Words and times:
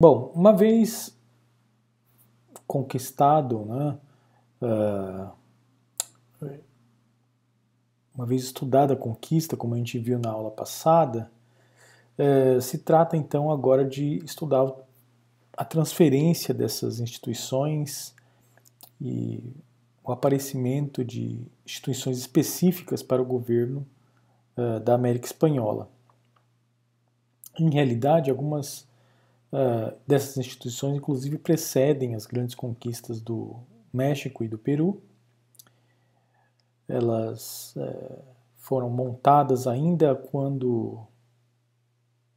Bom, 0.00 0.30
uma 0.32 0.52
vez 0.52 1.12
conquistado, 2.68 3.64
né, 3.64 3.98
uh, 4.62 6.52
uma 8.14 8.24
vez 8.24 8.44
estudada 8.44 8.94
a 8.94 8.96
conquista, 8.96 9.56
como 9.56 9.74
a 9.74 9.76
gente 9.76 9.98
viu 9.98 10.20
na 10.20 10.30
aula 10.30 10.52
passada, 10.52 11.28
uh, 12.16 12.60
se 12.60 12.78
trata 12.78 13.16
então 13.16 13.50
agora 13.50 13.84
de 13.84 14.24
estudar 14.24 14.72
a 15.56 15.64
transferência 15.64 16.54
dessas 16.54 17.00
instituições 17.00 18.14
e 19.00 19.52
o 20.04 20.12
aparecimento 20.12 21.04
de 21.04 21.44
instituições 21.66 22.18
específicas 22.18 23.02
para 23.02 23.20
o 23.20 23.26
governo 23.26 23.84
uh, 24.56 24.78
da 24.78 24.94
América 24.94 25.26
Espanhola. 25.26 25.90
Em 27.58 27.68
realidade, 27.68 28.30
algumas 28.30 28.87
uh, 29.52 29.96
dessas 30.06 30.36
instituições, 30.36 30.96
inclusive, 30.96 31.38
precedem 31.38 32.14
as 32.14 32.26
grandes 32.26 32.54
conquistas 32.54 33.20
do 33.20 33.56
México 33.92 34.44
e 34.44 34.48
do 34.48 34.58
Peru. 34.58 35.02
Elas 36.88 37.74
uh, 37.76 38.22
foram 38.56 38.88
montadas 38.88 39.66
ainda 39.66 40.14
quando 40.14 41.06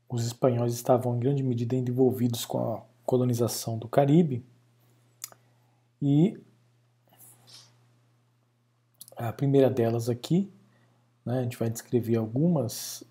os 0.09 0.25
espanhóis 0.25 0.73
estavam 0.73 1.15
em 1.15 1.19
grande 1.19 1.41
medida 1.41 1.75
envolvidos 1.75 2.45
com 2.45 2.73
a 2.73 2.81
colonização 3.05 3.77
do 3.77 3.87
Caribe. 3.87 4.43
E 6.01 6.37
a 9.15 9.31
primeira 9.31 9.69
delas 9.69 10.09
aqui, 10.09 10.51
né, 11.25 11.39
a 11.39 11.43
gente 11.43 11.57
vai 11.57 11.69
descrever 11.69 12.15
algumas 12.15 13.03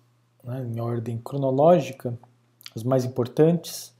né, 0.43 0.63
em 0.65 0.79
ordem 0.79 1.17
cronológica, 1.17 2.17
as 2.75 2.83
mais 2.83 3.05
importantes. 3.05 3.93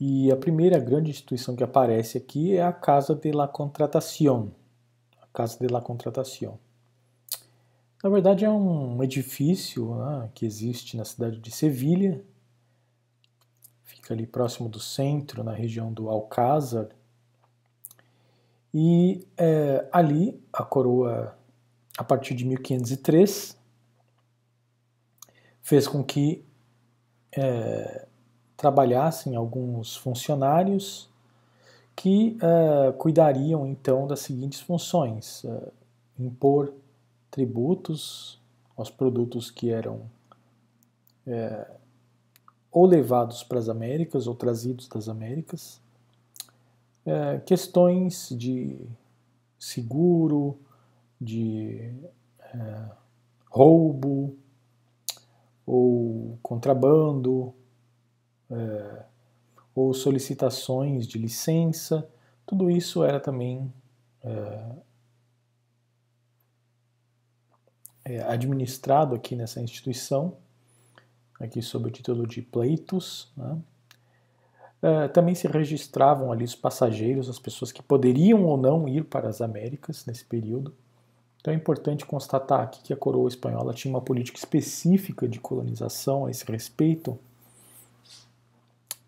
E 0.00 0.30
a 0.30 0.36
primeira 0.36 0.78
grande 0.78 1.10
instituição 1.10 1.56
que 1.56 1.64
aparece 1.64 2.18
aqui 2.18 2.56
é 2.56 2.62
a 2.62 2.72
Casa 2.72 3.14
de 3.14 3.32
la 3.32 3.48
Contratación. 3.48 4.50
A 5.20 5.26
Casa 5.32 5.58
de 5.58 5.66
la 5.66 5.80
Contratación. 5.80 6.58
Na 8.02 8.08
verdade, 8.08 8.44
é 8.44 8.50
um 8.50 9.02
edifício 9.02 9.92
né, 9.96 10.30
que 10.32 10.46
existe 10.46 10.96
na 10.96 11.04
cidade 11.04 11.40
de 11.40 11.50
Sevilha, 11.50 12.24
fica 13.82 14.14
ali 14.14 14.24
próximo 14.24 14.68
do 14.68 14.78
centro, 14.78 15.42
na 15.42 15.52
região 15.52 15.92
do 15.92 16.08
Alcázar. 16.08 16.88
E 18.72 19.26
é, 19.36 19.88
ali 19.90 20.40
a 20.52 20.62
coroa, 20.62 21.36
a 21.98 22.04
partir 22.04 22.34
de 22.34 22.44
1503, 22.44 23.58
fez 25.60 25.88
com 25.88 26.04
que 26.04 26.46
é, 27.32 28.06
trabalhassem 28.56 29.36
alguns 29.36 29.96
funcionários 29.96 31.08
que 31.94 32.36
uh, 32.36 32.92
cuidariam 32.94 33.66
então 33.66 34.06
das 34.06 34.20
seguintes 34.20 34.60
funções: 34.60 35.42
uh, 35.44 35.72
impor 36.18 36.72
tributos 37.30 38.40
aos 38.76 38.90
produtos 38.90 39.50
que 39.50 39.70
eram 39.70 40.02
é, 41.26 41.70
ou 42.70 42.86
levados 42.86 43.42
para 43.42 43.58
as 43.58 43.68
Américas 43.68 44.26
ou 44.26 44.34
trazidos 44.34 44.88
das 44.88 45.08
Américas, 45.08 45.80
é, 47.04 47.38
questões 47.40 48.28
de 48.30 48.78
seguro, 49.58 50.58
de 51.20 51.92
é, 52.40 52.84
roubo 53.50 54.36
ou 55.68 56.38
contrabando, 56.42 57.54
é, 58.50 59.04
ou 59.74 59.92
solicitações 59.92 61.06
de 61.06 61.18
licença, 61.18 62.08
tudo 62.46 62.70
isso 62.70 63.04
era 63.04 63.20
também 63.20 63.70
é, 64.24 64.70
é, 68.06 68.22
administrado 68.22 69.14
aqui 69.14 69.36
nessa 69.36 69.60
instituição, 69.60 70.38
aqui 71.38 71.60
sob 71.60 71.88
o 71.88 71.90
título 71.90 72.26
de 72.26 72.40
pleitos. 72.40 73.30
Né? 73.36 73.58
É, 74.80 75.08
também 75.08 75.34
se 75.34 75.46
registravam 75.46 76.32
ali 76.32 76.44
os 76.44 76.54
passageiros, 76.54 77.28
as 77.28 77.38
pessoas 77.38 77.70
que 77.70 77.82
poderiam 77.82 78.46
ou 78.46 78.56
não 78.56 78.88
ir 78.88 79.04
para 79.04 79.28
as 79.28 79.42
Américas 79.42 80.06
nesse 80.06 80.24
período. 80.24 80.74
Então 81.48 81.54
é 81.54 81.56
importante 81.56 82.04
constatar 82.04 82.60
aqui 82.60 82.82
que 82.82 82.92
a 82.92 82.96
coroa 82.96 83.26
espanhola 83.26 83.72
tinha 83.72 83.90
uma 83.90 84.02
política 84.02 84.36
específica 84.36 85.26
de 85.26 85.40
colonização 85.40 86.26
a 86.26 86.30
esse 86.30 86.44
respeito, 86.44 87.18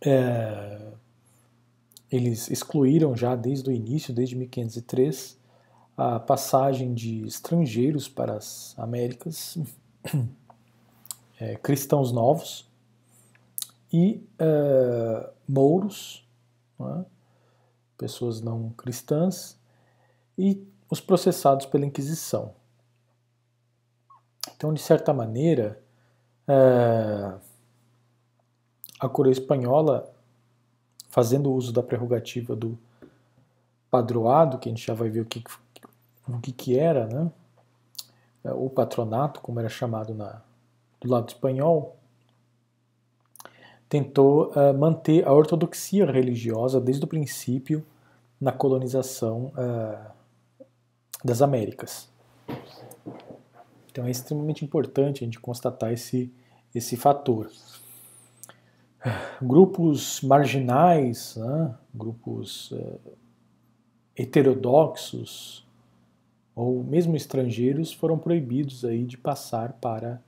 é, 0.00 0.90
eles 2.10 2.50
excluíram 2.50 3.14
já 3.14 3.36
desde 3.36 3.68
o 3.68 3.72
início, 3.72 4.14
desde 4.14 4.34
1503, 4.36 5.38
a 5.94 6.18
passagem 6.18 6.94
de 6.94 7.26
estrangeiros 7.26 8.08
para 8.08 8.36
as 8.36 8.74
Américas, 8.78 9.58
é, 11.38 11.56
cristãos 11.56 12.10
novos 12.10 12.66
e 13.92 14.24
é, 14.38 15.30
mouros, 15.46 16.26
né, 16.78 17.04
pessoas 17.98 18.40
não 18.40 18.70
cristãs, 18.70 19.58
e 20.38 20.66
os 20.90 21.00
processados 21.00 21.64
pela 21.66 21.86
Inquisição. 21.86 22.52
Então, 24.54 24.74
de 24.74 24.80
certa 24.80 25.14
maneira, 25.14 25.80
é, 26.48 27.32
a 28.98 29.08
coroa 29.08 29.32
espanhola, 29.32 30.12
fazendo 31.08 31.52
uso 31.52 31.72
da 31.72 31.82
prerrogativa 31.82 32.56
do 32.56 32.76
padroado, 33.90 34.58
que 34.58 34.68
a 34.68 34.72
gente 34.72 34.86
já 34.86 34.94
vai 34.94 35.08
ver 35.08 35.20
o 35.20 35.24
que, 35.24 35.42
o 36.28 36.40
que, 36.40 36.52
que 36.52 36.78
era, 36.78 37.06
né? 37.06 37.30
o 38.44 38.68
patronato, 38.68 39.40
como 39.40 39.60
era 39.60 39.68
chamado 39.68 40.14
na, 40.14 40.42
do 41.00 41.08
lado 41.08 41.28
espanhol, 41.28 41.96
tentou 43.88 44.52
uh, 44.52 44.72
manter 44.76 45.26
a 45.26 45.32
ortodoxia 45.32 46.06
religiosa 46.06 46.80
desde 46.80 47.04
o 47.04 47.08
princípio 47.08 47.84
na 48.40 48.52
colonização 48.52 49.52
uh, 49.56 50.19
das 51.24 51.42
Américas. 51.42 52.08
Então 53.90 54.06
é 54.06 54.10
extremamente 54.10 54.64
importante 54.64 55.22
a 55.22 55.26
gente 55.26 55.40
constatar 55.40 55.92
esse, 55.92 56.32
esse 56.74 56.96
fator 56.96 57.50
grupos 59.40 60.20
marginais, 60.22 61.36
né, 61.36 61.74
grupos 61.94 62.70
uh, 62.72 63.00
heterodoxos 64.16 65.66
ou 66.54 66.84
mesmo 66.84 67.16
estrangeiros 67.16 67.92
foram 67.92 68.18
proibidos 68.18 68.84
aí 68.84 69.04
de 69.04 69.16
passar 69.16 69.74
para 69.74 70.22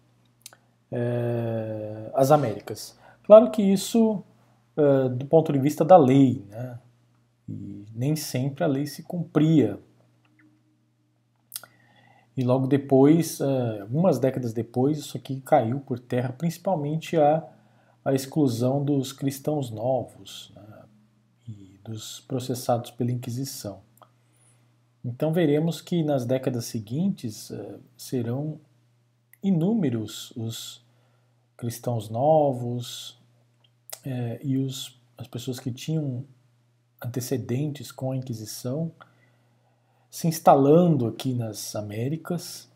uh, 0.91 2.11
as 2.15 2.31
Américas. 2.31 2.99
Claro 3.25 3.51
que 3.51 3.63
isso 3.63 4.23
uh, 4.77 5.09
do 5.11 5.27
ponto 5.27 5.53
de 5.53 5.59
vista 5.59 5.85
da 5.85 5.97
lei, 5.97 6.45
né, 6.49 6.79
e 7.49 7.85
nem 7.95 8.17
sempre 8.17 8.65
a 8.65 8.67
lei 8.67 8.87
se 8.87 9.03
cumpria. 9.03 9.79
E 12.37 12.43
logo 12.43 12.67
depois, 12.67 13.41
algumas 13.81 14.19
décadas 14.19 14.53
depois, 14.53 14.99
isso 14.99 15.19
aqui 15.19 15.41
caiu 15.41 15.81
por 15.81 15.99
terra, 15.99 16.33
principalmente 16.33 17.17
a 17.17 17.47
a 18.05 18.13
exclusão 18.13 18.85
dos 18.85 19.13
cristãos 19.13 19.71
novos 19.71 20.53
né, 20.55 20.85
e 21.49 21.81
dos 21.85 22.21
processados 22.21 22.91
pela 22.91 23.13
Inquisição. 23.13 23.81
Então 25.05 25.33
veremos 25.33 25.81
que 25.81 26.03
nas 26.03 26.25
décadas 26.25 26.65
seguintes 26.67 27.51
uh, 27.51 27.81
serão 27.97 28.61
inúmeros 29.43 30.33
os 30.37 30.85
cristãos 31.57 32.09
novos 32.09 33.11
uh, 34.05 34.39
e 34.43 34.59
os, 34.59 35.01
as 35.17 35.27
pessoas 35.27 35.59
que 35.59 35.73
tinham 35.73 36.25
antecedentes 37.05 37.91
com 37.91 38.13
a 38.13 38.17
Inquisição 38.17 38.93
se 40.13 40.29
instalando 40.29 41.07
aqui 41.07 41.33
nas 41.33 41.75
Américas, 41.75 42.71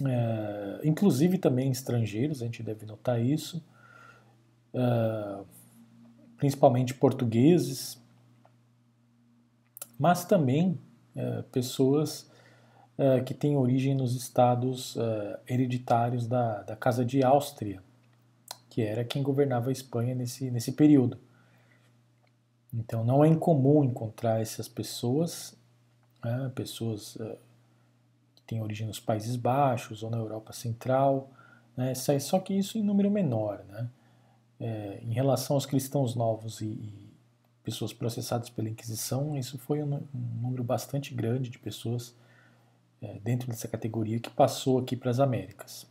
uh, 0.00 0.80
inclusive 0.82 1.36
também 1.36 1.70
estrangeiros, 1.70 2.40
a 2.40 2.46
gente 2.46 2.62
deve 2.62 2.86
notar 2.86 3.22
isso 3.22 3.62
uh, 4.72 5.44
principalmente 6.38 6.94
portugueses, 6.94 8.02
mas 9.98 10.24
também 10.24 10.80
uh, 11.14 11.42
pessoas 11.52 12.30
uh, 12.96 13.22
que 13.22 13.34
têm 13.34 13.54
origem 13.54 13.94
nos 13.94 14.16
estados 14.16 14.96
hereditários 15.46 16.26
da, 16.26 16.62
da 16.62 16.74
Casa 16.74 17.04
de 17.04 17.22
Áustria, 17.22 17.82
que 18.70 18.80
era 18.80 19.04
quem 19.04 19.22
governava 19.22 19.68
a 19.68 19.72
Espanha 19.72 20.14
nesse, 20.14 20.50
nesse 20.50 20.72
período. 20.72 21.18
Então 22.72 23.04
não 23.04 23.22
é 23.22 23.28
incomum 23.28 23.84
encontrar 23.84 24.40
essas 24.40 24.68
pessoas, 24.68 25.57
né, 26.24 26.50
pessoas 26.54 27.16
que 28.36 28.42
têm 28.46 28.62
origem 28.62 28.86
nos 28.86 29.00
Países 29.00 29.36
Baixos 29.36 30.02
ou 30.02 30.10
na 30.10 30.18
Europa 30.18 30.52
Central, 30.52 31.30
né, 31.76 31.94
só 31.94 32.38
que 32.38 32.54
isso 32.54 32.78
em 32.78 32.82
número 32.82 33.10
menor. 33.10 33.64
Né? 33.68 33.88
é, 34.60 34.98
em 35.02 35.12
relação 35.12 35.56
aos 35.56 35.66
cristãos 35.66 36.14
novos 36.14 36.60
e, 36.60 36.66
e, 36.66 37.08
pessoas 37.62 37.92
processadas 37.92 38.48
pela 38.48 38.68
Inquisição, 38.68 39.36
isso 39.36 39.58
foi 39.58 39.82
um, 39.82 39.96
um 39.96 40.40
número 40.40 40.64
bastante 40.64 41.14
grande 41.14 41.50
de 41.50 41.58
pessoas 41.58 42.14
é, 43.02 43.18
dentro 43.22 43.46
dessa 43.46 43.68
categoria 43.68 44.18
que 44.18 44.30
passou 44.30 44.78
aqui 44.78 44.96
para 44.96 45.10
as 45.10 45.20
Américas. 45.20 45.86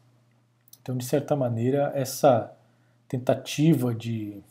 Então, 0.82 0.98
de 0.98 1.06
certa 1.06 1.36
maneira, 1.36 1.92
essa 1.94 2.52
tentativa 3.08 3.94
de 3.94 4.42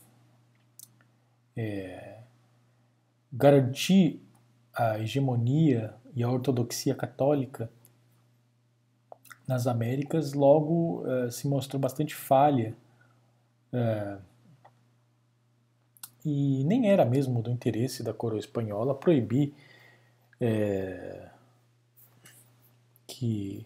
é, 1.56 2.18
garantir 3.32 4.22
a 4.76 5.00
hegemonia 5.00 5.94
e 6.14 6.22
a 6.22 6.30
ortodoxia 6.30 6.94
católica 6.94 7.70
nas 9.48 9.66
Américas 9.66 10.34
logo 10.34 11.02
uh, 11.02 11.30
se 11.30 11.48
mostrou 11.48 11.80
bastante 11.80 12.14
falha. 12.14 12.76
Uh, 13.72 14.20
e 16.24 16.64
nem 16.64 16.90
era 16.90 17.04
mesmo 17.04 17.40
do 17.40 17.50
interesse 17.50 18.02
da 18.02 18.12
coroa 18.12 18.40
espanhola 18.40 18.94
proibir 18.94 19.54
é, 20.40 21.28
que 23.06 23.64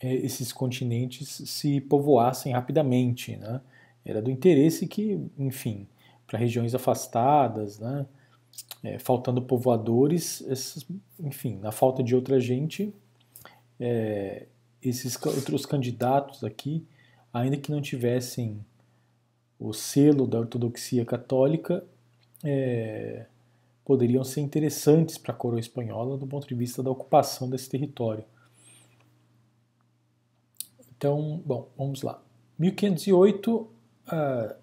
esses 0.00 0.52
continentes 0.52 1.28
se 1.28 1.82
povoassem 1.82 2.54
rapidamente. 2.54 3.36
Né? 3.36 3.60
Era 4.04 4.22
do 4.22 4.30
interesse 4.30 4.86
que, 4.86 5.20
enfim, 5.38 5.86
para 6.26 6.38
regiões 6.38 6.74
afastadas, 6.74 7.78
né? 7.78 8.06
É, 8.82 8.98
faltando 8.98 9.40
povoadores, 9.40 10.44
enfim, 11.20 11.56
na 11.58 11.70
falta 11.70 12.02
de 12.02 12.16
outra 12.16 12.40
gente, 12.40 12.92
é, 13.78 14.46
esses 14.82 15.16
outros 15.24 15.64
candidatos 15.64 16.42
aqui, 16.42 16.84
ainda 17.32 17.56
que 17.56 17.70
não 17.70 17.80
tivessem 17.80 18.64
o 19.58 19.72
selo 19.72 20.26
da 20.26 20.40
ortodoxia 20.40 21.04
católica, 21.04 21.84
é, 22.42 23.26
poderiam 23.84 24.24
ser 24.24 24.40
interessantes 24.40 25.16
para 25.16 25.32
a 25.32 25.36
coroa 25.36 25.60
espanhola 25.60 26.16
do 26.16 26.26
ponto 26.26 26.46
de 26.46 26.54
vista 26.54 26.82
da 26.82 26.90
ocupação 26.90 27.48
desse 27.48 27.68
território. 27.68 28.24
Então, 30.96 31.42
bom, 31.44 31.68
vamos 31.76 32.02
lá. 32.02 32.22
1508, 32.58 33.68
ah, 34.06 34.56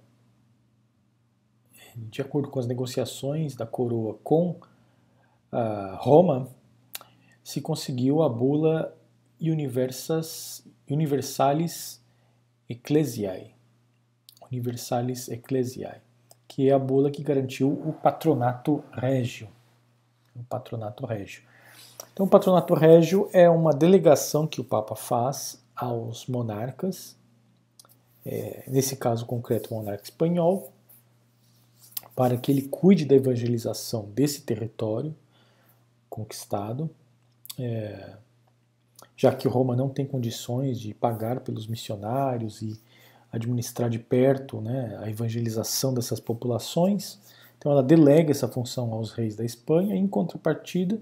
de 2.09 2.21
acordo 2.21 2.49
com 2.49 2.59
as 2.59 2.67
negociações 2.67 3.55
da 3.55 3.65
coroa 3.65 4.17
com 4.23 4.55
Roma, 5.97 6.47
se 7.43 7.61
conseguiu 7.61 8.21
a 8.21 8.29
bula 8.29 8.95
Universas, 9.41 10.63
Universalis 10.89 12.01
Ecclesiae, 12.69 13.55
Universalis 14.51 15.27
Ecclesiae, 15.29 16.01
que 16.47 16.69
é 16.69 16.73
a 16.73 16.79
bula 16.79 17.09
que 17.09 17.23
garantiu 17.23 17.71
o 17.71 17.93
patronato 17.93 18.83
régio. 18.91 19.49
O 20.35 20.43
patronato 20.43 21.05
régio. 21.05 21.43
Então, 22.13 22.25
o 22.25 22.29
patronato 22.29 22.73
régio 22.73 23.29
é 23.33 23.49
uma 23.49 23.73
delegação 23.73 24.45
que 24.45 24.61
o 24.61 24.63
Papa 24.63 24.95
faz 24.95 25.63
aos 25.75 26.27
monarcas, 26.27 27.17
é, 28.25 28.63
nesse 28.67 28.95
caso 28.97 29.25
concreto, 29.25 29.73
o 29.73 29.77
monarca 29.77 30.03
espanhol, 30.03 30.71
para 32.15 32.37
que 32.37 32.51
ele 32.51 32.63
cuide 32.63 33.05
da 33.05 33.15
evangelização 33.15 34.09
desse 34.13 34.41
território 34.41 35.15
conquistado. 36.09 36.89
É, 37.57 38.13
já 39.15 39.33
que 39.33 39.47
Roma 39.47 39.75
não 39.75 39.89
tem 39.89 40.05
condições 40.05 40.79
de 40.79 40.93
pagar 40.93 41.41
pelos 41.41 41.67
missionários 41.67 42.61
e 42.61 42.79
administrar 43.31 43.89
de 43.89 43.99
perto 43.99 44.61
né, 44.61 44.97
a 45.01 45.09
evangelização 45.09 45.93
dessas 45.93 46.19
populações. 46.19 47.19
Então 47.57 47.71
ela 47.71 47.83
delega 47.83 48.31
essa 48.31 48.47
função 48.47 48.93
aos 48.93 49.11
reis 49.11 49.35
da 49.35 49.43
Espanha. 49.43 49.95
Em 49.95 50.07
contrapartida, 50.07 50.99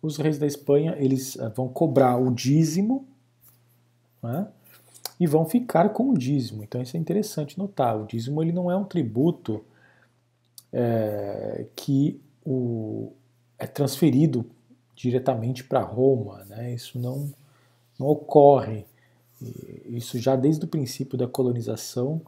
os 0.00 0.16
reis 0.16 0.38
da 0.38 0.46
Espanha 0.46 0.94
eles 0.98 1.36
eh, 1.36 1.48
vão 1.48 1.68
cobrar 1.68 2.16
o 2.16 2.32
dízimo 2.32 3.06
né, 4.22 4.46
e 5.18 5.26
vão 5.26 5.44
ficar 5.44 5.90
com 5.90 6.10
o 6.10 6.16
dízimo. 6.16 6.62
Então 6.62 6.80
isso 6.80 6.96
é 6.96 7.00
interessante 7.00 7.58
notar. 7.58 8.00
O 8.00 8.06
dízimo 8.06 8.42
ele 8.42 8.52
não 8.52 8.70
é 8.70 8.76
um 8.76 8.84
tributo 8.84 9.64
é, 10.72 11.66
que 11.74 12.20
o, 12.44 13.12
é 13.58 13.66
transferido 13.66 14.44
diretamente 14.94 15.64
para 15.64 15.80
Roma. 15.80 16.44
Né? 16.46 16.74
Isso 16.74 16.98
não, 16.98 17.32
não 17.98 18.06
ocorre. 18.06 18.86
Isso 19.86 20.18
já 20.18 20.36
desde 20.36 20.64
o 20.64 20.68
princípio 20.68 21.16
da 21.16 21.26
colonização 21.26 22.20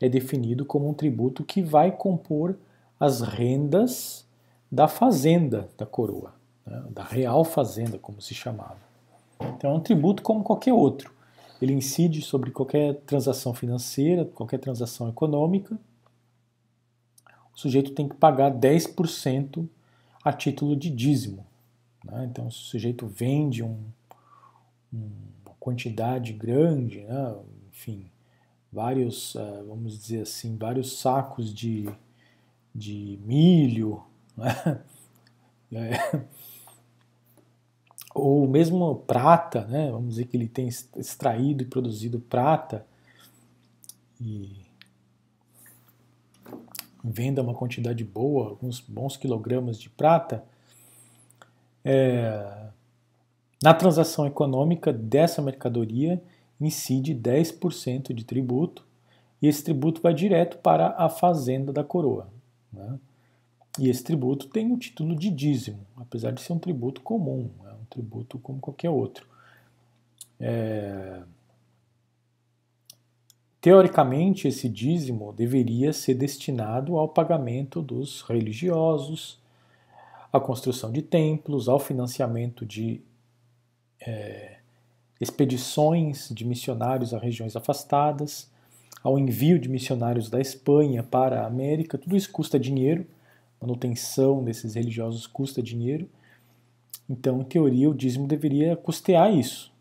é 0.00 0.08
definido 0.08 0.64
como 0.64 0.88
um 0.88 0.94
tributo 0.94 1.44
que 1.44 1.62
vai 1.62 1.90
compor 1.92 2.56
as 2.98 3.20
rendas 3.20 4.24
da 4.70 4.86
fazenda 4.86 5.68
da 5.76 5.84
coroa, 5.84 6.32
né? 6.64 6.84
da 6.90 7.02
real 7.02 7.44
fazenda, 7.44 7.98
como 7.98 8.22
se 8.22 8.34
chamava. 8.34 8.78
Então 9.40 9.72
é 9.72 9.74
um 9.74 9.80
tributo 9.80 10.22
como 10.22 10.42
qualquer 10.42 10.72
outro. 10.72 11.12
Ele 11.60 11.72
incide 11.72 12.22
sobre 12.22 12.50
qualquer 12.50 12.94
transação 13.06 13.52
financeira, 13.54 14.24
qualquer 14.24 14.58
transação 14.58 15.08
econômica. 15.08 15.76
O 17.54 17.58
sujeito 17.58 17.92
tem 17.92 18.08
que 18.08 18.16
pagar 18.16 18.50
10% 18.50 19.68
a 20.24 20.32
título 20.32 20.76
de 20.76 20.90
dízimo. 20.90 21.46
Né? 22.04 22.26
Então, 22.30 22.50
se 22.50 22.58
o 22.58 22.62
sujeito 22.62 23.06
vende 23.06 23.62
um, 23.62 23.78
uma 24.92 25.54
quantidade 25.58 26.32
grande, 26.32 27.00
né? 27.02 27.34
enfim, 27.70 28.06
vários, 28.72 29.34
uh, 29.34 29.64
vamos 29.66 29.98
dizer 29.98 30.22
assim, 30.22 30.56
vários 30.56 30.98
sacos 30.98 31.52
de, 31.52 31.88
de 32.74 33.18
milho, 33.24 34.02
né? 34.36 34.82
é. 35.72 36.24
ou 38.14 38.48
mesmo 38.48 38.96
prata, 38.96 39.66
né? 39.66 39.90
vamos 39.90 40.10
dizer 40.10 40.26
que 40.26 40.36
ele 40.36 40.48
tem 40.48 40.68
extraído 40.68 41.62
e 41.62 41.66
produzido 41.66 42.18
prata 42.18 42.86
e 44.20 44.62
venda 47.02 47.42
uma 47.42 47.54
quantidade 47.54 48.04
boa, 48.04 48.50
alguns 48.50 48.80
bons 48.80 49.16
quilogramas 49.16 49.78
de 49.78 49.90
prata, 49.90 50.44
é, 51.84 52.68
na 53.62 53.74
transação 53.74 54.26
econômica 54.26 54.92
dessa 54.92 55.42
mercadoria 55.42 56.22
incide 56.60 57.14
10% 57.14 58.12
de 58.12 58.24
tributo 58.24 58.84
e 59.40 59.48
esse 59.48 59.64
tributo 59.64 60.00
vai 60.00 60.14
direto 60.14 60.58
para 60.58 60.94
a 60.96 61.08
fazenda 61.08 61.72
da 61.72 61.82
coroa. 61.82 62.28
Né? 62.72 62.98
E 63.78 63.88
esse 63.88 64.04
tributo 64.04 64.48
tem 64.48 64.70
o 64.70 64.76
título 64.76 65.16
de 65.16 65.30
dízimo, 65.30 65.80
apesar 65.96 66.30
de 66.30 66.40
ser 66.40 66.52
um 66.52 66.58
tributo 66.58 67.00
comum, 67.00 67.50
é 67.64 67.72
um 67.72 67.84
tributo 67.88 68.38
como 68.38 68.60
qualquer 68.60 68.90
outro. 68.90 69.26
É... 70.38 71.22
Teoricamente, 73.62 74.48
esse 74.48 74.68
dízimo 74.68 75.32
deveria 75.32 75.92
ser 75.92 76.14
destinado 76.14 76.98
ao 76.98 77.08
pagamento 77.08 77.80
dos 77.80 78.20
religiosos, 78.22 79.38
à 80.32 80.40
construção 80.40 80.90
de 80.90 81.00
templos, 81.00 81.68
ao 81.68 81.78
financiamento 81.78 82.66
de 82.66 83.00
é, 84.04 84.56
expedições 85.20 86.28
de 86.30 86.44
missionários 86.44 87.14
a 87.14 87.20
regiões 87.20 87.54
afastadas, 87.54 88.50
ao 89.00 89.16
envio 89.16 89.60
de 89.60 89.68
missionários 89.68 90.28
da 90.28 90.40
Espanha 90.40 91.04
para 91.04 91.42
a 91.42 91.46
América. 91.46 91.96
Tudo 91.96 92.16
isso 92.16 92.32
custa 92.32 92.58
dinheiro, 92.58 93.06
manutenção 93.60 94.42
desses 94.42 94.74
religiosos 94.74 95.24
custa 95.24 95.62
dinheiro. 95.62 96.10
Então, 97.08 97.40
em 97.40 97.44
teoria, 97.44 97.88
o 97.88 97.94
dízimo 97.94 98.26
deveria 98.26 98.74
custear 98.74 99.32
isso. 99.32 99.71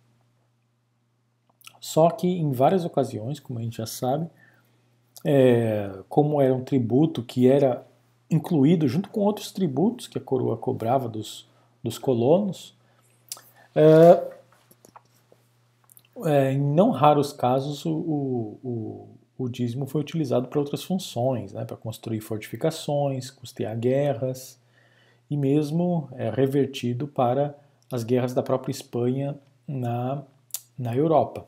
Só 1.81 2.11
que 2.11 2.27
em 2.27 2.51
várias 2.51 2.85
ocasiões, 2.85 3.39
como 3.39 3.57
a 3.57 3.63
gente 3.63 3.77
já 3.77 3.87
sabe, 3.87 4.29
é, 5.25 5.91
como 6.07 6.39
era 6.39 6.53
um 6.53 6.63
tributo 6.63 7.23
que 7.23 7.49
era 7.49 7.85
incluído 8.29 8.87
junto 8.87 9.09
com 9.09 9.21
outros 9.21 9.51
tributos 9.51 10.07
que 10.07 10.19
a 10.19 10.21
coroa 10.21 10.55
cobrava 10.55 11.09
dos, 11.09 11.49
dos 11.83 11.97
colonos. 11.97 12.75
É, 13.75 14.31
é, 16.25 16.51
em 16.53 16.61
não 16.61 16.91
raros 16.91 17.33
casos, 17.33 17.83
o, 17.83 18.59
o, 18.63 19.07
o 19.37 19.49
dízimo 19.49 19.87
foi 19.87 20.01
utilizado 20.01 20.47
para 20.47 20.59
outras 20.59 20.83
funções, 20.83 21.51
né, 21.51 21.65
para 21.65 21.75
construir 21.75 22.21
fortificações, 22.21 23.31
custear 23.31 23.75
guerras 23.75 24.59
e 25.31 25.35
mesmo 25.35 26.07
é, 26.11 26.29
revertido 26.29 27.07
para 27.07 27.55
as 27.91 28.03
guerras 28.03 28.35
da 28.35 28.43
própria 28.43 28.71
Espanha 28.71 29.35
na, 29.67 30.23
na 30.77 30.95
Europa. 30.95 31.47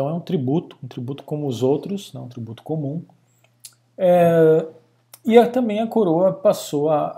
Então 0.00 0.08
é 0.08 0.14
um 0.14 0.20
tributo, 0.20 0.78
um 0.82 0.88
tributo 0.88 1.22
como 1.24 1.46
os 1.46 1.62
outros, 1.62 2.10
não 2.14 2.22
né, 2.22 2.26
um 2.26 2.30
tributo 2.30 2.62
comum, 2.62 3.04
é, 3.98 4.66
e 5.26 5.36
a, 5.36 5.46
também 5.46 5.78
a 5.78 5.86
coroa 5.86 6.32
passou 6.32 6.88
a, 6.88 7.08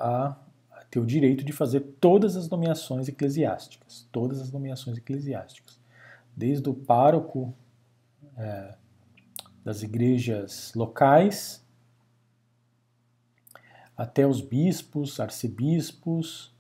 a, 0.73 0.85
ter 0.91 0.99
o 0.99 1.07
direito 1.07 1.45
de 1.45 1.53
fazer 1.53 1.79
todas 2.01 2.37
as 2.37 2.49
nomeações 2.49 3.07
eclesiásticas, 3.07 4.09
todas 4.11 4.41
as 4.41 4.51
nomeações 4.51 4.99
eclesiásticas, 4.99 5.79
desde 6.37 6.69
o 6.69 6.75
pároco 6.75 7.55
é, 8.37 8.75
das 9.65 9.85
igrejas 9.85 10.73
locais, 10.75 11.65
até 13.97 14.27
os 14.27 14.41
bispos, 14.41 15.21
arcebispos, 15.21 16.53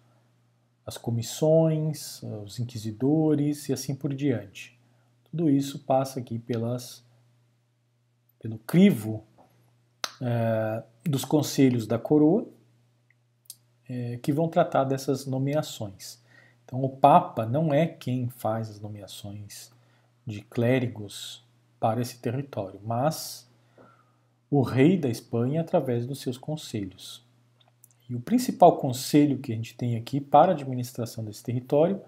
as 0.87 0.97
comissões, 0.97 2.23
os 2.23 2.61
inquisidores 2.61 3.69
e 3.69 3.73
assim 3.73 3.93
por 3.93 4.15
diante. 4.15 4.81
Tudo 5.33 5.49
isso 5.49 5.79
passa 5.79 6.21
aqui 6.21 6.39
pelas, 6.39 7.03
pelo 8.39 8.59
crivo 8.59 9.25
é, 10.21 10.83
dos 11.05 11.25
conselhos 11.25 11.87
da 11.87 11.99
coroa, 11.99 12.47
é, 13.89 14.19
que 14.19 14.31
vão 14.31 14.47
tratar 14.47 14.85
dessas 14.85 15.25
nomeações. 15.25 16.23
Então, 16.67 16.85
o 16.85 16.89
Papa 16.91 17.47
não 17.47 17.73
é 17.73 17.87
quem 17.87 18.29
faz 18.29 18.69
as 18.69 18.79
nomeações 18.79 19.73
de 20.27 20.43
clérigos 20.43 21.43
para 21.81 22.03
esse 22.03 22.19
território, 22.19 22.79
mas 22.85 23.51
o 24.51 24.61
rei 24.61 24.99
da 24.99 25.09
Espanha 25.09 25.63
através 25.63 26.07
dos 26.07 26.21
seus 26.21 26.37
conselhos. 26.37 27.25
E 28.07 28.15
o 28.15 28.21
principal 28.21 28.77
conselho 28.77 29.39
que 29.39 29.51
a 29.51 29.57
gente 29.57 29.75
tem 29.75 29.97
aqui 29.97 30.21
para 30.21 30.53
a 30.53 30.55
administração 30.55 31.25
desse 31.25 31.43
território 31.43 32.03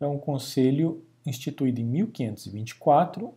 é 0.00 0.06
um 0.08 0.18
conselho 0.18 1.04
instituído 1.26 1.80
em 1.80 1.84
1524, 1.84 3.34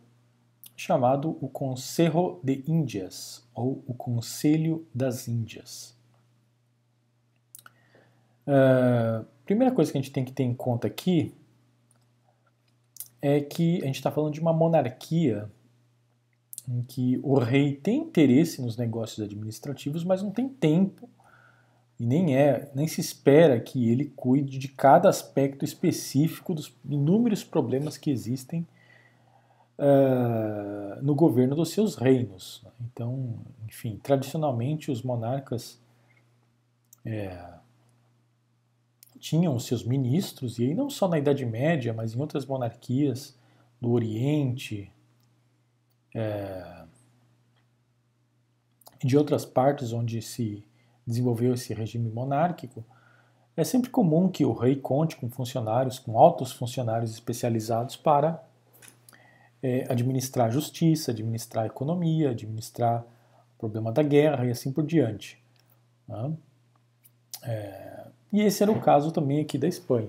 chamado 0.76 1.36
o 1.40 1.48
Conselho 1.48 2.40
de 2.42 2.64
Índias, 2.66 3.46
ou 3.54 3.84
o 3.86 3.92
Conselho 3.92 4.86
das 4.94 5.28
Índias. 5.28 5.94
Uh, 8.46 9.26
primeira 9.44 9.74
coisa 9.74 9.92
que 9.92 9.98
a 9.98 10.00
gente 10.00 10.12
tem 10.12 10.24
que 10.24 10.32
ter 10.32 10.44
em 10.44 10.54
conta 10.54 10.86
aqui 10.86 11.34
é 13.20 13.40
que 13.40 13.82
a 13.82 13.86
gente 13.86 13.96
está 13.96 14.10
falando 14.10 14.32
de 14.32 14.40
uma 14.40 14.52
monarquia 14.52 15.50
em 16.68 16.82
que 16.82 17.20
o 17.22 17.38
rei 17.38 17.74
tem 17.74 17.98
interesse 17.98 18.62
nos 18.62 18.76
negócios 18.76 19.24
administrativos, 19.24 20.04
mas 20.04 20.22
não 20.22 20.30
tem 20.30 20.48
tempo 20.48 21.08
e 22.00 22.06
nem 22.06 22.34
é, 22.34 22.70
nem 22.74 22.88
se 22.88 22.98
espera 22.98 23.60
que 23.60 23.90
ele 23.90 24.06
cuide 24.16 24.58
de 24.58 24.68
cada 24.68 25.06
aspecto 25.06 25.66
específico 25.66 26.54
dos 26.54 26.74
inúmeros 26.82 27.44
problemas 27.44 27.98
que 27.98 28.10
existem 28.10 28.66
uh, 29.78 31.02
no 31.02 31.14
governo 31.14 31.54
dos 31.54 31.68
seus 31.68 31.96
reinos. 31.96 32.64
Então, 32.80 33.34
enfim, 33.68 34.00
tradicionalmente 34.02 34.90
os 34.90 35.02
monarcas 35.02 35.78
é, 37.04 37.52
tinham 39.18 39.58
seus 39.58 39.84
ministros, 39.84 40.58
e 40.58 40.64
aí 40.64 40.74
não 40.74 40.88
só 40.88 41.06
na 41.06 41.18
Idade 41.18 41.44
Média, 41.44 41.92
mas 41.92 42.14
em 42.14 42.20
outras 42.20 42.46
monarquias 42.46 43.38
do 43.78 43.90
Oriente 43.90 44.90
é, 46.14 46.82
de 49.04 49.18
outras 49.18 49.44
partes 49.44 49.92
onde 49.92 50.22
se 50.22 50.64
desenvolveu 51.10 51.54
esse 51.54 51.74
regime 51.74 52.08
monárquico, 52.08 52.84
é 53.56 53.64
sempre 53.64 53.90
comum 53.90 54.28
que 54.28 54.44
o 54.44 54.52
rei 54.52 54.76
conte 54.76 55.16
com 55.16 55.28
funcionários, 55.28 55.98
com 55.98 56.18
altos 56.18 56.52
funcionários 56.52 57.10
especializados 57.10 57.96
para 57.96 58.42
é, 59.62 59.86
administrar 59.90 60.46
a 60.46 60.50
justiça, 60.50 61.10
administrar 61.10 61.64
a 61.64 61.66
economia, 61.66 62.30
administrar 62.30 63.02
o 63.02 63.58
problema 63.58 63.92
da 63.92 64.02
guerra 64.02 64.46
e 64.46 64.50
assim 64.50 64.72
por 64.72 64.84
diante. 64.86 65.38
Né? 66.08 66.32
É, 67.42 68.06
e 68.32 68.40
esse 68.40 68.62
era 68.62 68.72
o 68.72 68.80
caso 68.80 69.10
também 69.10 69.40
aqui 69.40 69.58
da 69.58 69.68
Espanha. 69.68 70.08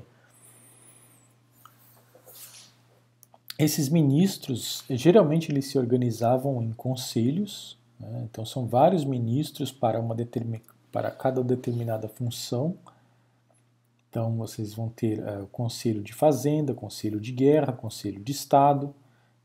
Esses 3.58 3.90
ministros, 3.90 4.84
geralmente 4.90 5.52
eles 5.52 5.68
se 5.68 5.78
organizavam 5.78 6.64
em 6.64 6.72
conselhos, 6.72 7.78
né? 8.00 8.22
então 8.24 8.46
são 8.46 8.66
vários 8.66 9.04
ministros 9.04 9.72
para, 9.72 10.00
uma 10.00 10.16
para 10.92 11.12
cada 11.12 11.44
determinada 11.44 12.08
função. 12.08 12.78
Então 14.10 14.36
vocês 14.36 14.74
vão 14.74 14.90
ter 14.90 15.20
uh, 15.20 15.44
o 15.44 15.48
Conselho 15.48 16.02
de 16.02 16.14
Fazenda, 16.14 16.74
Conselho 16.74 17.20
de 17.20 17.32
Guerra, 17.32 17.72
Conselho 17.72 18.22
de 18.22 18.32
Estado, 18.32 18.94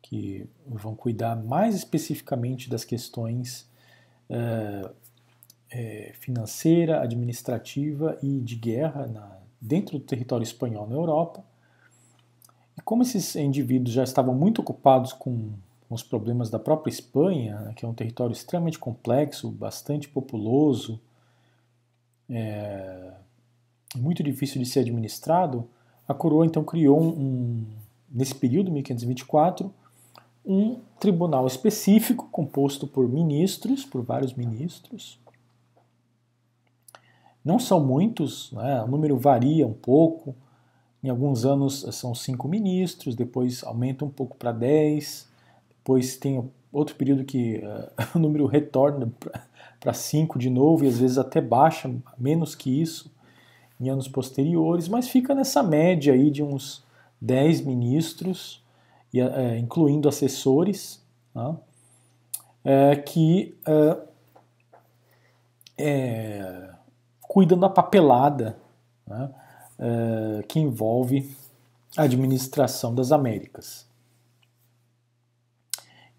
que 0.02 0.48
vão 0.66 0.94
cuidar 0.94 1.36
mais 1.36 1.74
especificamente 1.74 2.68
das 2.68 2.84
questões 2.84 3.68
é, 5.70 6.12
financeira, 6.18 7.00
administrativa 7.00 8.18
e 8.22 8.40
de 8.40 8.56
guerra 8.56 9.06
na, 9.06 9.38
dentro 9.60 9.98
do 9.98 10.04
território 10.04 10.44
espanhol 10.44 10.86
na 10.86 10.94
Europa. 10.94 11.44
E 12.76 12.80
como 12.82 13.02
esses 13.02 13.34
indivíduos 13.36 13.94
já 13.94 14.04
estavam 14.04 14.34
muito 14.34 14.60
ocupados 14.60 15.12
com, 15.12 15.50
com 15.88 15.94
os 15.94 16.02
problemas 16.02 16.50
da 16.50 16.58
própria 16.58 16.90
Espanha, 16.90 17.58
né, 17.60 17.72
que 17.74 17.84
é 17.84 17.88
um 17.88 17.94
território 17.94 18.32
extremamente 18.32 18.78
complexo, 18.78 19.50
bastante 19.50 20.08
populoso, 20.08 21.00
é, 22.28 23.12
muito 23.96 24.22
difícil 24.22 24.60
de 24.60 24.68
ser 24.68 24.80
administrado, 24.80 25.68
a 26.06 26.14
coroa 26.14 26.46
então 26.46 26.64
criou 26.64 27.00
um, 27.00 27.08
um 27.08 27.66
nesse 28.10 28.34
período, 28.34 28.70
1524, 28.70 29.72
um 30.44 30.80
tribunal 31.00 31.46
específico 31.46 32.28
composto 32.30 32.86
por 32.86 33.08
ministros, 33.08 33.84
por 33.84 34.02
vários 34.02 34.34
ministros, 34.34 35.18
não 37.46 37.60
são 37.60 37.78
muitos, 37.78 38.50
né? 38.50 38.82
o 38.82 38.88
número 38.88 39.16
varia 39.16 39.64
um 39.64 39.72
pouco. 39.72 40.34
Em 41.00 41.08
alguns 41.08 41.44
anos 41.44 41.86
são 41.92 42.12
cinco 42.12 42.48
ministros, 42.48 43.14
depois 43.14 43.62
aumenta 43.62 44.04
um 44.04 44.10
pouco 44.10 44.36
para 44.36 44.50
dez, 44.50 45.28
depois 45.68 46.16
tem 46.16 46.50
outro 46.72 46.96
período 46.96 47.24
que 47.24 47.58
uh, 47.58 47.88
o 48.16 48.18
número 48.18 48.46
retorna 48.46 49.12
para 49.80 49.92
cinco 49.92 50.38
de 50.38 50.50
novo 50.50 50.84
e 50.84 50.88
às 50.88 50.98
vezes 50.98 51.18
até 51.18 51.40
baixa 51.40 51.92
menos 52.18 52.54
que 52.54 52.80
isso 52.80 53.14
em 53.80 53.90
anos 53.90 54.08
posteriores, 54.08 54.88
mas 54.88 55.08
fica 55.08 55.34
nessa 55.34 55.62
média 55.62 56.14
aí 56.14 56.30
de 56.30 56.42
uns 56.42 56.82
dez 57.20 57.60
ministros, 57.60 58.64
uh, 59.14 59.56
incluindo 59.58 60.08
assessores, 60.08 61.04
uh, 61.34 61.60
que 63.04 63.54
é, 65.78 66.70
cuidam 67.20 67.58
da 67.58 67.68
papelada 67.68 68.56
né, 69.06 69.30
é, 69.78 70.42
que 70.44 70.58
envolve 70.58 71.36
a 71.96 72.02
administração 72.02 72.94
das 72.94 73.12
Américas. 73.12 73.86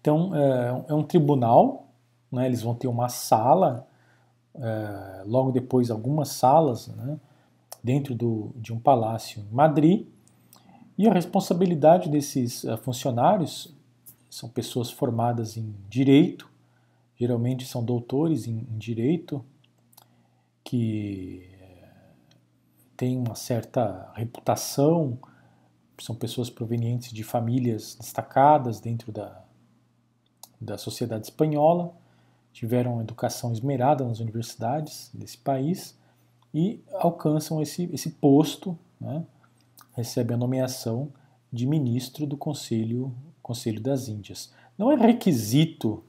Então, 0.00 0.32
é, 0.34 0.84
é 0.88 0.94
um 0.94 1.02
tribunal, 1.02 1.87
né, 2.30 2.46
eles 2.46 2.62
vão 2.62 2.74
ter 2.74 2.88
uma 2.88 3.08
sala, 3.08 3.86
é, 4.54 5.22
logo 5.24 5.50
depois 5.50 5.90
algumas 5.90 6.28
salas, 6.28 6.88
né, 6.88 7.18
dentro 7.82 8.14
do, 8.14 8.52
de 8.56 8.72
um 8.72 8.78
palácio 8.78 9.40
em 9.40 9.54
Madrid, 9.54 10.06
e 10.96 11.06
a 11.06 11.12
responsabilidade 11.12 12.10
desses 12.10 12.64
uh, 12.64 12.76
funcionários 12.76 13.72
são 14.28 14.48
pessoas 14.48 14.90
formadas 14.90 15.56
em 15.56 15.72
direito, 15.88 16.50
geralmente 17.16 17.64
são 17.64 17.84
doutores 17.84 18.48
em, 18.48 18.66
em 18.68 18.78
direito, 18.78 19.44
que 20.62 21.48
eh, 21.60 22.10
têm 22.96 23.16
uma 23.16 23.34
certa 23.34 24.12
reputação, 24.14 25.18
são 25.98 26.14
pessoas 26.14 26.50
provenientes 26.50 27.12
de 27.12 27.24
famílias 27.24 27.96
destacadas 27.98 28.78
dentro 28.78 29.10
da, 29.10 29.42
da 30.60 30.76
sociedade 30.76 31.26
espanhola, 31.26 31.96
tiveram 32.52 33.00
educação 33.00 33.52
esmerada 33.52 34.04
nas 34.04 34.20
universidades 34.20 35.10
desse 35.14 35.38
país 35.38 35.96
e 36.52 36.82
alcançam 36.94 37.60
esse, 37.60 37.88
esse 37.92 38.10
posto, 38.10 38.76
né, 39.00 39.24
recebem 39.92 40.34
a 40.34 40.38
nomeação 40.38 41.12
de 41.52 41.66
ministro 41.66 42.26
do 42.26 42.36
Conselho, 42.36 43.14
Conselho 43.42 43.80
das 43.80 44.08
Índias. 44.08 44.52
Não 44.76 44.90
é 44.90 44.96
requisito, 44.96 46.02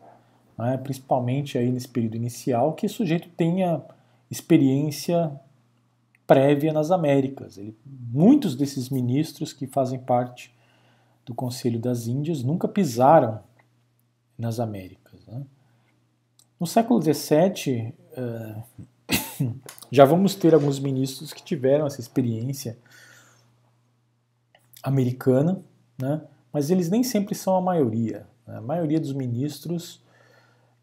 né, 0.58 0.78
principalmente 0.78 1.58
aí 1.58 1.72
nesse 1.72 1.88
período 1.88 2.16
inicial, 2.16 2.74
que 2.74 2.86
o 2.86 2.90
sujeito 2.90 3.30
tenha 3.30 3.82
experiência 4.30 5.40
prévia 6.26 6.72
nas 6.72 6.92
Américas. 6.92 7.58
Ele, 7.58 7.76
muitos 7.86 8.56
desses 8.56 8.90
ministros 8.90 9.52
que 9.52 9.66
fazem 9.66 9.98
parte 9.98 10.54
do 11.26 11.34
Conselho 11.34 11.80
das 11.80 12.08
Índias 12.08 12.44
nunca 12.44 12.68
pisaram 12.68 13.40
nas 14.38 14.60
Américas. 14.60 15.09
No 16.60 16.68
século 16.68 17.02
XVII, 17.02 17.94
uh, 18.18 18.64
eh, 19.08 19.48
já 19.90 20.04
vamos 20.04 20.36
ter 20.36 20.54
alguns 20.54 20.78
ministros 20.78 21.32
que 21.32 21.42
tiveram 21.42 21.88
essa 21.88 22.02
experiência 22.02 22.78
americana, 24.84 25.64
né? 25.98 26.22
mas 26.52 26.70
eles 26.70 26.90
nem 26.90 27.02
sempre 27.02 27.34
são 27.34 27.56
a 27.56 27.62
maioria. 27.62 28.28
Né? 28.46 28.58
A 28.58 28.62
maioria 28.62 29.00
dos 29.00 29.14
ministros 29.14 30.04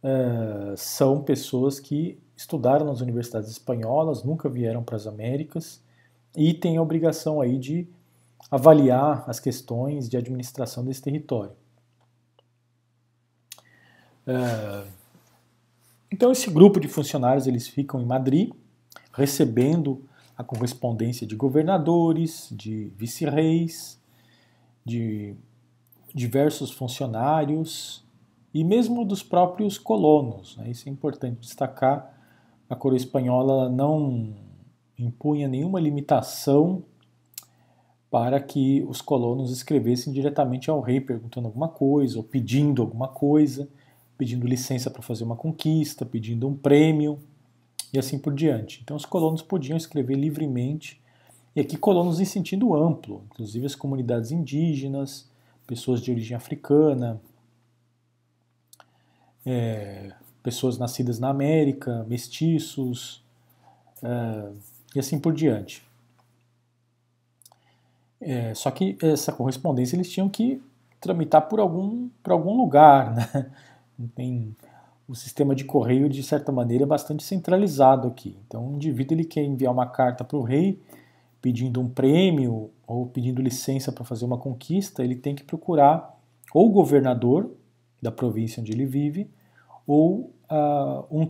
uh, 0.02 0.75
são 0.76 1.23
pessoas 1.23 1.78
que 1.78 2.18
estudaram 2.35 2.87
nas 2.87 3.02
universidades 3.02 3.50
espanholas, 3.50 4.25
nunca 4.25 4.49
vieram 4.49 4.83
para 4.83 4.97
as 4.97 5.06
Américas 5.06 5.83
e 6.35 6.54
têm 6.54 6.78
a 6.78 6.83
obrigação 6.83 7.38
aí 7.38 7.59
de 7.59 7.87
avaliar 8.50 9.25
as 9.26 9.40
questões 9.40 10.09
de 10.09 10.16
administração 10.16 10.85
desse 10.85 11.02
território. 11.02 11.52
Uh, 14.26 14.96
então 16.11 16.31
esse 16.31 16.51
grupo 16.51 16.81
de 16.81 16.89
funcionários 16.89 17.47
eles 17.47 17.69
ficam 17.69 18.01
em 18.01 18.05
Madrid, 18.05 18.51
recebendo 19.13 20.05
a 20.37 20.45
correspondência 20.45 21.27
de 21.27 21.35
governadores, 21.35 22.49
de 22.53 22.93
vice-reis, 22.97 23.99
de 24.85 25.35
diversos 26.15 26.71
funcionários 26.71 28.05
e 28.53 28.63
mesmo 28.63 29.05
dos 29.05 29.23
próprios 29.23 29.79
colonos. 29.79 30.57
Né? 30.57 30.71
Isso 30.71 30.89
é 30.89 30.93
importante 30.93 31.41
destacar. 31.41 32.15
A 32.69 32.75
coroa 32.75 32.97
espanhola 32.97 33.69
não 33.69 34.35
impunha 34.99 35.49
nenhuma 35.49 35.81
limitação 35.81 36.83
para 38.11 38.41
que 38.41 38.85
os 38.89 39.03
colonos 39.03 39.51
escrevessem 39.51 40.13
diretamente 40.13 40.71
ao 40.71 40.81
rei 40.81 41.01
perguntando 41.01 41.49
alguma 41.49 41.69
coisa 41.69 42.17
ou 42.19 42.25
pedindo 42.25 42.81
alguma 42.81 43.09
coisa, 43.09 43.69
pedindo 44.17 44.47
licença 44.47 44.91
para 44.91 45.03
fazer 45.03 45.25
uma 45.25 45.37
conquista, 45.37 46.07
pedindo 46.07 46.49
um 46.49 46.57
prêmio 46.57 47.19
e 47.93 47.99
assim 47.99 48.19
por 48.19 48.35
diante. 48.35 48.81
Então 48.83 48.97
os 48.97 49.05
colonos 49.05 49.43
podiam 49.43 49.77
escrever 49.77 50.17
livremente, 50.17 51.01
e 51.55 51.61
aqui 51.61 51.77
colonos 51.77 52.21
em 52.21 52.25
sentido 52.25 52.75
amplo, 52.75 53.23
inclusive 53.33 53.65
as 53.65 53.75
comunidades 53.75 54.31
indígenas, 54.31 55.29
pessoas 55.67 56.03
de 56.03 56.11
origem 56.11 56.37
africana, 56.37 57.21
é, 59.45 60.13
pessoas 60.43 60.77
nascidas 60.77 61.19
na 61.19 61.29
América, 61.31 62.05
mestiços, 62.09 63.25
é, 64.03 64.53
e 64.95 64.99
assim 64.99 65.19
por 65.19 65.33
diante. 65.33 65.83
É, 68.21 68.55
só 68.55 68.71
que 68.71 68.97
essa 69.01 69.33
correspondência 69.33 69.97
eles 69.97 70.11
tinham 70.11 70.29
que 70.29 70.63
tramitar 71.01 71.49
por 71.49 71.61
algum, 71.61 72.09
por 72.23 72.33
algum 72.33 72.57
lugar. 72.57 73.15
Né? 73.17 73.51
Tem, 74.15 74.55
o 75.09 75.15
sistema 75.15 75.55
de 75.55 75.65
correio, 75.65 76.09
de 76.09 76.23
certa 76.23 76.50
maneira, 76.50 76.85
é 76.85 76.87
bastante 76.87 77.23
centralizado 77.23 78.09
aqui. 78.09 78.37
Então, 78.47 78.69
o 78.69 78.75
indivíduo 78.75 79.17
ele 79.17 79.25
quer 79.25 79.45
enviar 79.45 79.73
uma 79.73 79.87
carta 79.87 80.25
para 80.25 80.37
o 80.37 80.43
rei 80.43 80.81
pedindo 81.41 81.81
um 81.81 81.88
prêmio 81.88 82.71
ou 82.87 83.07
pedindo 83.07 83.41
licença 83.41 83.93
para 83.93 84.05
fazer 84.05 84.25
uma 84.25 84.38
conquista, 84.38 85.05
ele 85.05 85.15
tem 85.15 85.35
que 85.35 85.45
procurar 85.45 86.19
ou 86.53 86.69
o 86.69 86.73
governador 86.73 87.50
da 88.03 88.11
província 88.11 88.61
onde 88.61 88.73
ele 88.73 88.85
vive 88.85 89.31
ou 89.87 90.33
uh, 90.50 91.07
um 91.11 91.26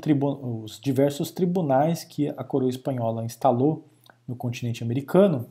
os 0.65 0.81
diversos 0.81 1.31
tribunais 1.31 2.05
que 2.05 2.29
a 2.31 2.45
coroa 2.45 2.71
espanhola 2.71 3.25
instalou 3.25 3.85
no 4.27 4.35
continente 4.35 4.83
americano, 4.83 5.47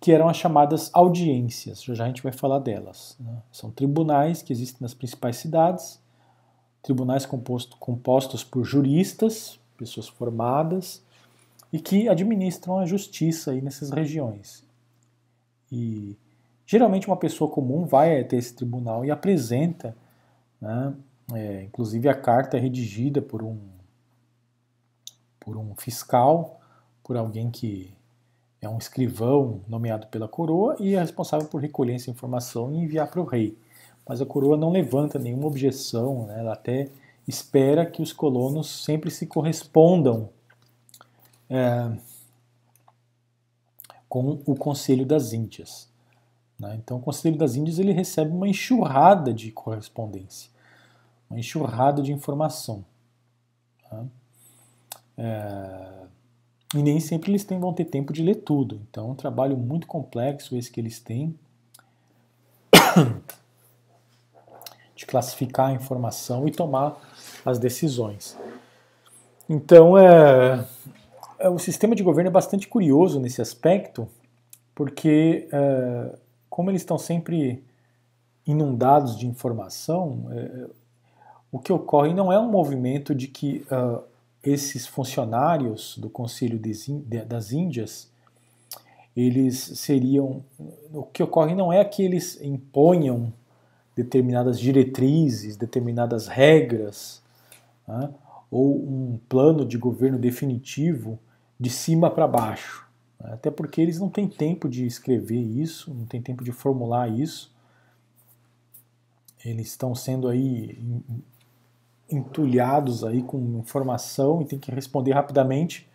que 0.00 0.12
eram 0.12 0.28
as 0.28 0.36
chamadas 0.36 0.90
audiências. 0.92 1.82
Já, 1.82 1.94
já 1.94 2.04
a 2.04 2.06
gente 2.06 2.22
vai 2.22 2.32
falar 2.32 2.60
delas. 2.60 3.16
Né? 3.18 3.42
São 3.50 3.70
tribunais 3.70 4.42
que 4.42 4.52
existem 4.52 4.78
nas 4.80 4.94
principais 4.94 5.36
cidades 5.36 6.00
tribunais 6.84 7.24
composto, 7.24 7.76
compostos 7.78 8.44
por 8.44 8.62
juristas, 8.62 9.58
pessoas 9.76 10.06
formadas, 10.06 11.02
e 11.72 11.80
que 11.80 12.08
administram 12.08 12.78
a 12.78 12.86
justiça 12.86 13.50
aí 13.50 13.60
nessas 13.60 13.90
regiões. 13.90 14.62
E 15.72 16.16
geralmente 16.66 17.08
uma 17.08 17.16
pessoa 17.16 17.50
comum 17.50 17.84
vai 17.86 18.20
até 18.20 18.36
esse 18.36 18.54
tribunal 18.54 19.02
e 19.04 19.10
apresenta, 19.10 19.96
né, 20.60 20.94
é, 21.32 21.62
inclusive 21.62 22.06
a 22.06 22.14
carta 22.14 22.58
é 22.58 22.60
redigida 22.60 23.22
por 23.22 23.42
um, 23.42 23.58
por 25.40 25.56
um 25.56 25.74
fiscal, 25.74 26.60
por 27.02 27.16
alguém 27.16 27.50
que 27.50 27.92
é 28.60 28.68
um 28.68 28.78
escrivão 28.78 29.62
nomeado 29.66 30.06
pela 30.08 30.28
coroa 30.28 30.76
e 30.78 30.94
é 30.94 31.00
responsável 31.00 31.48
por 31.48 31.62
recolher 31.62 31.94
essa 31.94 32.10
informação 32.10 32.70
e 32.70 32.76
enviar 32.76 33.10
para 33.10 33.20
o 33.22 33.24
rei 33.24 33.56
mas 34.06 34.20
a 34.20 34.26
coroa 34.26 34.56
não 34.56 34.70
levanta 34.70 35.18
nenhuma 35.18 35.46
objeção, 35.46 36.26
né? 36.26 36.40
ela 36.40 36.52
até 36.52 36.90
espera 37.26 37.86
que 37.86 38.02
os 38.02 38.12
colonos 38.12 38.84
sempre 38.84 39.10
se 39.10 39.26
correspondam 39.26 40.28
é, 41.48 41.90
com 44.08 44.40
o 44.46 44.54
Conselho 44.54 45.06
das 45.06 45.32
Índias. 45.32 45.88
Né? 46.58 46.76
Então, 46.76 46.98
o 46.98 47.00
Conselho 47.00 47.36
das 47.36 47.56
Índias 47.56 47.78
ele 47.78 47.92
recebe 47.92 48.30
uma 48.30 48.48
enxurrada 48.48 49.32
de 49.32 49.50
correspondência, 49.50 50.50
uma 51.28 51.38
enxurrada 51.38 52.02
de 52.02 52.12
informação. 52.12 52.84
Tá? 53.88 54.04
É, 55.16 56.04
e 56.74 56.82
nem 56.82 57.00
sempre 57.00 57.30
eles 57.30 57.44
têm, 57.44 57.58
vão 57.58 57.72
ter 57.72 57.84
tempo 57.84 58.12
de 58.12 58.22
ler 58.22 58.36
tudo. 58.36 58.80
Então, 58.90 59.08
é 59.08 59.12
um 59.12 59.14
trabalho 59.14 59.56
muito 59.56 59.86
complexo 59.86 60.56
esse 60.56 60.70
que 60.70 60.80
eles 60.80 61.00
têm 61.00 61.38
de 65.04 65.06
classificar 65.06 65.68
a 65.68 65.72
informação 65.72 66.48
e 66.48 66.50
tomar 66.50 66.98
as 67.44 67.58
decisões. 67.58 68.36
Então, 69.48 69.96
é, 69.98 70.66
é, 71.38 71.48
o 71.48 71.58
sistema 71.58 71.94
de 71.94 72.02
governo 72.02 72.28
é 72.28 72.32
bastante 72.32 72.66
curioso 72.66 73.20
nesse 73.20 73.42
aspecto, 73.42 74.08
porque, 74.74 75.46
é, 75.52 76.16
como 76.48 76.70
eles 76.70 76.80
estão 76.80 76.96
sempre 76.98 77.62
inundados 78.46 79.16
de 79.16 79.26
informação, 79.26 80.26
é, 80.30 80.66
o 81.52 81.58
que 81.58 81.72
ocorre 81.72 82.14
não 82.14 82.32
é 82.32 82.38
um 82.38 82.50
movimento 82.50 83.14
de 83.14 83.28
que 83.28 83.64
uh, 83.70 84.02
esses 84.42 84.88
funcionários 84.88 85.96
do 85.96 86.10
Conselho 86.10 86.60
das 87.26 87.52
Índias 87.52 88.10
eles 89.16 89.56
seriam. 89.76 90.42
O 90.92 91.04
que 91.04 91.22
ocorre 91.22 91.54
não 91.54 91.72
é 91.72 91.84
que 91.84 92.02
eles 92.02 92.40
imponham 92.42 93.32
determinadas 93.94 94.58
diretrizes, 94.58 95.56
determinadas 95.56 96.26
regras, 96.26 97.22
né, 97.86 98.12
ou 98.50 98.76
um 98.76 99.18
plano 99.28 99.64
de 99.64 99.78
governo 99.78 100.18
definitivo 100.18 101.18
de 101.58 101.70
cima 101.70 102.10
para 102.10 102.26
baixo. 102.26 102.86
Né, 103.20 103.32
até 103.32 103.50
porque 103.50 103.80
eles 103.80 103.98
não 103.98 104.08
têm 104.08 104.28
tempo 104.28 104.68
de 104.68 104.86
escrever 104.86 105.40
isso, 105.40 105.94
não 105.94 106.06
têm 106.06 106.20
tempo 106.20 106.42
de 106.42 106.52
formular 106.52 107.08
isso. 107.08 107.52
Eles 109.44 109.68
estão 109.68 109.94
sendo 109.94 110.26
aí 110.28 110.78
entulhados 112.10 113.04
aí 113.04 113.22
com 113.22 113.38
informação 113.58 114.42
e 114.42 114.46
tem 114.46 114.58
que 114.58 114.70
responder 114.70 115.12
rapidamente. 115.12 115.88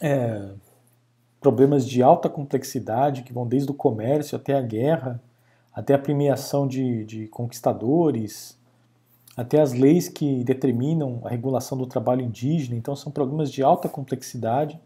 É, 0.00 0.52
problemas 1.40 1.86
de 1.86 2.02
alta 2.02 2.28
complexidade 2.28 3.22
que 3.22 3.32
vão 3.32 3.46
desde 3.46 3.70
o 3.70 3.74
comércio 3.74 4.36
até 4.36 4.54
a 4.54 4.62
guerra 4.62 5.20
até 5.72 5.94
a 5.94 5.98
premiação 5.98 6.66
de, 6.66 7.04
de 7.04 7.26
conquistadores, 7.28 8.58
até 9.36 9.60
as 9.60 9.72
leis 9.72 10.08
que 10.08 10.42
determinam 10.44 11.20
a 11.24 11.28
regulação 11.28 11.78
do 11.78 11.86
trabalho 11.86 12.22
indígena. 12.22 12.76
Então, 12.76 12.94
são 12.96 13.12
programas 13.12 13.50
de 13.50 13.62
alta 13.62 13.88
complexidade. 13.88 14.78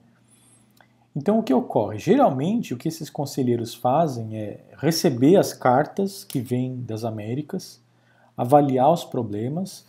Então, 1.17 1.39
o 1.39 1.43
que 1.43 1.55
ocorre? 1.55 1.99
Geralmente, 1.99 2.75
o 2.75 2.77
que 2.77 2.89
esses 2.89 3.09
conselheiros 3.09 3.75
fazem 3.75 4.37
é 4.37 4.61
receber 4.77 5.37
as 5.37 5.53
cartas 5.53 6.25
que 6.25 6.41
vêm 6.41 6.83
das 6.83 7.05
Américas, 7.05 7.81
avaliar 8.37 8.93
os 8.93 9.05
problemas, 9.05 9.87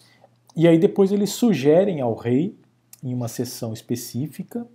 e 0.56 0.68
aí 0.68 0.78
depois 0.78 1.12
eles 1.12 1.32
sugerem 1.32 2.00
ao 2.00 2.14
rei, 2.16 2.56
em 3.04 3.14
uma 3.14 3.28
sessão 3.28 3.74
específica, 3.74 4.66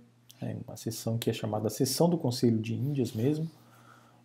né, 0.41 0.57
uma 0.65 0.77
sessão 0.77 1.17
que 1.17 1.29
é 1.29 1.33
chamada 1.33 1.69
Sessão 1.69 2.09
do 2.09 2.17
Conselho 2.17 2.59
de 2.59 2.73
Índias 2.73 3.13
mesmo, 3.13 3.49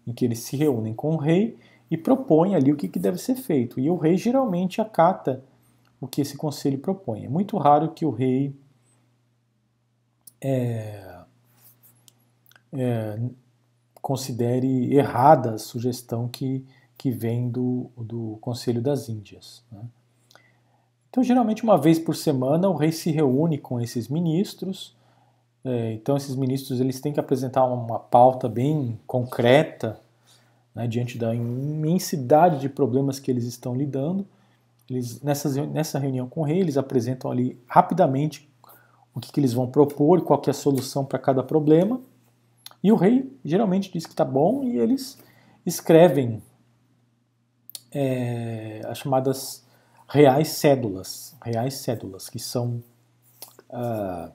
em 0.06 0.12
que 0.12 0.24
eles 0.24 0.40
se 0.40 0.56
reúnem 0.56 0.94
com 0.94 1.14
o 1.14 1.16
rei 1.16 1.56
e 1.90 1.96
propõe 1.96 2.54
ali 2.54 2.72
o 2.72 2.76
que, 2.76 2.88
que 2.88 2.98
deve 2.98 3.18
ser 3.18 3.36
feito. 3.36 3.78
E 3.78 3.88
o 3.88 3.96
rei 3.96 4.16
geralmente 4.16 4.80
acata 4.80 5.42
o 6.00 6.06
que 6.06 6.20
esse 6.20 6.36
conselho 6.36 6.78
propõe. 6.78 7.24
É 7.24 7.28
muito 7.28 7.56
raro 7.56 7.92
que 7.92 8.04
o 8.04 8.10
rei 8.10 8.54
é, 10.40 11.18
é, 12.72 13.18
considere 13.94 14.94
errada 14.94 15.54
a 15.54 15.58
sugestão 15.58 16.28
que, 16.28 16.64
que 16.98 17.10
vem 17.10 17.48
do, 17.48 17.90
do 17.96 18.38
Conselho 18.40 18.82
das 18.82 19.08
Índias. 19.08 19.62
Né? 19.70 19.80
Então, 21.08 21.24
geralmente, 21.24 21.62
uma 21.62 21.78
vez 21.78 21.98
por 21.98 22.14
semana, 22.14 22.68
o 22.68 22.76
rei 22.76 22.92
se 22.92 23.10
reúne 23.10 23.58
com 23.58 23.80
esses 23.80 24.08
ministros. 24.08 24.94
É, 25.64 25.92
então, 25.94 26.16
esses 26.16 26.36
ministros 26.36 26.78
eles 26.78 27.00
têm 27.00 27.12
que 27.12 27.20
apresentar 27.20 27.64
uma 27.64 27.98
pauta 27.98 28.48
bem 28.48 28.98
concreta 29.06 30.00
né, 30.76 30.86
diante 30.86 31.16
da 31.16 31.34
imensidade 31.34 32.60
de 32.60 32.68
problemas 32.68 33.18
que 33.18 33.30
eles 33.30 33.44
estão 33.44 33.74
lidando. 33.74 34.26
Eles, 34.90 35.22
nessas, 35.22 35.56
nessa 35.56 35.98
reunião 35.98 36.28
com 36.28 36.42
o 36.42 36.44
rei, 36.44 36.60
eles 36.60 36.76
apresentam 36.76 37.30
ali 37.30 37.58
rapidamente 37.66 38.46
o 39.14 39.18
que, 39.18 39.32
que 39.32 39.40
eles 39.40 39.54
vão 39.54 39.66
propor, 39.66 40.20
qual 40.20 40.40
é 40.46 40.50
a 40.50 40.52
solução 40.52 41.02
para 41.02 41.18
cada 41.18 41.42
problema. 41.42 41.98
E 42.82 42.92
o 42.92 42.94
rei 42.94 43.34
geralmente 43.42 43.90
diz 43.90 44.04
que 44.04 44.12
está 44.12 44.24
bom 44.24 44.62
e 44.62 44.76
eles 44.78 45.18
escrevem 45.64 46.42
é, 47.90 48.82
as 48.84 48.98
chamadas 48.98 49.64
reais 50.06 50.48
cédulas, 50.48 51.34
reais 51.42 51.78
cédulas, 51.78 52.28
que 52.28 52.38
são 52.38 52.82
uh, 53.70 54.30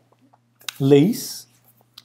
leis, 0.79 1.47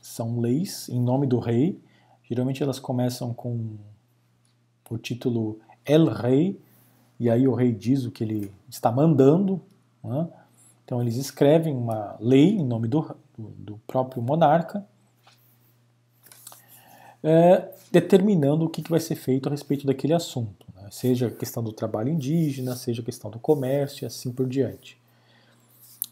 são 0.02 0.38
leis 0.38 0.90
em 0.90 1.00
nome 1.00 1.26
do 1.26 1.38
rei. 1.38 1.80
Geralmente 2.22 2.62
elas 2.62 2.78
começam 2.78 3.32
com 3.32 3.76
o 4.94 4.98
título 4.98 5.58
El 5.84 6.06
Rei, 6.06 6.60
e 7.18 7.30
aí 7.30 7.48
o 7.48 7.54
rei 7.54 7.72
diz 7.72 8.04
o 8.04 8.10
que 8.10 8.22
ele 8.22 8.52
está 8.68 8.90
mandando. 8.92 9.60
Né? 10.02 10.28
Então 10.84 11.00
eles 11.00 11.16
escrevem 11.16 11.74
uma 11.74 12.16
lei 12.20 12.50
em 12.50 12.64
nome 12.64 12.88
do, 12.88 13.16
do, 13.36 13.80
próprio 13.86 14.22
monarca, 14.22 14.86
é, 17.22 17.68
determinando 17.90 18.64
o 18.64 18.68
que, 18.68 18.82
que 18.82 18.90
vai 18.90 19.00
ser 19.00 19.16
feito 19.16 19.48
a 19.48 19.50
respeito 19.50 19.86
daquele 19.86 20.12
assunto, 20.12 20.66
né? 20.74 20.88
seja 20.90 21.28
a 21.28 21.30
questão 21.30 21.62
do 21.62 21.72
trabalho 21.72 22.10
indígena, 22.10 22.76
seja 22.76 23.02
a 23.02 23.04
questão 23.04 23.30
do 23.30 23.38
comércio 23.38 24.04
e 24.04 24.06
assim 24.06 24.30
por 24.30 24.46
diante. 24.46 24.98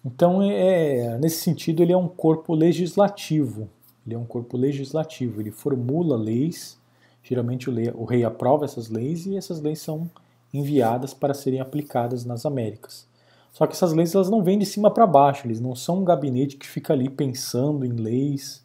Então, 0.04 0.42
é, 0.42 0.98
é, 0.98 1.18
nesse 1.18 1.40
sentido, 1.40 1.82
ele 1.82 1.92
é 1.92 1.96
um 1.96 2.08
corpo 2.08 2.54
legislativo. 2.54 3.70
Ele 4.04 4.14
é 4.14 4.18
um 4.18 4.26
corpo 4.26 4.56
legislativo. 4.56 5.40
Ele 5.40 5.50
formula 5.50 6.16
leis. 6.16 6.78
Geralmente, 7.24 7.70
o, 7.70 7.72
lei, 7.72 7.90
o 7.94 8.04
rei 8.04 8.22
aprova 8.22 8.66
essas 8.66 8.90
leis 8.90 9.24
e 9.24 9.36
essas 9.36 9.60
leis 9.60 9.80
são 9.80 10.08
enviadas 10.52 11.14
para 11.14 11.34
serem 11.34 11.58
aplicadas 11.58 12.24
nas 12.24 12.46
Américas. 12.46 13.08
Só 13.50 13.66
que 13.66 13.72
essas 13.72 13.92
leis 13.92 14.14
elas 14.14 14.28
não 14.28 14.42
vêm 14.42 14.58
de 14.58 14.66
cima 14.66 14.90
para 14.90 15.06
baixo. 15.06 15.46
Eles 15.46 15.60
não 15.60 15.74
são 15.74 16.00
um 16.00 16.04
gabinete 16.04 16.56
que 16.56 16.66
fica 16.66 16.92
ali 16.92 17.08
pensando 17.08 17.84
em 17.84 17.92
leis, 17.92 18.64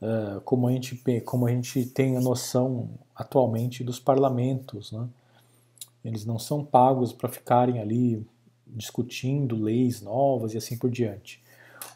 uh, 0.00 0.40
como, 0.42 0.68
a 0.68 0.72
gente, 0.72 1.02
como 1.24 1.46
a 1.46 1.50
gente 1.50 1.84
tem 1.86 2.16
a 2.16 2.20
noção 2.20 2.90
atualmente 3.14 3.82
dos 3.82 3.98
parlamentos. 3.98 4.92
Né? 4.92 5.08
Eles 6.04 6.24
não 6.24 6.38
são 6.38 6.64
pagos 6.64 7.12
para 7.12 7.28
ficarem 7.28 7.80
ali 7.80 8.24
discutindo 8.66 9.56
leis 9.56 10.00
novas 10.00 10.54
e 10.54 10.58
assim 10.58 10.78
por 10.78 10.90
diante. 10.90 11.42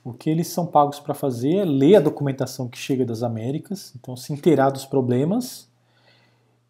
O 0.04 0.12
que 0.12 0.30
eles 0.30 0.48
são 0.48 0.66
pagos 0.66 0.98
para 0.98 1.14
fazer 1.14 1.56
é 1.56 1.64
ler 1.64 1.96
a 1.96 2.00
documentação 2.00 2.68
que 2.68 2.78
chega 2.78 3.04
das 3.04 3.22
Américas, 3.22 3.92
então 3.98 4.16
se 4.16 4.32
inteirar 4.32 4.70
dos 4.70 4.86
problemas 4.86 5.68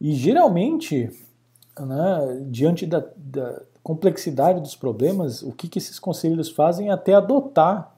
e 0.00 0.14
geralmente, 0.14 1.10
né, 1.78 2.46
diante 2.48 2.86
da, 2.86 3.04
da, 3.16 3.62
complexidade 3.82 4.60
dos 4.60 4.74
problemas, 4.74 5.42
o 5.42 5.52
que, 5.52 5.68
que 5.68 5.78
esses 5.78 5.98
conselheiros 5.98 6.50
fazem 6.50 6.88
é 6.88 6.92
até 6.92 7.14
adotar 7.14 7.94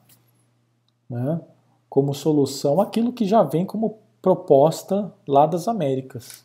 né, 1.09 1.41
como 1.89 2.13
solução 2.13 2.81
aquilo 2.81 3.13
que 3.13 3.25
já 3.25 3.43
vem 3.43 3.65
como 3.65 3.99
proposta 4.21 5.13
lá 5.27 5.45
das 5.45 5.67
Américas. 5.67 6.43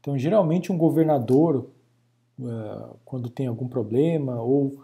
Então, 0.00 0.16
geralmente, 0.16 0.70
um 0.70 0.78
governador 0.78 1.66
uh, 2.38 2.96
quando 3.04 3.28
tem 3.28 3.46
algum 3.46 3.66
problema, 3.66 4.40
ou 4.40 4.78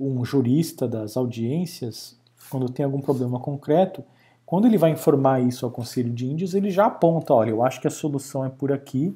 um 0.00 0.24
jurista 0.24 0.88
das 0.88 1.16
audiências, 1.16 2.17
quando 2.50 2.68
tem 2.68 2.84
algum 2.84 3.00
problema 3.00 3.38
concreto, 3.38 4.04
quando 4.44 4.66
ele 4.66 4.78
vai 4.78 4.90
informar 4.90 5.40
isso 5.42 5.66
ao 5.66 5.70
Conselho 5.70 6.10
de 6.10 6.26
Índios, 6.26 6.54
ele 6.54 6.70
já 6.70 6.86
aponta, 6.86 7.34
olha, 7.34 7.50
eu 7.50 7.62
acho 7.62 7.80
que 7.80 7.86
a 7.86 7.90
solução 7.90 8.44
é 8.44 8.48
por 8.48 8.72
aqui. 8.72 9.14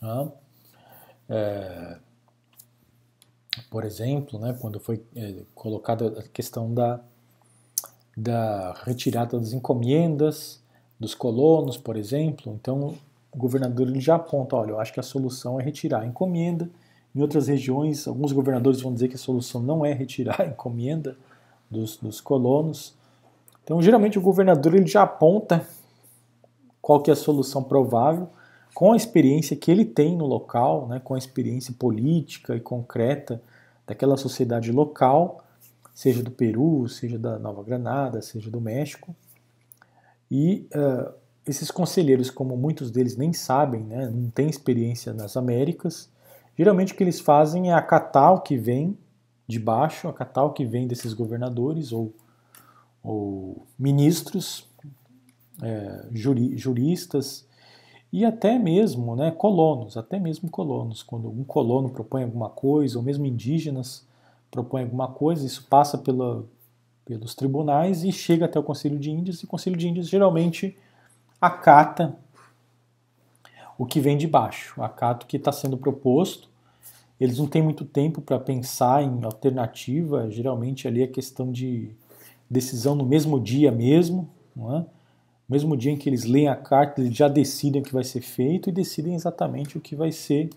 Ah, 0.00 0.28
é, 1.28 1.98
por 3.70 3.84
exemplo, 3.84 4.38
né, 4.38 4.56
quando 4.58 4.80
foi 4.80 5.02
é, 5.14 5.42
colocada 5.54 6.20
a 6.20 6.22
questão 6.28 6.72
da, 6.72 7.00
da 8.16 8.72
retirada 8.84 9.38
das 9.38 9.52
encomendas 9.52 10.62
dos 10.98 11.14
colonos, 11.14 11.76
por 11.76 11.96
exemplo, 11.96 12.52
então 12.54 12.94
o 13.30 13.36
governador 13.36 13.88
ele 13.88 14.00
já 14.00 14.14
aponta, 14.14 14.56
olha, 14.56 14.70
eu 14.70 14.80
acho 14.80 14.92
que 14.92 15.00
a 15.00 15.02
solução 15.02 15.60
é 15.60 15.62
retirar 15.62 16.00
a 16.00 16.06
encomenda. 16.06 16.70
Em 17.14 17.20
outras 17.20 17.48
regiões, 17.48 18.08
alguns 18.08 18.32
governadores 18.32 18.80
vão 18.80 18.94
dizer 18.94 19.08
que 19.08 19.16
a 19.16 19.18
solução 19.18 19.62
não 19.62 19.84
é 19.84 19.92
retirar 19.92 20.40
a 20.40 20.46
encomenda 20.46 21.16
dos, 21.72 21.96
dos 21.96 22.20
colonos. 22.20 22.94
Então, 23.64 23.80
geralmente 23.80 24.18
o 24.18 24.22
governador 24.22 24.74
ele 24.74 24.86
já 24.86 25.02
aponta 25.02 25.66
qual 26.80 27.00
que 27.00 27.10
é 27.10 27.14
a 27.14 27.16
solução 27.16 27.62
provável 27.62 28.28
com 28.74 28.92
a 28.92 28.96
experiência 28.96 29.56
que 29.56 29.70
ele 29.70 29.84
tem 29.84 30.16
no 30.16 30.26
local, 30.26 30.88
né, 30.88 31.00
com 31.02 31.14
a 31.14 31.18
experiência 31.18 31.74
política 31.78 32.56
e 32.56 32.60
concreta 32.60 33.40
daquela 33.86 34.16
sociedade 34.16 34.72
local, 34.72 35.44
seja 35.94 36.22
do 36.22 36.30
Peru, 36.30 36.88
seja 36.88 37.18
da 37.18 37.38
Nova 37.38 37.62
Granada, 37.62 38.22
seja 38.22 38.50
do 38.50 38.60
México. 38.60 39.14
E 40.30 40.66
uh, 40.74 41.12
esses 41.46 41.70
conselheiros, 41.70 42.30
como 42.30 42.56
muitos 42.56 42.90
deles 42.90 43.16
nem 43.16 43.32
sabem, 43.32 43.82
né, 43.82 44.08
não 44.08 44.30
têm 44.30 44.48
experiência 44.48 45.12
nas 45.12 45.36
Américas, 45.36 46.08
geralmente 46.56 46.94
o 46.94 46.96
que 46.96 47.04
eles 47.04 47.20
fazem 47.20 47.70
é 47.70 47.74
acatar 47.74 48.32
o 48.32 48.40
que 48.40 48.56
vem 48.56 48.96
de 49.52 49.60
baixo, 49.60 50.08
acatar 50.08 50.44
o 50.44 50.52
que 50.52 50.64
vem 50.64 50.86
desses 50.86 51.12
governadores 51.12 51.92
ou, 51.92 52.12
ou 53.02 53.66
ministros, 53.78 54.68
é, 55.62 56.08
juri, 56.12 56.56
juristas 56.56 57.46
e 58.12 58.24
até 58.24 58.58
mesmo 58.58 59.14
né, 59.14 59.30
colonos, 59.30 59.96
até 59.96 60.18
mesmo 60.18 60.50
colonos. 60.50 61.02
Quando 61.02 61.28
um 61.28 61.44
colono 61.44 61.90
propõe 61.90 62.24
alguma 62.24 62.50
coisa, 62.50 62.98
ou 62.98 63.04
mesmo 63.04 63.24
indígenas 63.24 64.06
propõem 64.50 64.84
alguma 64.84 65.08
coisa, 65.08 65.46
isso 65.46 65.66
passa 65.68 65.96
pela, 65.96 66.44
pelos 67.04 67.34
tribunais 67.34 68.04
e 68.04 68.12
chega 68.12 68.44
até 68.44 68.58
o 68.58 68.62
Conselho 68.62 68.98
de 68.98 69.10
Índias, 69.10 69.40
e 69.40 69.44
o 69.44 69.48
Conselho 69.48 69.76
de 69.76 69.88
Índias 69.88 70.08
geralmente 70.08 70.76
acata 71.40 72.16
o 73.78 73.86
que 73.86 73.98
vem 73.98 74.16
de 74.16 74.26
baixo, 74.26 74.82
acata 74.82 75.24
o 75.24 75.28
que 75.28 75.36
está 75.36 75.50
sendo 75.50 75.76
proposto. 75.76 76.51
Eles 77.22 77.38
não 77.38 77.46
têm 77.46 77.62
muito 77.62 77.84
tempo 77.84 78.20
para 78.20 78.36
pensar 78.40 79.00
em 79.00 79.22
alternativa, 79.22 80.28
geralmente 80.28 80.88
ali 80.88 81.04
é 81.04 81.06
questão 81.06 81.52
de 81.52 81.94
decisão 82.50 82.96
no 82.96 83.06
mesmo 83.06 83.38
dia 83.38 83.70
mesmo, 83.70 84.28
não 84.56 84.76
é? 84.76 84.86
mesmo 85.48 85.76
dia 85.76 85.92
em 85.92 85.96
que 85.96 86.08
eles 86.08 86.24
leem 86.24 86.48
a 86.48 86.56
carta, 86.56 87.00
eles 87.00 87.16
já 87.16 87.28
decidem 87.28 87.80
o 87.80 87.84
que 87.84 87.92
vai 87.92 88.02
ser 88.02 88.22
feito 88.22 88.68
e 88.68 88.72
decidem 88.72 89.14
exatamente 89.14 89.78
o 89.78 89.80
que 89.80 89.94
vai 89.94 90.10
ser 90.10 90.50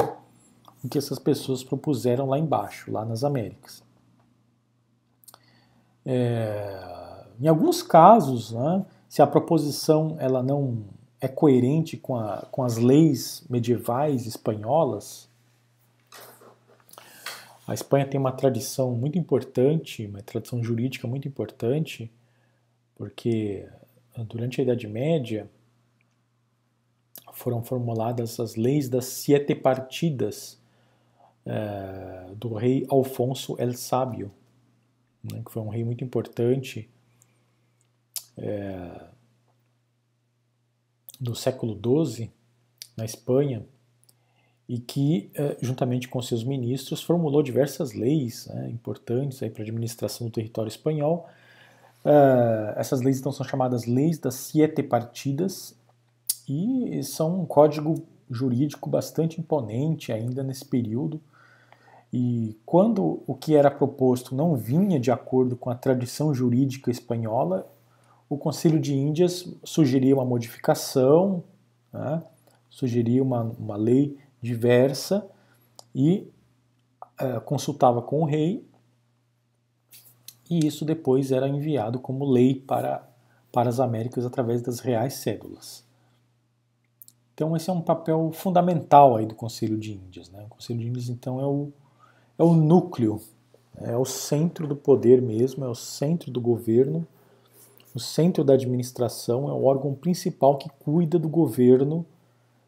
o 0.84 0.90
que 0.90 0.98
essas 0.98 1.20
pessoas 1.20 1.64
propuseram 1.64 2.26
lá 2.26 2.40
embaixo, 2.40 2.92
lá 2.92 3.06
nas 3.06 3.24
Américas. 3.24 3.84
É, 6.04 7.26
em 7.40 7.48
alguns 7.48 7.84
casos, 7.84 8.54
né, 8.54 8.84
se 9.08 9.22
a 9.22 9.28
proposição 9.28 10.16
ela 10.18 10.42
não 10.42 10.80
é 11.22 11.28
coerente 11.28 11.96
com, 11.96 12.16
a, 12.16 12.48
com 12.50 12.64
as 12.64 12.78
leis 12.78 13.46
medievais 13.48 14.26
espanholas, 14.26 15.30
a 17.68 17.74
Espanha 17.74 18.06
tem 18.06 18.20
uma 18.20 18.32
tradição 18.32 18.92
muito 18.92 19.18
importante, 19.18 20.06
uma 20.06 20.22
tradição 20.22 20.64
jurídica 20.64 21.08
muito 21.08 21.28
importante, 21.28 22.12
porque 22.96 23.68
durante 24.28 24.62
a 24.62 24.64
Idade 24.64 24.88
Média 24.88 25.50
foram 27.34 27.64
formuladas 27.64 28.40
as 28.40 28.56
leis 28.56 28.88
das 28.88 29.06
Siete 29.06 29.56
Partidas 29.56 30.60
é, 31.46 32.34
do 32.36 32.54
rei 32.54 32.86
Alfonso 32.90 33.56
el 33.60 33.74
Sábio, 33.74 34.32
né, 35.24 35.42
que 35.44 35.52
foi 35.52 35.62
um 35.62 35.70
rei 35.70 35.84
muito 35.84 36.04
importante 36.04 36.90
é, 38.38 39.08
do 41.20 41.36
século 41.36 41.80
XII 42.06 42.32
na 42.96 43.06
Espanha 43.06 43.66
e 44.68 44.80
que, 44.80 45.30
é, 45.36 45.58
juntamente 45.62 46.08
com 46.08 46.22
seus 46.22 46.44
ministros, 46.44 47.02
formulou 47.04 47.44
diversas 47.44 47.94
leis 47.94 48.48
né, 48.48 48.70
importantes 48.70 49.40
para 49.40 49.62
a 49.62 49.64
administração 49.64 50.28
do 50.28 50.34
território 50.34 50.70
espanhol. 50.70 51.28
É, 52.04 52.74
essas 52.78 53.02
leis 53.02 53.20
então 53.20 53.32
são 53.32 53.46
chamadas 53.46 53.86
leis 53.86 54.18
das 54.18 54.36
siete 54.36 54.82
partidas 54.82 55.76
e 56.48 57.02
são 57.04 57.42
um 57.42 57.46
código 57.46 58.04
jurídico 58.30 58.90
bastante 58.90 59.40
imponente 59.40 60.12
ainda 60.12 60.44
nesse 60.44 60.66
período. 60.66 61.22
E 62.12 62.58
quando 62.66 63.22
o 63.28 63.36
que 63.36 63.56
era 63.56 63.70
proposto 63.70 64.34
não 64.34 64.56
vinha 64.56 65.00
de 65.00 65.12
acordo 65.12 65.56
com 65.56 65.70
a 65.70 65.76
tradição 65.76 66.34
jurídica 66.34 66.90
espanhola, 66.90 67.68
o 68.30 68.38
Conselho 68.38 68.80
de 68.80 68.96
Índias 68.96 69.48
sugeria 69.64 70.16
uma 70.16 70.26
modificação, 70.26 71.44
né, 71.94 72.24
sugeria 72.70 73.22
uma, 73.22 73.44
uma 73.60 73.76
lei 73.76 74.18
diversa 74.46 75.28
e 75.94 76.32
é, 77.20 77.40
consultava 77.40 78.02
com 78.02 78.22
o 78.22 78.26
rei, 78.26 78.66
e 80.50 80.66
isso 80.66 80.86
depois 80.86 81.32
era 81.32 81.48
enviado 81.48 82.00
como 82.00 82.24
lei 82.24 82.54
para, 82.54 83.08
para 83.52 83.70
as 83.70 83.80
Américas 83.80 84.26
através 84.26 84.62
das 84.62 84.80
reais 84.80 85.16
cédulas. 85.16 85.84
Então 87.34 87.56
esse 87.56 87.70
é 87.70 87.74
um 87.74 87.82
papel 87.82 88.32
fundamental 88.32 89.18
aí 89.18 89.26
do 89.26 89.36
Conselho 89.36 89.78
de 89.78 89.94
Índias. 89.94 90.30
Né? 90.30 90.44
O 90.46 90.50
Conselho 90.50 90.80
de 90.80 90.88
Índias 90.88 91.10
então 91.10 91.42
é 91.42 91.46
o, 91.46 91.72
é 92.38 92.44
o 92.44 92.54
núcleo, 92.54 93.20
é 93.78 93.98
o 93.98 94.06
centro 94.06 94.68
do 94.68 94.76
poder 94.76 95.22
mesmo, 95.22 95.66
é 95.66 95.68
o 95.68 95.76
centro 95.76 96.32
do 96.32 96.40
governo 96.40 97.06
o 97.96 98.00
centro 98.00 98.44
da 98.44 98.56
administração 98.56 99.48
é 99.48 99.54
o 99.54 99.64
órgão 99.64 99.96
principal 99.96 100.58
que 100.58 100.70
cuida 100.70 101.18
do 101.18 101.30
governo 101.30 102.06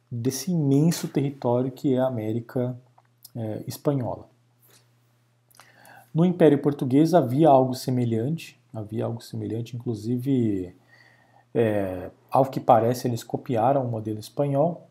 desse 0.09 0.51
imenso 0.51 1.07
território 1.07 1.71
que 1.71 1.93
é 1.93 1.99
a 1.99 2.07
América 2.07 2.77
é, 3.35 3.63
Espanhola. 3.67 4.27
No 6.13 6.25
Império 6.25 6.59
Português 6.59 7.13
havia 7.13 7.49
algo 7.49 7.73
semelhante, 7.73 8.59
havia 8.73 9.05
algo 9.05 9.21
semelhante, 9.21 9.75
inclusive, 9.75 10.75
é, 11.53 12.09
ao 12.31 12.45
que 12.45 12.59
parece, 12.59 13.07
eles 13.07 13.23
copiaram 13.23 13.85
o 13.85 13.91
modelo 13.91 14.19
espanhol. 14.19 14.87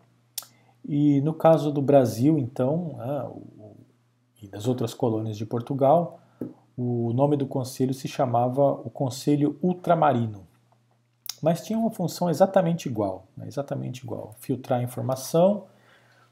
E 0.85 1.21
no 1.23 1.35
caso 1.35 1.73
do 1.73 1.83
Brasil, 1.83 2.39
então, 2.39 2.95
né, 2.97 3.23
o, 3.25 3.77
e 4.41 4.47
das 4.47 4.69
outras 4.69 4.95
colônias 4.95 5.37
de 5.37 5.45
Portugal, 5.45 6.21
o 6.77 7.13
nome 7.13 7.37
do 7.37 7.47
conselho 7.47 7.95
se 7.95 8.07
chamava 8.07 8.63
o 8.63 8.91
Conselho 8.91 9.59
Ultramarino. 9.63 10.46
Mas 11.43 11.61
tinha 11.65 11.79
uma 11.79 11.91
função 11.91 12.31
exatamente 12.31 12.89
igual, 12.89 13.27
né, 13.37 13.47
exatamente 13.47 13.99
igual. 13.99 14.35
Filtrar 14.41 14.83
informação, 14.83 15.67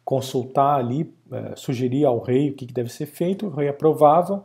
consultar 0.04 0.78
ali, 0.78 1.14
é, 1.30 1.56
sugerir 1.56 2.04
ao 2.04 2.20
rei 2.20 2.50
o 2.50 2.54
que 2.54 2.66
deve 2.66 2.90
ser 2.90 3.06
feito, 3.06 3.46
o 3.46 3.50
rei 3.50 3.68
aprovava 3.68 4.44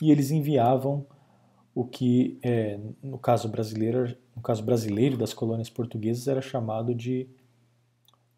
e 0.00 0.10
eles 0.10 0.30
enviavam 0.30 1.06
o 1.74 1.84
que, 1.84 2.38
é, 2.42 2.78
no 3.02 3.18
caso 3.18 3.48
brasileiro, 3.48 4.16
no 4.36 4.42
caso 4.42 4.62
brasileiro 4.62 5.16
das 5.16 5.32
colônias 5.32 5.70
portuguesas, 5.70 6.28
era 6.28 6.42
chamado 6.42 6.94
de 6.94 7.28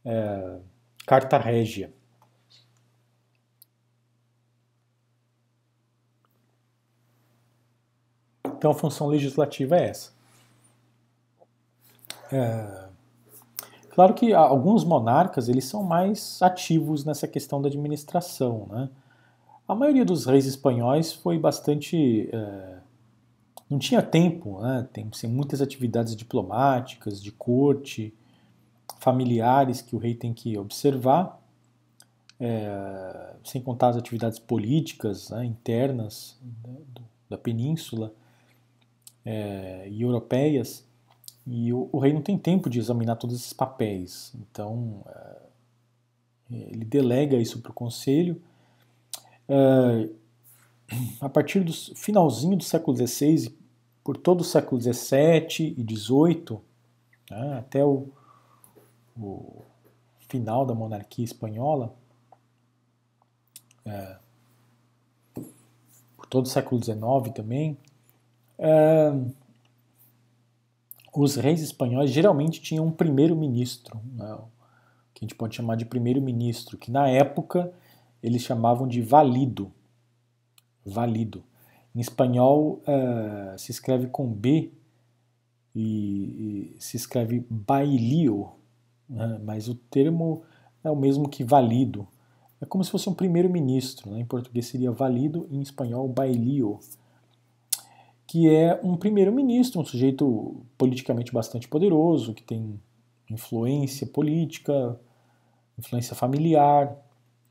é, 0.05 0.59
Carta 1.07 1.38
Régia. 1.38 1.92
Então 8.57 8.70
a 8.70 8.74
função 8.74 9.09
legislativa 9.09 9.77
é 9.77 9.88
essa. 9.90 10.13
É, 12.35 12.88
claro 13.90 14.12
que 14.12 14.33
alguns 14.33 14.83
monarcas 14.83 15.49
eles 15.49 15.66
são 15.66 15.85
mais 15.85 16.42
ativos 16.42 17.05
nessa 17.05 17.29
questão 17.29 17.62
da 17.62 17.68
administração. 17.68 18.66
Né? 18.68 18.90
A 19.68 19.75
maioria 19.75 20.05
dos 20.05 20.27
reis 20.27 20.44
espanhóis 20.44 21.12
foi 21.12 21.38
bastante. 21.38 22.29
É, 22.33 22.79
não 23.70 23.79
tinha 23.79 24.03
tempo, 24.03 24.61
né? 24.61 24.88
tem 24.92 25.09
assim, 25.12 25.29
muitas 25.29 25.62
atividades 25.62 26.16
diplomáticas, 26.16 27.23
de 27.23 27.31
corte, 27.31 28.12
familiares 28.99 29.81
que 29.81 29.94
o 29.94 29.99
rei 29.99 30.14
tem 30.14 30.35
que 30.35 30.59
observar, 30.59 31.40
é, 32.40 33.37
sem 33.44 33.62
contar 33.62 33.90
as 33.90 33.97
atividades 33.97 34.40
políticas 34.40 35.31
né, 35.31 35.44
internas 35.44 36.37
da, 36.42 37.03
da 37.31 37.38
península 37.38 38.12
é, 39.25 39.88
e 39.88 40.03
europeias. 40.03 40.85
E 41.46 41.72
o, 41.72 41.88
o, 41.92 41.98
rei 41.98 42.12
não 42.12 42.22
tem 42.22 42.38
tempo 42.38 42.70
de 42.70 42.78
examinar 42.78 43.16
todos 43.16 43.37
esses 43.37 43.52
papéis, 43.52 44.35
então 44.35 45.04
é, 45.07 45.37
ele 46.50 46.85
delega 46.85 47.37
isso 47.37 47.61
para 47.61 47.70
o 47.70 47.74
conselho. 47.74 48.40
É, 49.48 50.09
a 51.20 51.28
partir 51.28 51.61
do 51.61 51.72
finalzinho 51.72 52.57
do 52.57 52.64
século 52.64 52.96
XVI, 52.96 53.54
por 54.02 54.16
todo 54.16 54.40
o 54.40 54.44
século 54.44 54.80
XVII 54.80 55.74
e 55.76 55.96
XVIII, 55.96 56.59
né, 57.30 57.59
até 57.59 57.85
o, 57.85 58.09
o, 59.18 59.62
final 60.28 60.66
da 60.66 60.74
monarquia 60.74 61.24
espanhola, 61.24 61.94
é, 63.85 64.16
por 66.16 66.26
todo 66.26 66.46
o 66.46 66.48
século 66.48 66.83
XIX 66.83 67.35
também, 67.35 67.78
os 71.22 71.37
reis 71.37 71.62
espanhóis 71.62 72.11
geralmente 72.11 72.61
tinham 72.61 72.87
um 72.87 72.90
primeiro-ministro, 72.90 74.00
né, 74.14 74.38
que 75.14 75.24
a 75.24 75.27
gente 75.27 75.35
pode 75.35 75.55
chamar 75.55 75.77
de 75.77 75.85
primeiro-ministro, 75.85 76.77
que 76.77 76.90
na 76.90 77.09
época 77.09 77.72
eles 78.22 78.42
chamavam 78.42 78.88
de 78.88 79.00
valido. 79.00 79.70
Valido. 80.85 81.44
Em 81.94 82.00
espanhol 82.00 82.83
uh, 82.83 83.59
se 83.59 83.70
escreve 83.70 84.09
com 84.09 84.27
B 84.27 84.72
e, 85.74 86.74
e 86.74 86.77
se 86.81 86.96
escreve 86.96 87.46
bailio, 87.48 88.50
né, 89.09 89.40
mas 89.44 89.68
o 89.68 89.74
termo 89.74 90.42
é 90.83 90.90
o 90.90 90.96
mesmo 90.96 91.29
que 91.29 91.44
valido. 91.44 92.09
É 92.61 92.66
como 92.66 92.83
se 92.83 92.90
fosse 92.90 93.09
um 93.09 93.14
primeiro-ministro. 93.14 94.11
Né? 94.11 94.20
Em 94.20 94.24
português 94.24 94.66
seria 94.66 94.90
valido, 94.90 95.46
em 95.50 95.61
espanhol 95.61 96.09
bailio 96.09 96.81
que 98.35 98.53
é 98.53 98.81
um 98.83 98.97
primeiro-ministro, 98.97 99.81
um 99.81 99.85
sujeito 99.85 100.66
politicamente 100.77 101.33
bastante 101.33 101.68
poderoso, 101.68 102.35
que 102.35 102.42
tem 102.42 102.81
influência 103.31 104.09
política, 104.09 104.99
influência 105.79 106.16
familiar, 106.16 106.97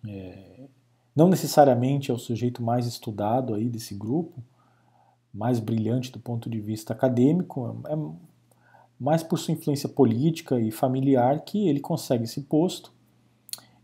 é, 0.06 0.65
não 1.15 1.30
necessariamente 1.30 2.12
é 2.12 2.13
o 2.13 2.17
sujeito 2.17 2.62
mais 2.62 2.86
estudado 2.86 3.54
aí 3.54 3.69
desse 3.69 3.96
grupo, 3.96 4.43
mais 5.34 5.58
brilhante 5.58 6.12
do 6.12 6.19
ponto 6.19 6.50
de 6.50 6.60
vista 6.60 6.91
acadêmico, 6.91 7.82
é 7.88 7.96
mais 9.00 9.24
por 9.24 9.39
sua 9.39 9.54
influência 9.54 9.88
política 9.88 10.60
e 10.60 10.69
familiar 10.69 11.46
que 11.46 11.65
ele 11.69 11.80
consegue 11.80 12.26
esse 12.26 12.41
posto. 12.41 12.91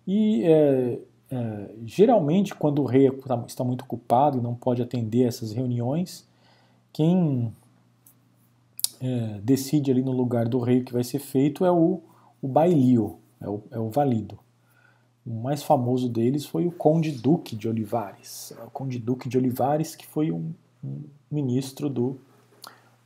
E 0.06 0.44
é, 0.44 1.00
é, 1.32 1.76
geralmente, 1.86 2.54
quando 2.54 2.82
o 2.82 2.86
rei 2.86 3.08
está 3.48 3.64
muito 3.64 3.84
ocupado 3.84 4.38
e 4.38 4.42
não 4.42 4.54
pode 4.54 4.82
atender 4.82 5.24
essas 5.24 5.54
reuniões, 5.54 6.28
quem 6.91 7.54
é, 9.02 9.39
decide 9.41 9.91
ali 9.91 10.02
no 10.02 10.12
lugar 10.12 10.47
do 10.47 10.60
rei 10.60 10.80
o 10.80 10.86
que 10.86 10.93
vai 10.93 11.04
ser 11.04 11.19
feito 11.19 11.65
é 11.65 11.71
o, 11.71 12.02
o 12.41 12.47
bailio, 12.47 13.19
é 13.39 13.49
o, 13.49 13.63
é 13.71 13.80
o 13.80 13.89
valido. 13.89 14.38
O 15.25 15.34
mais 15.41 15.62
famoso 15.62 16.10
deles 16.10 16.45
foi 16.45 16.65
o 16.65 16.71
Conde 16.71 17.12
Duque 17.12 17.56
de 17.56 17.67
Olivares. 17.67 18.54
É 18.58 18.63
o 18.63 18.71
Conde 18.71 18.97
Duque 18.97 19.30
de 19.30 19.38
Olivares, 19.38 19.95
que 19.95 20.08
foi 20.08 20.32
um, 20.32 20.54
um 20.84 21.04
ministro 21.30 21.89
do, 21.89 22.19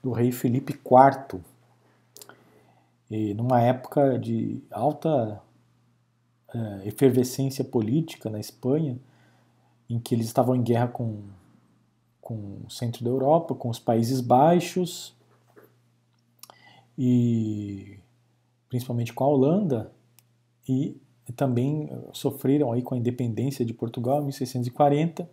do 0.02 0.12
rei 0.12 0.32
Felipe 0.32 0.74
IV. 0.74 1.42
E 3.12 3.34
numa 3.34 3.62
época 3.62 4.18
de 4.18 4.64
alta 4.72 5.42
é, 6.54 6.88
efervescência 6.88 7.64
política 7.64 8.30
na 8.30 8.40
Espanha, 8.40 8.98
em 9.90 10.00
que 10.00 10.16
eles 10.16 10.28
estavam 10.28 10.56
em 10.56 10.64
guerra 10.64 10.88
com 10.88 11.24
com 12.24 12.62
o 12.66 12.70
centro 12.70 13.04
da 13.04 13.10
Europa, 13.10 13.54
com 13.54 13.70
os 13.70 13.80
Países 13.80 14.22
Baixos 14.22 15.14
e 16.98 18.00
principalmente 18.70 19.14
com 19.14 19.24
a 19.24 19.28
Holanda 19.28 19.92
e 20.68 20.96
também 21.36 21.90
sofreram 22.14 22.72
aí 22.72 22.82
com 22.82 22.96
a 22.96 22.98
independência 22.98 23.66
de 23.66 23.74
Portugal 23.74 24.20
em 24.20 24.24
1640. 24.24 25.30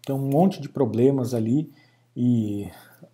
Então 0.00 0.16
um 0.16 0.28
monte 0.28 0.60
de 0.60 0.68
problemas 0.68 1.34
ali 1.34 1.72
e 2.16 2.70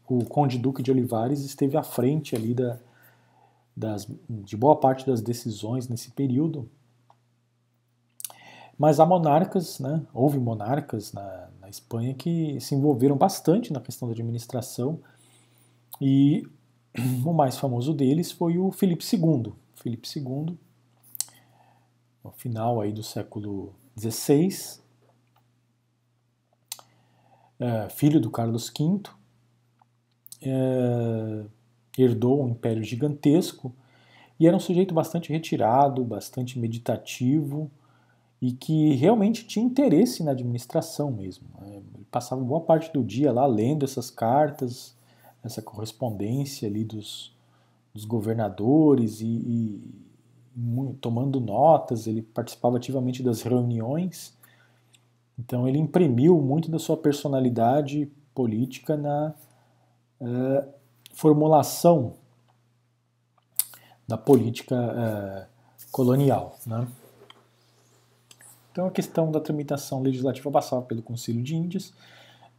o 0.07 0.25
Conde 0.27 0.59
Duque 0.59 0.83
de 0.83 0.91
Olivares 0.91 1.41
esteve 1.41 1.77
à 1.77 1.83
frente 1.83 2.37
ali 2.37 2.53
da, 2.53 2.79
das, 3.75 4.07
de 4.29 4.57
boa 4.57 4.77
parte 4.77 5.07
das 5.07 5.23
decisões 5.23 5.89
nesse 5.89 6.11
período. 6.11 6.69
Mas 8.77 9.01
há 9.01 9.07
monarcas, 9.07 9.79
né? 9.79 10.03
houve 10.13 10.39
monarcas 10.39 11.13
na, 11.13 11.49
Espanha 11.71 12.15
que 12.15 12.61
se 12.61 12.75
envolveram 12.75 13.17
bastante 13.17 13.73
na 13.73 13.81
questão 13.81 14.09
da 14.09 14.13
administração 14.15 15.01
e 16.01 16.47
o 17.25 17.33
mais 17.33 17.57
famoso 17.57 17.95
deles 17.95 18.33
foi 18.33 18.59
o 18.59 18.71
Felipe 18.71 19.05
II. 19.05 19.53
Felipe 19.75 20.09
II, 20.15 20.59
no 22.23 22.31
final 22.33 22.81
aí 22.81 22.93
do 22.93 23.03
século 23.03 23.75
XVI, 23.99 24.81
é, 27.59 27.89
filho 27.91 28.21
do 28.21 28.31
Carlos 28.31 28.71
V, 28.71 29.03
é, 30.43 31.45
herdou 31.99 32.43
um 32.43 32.49
império 32.49 32.83
gigantesco 32.83 33.75
e 34.39 34.47
era 34.47 34.57
um 34.57 34.61
sujeito 34.61 34.95
bastante 34.95 35.31
retirado, 35.31 36.03
bastante 36.03 36.59
meditativo, 36.59 37.71
e 38.41 38.53
que 38.53 38.95
realmente 38.95 39.47
tinha 39.47 39.65
interesse 39.65 40.23
na 40.23 40.31
administração 40.31 41.11
mesmo. 41.11 41.47
Né? 41.61 41.83
Ele 41.95 42.07
passava 42.11 42.43
boa 42.43 42.61
parte 42.61 42.93
do 42.93 43.05
dia 43.05 43.31
lá 43.31 43.47
lendo 43.47 43.85
essas 43.85 44.11
cartas, 44.11 44.97
essa 45.45 45.61
correspondência 45.61 46.67
ali 46.69 46.85
dos, 46.85 47.37
dos 47.93 48.05
governadores 48.05 49.21
e, 49.21 49.27
e, 49.27 49.95
tomando 51.01 51.41
notas, 51.41 52.07
ele 52.07 52.23
participava 52.23 52.77
ativamente 52.77 53.23
das 53.23 53.43
reuniões. 53.43 54.37
Então 55.39 55.69
ele 55.69 55.79
imprimiu 55.79 56.41
muito 56.41 56.71
da 56.71 56.79
sua 56.79 56.97
personalidade 56.97 58.11
política 58.35 58.97
na 58.97 59.35
uh, 60.21 60.69
formulação 61.13 62.15
da 64.07 64.17
política 64.19 64.77
uh, 64.77 65.91
colonial. 65.91 66.59
Né? 66.67 66.87
Então 68.73 68.87
a 68.87 68.91
questão 68.91 69.31
da 69.31 69.41
tramitação 69.41 70.03
legislativa 70.03 70.51
passava 70.51 70.83
pelo 70.83 71.03
Conselho 71.03 71.43
de 71.43 71.57
Índias 71.57 71.93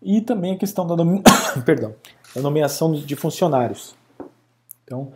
e 0.02 0.21
também 0.21 0.54
a 0.54 0.58
questão 0.58 0.86
da, 0.86 0.95
nome... 0.95 1.21
Perdão, 1.65 1.95
da 2.36 2.41
nomeação 2.41 2.91
de 2.93 3.15
funcionários. 3.15 3.95
Então, 4.84 5.13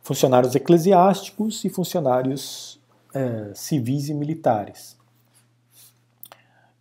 funcionários 0.00 0.54
eclesiásticos 0.54 1.64
e 1.64 1.68
funcionários 1.68 2.80
é, 3.12 3.52
civis 3.54 4.08
e 4.08 4.14
militares. 4.14 4.98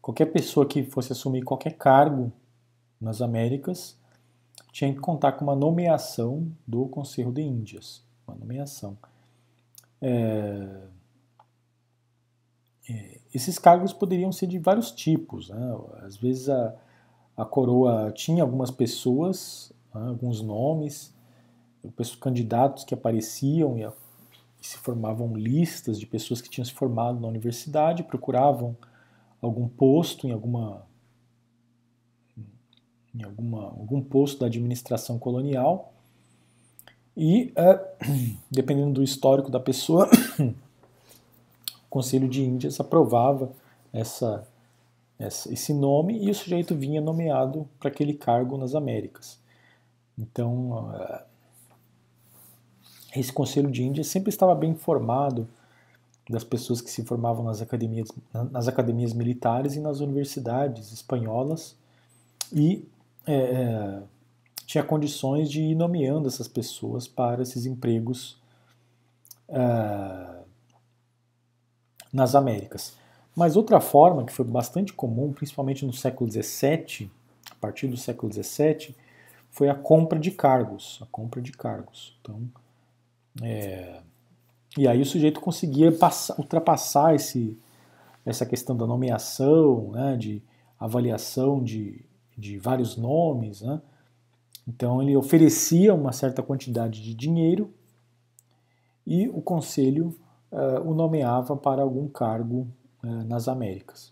Qualquer 0.01 0.27
pessoa 0.27 0.65
que 0.65 0.83
fosse 0.83 1.11
assumir 1.11 1.43
qualquer 1.43 1.73
cargo 1.73 2.31
nas 2.99 3.21
Américas 3.21 3.97
tinha 4.71 4.93
que 4.93 4.99
contar 4.99 5.33
com 5.33 5.43
uma 5.43 5.55
nomeação 5.55 6.47
do 6.65 6.87
Conselho 6.87 7.31
de 7.31 7.41
Índias. 7.41 8.03
Uma 8.27 8.37
nomeação. 8.37 8.97
É, 10.01 10.81
é, 12.89 13.18
esses 13.33 13.59
cargos 13.59 13.93
poderiam 13.93 14.31
ser 14.31 14.47
de 14.47 14.57
vários 14.57 14.91
tipos. 14.91 15.49
Né? 15.49 15.77
Às 16.01 16.17
vezes 16.17 16.49
a, 16.49 16.75
a 17.37 17.45
coroa 17.45 18.11
tinha 18.11 18.43
algumas 18.43 18.71
pessoas, 18.71 19.71
né, 19.93 20.07
alguns 20.07 20.41
nomes, 20.41 21.13
candidatos 22.19 22.83
que 22.83 22.93
apareciam 22.93 23.77
e, 23.77 23.83
e 23.83 24.67
se 24.67 24.77
formavam 24.77 25.35
listas 25.35 25.99
de 25.99 26.05
pessoas 26.05 26.41
que 26.41 26.49
tinham 26.49 26.65
se 26.65 26.73
formado 26.73 27.19
na 27.19 27.27
universidade, 27.27 28.03
procuravam 28.03 28.75
algum 29.41 29.67
posto 29.67 30.27
em 30.27 30.31
alguma 30.31 30.87
em 33.15 33.23
alguma, 33.23 33.63
algum 33.63 34.01
posto 34.01 34.39
da 34.39 34.45
administração 34.45 35.17
colonial 35.17 35.93
e, 37.17 37.51
uh, 37.57 38.37
dependendo 38.49 38.93
do 38.93 39.03
histórico 39.03 39.49
da 39.49 39.59
pessoa, 39.59 40.09
Conselho 41.89 42.27
de 42.27 42.43
Índias 42.43 42.79
aprovava 42.79 43.51
essa, 43.91 44.47
essa, 45.17 45.51
esse 45.51 45.73
nome 45.73 46.23
e 46.23 46.29
o 46.29 46.35
sujeito 46.35 46.75
vinha 46.75 47.01
nomeado 47.01 47.67
para 47.79 47.89
aquele 47.89 48.13
cargo 48.13 48.57
nas 48.57 48.75
Américas. 48.75 49.39
Então, 50.17 50.89
uh, 50.89 51.19
esse 53.15 53.33
Conselho 53.33 53.71
de 53.71 53.83
Índias 53.83 54.07
sempre 54.07 54.29
estava 54.29 54.53
bem 54.53 54.71
informado 54.71 55.47
das 56.29 56.43
pessoas 56.43 56.79
que 56.79 56.91
se 56.91 57.03
formavam 57.03 57.43
nas 57.43 57.59
academias, 57.59 58.09
nas 58.51 58.67
academias 58.67 59.13
militares 59.13 59.75
e 59.75 59.79
nas 59.79 59.99
universidades 59.99 60.91
espanholas 60.91 61.75
e 62.53 62.87
é, 63.25 64.01
tinha 64.65 64.83
condições 64.83 65.49
de 65.49 65.61
ir 65.61 65.75
nomeando 65.75 66.27
essas 66.27 66.47
pessoas 66.47 67.07
para 67.07 67.41
esses 67.41 67.65
empregos 67.65 68.39
nas 72.11 72.35
Américas. 72.35 72.95
Mas 73.35 73.55
outra 73.55 73.79
forma 73.79 74.25
que 74.25 74.33
foi 74.33 74.45
bastante 74.45 74.93
comum, 74.93 75.31
principalmente 75.31 75.85
no 75.85 75.93
século 75.93 76.29
XVII, 76.29 77.09
a 77.51 77.55
partir 77.55 77.87
do 77.87 77.97
século 77.97 78.31
XVII, 78.31 78.95
foi 79.49 79.69
a 79.69 79.75
compra 79.75 80.19
de 80.19 80.31
cargos, 80.31 80.99
a 81.01 81.05
compra 81.05 81.41
de 81.41 81.51
cargos. 81.51 82.17
Então, 82.21 82.41
é, 83.41 84.01
e 84.77 84.87
aí 84.87 85.01
o 85.01 85.05
sujeito 85.05 85.39
conseguia 85.39 85.91
passar, 85.91 86.35
ultrapassar 86.37 87.15
esse, 87.15 87.57
essa 88.25 88.45
questão 88.45 88.75
da 88.75 88.85
nomeação, 88.85 89.91
né, 89.91 90.15
de 90.17 90.41
avaliação 90.79 91.63
de, 91.63 92.05
de 92.37 92.57
vários 92.57 92.95
nomes. 92.95 93.61
Né? 93.61 93.81
Então 94.67 95.01
ele 95.01 95.15
oferecia 95.15 95.93
uma 95.93 96.11
certa 96.11 96.43
quantidade 96.43 97.01
de 97.01 97.13
dinheiro 97.13 97.73
e 99.05 99.27
o 99.29 99.41
conselho 99.41 100.15
uh, 100.51 100.89
o 100.89 100.93
nomeava 100.93 101.55
para 101.55 101.81
algum 101.81 102.07
cargo 102.07 102.67
uh, 103.03 103.23
nas 103.25 103.47
Américas. 103.47 104.11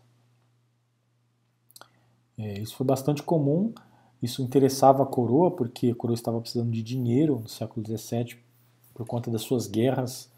É, 2.38 2.60
isso 2.60 2.76
foi 2.76 2.86
bastante 2.86 3.23
comum, 3.23 3.73
isso 4.21 4.41
interessava 4.41 5.04
a 5.04 5.06
coroa, 5.06 5.50
porque 5.50 5.89
a 5.89 5.95
coroa 5.95 6.13
estava 6.13 6.39
precisando 6.39 6.71
de 6.71 6.84
dinheiro 6.84 7.39
no 7.39 7.47
século 7.47 7.86
XVII 7.86 8.38
por 8.93 9.06
conta 9.06 9.32
das 9.32 9.41
suas 9.41 9.67
guerras 9.67 10.30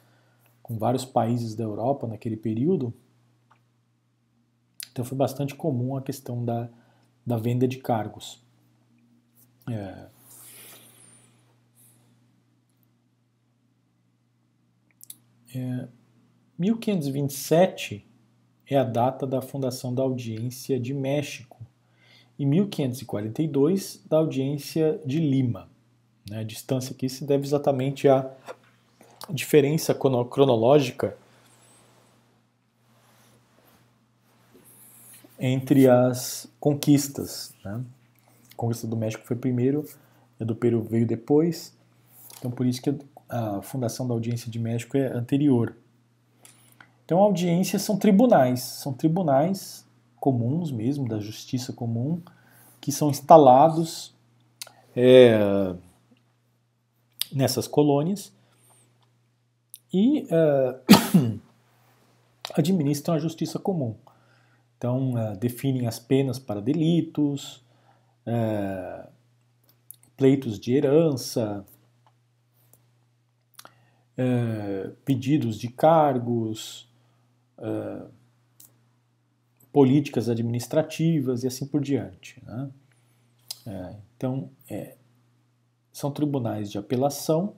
com 0.61 0.77
vários 0.77 1.03
países 1.03 1.55
da 1.55 1.63
Europa 1.63 2.07
naquele 2.07 2.37
período. 2.37 2.93
Então 4.91 5.03
foi 5.03 5.17
bastante 5.17 5.55
comum 5.55 5.95
a 5.95 6.01
questão 6.01 6.43
da, 6.43 6.69
da 7.25 7.37
venda 7.37 7.67
de 7.67 7.77
cargos. 7.77 8.41
É. 9.69 10.07
É, 15.55 15.87
1527 16.57 18.05
é 18.67 18.77
a 18.77 18.83
data 18.83 19.25
da 19.25 19.41
fundação 19.41 19.93
da 19.93 20.03
Audiência 20.03 20.79
de 20.79 20.93
México 20.93 21.57
e 22.37 22.45
1542 22.45 24.01
da 24.07 24.17
Audiência 24.17 24.99
de 25.05 25.19
Lima. 25.19 25.69
Né? 26.29 26.39
A 26.39 26.43
distância 26.43 26.93
aqui 26.93 27.09
se 27.09 27.25
deve 27.25 27.45
exatamente 27.45 28.07
à 28.07 28.29
diferença 29.29 29.93
cronológica 29.93 31.17
entre 35.39 35.87
as 35.87 36.51
conquistas. 36.59 37.53
Né? 37.63 37.83
A 38.51 38.55
conquista 38.55 38.85
do 38.85 38.95
México 38.95 39.25
foi 39.25 39.35
primeiro, 39.35 39.85
a 40.39 40.43
do 40.43 40.55
Peru 40.55 40.81
veio 40.81 41.07
depois, 41.07 41.73
então 42.37 42.51
por 42.51 42.65
isso 42.65 42.81
que 42.81 42.93
a 43.29 43.61
fundação 43.61 44.07
da 44.07 44.13
audiência 44.13 44.49
de 44.51 44.59
México 44.59 44.97
é 44.97 45.07
anterior. 45.13 45.75
Então 47.05 47.19
audiências 47.19 47.81
são 47.81 47.97
tribunais, 47.97 48.61
são 48.61 48.93
tribunais 48.93 49.87
comuns 50.19 50.71
mesmo, 50.71 51.07
da 51.07 51.19
justiça 51.19 51.71
comum, 51.71 52.21
que 52.81 52.91
são 52.91 53.09
instalados 53.09 54.13
é, 54.95 55.73
nessas 57.31 57.67
colônias 57.67 58.33
e 59.93 60.27
é, 60.29 61.39
administram 62.55 63.15
a 63.15 63.19
justiça 63.19 63.57
comum. 63.57 63.95
Então, 64.79 65.11
uh, 65.11 65.37
definem 65.37 65.87
as 65.87 65.99
penas 65.99 66.39
para 66.39 66.61
delitos, 66.61 67.57
uh, 68.25 69.09
pleitos 70.15 70.57
de 70.57 70.73
herança, 70.73 71.65
uh, 74.19 74.91
pedidos 75.05 75.57
de 75.57 75.69
cargos, 75.69 76.87
políticas 79.71 80.29
administrativas 80.29 81.43
e 81.43 81.47
assim 81.47 81.65
por 81.65 81.81
diante. 81.81 82.41
Né? 82.45 82.71
então, 84.15 84.49
é, 84.69 84.95
são 85.91 86.09
tribunais 86.11 86.71
de 86.71 86.77
apelação, 86.77 87.55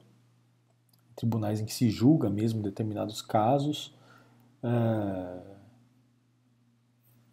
tribunais 1.15 1.59
em 1.59 1.65
que 1.65 1.73
se 1.73 1.91
julga 1.91 2.29
mesmo 2.29 2.63
determinados 2.63 3.21
casos. 3.21 3.93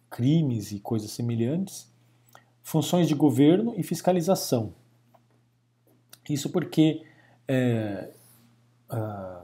Crimes 0.09 0.71
e 0.71 0.79
coisas 0.79 1.09
semelhantes, 1.11 1.91
funções 2.61 3.07
de 3.07 3.15
governo 3.15 3.73
e 3.75 3.81
fiscalização. 3.81 4.75
Isso 6.29 6.51
porque, 6.51 7.03
é, 7.47 8.11
ah, 8.89 9.43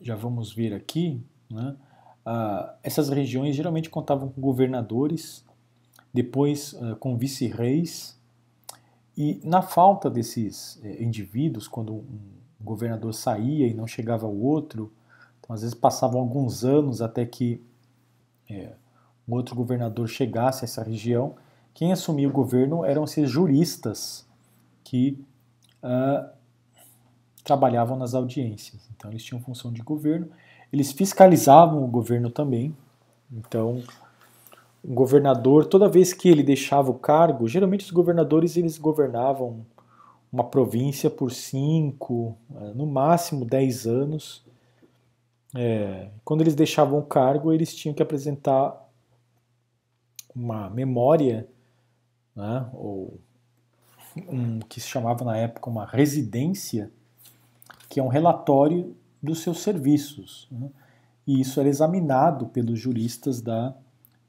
já 0.00 0.16
vamos 0.16 0.52
ver 0.52 0.74
aqui, 0.74 1.20
né, 1.50 1.76
ah, 2.24 2.74
essas 2.82 3.08
regiões 3.08 3.54
geralmente 3.56 3.90
contavam 3.90 4.28
com 4.28 4.40
governadores, 4.40 5.44
depois 6.12 6.74
ah, 6.80 6.96
com 6.96 7.16
vice-reis, 7.16 8.20
e 9.16 9.40
na 9.44 9.60
falta 9.60 10.08
desses 10.08 10.80
é, 10.82 11.02
indivíduos, 11.02 11.68
quando 11.68 11.92
um 11.92 12.18
governador 12.60 13.12
saía 13.12 13.66
e 13.66 13.74
não 13.74 13.86
chegava 13.86 14.26
o 14.26 14.42
outro, 14.42 14.90
então 15.38 15.54
às 15.54 15.60
vezes 15.60 15.74
passavam 15.74 16.20
alguns 16.20 16.64
anos 16.64 17.02
até 17.02 17.26
que 17.26 17.60
é, 18.48 18.72
um 19.28 19.34
outro 19.34 19.54
governador 19.54 20.08
chegasse 20.08 20.64
a 20.64 20.66
essa 20.66 20.82
região, 20.82 21.34
quem 21.74 21.92
assumia 21.92 22.28
o 22.28 22.32
governo 22.32 22.84
eram 22.84 23.04
esses 23.04 23.30
juristas 23.30 24.26
que 24.84 25.18
uh, 25.82 26.28
trabalhavam 27.44 27.96
nas 27.96 28.14
audiências. 28.14 28.88
Então 28.96 29.10
eles 29.10 29.24
tinham 29.24 29.40
função 29.40 29.72
de 29.72 29.82
governo, 29.82 30.28
eles 30.72 30.92
fiscalizavam 30.92 31.84
o 31.84 31.88
governo 31.88 32.30
também. 32.30 32.76
Então 33.30 33.82
o 34.82 34.92
governador, 34.92 35.66
toda 35.66 35.88
vez 35.88 36.12
que 36.12 36.28
ele 36.28 36.42
deixava 36.42 36.90
o 36.90 36.94
cargo, 36.94 37.46
geralmente 37.46 37.84
os 37.84 37.90
governadores 37.90 38.56
eles 38.56 38.78
governavam 38.78 39.64
uma 40.32 40.44
província 40.44 41.10
por 41.10 41.30
cinco, 41.30 42.36
ah, 42.54 42.72
no 42.74 42.86
máximo 42.86 43.44
dez 43.44 43.86
anos. 43.86 44.44
É, 45.54 46.08
quando 46.24 46.40
eles 46.40 46.54
deixavam 46.54 46.98
o 46.98 47.04
cargo, 47.04 47.52
eles 47.52 47.74
tinham 47.74 47.94
que 47.94 48.02
apresentar 48.02 48.82
uma 50.34 50.70
memória, 50.70 51.46
né, 52.34 52.66
ou 52.72 53.20
um 54.26 54.60
que 54.60 54.80
se 54.80 54.88
chamava 54.88 55.24
na 55.24 55.36
época 55.36 55.68
uma 55.68 55.84
residência, 55.84 56.90
que 57.92 58.00
é 58.00 58.02
um 58.02 58.08
relatório 58.08 58.96
dos 59.22 59.40
seus 59.40 59.58
serviços. 59.58 60.48
Né, 60.50 60.70
e 61.26 61.42
isso 61.42 61.60
era 61.60 61.68
examinado 61.68 62.46
pelos 62.46 62.78
juristas 62.78 63.42
da, 63.42 63.76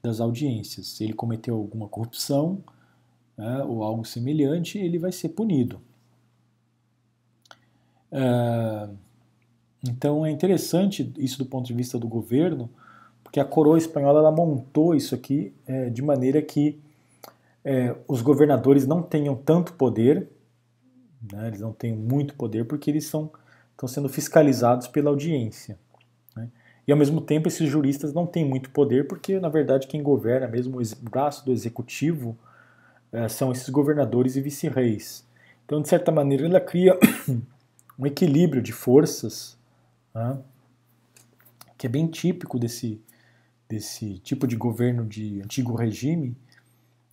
das 0.02 0.20
audiências. 0.20 0.88
Se 0.88 1.02
ele 1.02 1.14
cometeu 1.14 1.56
alguma 1.56 1.88
corrupção 1.88 2.62
né, 3.34 3.64
ou 3.64 3.82
algo 3.82 4.04
semelhante, 4.04 4.76
ele 4.76 4.98
vai 4.98 5.10
ser 5.10 5.30
punido. 5.30 5.80
É, 8.12 8.90
então 9.88 10.26
é 10.26 10.30
interessante 10.30 11.10
isso 11.16 11.38
do 11.38 11.46
ponto 11.46 11.66
de 11.66 11.72
vista 11.72 11.98
do 11.98 12.06
governo, 12.06 12.68
porque 13.22 13.40
a 13.40 13.46
coroa 13.46 13.78
espanhola 13.78 14.18
ela 14.18 14.30
montou 14.30 14.94
isso 14.94 15.14
aqui 15.14 15.54
é, 15.66 15.88
de 15.88 16.02
maneira 16.02 16.42
que 16.42 16.78
é, 17.64 17.96
os 18.06 18.20
governadores 18.20 18.86
não 18.86 19.02
tenham 19.02 19.34
tanto 19.34 19.72
poder, 19.72 20.28
né, 21.32 21.48
eles 21.48 21.62
não 21.62 21.72
têm 21.72 21.94
muito 21.96 22.34
poder, 22.34 22.66
porque 22.66 22.90
eles 22.90 23.06
são, 23.06 23.30
estão 23.74 23.88
sendo 23.88 24.08
fiscalizados 24.08 24.88
pela 24.88 25.10
audiência. 25.10 25.78
Né? 26.34 26.48
E 26.86 26.92
ao 26.92 26.98
mesmo 26.98 27.20
tempo 27.20 27.48
esses 27.48 27.68
juristas 27.68 28.12
não 28.12 28.26
têm 28.26 28.44
muito 28.44 28.70
poder, 28.70 29.06
porque 29.06 29.38
na 29.38 29.48
verdade 29.48 29.86
quem 29.86 30.02
governa 30.02 30.48
mesmo 30.48 30.80
o 30.80 31.10
braço 31.10 31.44
do 31.44 31.52
executivo 31.52 32.36
é, 33.12 33.28
são 33.28 33.52
esses 33.52 33.68
governadores 33.68 34.36
e 34.36 34.40
vice-reis. 34.40 35.24
Então, 35.64 35.80
de 35.80 35.88
certa 35.88 36.12
maneira, 36.12 36.46
ela 36.46 36.60
cria 36.60 36.98
um 37.98 38.06
equilíbrio 38.06 38.60
de 38.60 38.72
forças 38.72 39.56
né, 40.14 40.38
que 41.78 41.86
é 41.86 41.90
bem 41.90 42.06
típico 42.06 42.58
desse, 42.58 43.00
desse 43.68 44.18
tipo 44.18 44.46
de 44.46 44.56
governo 44.56 45.04
de 45.06 45.40
antigo 45.42 45.74
regime, 45.74 46.36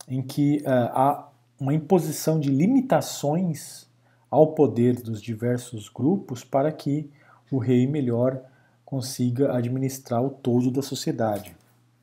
em 0.07 0.21
que 0.21 0.57
uh, 0.65 0.91
há 0.93 1.29
uma 1.59 1.73
imposição 1.73 2.39
de 2.39 2.49
limitações 2.49 3.87
ao 4.31 4.53
poder 4.53 5.01
dos 5.01 5.21
diversos 5.21 5.89
grupos 5.89 6.43
para 6.43 6.71
que 6.71 7.11
o 7.51 7.57
rei 7.57 7.85
melhor 7.85 8.41
consiga 8.85 9.55
administrar 9.55 10.23
o 10.23 10.29
todo 10.29 10.71
da 10.71 10.81
sociedade. 10.81 11.55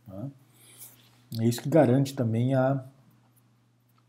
Né? 0.07 0.31
É 1.41 1.47
isso 1.47 1.63
que 1.63 1.69
garante 1.69 2.15
também 2.15 2.55
a 2.55 2.85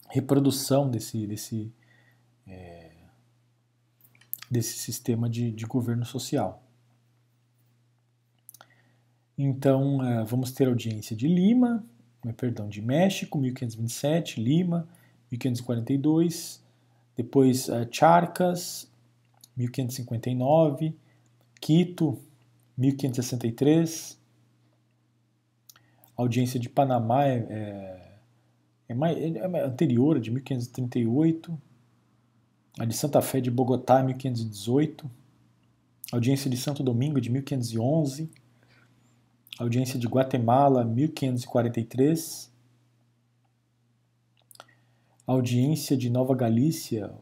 reprodução 0.09 0.89
desse, 0.89 1.25
desse, 1.25 1.71
é, 2.45 2.91
desse 4.51 4.77
sistema 4.79 5.29
de, 5.29 5.51
de 5.51 5.65
governo 5.65 6.05
social. 6.05 6.61
Então, 9.37 9.99
uh, 9.99 10.25
vamos 10.25 10.51
ter 10.51 10.67
audiência 10.67 11.15
de 11.15 11.25
Lima, 11.25 11.85
eh, 12.25 12.33
perdão, 12.33 12.67
de 12.67 12.81
México, 12.81 13.37
1527, 13.37 14.41
Lima, 14.41 14.85
1542, 15.31 16.61
depois 17.19 17.67
uh, 17.67 17.85
Charcas, 17.91 18.89
1559, 19.57 20.95
Quito, 21.59 22.17
1563, 22.77 24.17
audiência 26.15 26.57
de 26.57 26.69
Panamá 26.69 27.25
é, 27.25 27.35
é, 27.49 28.11
é, 28.87 28.93
mais, 28.93 29.17
é 29.17 29.65
anterior, 29.65 30.17
de 30.17 30.31
1538, 30.31 31.61
a 32.79 32.85
de 32.85 32.95
Santa 32.95 33.21
Fé 33.21 33.41
de 33.41 33.51
Bogotá, 33.51 34.01
1518, 34.01 35.11
audiência 36.13 36.49
de 36.49 36.55
Santo 36.55 36.81
Domingo, 36.81 37.19
de 37.19 37.29
1511, 37.29 38.31
audiência 39.59 39.99
de 39.99 40.07
Guatemala, 40.07 40.85
1543, 40.85 42.49
audiência 45.33 45.95
de 45.95 46.09
Nova 46.09 46.33
Galícia, 46.33 47.13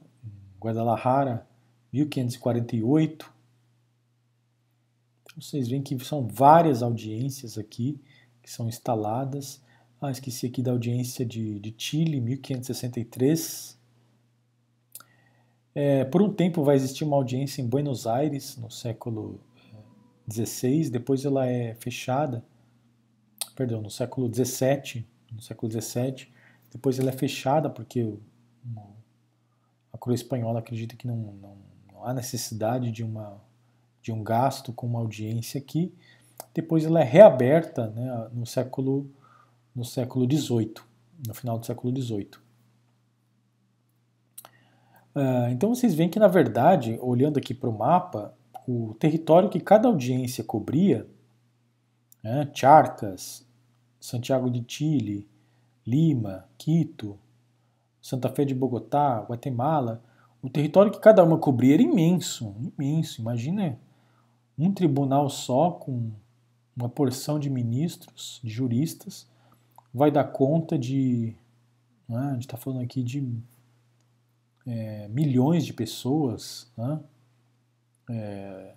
Guadalajara, 0.61 1.45
1548. 1.91 3.33
Então, 5.23 5.41
vocês 5.41 5.67
veem 5.67 5.81
que 5.81 5.99
são 5.99 6.25
várias 6.25 6.81
audiências 6.81 7.57
aqui 7.57 7.99
que 8.41 8.49
são 8.49 8.69
instaladas. 8.69 9.61
Ah, 9.99 10.09
esqueci 10.09 10.45
aqui 10.45 10.61
da 10.61 10.71
audiência 10.71 11.25
de, 11.25 11.59
de 11.59 11.75
Chile, 11.77 12.21
1563. 12.21 13.77
É, 15.75 16.05
por 16.05 16.21
um 16.21 16.33
tempo 16.33 16.63
vai 16.63 16.77
existir 16.77 17.03
uma 17.03 17.17
audiência 17.17 17.61
em 17.61 17.67
Buenos 17.67 18.07
Aires, 18.07 18.55
no 18.55 18.71
século 18.71 19.39
16, 20.25 20.89
depois 20.89 21.25
ela 21.25 21.45
é 21.45 21.75
fechada, 21.75 22.43
perdão, 23.53 23.81
no 23.81 23.89
século 23.89 24.29
17, 24.29 25.05
no 25.31 25.41
século 25.41 25.67
17, 25.67 26.31
depois 26.71 26.99
ela 26.99 27.09
é 27.09 27.13
fechada 27.13 27.69
porque 27.69 28.13
a 29.91 29.97
coroa 29.97 30.15
espanhola 30.15 30.59
acredita 30.59 30.95
que 30.95 31.07
não, 31.07 31.15
não, 31.15 31.57
não, 31.91 32.05
há 32.05 32.13
necessidade 32.13 32.91
de, 32.91 33.03
uma, 33.03 33.41
de 34.01 34.11
um 34.11 34.23
gasto 34.23 34.71
com 34.71 34.85
uma 34.85 34.99
audiência 34.99 35.59
aqui. 35.59 35.93
Depois 36.53 36.85
ela 36.85 37.01
é 37.01 37.03
reaberta 37.03 37.89
né, 37.89 38.29
no 38.31 38.45
século 38.45 39.09
no 39.75 39.85
século 39.85 40.25
18, 40.25 40.83
no 41.27 41.33
final 41.35 41.59
do 41.59 41.65
século 41.65 41.93
18. 41.93 42.35
Uh, 42.35 42.39
ah, 45.19 45.51
então 45.51 45.73
vocês 45.73 45.93
veem 45.93 46.09
que 46.09 46.17
na 46.17 46.27
verdade, 46.27 46.97
olhando 46.99 47.37
aqui 47.37 47.53
para 47.53 47.69
o 47.69 47.77
mapa, 47.77 48.35
o 48.67 48.95
território 48.99 49.49
que 49.49 49.59
cada 49.59 49.87
audiência 49.87 50.43
cobria, 50.43 51.07
né, 52.23 52.49
Charcas, 52.53 53.45
Santiago 53.99 54.49
de 54.49 54.63
Chile, 54.67 55.27
Lima, 55.87 56.45
Quito, 56.57 57.17
Santa 58.01 58.27
Fé 58.29 58.43
de 58.43 58.53
Bogotá, 58.53 59.25
Guatemala, 59.27 60.03
o 60.41 60.49
território 60.49 60.91
que 60.91 60.99
cada 60.99 61.23
uma 61.23 61.37
cobria 61.37 61.75
era 61.75 61.81
imenso, 61.81 62.53
imenso. 62.77 63.21
Imagina 63.21 63.79
um 64.57 64.73
tribunal 64.73 65.29
só 65.29 65.71
com 65.71 66.11
uma 66.75 66.89
porção 66.89 67.39
de 67.39 67.49
ministros, 67.49 68.39
de 68.43 68.49
juristas, 68.49 69.27
vai 69.93 70.11
dar 70.11 70.25
conta 70.25 70.77
de. 70.77 71.35
Né, 72.07 72.17
a 72.17 72.33
gente 72.33 72.41
está 72.41 72.57
falando 72.57 72.81
aqui 72.83 73.01
de 73.01 73.41
é, 74.65 75.07
milhões 75.07 75.65
de 75.65 75.73
pessoas, 75.73 76.71
né, 76.77 76.99
é, 78.09 78.75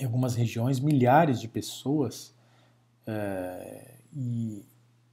em 0.00 0.04
algumas 0.04 0.34
regiões, 0.34 0.80
milhares 0.80 1.40
de 1.40 1.46
pessoas, 1.46 2.34
é, 3.06 3.98
e 4.12 4.64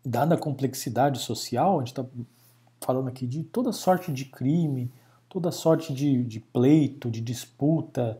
dada 0.04 0.36
a 0.36 0.38
complexidade 0.38 1.20
social, 1.20 1.78
a 1.78 1.80
gente 1.80 1.92
está 1.92 2.06
falando 2.80 3.08
aqui 3.08 3.28
de 3.28 3.44
toda 3.44 3.72
sorte 3.72 4.12
de 4.12 4.26
crime, 4.26 4.92
toda 5.30 5.52
sorte 5.52 5.94
de, 5.94 6.24
de 6.24 6.40
pleito, 6.40 7.10
de 7.10 7.22
disputa, 7.22 8.20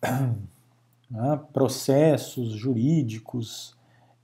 né, 1.10 1.40
processos 1.52 2.52
jurídicos 2.52 3.74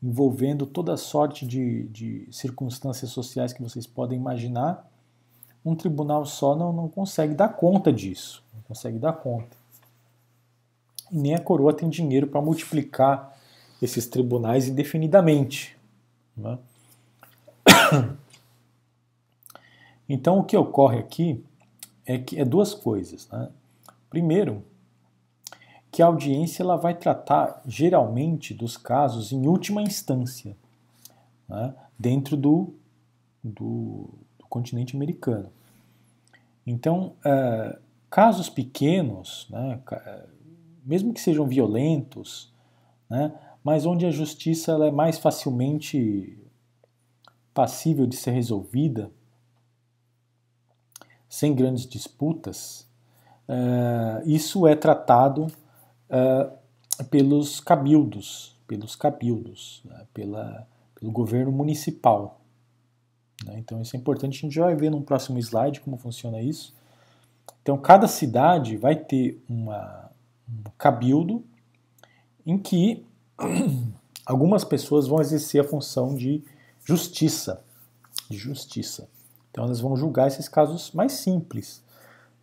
envolvendo 0.03 0.67
toda 0.67 0.97
sorte 0.97 1.47
de, 1.47 1.85
de, 1.85 2.29
circunstâncias 2.31 3.11
sociais 3.11 3.53
que 3.53 3.63
vocês 3.63 3.87
podem 3.87 4.19
imaginar, 4.19 4.89
um 5.65 5.77
tribunal 5.77 6.27
só 6.27 6.57
não, 6.57 6.73
não 6.73 6.89
consegue 6.89 7.35
dar 7.35 7.51
conta 7.51 7.93
disso 7.93 8.43
consegue 8.73 8.99
dar 8.99 9.13
conta. 9.13 9.55
E 11.11 11.19
nem 11.19 11.35
a 11.35 11.39
coroa 11.41 11.75
tem 11.75 11.91
dinheiro 11.91 12.27
para 12.27 12.41
multiplicar 12.41 13.37
esses 13.83 14.07
tribunais 14.07 14.67
indefinidamente. 14.67 15.77
Né? 16.37 16.59
Então 20.09 20.41
o 20.41 20.45
que 20.45 20.57
ocorre 20.57 20.99
aqui 20.99 21.43
é 22.05 22.19
que 22.19 22.39
é 22.39 22.45
duas 22.45 22.75
coisas. 22.75 23.27
Né? 23.31 23.49
Primeiro, 24.11 24.63
que 25.91 26.03
a 26.03 26.07
audiência 26.07 26.63
ela 26.63 26.77
vai 26.77 26.93
tratar 26.93 27.63
geralmente 27.65 28.53
dos 28.53 28.77
casos 28.77 29.33
em 29.33 29.47
última 29.47 29.81
instância, 29.81 30.55
né? 31.49 31.75
dentro 31.99 32.37
do, 32.37 32.75
do, 33.43 34.11
do, 34.39 34.47
continente 34.51 34.95
americano. 34.95 35.51
Então, 36.67 37.15
uh, 37.25 37.81
Casos 38.13 38.51
pequenos, 38.51 39.47
né, 39.49 39.81
mesmo 40.85 41.15
que 41.15 41.21
sejam 41.23 41.47
violentos, 41.47 42.53
né, 43.09 43.33
mas 43.63 43.87
onde 43.87 44.07
a 44.07 44.11
justiça 44.11 44.73
é 44.73 44.91
mais 44.91 45.19
facilmente 45.19 46.39
passível 47.55 48.07
de 48.07 48.17
ser 48.17 48.33
resolvida, 48.33 49.11
sem 51.29 51.55
grandes 51.55 51.87
disputas, 51.87 52.87
uh, 53.49 54.29
isso 54.29 54.67
é 54.67 54.75
tratado 54.75 55.47
uh, 55.47 57.05
pelos 57.07 57.61
cabildos, 57.61 58.57
pelos 58.67 58.95
cabildos, 58.95 59.83
né, 59.85 60.07
pela, 60.13 60.67
pelo 60.95 61.11
governo 61.11 61.51
municipal. 61.51 62.41
Né. 63.45 63.59
Então 63.59 63.81
isso 63.81 63.97
é 63.97 63.99
importante, 63.99 64.39
a 64.39 64.41
gente 64.43 64.59
vai 64.59 64.75
ver 64.75 64.91
num 64.91 65.03
próximo 65.03 65.39
slide 65.39 65.81
como 65.81 65.97
funciona 65.97 66.41
isso. 66.41 66.75
Então, 67.63 67.79
cada 67.79 68.09
cidade 68.09 68.77
vai 68.77 68.97
ter 68.97 69.41
uma, 69.49 70.11
um 70.49 70.71
cabildo 70.77 71.45
em 72.45 72.59
que 72.59 73.07
algumas 74.27 74.65
pessoas 74.65 75.07
vão 75.07 75.21
exercer 75.21 75.61
a 75.61 75.69
função 75.69 76.15
de 76.15 76.43
justiça, 76.85 77.63
de 78.29 78.37
justiça. 78.37 79.09
Então, 79.51 79.65
elas 79.65 79.81
vão 79.81 79.97
julgar 79.97 80.29
esses 80.29 80.49
casos 80.49 80.93
mais 80.93 81.13
simples. 81.13 81.83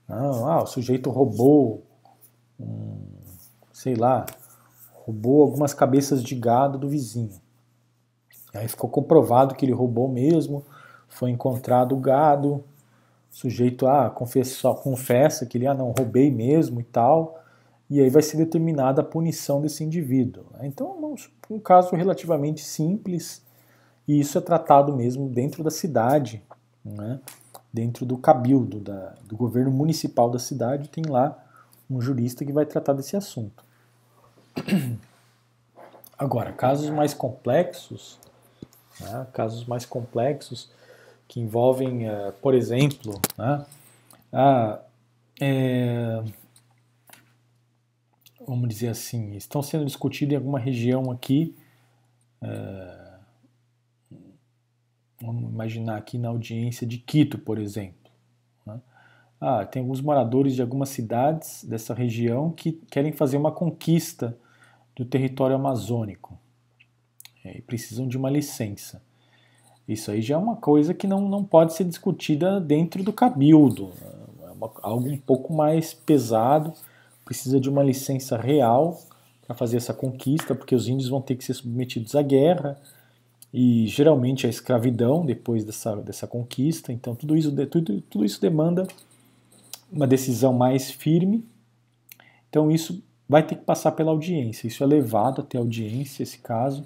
Ah, 0.07 0.63
o 0.63 0.67
sujeito 0.67 1.09
roubou, 1.09 1.83
sei 3.71 3.95
lá, 3.95 4.25
roubou 4.93 5.41
algumas 5.41 5.73
cabeças 5.73 6.23
de 6.23 6.35
gado 6.35 6.77
do 6.77 6.89
vizinho. 6.89 7.39
Aí 8.53 8.67
ficou 8.67 8.89
comprovado 8.89 9.55
que 9.55 9.65
ele 9.65 9.71
roubou 9.71 10.07
mesmo, 10.07 10.65
foi 11.07 11.29
encontrado 11.29 11.95
o 11.95 11.99
gado, 11.99 12.63
o 13.31 13.35
sujeito 13.35 13.87
ah, 13.87 14.09
confessa, 14.09 14.73
confessa 14.73 15.45
que 15.45 15.57
ele 15.57 15.67
ah, 15.67 15.73
não 15.73 15.91
roubei 15.91 16.31
mesmo 16.31 16.79
e 16.79 16.83
tal, 16.83 17.39
e 17.89 17.99
aí 17.99 18.09
vai 18.09 18.21
ser 18.21 18.37
determinada 18.37 19.01
a 19.01 19.03
punição 19.03 19.61
desse 19.61 19.83
indivíduo. 19.83 20.45
Né? 20.53 20.67
Então, 20.67 20.87
um, 20.91 21.55
um 21.55 21.59
caso 21.59 21.95
relativamente 21.95 22.61
simples, 22.61 23.41
e 24.07 24.19
isso 24.19 24.37
é 24.37 24.41
tratado 24.41 24.95
mesmo 24.95 25.27
dentro 25.27 25.63
da 25.63 25.71
cidade, 25.71 26.43
né? 26.85 27.19
dentro 27.73 28.05
do 28.05 28.17
cabildo, 28.17 28.79
da, 28.79 29.15
do 29.25 29.35
governo 29.35 29.71
municipal 29.71 30.29
da 30.29 30.39
cidade, 30.39 30.89
tem 30.89 31.03
lá 31.05 31.37
um 31.89 31.99
jurista 31.99 32.45
que 32.45 32.51
vai 32.51 32.65
tratar 32.65 32.93
desse 32.93 33.15
assunto. 33.15 33.63
Agora, 36.17 36.51
casos 36.51 36.89
mais 36.89 37.13
complexos, 37.13 38.19
né, 38.99 39.25
casos 39.31 39.65
mais 39.65 39.85
complexos 39.85 40.69
que 41.27 41.39
envolvem, 41.39 42.09
uh, 42.09 42.33
por 42.41 42.53
exemplo, 42.53 43.19
né, 43.37 43.65
a, 44.33 44.79
é, 45.39 46.21
vamos 48.49 48.67
dizer 48.67 48.87
assim, 48.87 49.35
estão 49.35 49.61
sendo 49.61 49.85
discutidos 49.85 50.33
em 50.33 50.37
alguma 50.37 50.57
região 50.57 51.11
aqui, 51.11 51.55
é, 52.41 53.13
vamos 55.21 55.51
imaginar 55.51 55.97
aqui 55.97 56.17
na 56.17 56.29
audiência 56.29 56.87
de 56.87 56.97
Quito, 56.97 57.37
por 57.37 57.59
exemplo. 57.59 58.11
Né? 58.65 58.79
Ah, 59.39 59.65
tem 59.65 59.83
alguns 59.83 60.01
moradores 60.01 60.55
de 60.55 60.63
algumas 60.63 60.89
cidades 60.89 61.63
dessa 61.63 61.93
região 61.93 62.51
que 62.51 62.71
querem 62.89 63.11
fazer 63.11 63.37
uma 63.37 63.51
conquista 63.51 64.35
do 64.95 65.05
território 65.05 65.55
amazônico 65.55 66.37
é, 67.45 67.59
e 67.59 67.61
precisam 67.61 68.07
de 68.07 68.17
uma 68.17 68.31
licença. 68.31 69.01
Isso 69.87 70.09
aí 70.09 70.23
já 70.23 70.35
é 70.35 70.37
uma 70.37 70.55
coisa 70.55 70.93
que 70.93 71.05
não, 71.05 71.21
não 71.21 71.43
pode 71.43 71.73
ser 71.73 71.83
discutida 71.83 72.59
dentro 72.59 73.03
do 73.03 73.13
cabildo. 73.13 73.91
É 74.43 74.51
uma, 74.51 74.71
algo 74.81 75.07
um 75.07 75.17
pouco 75.17 75.53
mais 75.53 75.93
pesado, 75.93 76.73
precisa 77.29 77.59
de 77.59 77.69
uma 77.69 77.83
licença 77.83 78.35
real 78.35 78.99
para 79.45 79.55
fazer 79.55 79.77
essa 79.77 79.93
conquista, 79.93 80.55
porque 80.55 80.73
os 80.73 80.87
índios 80.87 81.09
vão 81.09 81.21
ter 81.21 81.35
que 81.35 81.43
ser 81.43 81.53
submetidos 81.53 82.15
à 82.15 82.23
guerra 82.23 82.75
e 83.53 83.85
geralmente 83.85 84.47
à 84.47 84.49
escravidão 84.49 85.23
depois 85.23 85.63
dessa, 85.63 85.95
dessa 85.97 86.25
conquista. 86.25 86.91
Então 86.91 87.13
tudo 87.13 87.37
isso, 87.37 87.51
tudo, 87.67 88.01
tudo 88.01 88.25
isso 88.25 88.41
demanda 88.41 88.87
uma 89.91 90.07
decisão 90.07 90.53
mais 90.53 90.89
firme. 90.89 91.45
Então 92.49 92.71
isso 92.71 93.03
vai 93.27 93.43
ter 93.43 93.57
que 93.57 93.63
passar 93.63 93.91
pela 93.91 94.09
audiência. 94.09 94.65
Isso 94.65 94.83
é 94.83 94.87
levado 94.87 95.41
até 95.41 95.59
a 95.59 95.61
audiência, 95.61 96.23
esse 96.23 96.39
caso. 96.39 96.83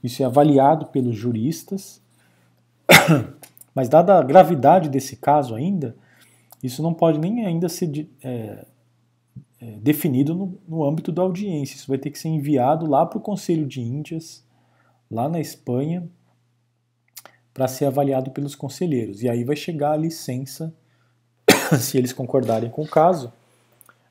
Isso 0.00 0.22
é 0.22 0.26
avaliado 0.26 0.86
pelos 0.86 1.16
juristas. 1.16 2.00
Mas, 3.74 3.88
dada 3.88 4.16
a 4.16 4.22
gravidade 4.22 4.88
desse 4.88 5.16
caso 5.16 5.56
ainda, 5.56 5.96
isso 6.62 6.84
não 6.84 6.94
pode 6.94 7.18
nem 7.18 7.44
ainda 7.44 7.68
ser 7.68 8.08
é, 8.22 8.64
é, 9.62 9.78
definido 9.78 10.34
no, 10.34 10.58
no, 10.66 10.84
âmbito 10.84 11.12
da 11.12 11.22
audiência. 11.22 11.76
Isso 11.76 11.86
vai 11.86 11.96
ter 11.96 12.10
que 12.10 12.18
ser 12.18 12.28
enviado 12.28 12.84
lá 12.84 13.06
para 13.06 13.18
o 13.18 13.20
Conselho 13.20 13.64
de 13.64 13.80
Índias, 13.80 14.44
lá 15.08 15.28
na 15.28 15.38
Espanha, 15.38 16.08
para 17.54 17.68
ser 17.68 17.84
avaliado 17.84 18.32
pelos 18.32 18.56
conselheiros. 18.56 19.22
E 19.22 19.28
aí 19.28 19.44
vai 19.44 19.54
chegar 19.54 19.92
a 19.92 19.96
licença, 19.96 20.74
se 21.78 21.96
eles 21.96 22.12
concordarem 22.12 22.70
com 22.70 22.82
o 22.82 22.88
caso, 22.88 23.32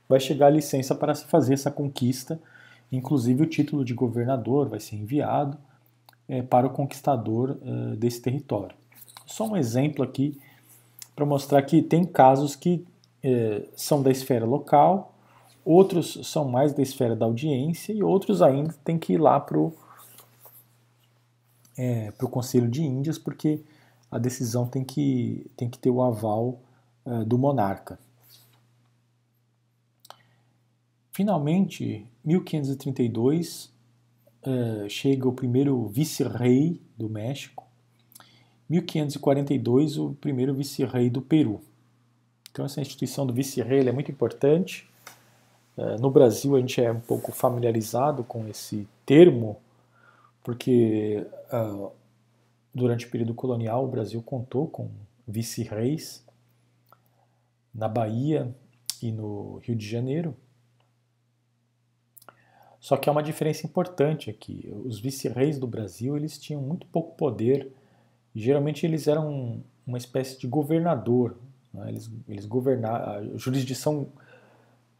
vai 0.07 0.21
chegar 0.21 0.47
a 0.47 0.51
licença 0.51 0.95
para 0.95 1.13
se 1.13 1.25
fazer 1.25 1.55
essa 1.55 1.69
conquista. 1.69 2.39
Inclusive 2.89 3.43
o 3.43 3.47
título 3.47 3.83
de 3.83 3.93
governador 3.93 4.69
vai 4.69 4.79
ser 4.79 4.95
enviado 4.95 5.57
é, 6.29 6.41
para 6.41 6.67
o 6.67 6.69
conquistador 6.69 7.57
é, 7.61 7.95
desse 7.97 8.21
território. 8.21 8.75
Só 9.25 9.45
um 9.45 9.57
exemplo 9.57 10.01
aqui 10.01 10.39
para 11.13 11.25
mostrar 11.25 11.61
que 11.63 11.81
tem 11.81 12.05
casos 12.05 12.55
que 12.55 12.85
é, 13.21 13.63
são 13.75 14.01
da 14.01 14.09
esfera 14.09 14.45
local, 14.45 15.11
outros 15.63 16.19
são 16.27 16.45
mais 16.45 16.73
da 16.73 16.81
esfera 16.81 17.15
da 17.15 17.25
audiência 17.25 17.93
e 17.93 18.03
outros 18.03 18.41
ainda 18.41 18.73
têm 18.83 18.97
que 18.97 19.13
ir 19.13 19.17
lá 19.17 19.39
para 19.39 19.57
o 19.59 19.73
é, 21.77 22.11
Conselho 22.29 22.69
de 22.69 22.83
Índias, 22.83 23.17
porque 23.17 23.61
a 24.09 24.17
decisão 24.17 24.67
tem 24.67 24.83
que, 24.83 25.49
tem 25.55 25.69
que 25.69 25.79
ter 25.79 25.89
o 25.89 26.01
aval 26.01 26.59
é, 27.05 27.23
do 27.23 27.37
monarca. 27.37 27.97
Finalmente, 31.11 32.07
1532, 32.23 33.71
uh, 34.45 34.89
chega 34.89 35.27
o 35.27 35.33
primeiro 35.33 35.87
vice-rei 35.87 36.81
do 36.97 37.09
México. 37.09 37.67
1542, 38.69 39.97
o 39.97 40.13
primeiro 40.13 40.53
vice-rei 40.55 41.09
do 41.09 41.21
Peru. 41.21 41.61
Então, 42.49 42.65
essa 42.65 42.81
instituição 42.81 43.25
do 43.25 43.33
vice-rei 43.33 43.87
é 43.87 43.91
muito 43.91 44.11
importante. 44.11 44.89
Uh, 45.81 45.99
no 45.99 46.11
Brasil, 46.11 46.55
a 46.55 46.59
gente 46.59 46.79
é 46.79 46.91
um 46.91 46.99
pouco 46.99 47.31
familiarizado 47.31 48.23
com 48.23 48.47
esse 48.47 48.87
termo, 49.03 49.59
porque 50.43 51.25
uh, 51.51 51.91
durante 52.71 53.07
o 53.07 53.09
período 53.09 53.33
colonial, 53.33 53.83
o 53.83 53.87
Brasil 53.87 54.21
contou 54.21 54.67
com 54.67 54.91
vice-reis 55.27 56.23
na 57.73 57.87
Bahia 57.87 58.53
e 59.01 59.11
no 59.11 59.57
Rio 59.63 59.75
de 59.75 59.87
Janeiro. 59.87 60.35
Só 62.79 62.95
que 62.95 63.09
há 63.09 63.11
uma 63.11 63.23
diferença 63.23 63.65
importante 63.65 64.29
aqui. 64.29 64.71
Os 64.85 64.99
vice-reis 64.99 65.57
do 65.57 65.67
Brasil 65.67 66.15
eles 66.15 66.37
tinham 66.37 66.61
muito 66.61 66.85
pouco 66.87 67.15
poder. 67.15 67.71
Geralmente 68.35 68.85
eles 68.85 69.07
eram 69.07 69.63
uma 69.85 69.97
espécie 69.97 70.39
de 70.39 70.47
governador. 70.47 71.37
Né? 71.73 71.89
Eles, 71.89 72.11
eles 72.27 72.45
governavam. 72.45 73.33
A 73.33 73.37
jurisdição, 73.37 74.07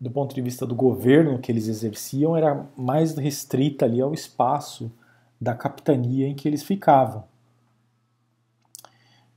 do 0.02 0.10
ponto 0.10 0.34
de 0.34 0.42
vista 0.42 0.66
do 0.66 0.74
governo 0.74 1.38
que 1.38 1.52
eles 1.52 1.68
exerciam, 1.68 2.36
era 2.36 2.68
mais 2.76 3.16
restrita 3.16 3.86
ali 3.86 4.02
ao 4.02 4.16
espaço 4.16 4.92
da 5.40 5.54
capitania 5.54 6.28
em 6.28 6.34
que 6.34 6.48
eles 6.48 6.64
ficavam. 6.64 7.24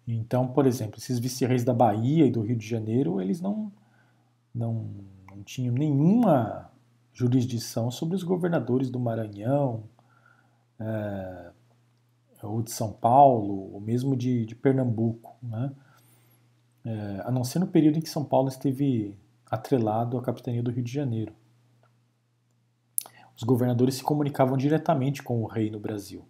Então, 0.09 0.47
por 0.47 0.67
exemplo, 0.67 0.99
esses 0.99 1.19
vice-reis 1.19 1.65
da 1.65 1.75
Bahia 1.75 2.25
e 2.25 2.31
do 2.31 2.41
Rio 2.41 2.57
de 2.57 2.67
Janeiro, 2.67 3.21
eles 3.21 3.43
não, 3.43 3.71
não, 4.55 4.87
não 5.31 5.43
tinham 5.43 5.75
nenhuma 5.75 6.71
jurisdição 7.13 7.91
sobre 7.91 8.17
os 8.17 8.23
governadores 8.23 8.89
do 8.89 8.99
Maranhão, 8.99 9.85
é, 10.81 11.51
ou 12.43 12.63
de 12.63 12.71
São 12.71 12.91
Paulo, 12.91 13.75
ou 13.75 13.81
mesmo 13.81 14.17
de, 14.17 14.47
de 14.47 14.55
Pernambuco, 14.55 15.37
né? 15.43 15.73
É, 16.87 17.23
a 17.25 17.31
não 17.31 17.45
ser 17.45 17.59
no 17.59 17.67
período 17.67 17.99
em 17.99 18.03
que 18.03 18.11
São 18.11 18.25
Paulo 18.25 18.49
esteve 18.49 19.17
atrelado 19.55 20.19
à 20.19 20.23
capitania 20.23 20.63
do 20.63 20.71
Rio 20.71 20.85
de 20.85 20.93
Janeiro. 20.93 21.33
Os 23.37 23.43
governadores 23.43 23.97
se 23.97 24.03
comunicavam 24.03 24.57
diretamente 24.57 25.23
com 25.23 25.43
o 25.43 25.47
rei 25.47 25.71
no 25.71 25.81
Brasil. 25.81 26.25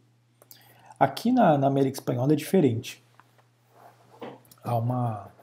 Aqui 0.98 1.32
na, 1.32 1.58
na 1.58 1.66
América 1.66 1.98
Espanhola 1.98 2.32
é 2.32 2.36
diferente. 2.36 3.04
Há 4.62 4.76
uma 4.76 5.34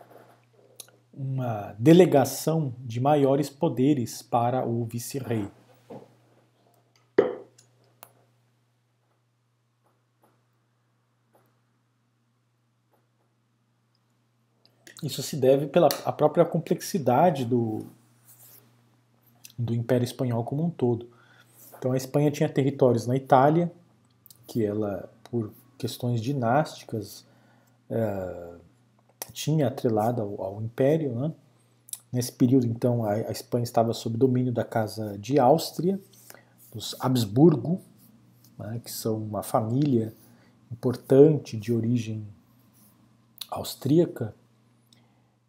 uma 1.13 1.75
delegação 1.77 2.73
de 2.79 2.99
maiores 2.99 3.49
poderes 3.49 4.21
para 4.21 4.65
o 4.65 4.85
vice-rei. 4.85 5.47
Isso 15.01 15.23
se 15.23 15.35
deve 15.35 15.67
pela 15.67 15.89
a 16.05 16.11
própria 16.11 16.45
complexidade 16.45 17.43
do, 17.45 17.85
do 19.57 19.73
Império 19.73 20.05
Espanhol 20.05 20.43
como 20.43 20.63
um 20.63 20.69
todo. 20.69 21.09
Então 21.77 21.91
a 21.91 21.97
Espanha 21.97 22.29
tinha 22.29 22.47
territórios 22.47 23.07
na 23.07 23.15
Itália, 23.15 23.71
que 24.45 24.63
ela, 24.63 25.09
por 25.23 25.51
questões 25.77 26.21
dinásticas, 26.21 27.25
é, 27.89 28.53
tinha 29.33 29.67
atrelada 29.67 30.21
ao, 30.21 30.41
ao 30.41 30.61
Império. 30.61 31.13
Né? 31.15 31.31
Nesse 32.11 32.31
período, 32.31 32.67
então, 32.67 33.03
a, 33.03 33.13
a, 33.13 33.31
Espanha 33.31 33.63
estava 33.63 33.93
sob 33.93 34.17
domínio 34.17 34.51
da 34.51 34.63
Casa 34.63 35.17
de 35.17 35.39
Áustria, 35.39 35.99
dos 36.71 36.95
Habsburgo, 36.99 37.81
né, 38.57 38.79
que 38.83 38.91
são 38.91 39.17
uma 39.17 39.41
família 39.41 40.13
importante 40.71 41.57
de 41.57 41.73
origem 41.73 42.25
austríaca, 43.49 44.33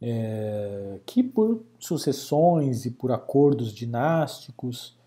é, 0.02 0.98
que 1.06 1.22
por 1.22 1.62
sucessões 1.78 2.84
e 2.84 2.90
por 2.90 3.12
acordos 3.12 3.72
dinásticos, 3.72 4.98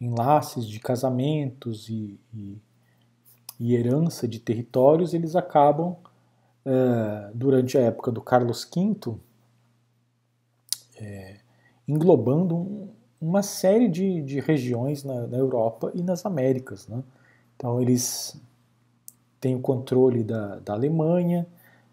enlaces 0.00 0.66
de 0.66 0.80
casamentos 0.80 1.88
e, 1.88 2.18
e, 2.34 2.58
e 3.60 3.76
herança 3.76 4.26
de 4.26 4.40
territórios, 4.40 5.14
eles 5.14 5.36
acabam 5.36 5.96
é, 6.64 7.30
durante 7.32 7.78
a 7.78 7.82
época 7.82 8.10
do 8.10 8.20
Carlos 8.20 8.68
V, 8.68 9.14
é, 10.96 11.36
englobando 11.86 12.56
um, 12.56 12.88
uma 13.20 13.44
série 13.44 13.88
de, 13.88 14.22
de 14.22 14.40
regiões 14.40 15.04
na, 15.04 15.28
na, 15.28 15.38
Europa 15.38 15.92
e 15.94 16.02
nas 16.02 16.26
Américas. 16.26 16.88
Né? 16.88 17.00
Então 17.54 17.80
eles 17.80 18.40
têm 19.40 19.54
o 19.54 19.60
controle 19.60 20.24
da, 20.24 20.58
da 20.58 20.72
Alemanha, 20.72 21.46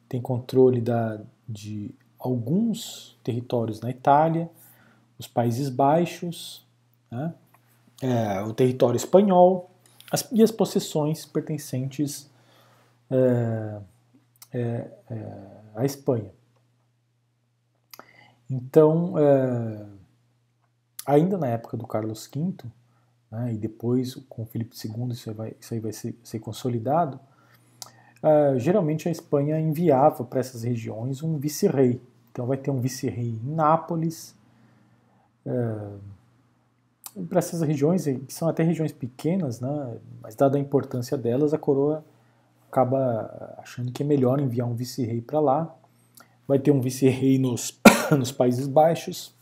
têm 0.07 0.19
controle 0.19 0.81
da, 0.81 1.21
de 1.47 1.93
alguns 2.19 3.17
territórios 3.23 3.79
na 3.81 3.89
Itália, 3.89 4.49
os 5.17 5.27
Países 5.27 5.69
Baixos, 5.69 6.65
né? 7.09 7.33
é, 8.01 8.41
o 8.41 8.53
território 8.53 8.97
espanhol 8.97 9.69
as, 10.11 10.27
e 10.31 10.41
as 10.41 10.51
possessões 10.51 11.25
pertencentes 11.25 12.29
é, 13.09 13.79
é, 14.53 14.91
é, 15.09 15.47
a 15.75 15.85
Espanha. 15.85 16.31
Então, 18.49 19.13
é, 19.17 19.85
ainda 21.05 21.37
na 21.37 21.47
época 21.47 21.77
do 21.77 21.85
Carlos 21.85 22.29
V, 22.33 22.55
né, 23.31 23.53
e 23.53 23.57
depois 23.57 24.15
com 24.27 24.45
Felipe 24.45 24.75
II 24.75 25.09
isso 25.11 25.29
aí 25.29 25.35
vai, 25.35 25.55
isso 25.59 25.73
aí 25.73 25.79
vai 25.79 25.93
ser, 25.93 26.15
ser 26.23 26.39
consolidado, 26.39 27.19
uh, 28.23 28.57
geralmente 28.57 29.07
a 29.07 29.11
Espanha 29.11 29.59
enviava 29.59 30.23
para 30.23 30.39
essas 30.39 30.63
regiões 30.63 31.21
um 31.21 31.37
vice-rei. 31.37 32.01
Então 32.39 32.47
vai 32.47 32.55
ter 32.55 32.71
um 32.71 32.79
vice-rei 32.79 33.37
em 33.43 33.53
Nápoles. 33.53 34.33
Uh, 35.45 35.99
para 37.27 37.39
essas 37.39 37.61
regiões, 37.61 38.05
que 38.05 38.33
são 38.33 38.47
até 38.47 38.63
regiões 38.63 38.93
pequenas, 38.93 39.59
né, 39.59 39.97
mas 40.21 40.35
dada 40.35 40.57
a 40.57 40.59
importância 40.61 41.17
delas, 41.17 41.53
a 41.53 41.57
coroa 41.57 42.01
acaba 42.71 43.57
achando 43.57 43.91
que 43.91 44.01
é 44.01 44.05
melhor 44.05 44.39
enviar 44.39 44.65
um 44.65 44.73
vice-rei 44.73 45.19
para 45.19 45.41
lá. 45.41 45.75
Vai 46.47 46.59
ter 46.59 46.71
um 46.71 46.79
vice-rei 46.79 47.37
nos, 47.37 47.77
nos 48.17 48.31
Países 48.31 48.67
Baixos. 48.67 49.35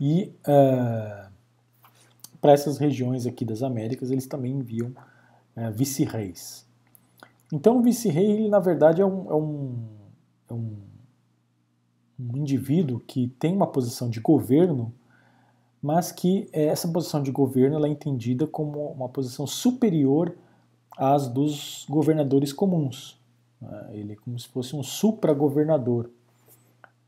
E 0.00 0.34
uh, 0.40 1.30
para 2.40 2.50
essas 2.50 2.78
regiões 2.78 3.28
aqui 3.28 3.44
das 3.44 3.62
Américas, 3.62 4.10
eles 4.10 4.26
também 4.26 4.50
enviam 4.50 4.88
uh, 4.88 5.70
vice-reis. 5.72 6.66
Então, 7.52 7.78
o 7.78 7.82
vice-rei, 7.82 8.48
na 8.48 8.58
verdade, 8.58 9.00
é 9.00 9.06
um, 9.06 9.30
é, 9.30 9.34
um, 9.36 9.74
é 9.76 9.93
um, 10.54 10.76
um 12.18 12.36
indivíduo 12.36 13.00
que 13.00 13.28
tem 13.38 13.54
uma 13.54 13.66
posição 13.66 14.08
de 14.08 14.20
governo 14.20 14.92
mas 15.84 16.10
que 16.10 16.48
eh, 16.50 16.64
essa 16.64 16.88
posição 16.88 17.22
de 17.22 17.30
governo 17.30 17.84
é 17.84 17.88
entendida 17.90 18.46
como 18.46 18.86
uma 18.92 19.06
posição 19.06 19.46
superior 19.46 20.34
às 20.96 21.28
dos 21.28 21.84
governadores 21.86 22.54
comuns. 22.54 23.20
Né? 23.60 23.90
Ele 23.92 24.12
é 24.14 24.16
como 24.16 24.38
se 24.38 24.48
fosse 24.48 24.74
um 24.74 24.82
supra-governador. 24.82 26.10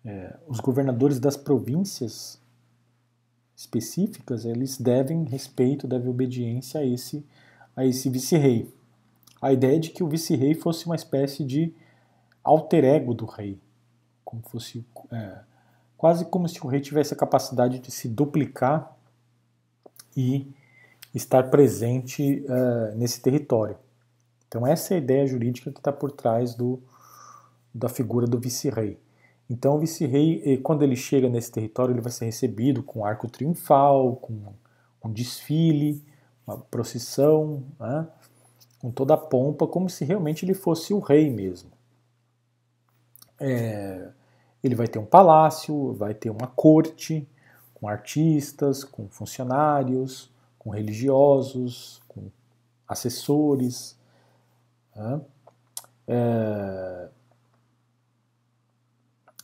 É, 0.04 0.36
os 0.46 0.60
governadores 0.60 1.18
das 1.18 1.38
províncias 1.38 2.38
específicas, 3.56 4.44
eles 4.44 4.76
devem 4.76 5.24
respeito, 5.24 5.88
devem 5.88 6.10
obediência 6.10 6.80
a 6.80 6.84
esse, 6.84 7.24
a 7.74 7.86
esse 7.86 8.10
vice-rei. 8.10 8.70
A 9.40 9.54
ideia 9.54 9.76
é 9.76 9.80
de 9.80 9.88
que 9.88 10.04
o 10.04 10.08
vice-rei 10.08 10.52
fosse 10.52 10.84
uma 10.84 10.96
espécie 10.96 11.44
de 11.44 11.72
alter 12.46 12.84
ego 12.84 13.12
do 13.12 13.26
rei, 13.26 13.60
como 14.24 14.42
fosse 14.42 14.86
é, 15.10 15.38
quase 15.96 16.24
como 16.26 16.48
se 16.48 16.64
o 16.64 16.68
rei 16.68 16.80
tivesse 16.80 17.12
a 17.12 17.16
capacidade 17.16 17.80
de 17.80 17.90
se 17.90 18.08
duplicar 18.08 18.96
e 20.16 20.52
estar 21.12 21.50
presente 21.50 22.44
uh, 22.48 22.96
nesse 22.96 23.20
território. 23.20 23.76
Então 24.46 24.66
essa 24.66 24.94
é 24.94 24.96
a 24.96 25.00
ideia 25.00 25.26
jurídica 25.26 25.72
que 25.72 25.80
está 25.80 25.92
por 25.92 26.12
trás 26.12 26.54
do, 26.54 26.80
da 27.74 27.88
figura 27.88 28.26
do 28.26 28.38
vice-rei. 28.38 28.98
Então 29.50 29.76
o 29.76 29.78
vice-rei, 29.78 30.58
quando 30.62 30.82
ele 30.82 30.96
chega 30.96 31.28
nesse 31.28 31.50
território, 31.50 31.92
ele 31.92 32.00
vai 32.00 32.12
ser 32.12 32.26
recebido 32.26 32.82
com 32.82 33.04
arco 33.04 33.28
triunfal, 33.28 34.16
com 34.16 34.54
um 35.04 35.12
desfile, 35.12 36.04
uma 36.46 36.58
procissão, 36.58 37.64
né? 37.78 38.06
com 38.78 38.90
toda 38.90 39.14
a 39.14 39.16
pompa, 39.16 39.66
como 39.66 39.88
se 39.88 40.04
realmente 40.04 40.44
ele 40.44 40.54
fosse 40.54 40.92
o 40.92 40.98
rei 40.98 41.30
mesmo. 41.30 41.75
É, 43.38 44.08
ele 44.62 44.74
vai 44.74 44.88
ter 44.88 44.98
um 44.98 45.04
palácio, 45.04 45.92
vai 45.94 46.14
ter 46.14 46.30
uma 46.30 46.46
corte 46.46 47.28
com 47.74 47.88
artistas, 47.88 48.82
com 48.84 49.08
funcionários, 49.08 50.30
com 50.58 50.70
religiosos, 50.70 52.02
com 52.08 52.30
assessores. 52.88 53.96
Né? 54.94 55.20
É... 56.08 57.08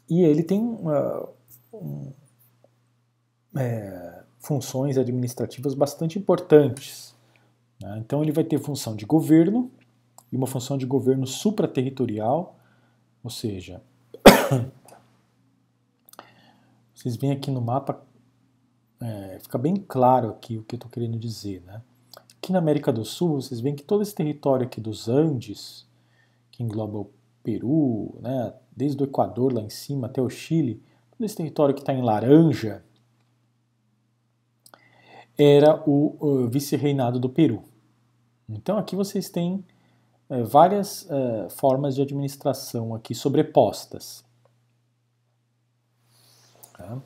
E 0.09 0.23
ele 0.23 0.43
tem 0.43 0.61
uh, 0.61 1.29
um, 1.73 2.13
é, 3.57 4.23
funções 4.39 4.99
administrativas 4.99 5.75
bastante 5.75 6.19
importantes. 6.19 7.15
Né? 7.81 7.99
Então 7.99 8.23
ele 8.23 8.33
vai 8.33 8.45
ter 8.45 8.59
função 8.59 8.97
de 8.97 9.07
governo 9.07 9.71
e 10.31 10.37
uma 10.37 10.47
função 10.47 10.77
de 10.77 10.85
governo 10.85 11.27
supraterritorial, 11.27 12.57
ou 13.23 13.31
seja, 13.31 13.83
Vocês 17.03 17.17
veem 17.17 17.33
aqui 17.33 17.51
no 17.51 17.61
mapa, 17.61 18.01
é, 19.01 19.39
fica 19.43 19.59
bem 19.59 19.75
claro 19.75 20.29
aqui 20.31 20.57
o 20.57 20.63
que 20.63 20.77
eu 20.77 20.77
estou 20.77 20.89
querendo 20.89 21.19
dizer. 21.19 21.61
Né? 21.67 21.83
Aqui 22.37 22.53
na 22.53 22.61
América 22.61 22.93
do 22.93 23.05
Sul, 23.05 23.41
vocês 23.41 23.61
veem 23.61 23.75
que 23.75 23.83
todo 23.83 24.03
esse 24.03 24.15
território 24.15 24.67
aqui 24.67 24.81
dos 24.81 25.09
Andes, 25.09 25.85
que 26.53 26.63
engloba 26.63 26.99
o 26.99 27.11
Peru, 27.43 28.17
né, 28.21 28.55
desde 28.71 29.03
o 29.03 29.07
Equador 29.07 29.53
lá 29.53 29.61
em 29.61 29.69
cima 29.69 30.07
até 30.07 30.23
o 30.23 30.31
Chile, 30.31 30.81
todo 31.11 31.25
esse 31.25 31.35
território 31.35 31.75
que 31.75 31.81
está 31.81 31.93
em 31.93 32.03
laranja, 32.03 32.85
era 35.37 35.83
o, 35.85 36.17
o 36.21 36.49
vice-reinado 36.49 37.19
do 37.19 37.29
Peru. 37.29 37.65
Então 38.49 38.79
aqui 38.79 38.95
vocês 38.95 39.29
têm 39.29 39.65
é, 40.33 40.43
várias 40.43 41.07
é, 41.11 41.51
formas 41.51 41.95
de 41.95 42.01
administração 42.01 42.95
aqui 42.95 43.15
sobrepostas. 43.15 44.25
Tá? 46.73 46.99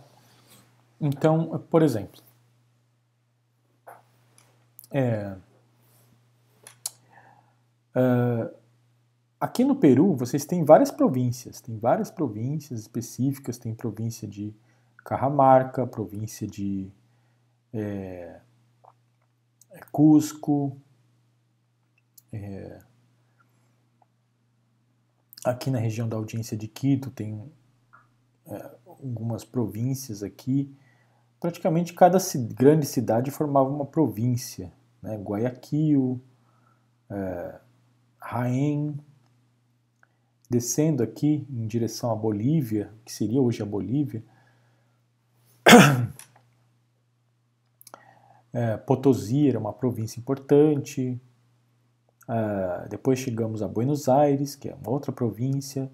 Então, 1.00 1.58
por 1.68 1.82
exemplo, 1.82 2.22
é, 4.92 5.36
uh, 7.96 8.56
aqui 9.40 9.64
no 9.64 9.74
Peru 9.74 10.14
vocês 10.14 10.44
têm 10.44 10.64
várias 10.64 10.92
províncias, 10.92 11.60
tem 11.60 11.76
várias 11.76 12.12
províncias 12.12 12.78
específicas, 12.78 13.58
tem 13.58 13.74
província 13.74 14.28
de 14.28 14.54
Cajamarca, 14.98 15.84
província 15.84 16.46
de 16.46 16.88
é, 17.74 18.40
Cusco, 19.90 20.80
é, 22.32 22.78
aqui 25.46 25.70
na 25.70 25.78
região 25.78 26.08
da 26.08 26.16
audiência 26.16 26.56
de 26.56 26.66
Quito 26.66 27.10
tem 27.10 27.50
é, 28.46 28.70
algumas 28.84 29.44
províncias 29.44 30.22
aqui. 30.22 30.74
Praticamente 31.38 31.94
cada 31.94 32.18
grande 32.54 32.86
cidade 32.86 33.30
formava 33.30 33.68
uma 33.68 33.86
província. 33.86 34.72
Né? 35.00 35.16
Guayaquil, 35.16 36.20
é, 37.08 37.60
Jaén, 38.28 38.98
descendo 40.50 41.02
aqui 41.02 41.46
em 41.48 41.66
direção 41.66 42.10
à 42.10 42.16
Bolívia, 42.16 42.92
que 43.04 43.12
seria 43.12 43.40
hoje 43.40 43.62
a 43.62 43.66
Bolívia. 43.66 44.22
É, 48.52 48.74
Potosí 48.74 49.50
era 49.50 49.58
uma 49.58 49.74
província 49.74 50.18
importante. 50.18 51.20
É, 52.28 52.88
depois 52.88 53.18
chegamos 53.18 53.62
a 53.62 53.68
Buenos 53.68 54.08
Aires, 54.08 54.56
que 54.56 54.68
é 54.68 54.74
uma 54.74 54.90
outra 54.90 55.12
província. 55.12 55.90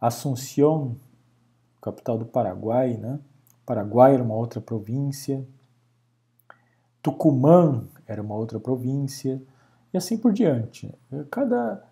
Assunción 0.00 0.96
capital 1.80 2.18
do 2.18 2.26
Paraguai, 2.26 2.96
né? 2.96 3.18
Paraguai 3.64 4.14
era 4.14 4.22
uma 4.22 4.34
outra 4.34 4.60
província, 4.60 5.44
Tucumã 7.02 7.84
era 8.06 8.22
uma 8.22 8.34
outra 8.34 8.60
província, 8.60 9.42
e 9.92 9.96
assim 9.96 10.18
por 10.18 10.32
diante. 10.32 10.92
Cada 11.30 11.84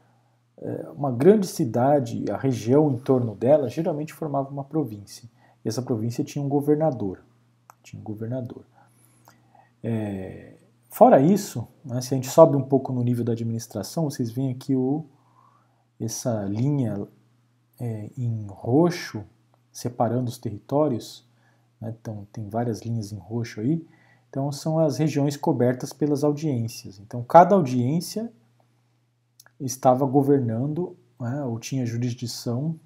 é, 0.59 0.89
uma 0.91 1.11
grande 1.11 1.47
cidade, 1.47 2.25
a 2.31 2.37
região 2.37 2.93
em 2.93 2.99
torno 2.99 3.35
dela, 3.35 3.69
geralmente 3.69 4.13
formava 4.13 4.51
uma 4.51 4.65
província. 4.65 5.29
E 5.65 5.69
essa 5.69 5.83
província 5.83 6.23
tinha 6.25 6.45
um 6.45 6.49
governador. 6.49 7.21
Tinha 7.83 8.01
um 8.01 8.05
governador. 8.05 8.65
É, 9.83 10.55
fora 10.95 11.21
isso, 11.21 11.67
né, 11.85 12.01
se 12.01 12.15
a 12.15 12.17
gente 12.17 12.31
sobe 12.31 12.57
um 12.57 12.63
pouco 12.63 12.93
no 12.93 13.03
nível 13.03 13.25
da 13.25 13.33
administração, 13.33 14.05
vocês 14.09 14.31
veem 14.31 14.53
aqui 14.53 14.77
o, 14.77 15.05
essa 15.99 16.45
linha 16.45 17.05
é, 17.81 18.11
em 18.17 18.47
roxo 18.47 19.25
separando 19.73 20.31
os 20.31 20.39
territórios, 20.39 21.29
né? 21.81 21.93
então 22.01 22.29
tem 22.33 22.49
várias 22.49 22.83
linhas 22.83 23.11
em 23.11 23.19
roxo 23.19 23.61
aí, 23.61 23.85
então 24.31 24.53
são 24.53 24.79
as 24.79 24.99
regiões 24.99 25.37
cobertas 25.37 25.93
pelas 25.93 26.23
audiências. 26.23 27.01
Então 27.01 27.25
cada 27.25 27.57
audiência 27.57 28.33
estava 29.59 30.07
governando 30.07 30.97
né, 31.19 31.43
ou 31.43 31.59
tinha 31.59 31.85
jurisdição, 31.85 32.79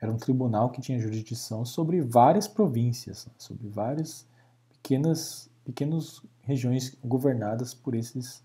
era 0.00 0.10
um 0.10 0.16
tribunal 0.16 0.70
que 0.70 0.80
tinha 0.80 0.98
jurisdição 0.98 1.64
sobre 1.64 2.00
várias 2.00 2.48
províncias, 2.48 3.26
né, 3.26 3.32
sobre 3.38 3.68
várias 3.68 4.26
pequenas, 4.70 5.48
pequenas 5.64 6.22
regiões 6.42 6.96
governadas 7.04 7.72
por 7.74 7.94
esses 7.94 8.42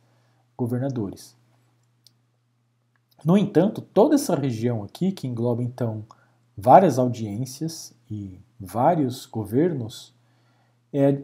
governadores. 0.55 1.35
No 3.23 3.37
entanto, 3.37 3.81
toda 3.81 4.15
essa 4.15 4.35
região 4.35 4.83
aqui, 4.83 5.11
que 5.11 5.27
engloba 5.27 5.63
então 5.63 6.05
várias 6.55 6.99
audiências 6.99 7.93
e 8.09 8.39
vários 8.59 9.25
governos, 9.25 10.13
é, 10.93 11.21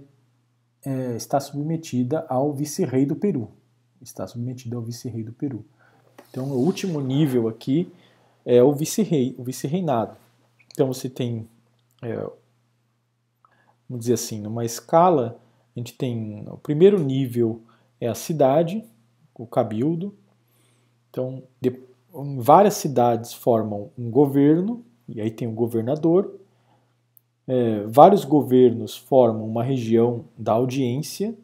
é, 0.84 1.16
está 1.16 1.40
submetida 1.40 2.26
ao 2.28 2.52
vice-rei 2.54 3.06
do 3.06 3.16
Peru. 3.16 3.52
Está 4.02 4.28
submetida 4.28 4.76
ao 4.76 4.82
vice-rei 4.82 5.24
do 5.24 5.32
Peru. 5.32 5.64
Então, 6.30 6.46
o 6.46 6.60
último 6.60 7.00
nível 7.00 7.48
aqui 7.48 7.92
é 8.44 8.62
o 8.62 8.74
vice-rei, 8.74 9.36
o 9.38 9.44
vice-reinado. 9.44 10.18
Então, 10.74 10.88
você 10.88 11.08
tem 11.08 11.48
é, 12.02 12.16
vamos 13.88 14.06
dizer 14.06 14.14
assim, 14.14 14.42
numa 14.42 14.66
escala, 14.66 15.40
a 15.76 15.80
gente 15.80 15.94
tem 15.94 16.46
o 16.48 16.58
primeiro 16.58 17.00
nível 17.00 17.62
é 18.00 18.08
a 18.08 18.16
cidade, 18.16 18.84
o 19.34 19.48
cabildo. 19.48 20.16
Então, 21.10 21.44
de, 21.60 21.80
várias 22.38 22.76
cidades 22.76 23.34
formam 23.34 23.92
um 23.98 24.12
governo, 24.12 24.84
e 25.08 25.22
aí 25.22 25.32
tem 25.32 25.48
o 25.48 25.54
governador. 25.54 26.40
É, 27.48 27.84
vários 27.88 28.24
governos 28.24 28.96
formam 28.96 29.46
uma 29.46 29.64
região 29.64 30.26
da 30.38 30.54
audiência, 30.54 31.36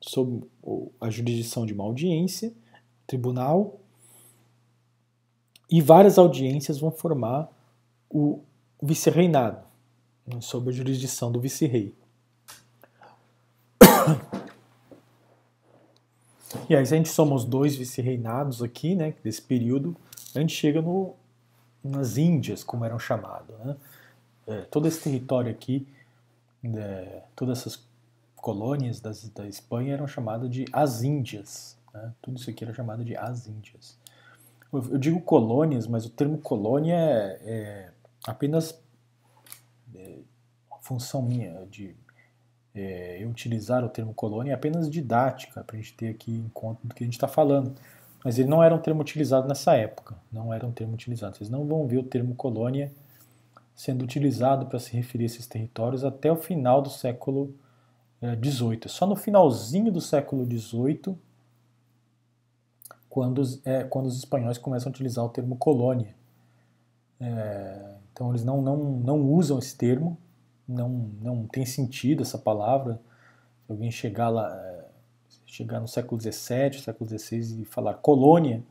sob 0.00 0.42
a 1.00 1.10
jurisdição 1.10 1.64
de 1.64 1.72
uma 1.72 1.84
audiência, 1.84 2.52
tribunal. 3.06 3.78
E 5.70 5.80
várias 5.80 6.18
audiências 6.18 6.78
vão 6.78 6.90
formar 6.90 7.48
o 8.08 8.40
vice-reinado, 8.82 9.64
né, 10.26 10.40
sob 10.40 10.70
a 10.70 10.72
jurisdição 10.72 11.30
do 11.30 11.40
vice-rei. 11.40 11.94
E 16.70 16.76
aí, 16.76 16.86
se 16.86 16.94
a 16.94 16.96
gente 16.96 17.08
soma 17.08 17.34
os 17.34 17.44
dois 17.44 17.74
vice-reinados 17.74 18.62
aqui, 18.62 18.94
né, 18.94 19.12
desse 19.24 19.42
período, 19.42 19.96
a 20.32 20.38
gente 20.38 20.54
chega 20.54 20.80
no, 20.80 21.16
nas 21.82 22.16
Índias, 22.16 22.62
como 22.62 22.84
eram 22.84 22.96
chamados. 22.96 23.58
Né? 23.58 23.76
É, 24.46 24.60
todo 24.62 24.86
esse 24.86 25.02
território 25.02 25.50
aqui, 25.50 25.84
é, 26.62 27.24
todas 27.34 27.58
essas 27.58 27.84
colônias 28.36 29.00
das, 29.00 29.28
da 29.30 29.48
Espanha 29.48 29.94
eram 29.94 30.06
chamadas 30.06 30.48
de 30.48 30.64
as 30.72 31.02
Índias. 31.02 31.76
Né? 31.92 32.12
Tudo 32.22 32.38
isso 32.38 32.48
aqui 32.48 32.62
era 32.62 32.72
chamado 32.72 33.04
de 33.04 33.16
as 33.16 33.48
Índias. 33.48 33.98
Eu, 34.72 34.92
eu 34.92 34.98
digo 34.98 35.20
colônias, 35.22 35.88
mas 35.88 36.06
o 36.06 36.10
termo 36.10 36.38
colônia 36.38 36.94
é, 36.94 37.40
é 37.42 37.90
apenas 38.24 38.80
é, 39.92 40.18
função 40.80 41.20
minha 41.20 41.66
de 41.68 41.96
é, 42.74 43.22
eu 43.22 43.28
utilizar 43.28 43.84
o 43.84 43.88
termo 43.88 44.14
colônia 44.14 44.52
é 44.52 44.54
apenas 44.54 44.88
didática, 44.88 45.64
para 45.64 45.76
a 45.76 45.80
gente 45.80 45.94
ter 45.94 46.08
aqui 46.08 46.32
em 46.32 46.48
conta 46.54 46.80
do 46.84 46.94
que 46.94 47.02
a 47.02 47.06
gente 47.06 47.14
está 47.14 47.28
falando. 47.28 47.74
Mas 48.24 48.38
ele 48.38 48.48
não 48.48 48.62
era 48.62 48.74
um 48.74 48.78
termo 48.78 49.00
utilizado 49.00 49.48
nessa 49.48 49.74
época, 49.74 50.14
não 50.30 50.52
era 50.52 50.66
um 50.66 50.72
termo 50.72 50.94
utilizado. 50.94 51.36
Vocês 51.36 51.48
não 51.50 51.66
vão 51.66 51.86
ver 51.86 51.98
o 51.98 52.02
termo 52.02 52.34
colônia 52.34 52.92
sendo 53.74 54.02
utilizado 54.02 54.66
para 54.66 54.78
se 54.78 54.94
referir 54.94 55.24
a 55.24 55.26
esses 55.26 55.46
territórios 55.46 56.04
até 56.04 56.30
o 56.30 56.36
final 56.36 56.82
do 56.82 56.90
século 56.90 57.54
XVIII. 58.22 58.80
É, 58.84 58.88
Só 58.88 59.06
no 59.06 59.16
finalzinho 59.16 59.90
do 59.90 60.02
século 60.02 60.44
XVIII, 60.44 61.16
quando, 63.08 63.42
é, 63.64 63.84
quando 63.84 64.06
os 64.06 64.18
espanhóis 64.18 64.58
começam 64.58 64.90
a 64.90 64.92
utilizar 64.92 65.24
o 65.24 65.30
termo 65.30 65.56
colônia. 65.56 66.14
É, 67.18 67.94
então 68.12 68.30
eles 68.30 68.44
não, 68.44 68.60
não, 68.60 68.76
não 68.76 69.20
usam 69.22 69.58
esse 69.58 69.74
termo, 69.76 70.18
não, 70.70 70.88
não 71.20 71.46
tem 71.46 71.66
sentido 71.66 72.22
essa 72.22 72.38
palavra. 72.38 73.00
Se 73.66 73.72
alguém 73.72 73.90
chegar 73.90 74.28
lá, 74.28 74.48
é, 74.54 74.84
chegar 75.44 75.80
no 75.80 75.88
século 75.88 76.20
XVII, 76.20 76.80
século 76.80 77.08
XVI 77.08 77.62
e 77.62 77.64
falar 77.64 77.94
colônia, 77.94 78.62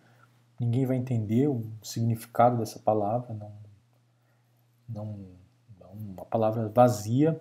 ninguém 0.60 0.86
vai 0.86 0.98
entender 0.98 1.48
o 1.48 1.66
significado 1.84 2.58
dessa 2.58 2.80
palavra. 2.80 3.34
Não, 3.34 3.52
não, 4.88 5.20
não 5.80 5.92
uma 5.92 6.26
palavra 6.26 6.70
vazia. 6.70 7.40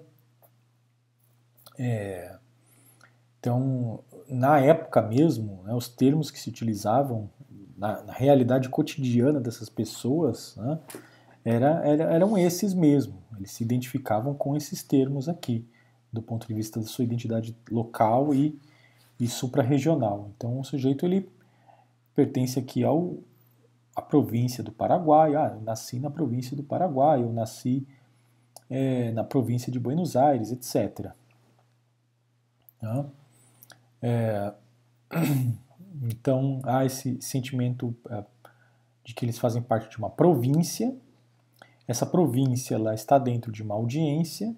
É, 1.78 2.36
então, 3.38 4.02
na 4.28 4.59
época 4.59 5.00
mesmo, 5.00 5.62
né, 5.62 5.72
os 5.72 5.88
termos 5.88 6.30
que 6.30 6.40
se 6.40 6.50
utilizavam 6.50 7.30
na, 7.76 8.02
na 8.02 8.12
realidade 8.12 8.68
cotidiana 8.68 9.40
dessas 9.40 9.68
pessoas, 9.68 10.56
né, 10.56 10.80
era, 11.45 11.86
era, 11.86 12.05
eram 12.05 12.36
esses 12.36 12.74
mesmo. 12.74 13.22
Eles 13.36 13.53
se 13.53 13.62
identificavam 13.62 14.34
com 14.34 14.57
esses 14.57 14.82
termos 14.82 15.28
aqui, 15.28 15.66
do 16.12 16.22
ponto 16.22 16.47
de 16.47 16.55
vista 16.55 16.80
da 16.80 16.86
sua 16.86 17.05
identidade 17.05 17.57
local 17.70 18.34
e, 18.34 18.59
e 19.18 19.28
suprarregional. 19.28 20.30
Então 20.36 20.59
o 20.59 20.64
sujeito 20.64 21.07
ele 21.07 21.28
pertence 22.14 22.59
aqui 22.59 22.82
ao 22.82 23.18
a 23.95 24.03
província 24.03 24.62
do 24.62 24.70
Paraguai. 24.70 25.34
Ah, 25.34 25.53
eu 25.55 25.61
nasci 25.62 25.99
na 25.99 26.11
província 26.11 26.57
do 26.57 26.62
Paraguai, 26.62 27.22
eu 27.22 27.32
nasci 27.32 27.86
é, 28.70 29.11
na 29.12 29.24
província 29.24 29.72
de 29.72 29.80
Buenos 29.80 30.16
Aires, 30.16 30.53
etc. 30.53 31.12
Tá? 32.78 33.07
É, 34.01 34.53
então 36.03 36.61
há 36.64 36.84
esse 36.84 37.20
sentimento 37.20 37.95
é, 38.09 38.24
de 39.05 39.14
que 39.14 39.24
eles 39.24 39.39
fazem 39.39 39.62
parte 39.62 39.91
de 39.91 39.99
uma 39.99 40.11
província 40.11 40.97
essa 41.89 42.05
província 42.05 42.74
ela 42.74 42.95
está 42.95 43.18
dentro 43.18 43.51
de 43.51 43.62
uma 43.62 43.74
audiência, 43.74 44.55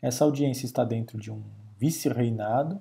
essa 0.00 0.24
audiência 0.24 0.64
está 0.64 0.82
dentro 0.82 1.20
de 1.20 1.30
um 1.30 1.42
vice-reinado, 1.78 2.80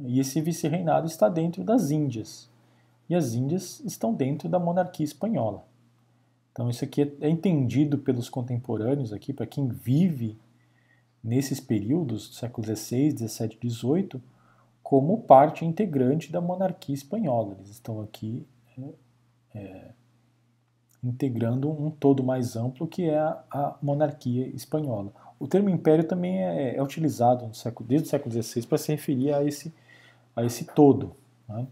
e 0.00 0.18
esse 0.18 0.40
vice-reinado 0.40 1.06
está 1.06 1.28
dentro 1.28 1.62
das 1.62 1.92
Índias. 1.92 2.50
E 3.08 3.14
as 3.14 3.34
Índias 3.34 3.80
estão 3.84 4.12
dentro 4.12 4.48
da 4.48 4.58
monarquia 4.58 5.04
espanhola. 5.04 5.64
Então 6.50 6.68
isso 6.68 6.84
aqui 6.84 7.16
é 7.20 7.28
entendido 7.28 7.98
pelos 7.98 8.28
contemporâneos 8.28 9.12
aqui, 9.12 9.32
para 9.32 9.46
quem 9.46 9.68
vive 9.68 10.36
nesses 11.22 11.60
períodos 11.60 12.28
do 12.28 12.34
século 12.34 12.66
XVI, 12.66 13.16
XVII, 13.16 13.58
XVIII, 13.70 14.22
como 14.82 15.22
parte 15.22 15.64
integrante 15.64 16.30
da 16.30 16.40
monarquia 16.40 16.94
espanhola. 16.94 17.54
Eles 17.58 17.70
estão 17.70 18.00
aqui 18.02 18.46
é, 19.54 19.92
integrando 21.04 21.70
um 21.70 21.90
todo 21.90 22.24
mais 22.24 22.56
amplo 22.56 22.86
que 22.86 23.08
é 23.08 23.18
a, 23.18 23.42
a 23.50 23.76
monarquia 23.82 24.46
espanhola. 24.48 25.12
O 25.38 25.46
termo 25.46 25.68
império 25.68 26.04
também 26.04 26.42
é, 26.42 26.76
é 26.76 26.82
utilizado 26.82 27.54
século, 27.54 27.88
desde 27.88 28.08
o 28.08 28.10
século 28.10 28.42
XVI 28.42 28.66
para 28.66 28.78
se 28.78 28.92
referir 28.92 29.32
a 29.34 29.44
esse, 29.44 29.72
a 30.34 30.42
esse 30.44 30.64
todo. 30.64 31.14
Né? 31.48 31.66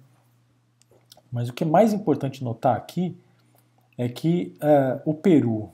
Mas 1.31 1.49
o 1.49 1.53
que 1.53 1.65
é 1.65 1.67
mais 1.67 1.93
importante 1.93 2.45
notar 2.45 2.77
aqui 2.77 3.17
é 3.97 4.09
que 4.09 4.55
uh, 4.59 5.11
o 5.11 5.15
Peru 5.15 5.71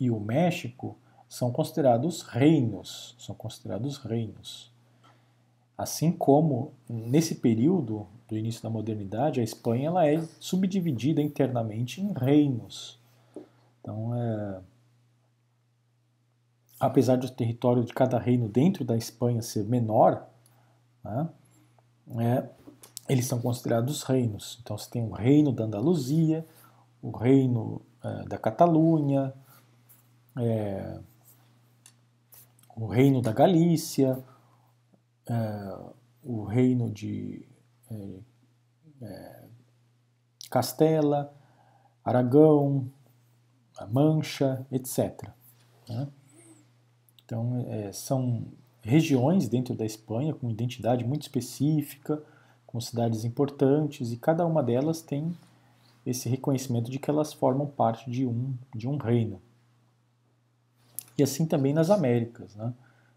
e 0.00 0.10
o 0.10 0.18
México 0.18 0.96
são 1.28 1.50
considerados 1.50 2.22
reinos, 2.22 3.14
são 3.18 3.34
considerados 3.34 3.98
reinos. 3.98 4.72
Assim 5.76 6.10
como 6.10 6.72
nesse 6.88 7.34
período 7.34 8.06
do 8.28 8.36
início 8.36 8.62
da 8.62 8.70
modernidade, 8.70 9.40
a 9.40 9.44
Espanha 9.44 9.88
ela 9.88 10.06
é 10.06 10.20
subdividida 10.40 11.22
internamente 11.22 12.00
em 12.00 12.12
reinos. 12.12 12.98
Então, 13.80 14.14
é, 14.14 14.60
apesar 16.80 17.16
do 17.16 17.30
território 17.30 17.84
de 17.84 17.92
cada 17.92 18.18
reino 18.18 18.48
dentro 18.48 18.84
da 18.84 18.96
Espanha 18.96 19.40
ser 19.42 19.64
menor, 19.64 20.26
né, 21.04 21.28
é, 22.18 22.48
eles 23.08 23.26
são 23.26 23.40
considerados 23.40 24.02
reinos. 24.02 24.58
Então, 24.60 24.76
você 24.76 24.90
tem 24.90 25.04
o 25.04 25.12
reino 25.12 25.52
da 25.52 25.64
Andaluzia, 25.64 26.44
o 27.00 27.16
reino 27.16 27.80
é, 28.02 28.24
da 28.24 28.38
Catalunha, 28.38 29.32
é, 30.36 30.98
o 32.74 32.86
reino 32.86 33.22
da 33.22 33.32
Galícia, 33.32 34.18
é, 35.28 35.78
o 36.24 36.42
reino 36.44 36.90
de 36.90 37.46
é, 37.90 38.18
é, 39.02 39.44
Castela, 40.50 41.34
Aragão, 42.04 42.90
Mancha, 43.90 44.66
etc. 44.70 45.28
Né? 45.88 46.08
Então, 47.24 47.66
é, 47.68 47.92
são 47.92 48.46
regiões 48.82 49.48
dentro 49.48 49.74
da 49.74 49.84
Espanha 49.84 50.32
com 50.32 50.48
identidade 50.48 51.04
muito 51.04 51.22
específica, 51.22 52.22
com 52.66 52.80
cidades 52.80 53.24
importantes, 53.24 54.12
e 54.12 54.16
cada 54.16 54.46
uma 54.46 54.62
delas 54.62 55.02
tem 55.02 55.36
esse 56.04 56.28
reconhecimento 56.28 56.90
de 56.90 56.98
que 56.98 57.10
elas 57.10 57.32
formam 57.32 57.66
parte 57.66 58.08
de 58.08 58.24
um, 58.24 58.54
de 58.74 58.88
um 58.88 58.96
reino. 58.96 59.42
E 61.18 61.22
assim 61.22 61.46
também 61.46 61.72
nas 61.72 61.90
Américas. 61.90 62.54
Né? 62.54 62.72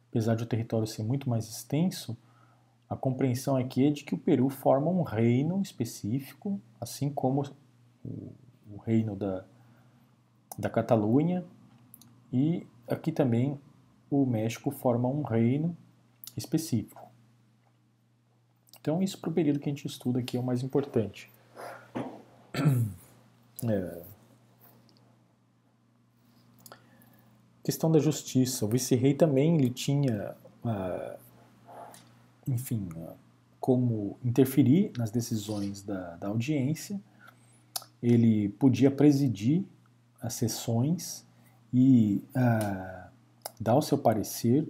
Apesar 0.10 0.36
de 0.36 0.44
o 0.44 0.48
território 0.48 0.88
ser 0.88 1.04
muito 1.04 1.30
mais 1.30 1.48
extenso, 1.48 2.18
a 2.90 2.96
compreensão 2.96 3.56
aqui 3.56 3.86
é 3.86 3.92
de 3.92 4.04
que 4.04 4.16
o 4.16 4.18
Peru 4.18 4.50
forma 4.50 4.90
um 4.90 5.04
reino 5.04 5.62
específico, 5.62 6.60
assim 6.82 7.10
como 7.10 7.44
o, 8.04 8.34
o 8.74 8.78
reino 8.78 9.16
da, 9.16 9.46
da 10.58 10.70
Catalunha, 10.70 11.46
e 12.34 12.66
aqui 12.88 13.12
também 13.12 13.60
o 14.10 14.26
México 14.26 14.72
forma 14.72 15.08
um 15.08 15.22
reino 15.22 15.78
específico. 16.36 17.08
Então, 18.82 19.04
isso 19.04 19.20
para 19.20 19.30
o 19.30 19.34
período 19.34 19.60
que 19.60 19.70
a 19.70 19.72
gente 19.72 19.86
estuda 19.86 20.20
aqui 20.20 20.38
é 20.38 20.40
o 20.40 20.44
mais 20.44 20.64
importante. 20.64 21.32
É. 23.62 24.02
Questão 27.62 27.92
da 27.92 28.00
justiça. 28.00 28.64
O 28.64 28.70
vice-rei 28.70 29.14
também 29.14 29.58
ele 29.58 29.70
tinha 29.70 30.34
uh, 30.64 31.20
enfim, 32.48 32.88
como 33.60 34.18
interferir 34.24 34.92
nas 34.98 35.12
decisões 35.12 35.82
da, 35.82 36.16
da 36.16 36.28
audiência, 36.28 37.00
ele 38.02 38.50
podia 38.50 38.90
presidir 38.90 39.66
as 40.22 40.34
sessões 40.34 41.26
e 41.74 42.24
uh, 42.30 43.10
dar 43.60 43.76
o 43.76 43.82
seu 43.82 43.98
parecer 43.98 44.68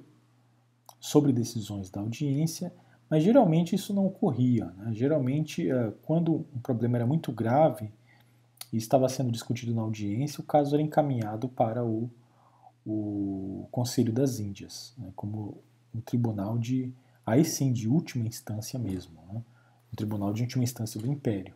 sobre 1.00 1.32
decisões 1.32 1.90
da 1.90 2.02
audiência, 2.02 2.74
mas 3.10 3.24
geralmente 3.24 3.76
isso 3.76 3.94
não 3.94 4.06
ocorria. 4.06 4.66
Né? 4.78 4.94
Geralmente, 4.94 5.70
eh, 5.70 5.94
quando 6.04 6.46
um 6.54 6.60
problema 6.60 6.98
era 6.98 7.06
muito 7.06 7.32
grave 7.32 7.92
e 8.72 8.78
estava 8.78 9.08
sendo 9.08 9.32
discutido 9.32 9.74
na 9.74 9.82
audiência, 9.82 10.42
o 10.42 10.44
caso 10.44 10.76
era 10.76 10.84
encaminhado 10.84 11.48
para 11.48 11.84
o, 11.84 12.10
o 12.86 13.68
Conselho 13.72 14.12
das 14.12 14.40
Índias, 14.40 14.94
né? 14.98 15.12
como 15.16 15.58
um 15.96 16.02
tribunal 16.02 16.58
de, 16.58 16.94
aí 17.30 17.46
sim, 17.46 17.72
de 17.72 17.88
última 17.88 18.28
instância 18.28 18.80
mesmo, 18.80 19.14
né? 19.32 19.42
um 19.92 19.96
tribunal 19.96 20.34
de 20.34 20.42
última 20.42 20.64
instância 20.64 21.00
do 21.00 21.08
Império. 21.08 21.54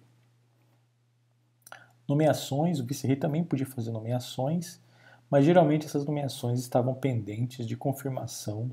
Nomeações, 2.07 2.79
o 2.79 2.85
vice-rei 2.85 3.15
também 3.15 3.43
podia 3.43 3.65
fazer 3.65 3.91
nomeações, 3.91 4.79
mas 5.29 5.45
geralmente 5.45 5.85
essas 5.85 6.05
nomeações 6.05 6.59
estavam 6.59 6.93
pendentes 6.93 7.65
de 7.65 7.77
confirmação 7.77 8.69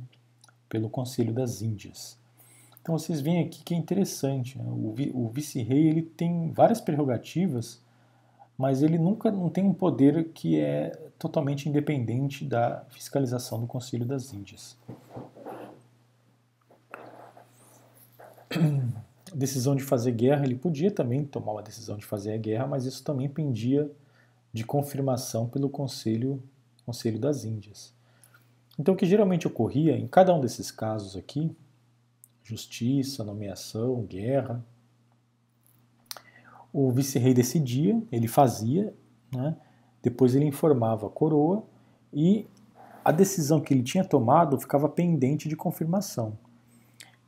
pelo 0.68 0.90
Conselho 0.90 1.32
das 1.32 1.62
Índias. 1.62 2.18
Então 2.82 2.98
vocês 2.98 3.20
veem 3.20 3.40
aqui 3.44 3.62
que 3.62 3.74
é 3.74 3.76
interessante, 3.76 4.58
né? 4.58 4.64
o, 4.66 5.28
vice-rei 5.32 5.88
ele 5.88 6.02
tem 6.02 6.50
várias 6.50 6.80
prerrogativas, 6.80 7.80
mas 8.58 8.82
ele 8.82 8.98
nunca 8.98 9.30
não 9.30 9.48
tem 9.48 9.64
um 9.64 9.72
poder 9.72 10.32
que 10.32 10.58
é 10.58 10.90
totalmente 11.18 11.68
independente 11.68 12.44
da 12.44 12.84
fiscalização 12.90 13.60
do 13.60 13.66
Conselho 13.66 14.04
das 14.04 14.32
Índias. 14.32 14.76
decisão 19.34 19.76
de 19.76 19.82
fazer 19.82 20.12
guerra, 20.12 20.44
ele 20.44 20.56
podia 20.56 20.90
também 20.90 21.24
tomar 21.24 21.52
uma 21.52 21.62
decisão 21.62 21.96
de 21.96 22.04
fazer 22.04 22.32
a 22.32 22.36
guerra, 22.36 22.66
mas 22.66 22.84
isso 22.84 23.04
também 23.04 23.28
pendia 23.28 23.90
de 24.52 24.64
confirmação 24.64 25.48
pelo 25.48 25.68
Conselho, 25.68 26.42
Conselho 26.84 27.18
das 27.18 27.44
Índias. 27.44 27.94
Então, 28.78 28.94
o 28.94 28.96
que 28.96 29.06
geralmente 29.06 29.46
ocorria 29.46 29.96
em 29.96 30.08
cada 30.08 30.34
um 30.34 30.40
desses 30.40 30.70
casos 30.70 31.16
aqui, 31.16 31.54
justiça, 32.42 33.22
nomeação, 33.22 34.02
guerra, 34.02 34.64
o 36.72 36.90
vice-rei 36.90 37.34
decidia, 37.34 38.00
ele 38.10 38.26
fazia, 38.26 38.94
né? 39.32 39.56
depois 40.02 40.34
ele 40.34 40.44
informava 40.44 41.06
a 41.06 41.10
coroa 41.10 41.64
e 42.12 42.46
a 43.04 43.12
decisão 43.12 43.60
que 43.60 43.72
ele 43.74 43.82
tinha 43.82 44.04
tomado 44.04 44.58
ficava 44.58 44.88
pendente 44.88 45.48
de 45.48 45.56
confirmação. 45.56 46.38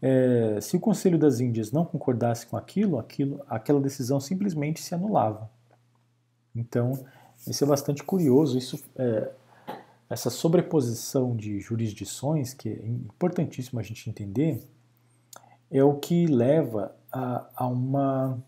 É, 0.05 0.61
se 0.61 0.77
o 0.77 0.81
Conselho 0.81 1.17
das 1.17 1.39
Índias 1.39 1.71
não 1.71 1.85
concordasse 1.85 2.45
com 2.47 2.57
aquilo, 2.57 2.99
aquilo, 2.99 3.41
aquela 3.49 3.81
decisão 3.81 4.19
simplesmente 4.19 4.83
se 4.83 4.93
anulava. 4.97 5.49
Então, 6.57 6.93
isso 7.47 7.63
é 7.63 7.67
bastante 7.67 8.03
curioso. 8.03 8.59
Isso, 8.59 8.83
é, 8.97 9.31
essa 10.11 10.29
sobreposição 10.29 11.37
de 11.37 11.61
jurisdições, 11.61 12.53
que 12.53 12.69
é 12.69 12.87
importantíssimo 12.87 13.79
a 13.79 13.83
gente 13.83 14.11
entender, 14.11 14.69
é 15.71 15.85
o 15.85 15.95
que 15.95 16.27
leva 16.27 16.97
a, 17.11 17.49
a, 17.55 17.67
uma, 17.69 18.43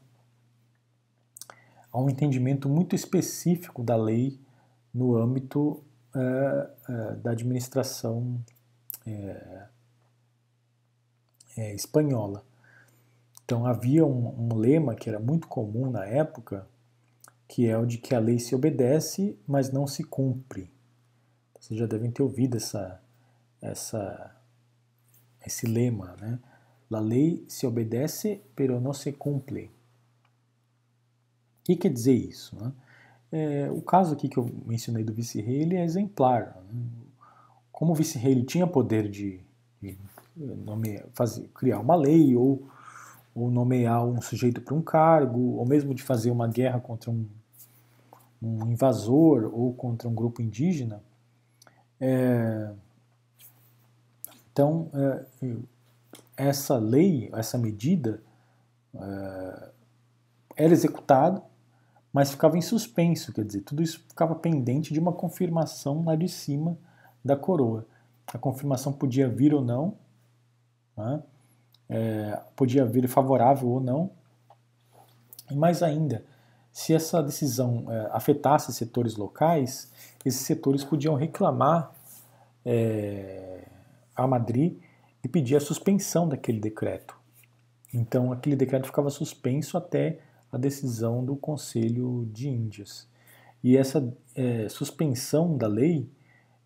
a 1.92 2.00
um 2.00 2.10
entendimento 2.10 2.68
muito 2.68 2.96
específico 2.96 3.82
da 3.84 3.94
lei 3.94 4.40
no 4.92 5.16
âmbito 5.16 5.82
é, 6.14 6.70
é 6.88 7.14
da 7.16 7.30
administração 7.30 8.40
é, 9.06 9.68
é, 11.56 11.74
espanhola. 11.74 12.44
Então 13.44 13.66
havia 13.66 14.04
um, 14.04 14.50
um 14.52 14.54
lema 14.54 14.94
que 14.94 15.08
era 15.08 15.18
muito 15.18 15.46
comum 15.46 15.90
na 15.90 16.04
época, 16.04 16.66
que 17.46 17.66
é 17.66 17.76
o 17.76 17.84
de 17.84 17.98
que 17.98 18.14
a 18.14 18.18
lei 18.18 18.38
se 18.38 18.54
obedece, 18.54 19.38
mas 19.46 19.70
não 19.70 19.86
se 19.86 20.02
cumpre. 20.02 20.70
Vocês 21.58 21.78
já 21.78 21.86
devem 21.86 22.10
ter 22.10 22.22
ouvido 22.22 22.56
essa, 22.56 23.00
essa, 23.60 24.36
esse 25.44 25.66
lema, 25.66 26.16
né? 26.20 26.38
La 26.90 27.00
lei 27.00 27.44
se 27.48 27.66
obedece, 27.66 28.42
pero 28.54 28.80
não 28.80 28.92
se 28.92 29.12
cumpre. 29.12 29.70
O 31.60 31.64
que 31.64 31.76
quer 31.76 31.92
dizer 31.92 32.12
isso? 32.12 32.54
Né? 32.56 32.72
É, 33.32 33.70
o 33.70 33.80
caso 33.80 34.12
aqui 34.12 34.28
que 34.28 34.36
eu 34.36 34.48
mencionei 34.66 35.02
do 35.02 35.12
vice-rei, 35.12 35.62
ele 35.62 35.76
é 35.76 35.84
exemplar. 35.84 36.62
Né? 36.70 36.82
Como 37.72 37.92
o 37.92 37.94
vice-rei 37.94 38.44
tinha 38.44 38.66
poder 38.66 39.08
de, 39.08 39.40
de 39.80 39.98
nomear, 40.36 41.04
fazer, 41.12 41.48
criar 41.54 41.80
uma 41.80 41.94
lei 41.94 42.36
ou, 42.36 42.68
ou 43.34 43.50
nomear 43.50 44.04
um 44.04 44.20
sujeito 44.20 44.60
para 44.60 44.74
um 44.74 44.82
cargo, 44.82 45.56
ou 45.56 45.66
mesmo 45.66 45.94
de 45.94 46.02
fazer 46.02 46.30
uma 46.30 46.48
guerra 46.48 46.80
contra 46.80 47.10
um, 47.10 47.26
um 48.42 48.66
invasor 48.70 49.50
ou 49.52 49.72
contra 49.72 50.08
um 50.08 50.14
grupo 50.14 50.42
indígena. 50.42 51.02
É, 52.00 52.70
então, 54.52 54.90
é, 54.94 55.24
essa 56.36 56.76
lei, 56.76 57.30
essa 57.32 57.56
medida, 57.56 58.20
é, 58.94 59.68
era 60.56 60.72
executada, 60.72 61.42
mas 62.12 62.30
ficava 62.30 62.56
em 62.56 62.62
suspenso, 62.62 63.32
quer 63.32 63.44
dizer, 63.44 63.62
tudo 63.62 63.82
isso 63.82 64.04
ficava 64.08 64.36
pendente 64.36 64.92
de 64.92 65.00
uma 65.00 65.12
confirmação 65.12 66.04
lá 66.04 66.14
de 66.14 66.28
cima 66.28 66.78
da 67.24 67.36
coroa. 67.36 67.84
A 68.28 68.38
confirmação 68.38 68.92
podia 68.92 69.28
vir 69.28 69.52
ou 69.52 69.64
não, 69.64 69.96
né? 70.96 71.22
É, 71.88 72.40
podia 72.56 72.84
vir 72.84 73.06
favorável 73.08 73.68
ou 73.68 73.80
não. 73.80 74.10
E 75.50 75.54
mais 75.54 75.82
ainda, 75.82 76.24
se 76.72 76.94
essa 76.94 77.22
decisão 77.22 77.86
é, 77.88 78.08
afetasse 78.12 78.72
setores 78.72 79.16
locais, 79.16 79.92
esses 80.24 80.40
setores 80.40 80.82
podiam 80.82 81.14
reclamar 81.14 81.92
é, 82.64 83.68
a 84.16 84.26
Madrid 84.26 84.78
e 85.22 85.28
pedir 85.28 85.56
a 85.56 85.60
suspensão 85.60 86.28
daquele 86.28 86.58
decreto. 86.58 87.16
Então, 87.92 88.32
aquele 88.32 88.56
decreto 88.56 88.86
ficava 88.86 89.10
suspenso 89.10 89.76
até 89.76 90.18
a 90.50 90.58
decisão 90.58 91.24
do 91.24 91.36
Conselho 91.36 92.28
de 92.32 92.48
Índias. 92.48 93.08
E 93.62 93.76
essa 93.76 94.12
é, 94.34 94.68
suspensão 94.68 95.56
da 95.56 95.66
lei 95.66 96.10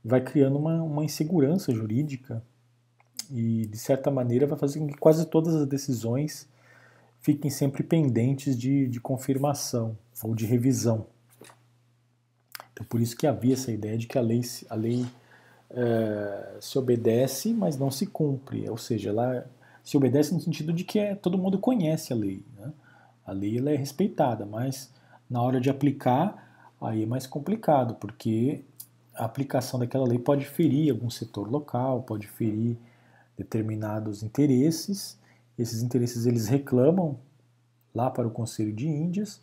vai 0.05 0.21
criando 0.21 0.59
uma, 0.59 0.83
uma 0.83 1.05
insegurança 1.05 1.73
jurídica 1.73 2.43
e, 3.31 3.67
de 3.67 3.79
certa 3.79 4.11
maneira, 4.11 4.47
vai 4.47 4.59
fazer 4.59 4.79
com 4.79 4.87
que 4.87 4.99
quase 4.99 5.27
todas 5.27 5.55
as 5.55 5.67
decisões 5.67 6.49
fiquem 7.21 7.51
sempre 7.51 7.83
pendentes 7.83 8.57
de, 8.59 8.87
de 8.89 9.01
confirmação 9.01 9.97
ou 10.23 10.35
de 10.35 10.47
revisão. 10.47 11.07
Então, 12.73 12.87
por 12.87 13.01
isso 13.01 13.17
que 13.17 13.27
havia 13.27 13.55
essa 13.55 13.73
ideia 13.73 13.99
de 13.99 14.07
que 14.07 14.17
a 14.17 14.21
lei, 14.21 14.41
a 14.71 14.75
lei 14.75 15.05
é, 15.71 16.57
se 16.61 16.79
obedece, 16.79 17.53
mas 17.53 17.77
não 17.77 17.91
se 17.91 18.07
cumpre. 18.07 18.69
Ou 18.71 18.79
seja, 18.79 19.11
ela 19.11 19.47
se 19.83 19.97
obedece 19.97 20.33
no 20.33 20.41
sentido 20.41 20.73
de 20.73 20.85
que 20.85 20.99
é, 20.99 21.15
todo 21.15 21.39
mundo 21.39 21.59
conhece 21.59 22.13
a 22.13 22.17
lei. 22.17 22.43
Né? 22.57 22.73
A 23.27 23.33
lei 23.33 23.59
ela 23.59 23.71
é 23.71 23.77
respeitada, 23.77 24.47
mas 24.47 24.93
na 25.29 25.43
hora 25.43 25.61
de 25.61 25.69
aplicar, 25.69 26.73
aí 26.81 27.03
é 27.03 27.07
mais 27.07 27.27
complicado, 27.27 27.95
porque 27.97 28.63
a 29.15 29.25
aplicação 29.25 29.81
daquela 29.81 30.07
lei 30.07 30.19
pode 30.19 30.47
ferir 30.47 30.91
algum 30.91 31.11
setor 31.11 31.51
local, 31.51 32.03
pode 32.03 32.27
ferir 32.27 32.77
determinados 33.39 34.25
interesses, 34.25 35.19
esses 35.57 35.83
interesses 35.83 36.27
eles 36.27 36.49
reclamam 36.49 37.19
lá 37.95 38.11
para 38.11 38.27
o 38.27 38.31
Conselho 38.31 38.73
de 38.73 38.87
Índias 38.87 39.41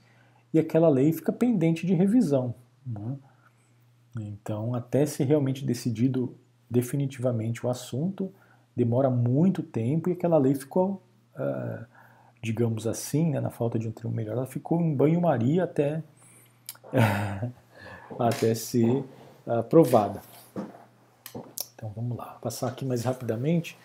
e 0.53 0.59
aquela 0.59 0.89
lei 0.89 1.11
fica 1.13 1.31
pendente 1.31 1.87
de 1.87 1.93
revisão. 1.93 2.53
Né? 2.85 3.17
Então, 4.19 4.75
até 4.75 5.05
ser 5.05 5.23
realmente 5.25 5.65
decidido 5.65 6.35
definitivamente 6.69 7.65
o 7.65 7.69
assunto, 7.69 8.31
demora 8.75 9.09
muito 9.09 9.63
tempo 9.63 10.09
e 10.09 10.13
aquela 10.13 10.37
lei 10.37 10.55
ficou, 10.55 11.01
uh, 11.35 11.85
digamos 12.41 12.87
assim, 12.87 13.31
né, 13.31 13.39
na 13.39 13.49
falta 13.49 13.77
de 13.79 13.87
um 13.87 13.91
termo 13.91 14.11
melhor, 14.11 14.33
ela 14.33 14.45
ficou 14.45 14.81
em 14.81 14.95
banho-maria 14.95 15.63
até, 15.63 16.03
até 18.19 18.53
ser 18.55 19.03
aprovada. 19.45 20.21
Então 21.86 21.93
vamos 21.95 22.17
lá, 22.17 22.39
passar 22.41 22.67
aqui 22.67 22.83
mais 22.83 23.03
rapidamente, 23.03 23.77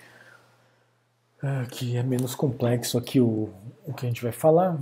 uh, 1.43 1.69
que 1.69 1.99
é 1.99 2.03
menos 2.03 2.35
complexo 2.35 2.97
aqui 2.97 3.21
o, 3.21 3.53
o 3.87 3.93
que 3.93 4.07
a 4.07 4.09
gente 4.09 4.23
vai 4.23 4.33
falar. 4.33 4.81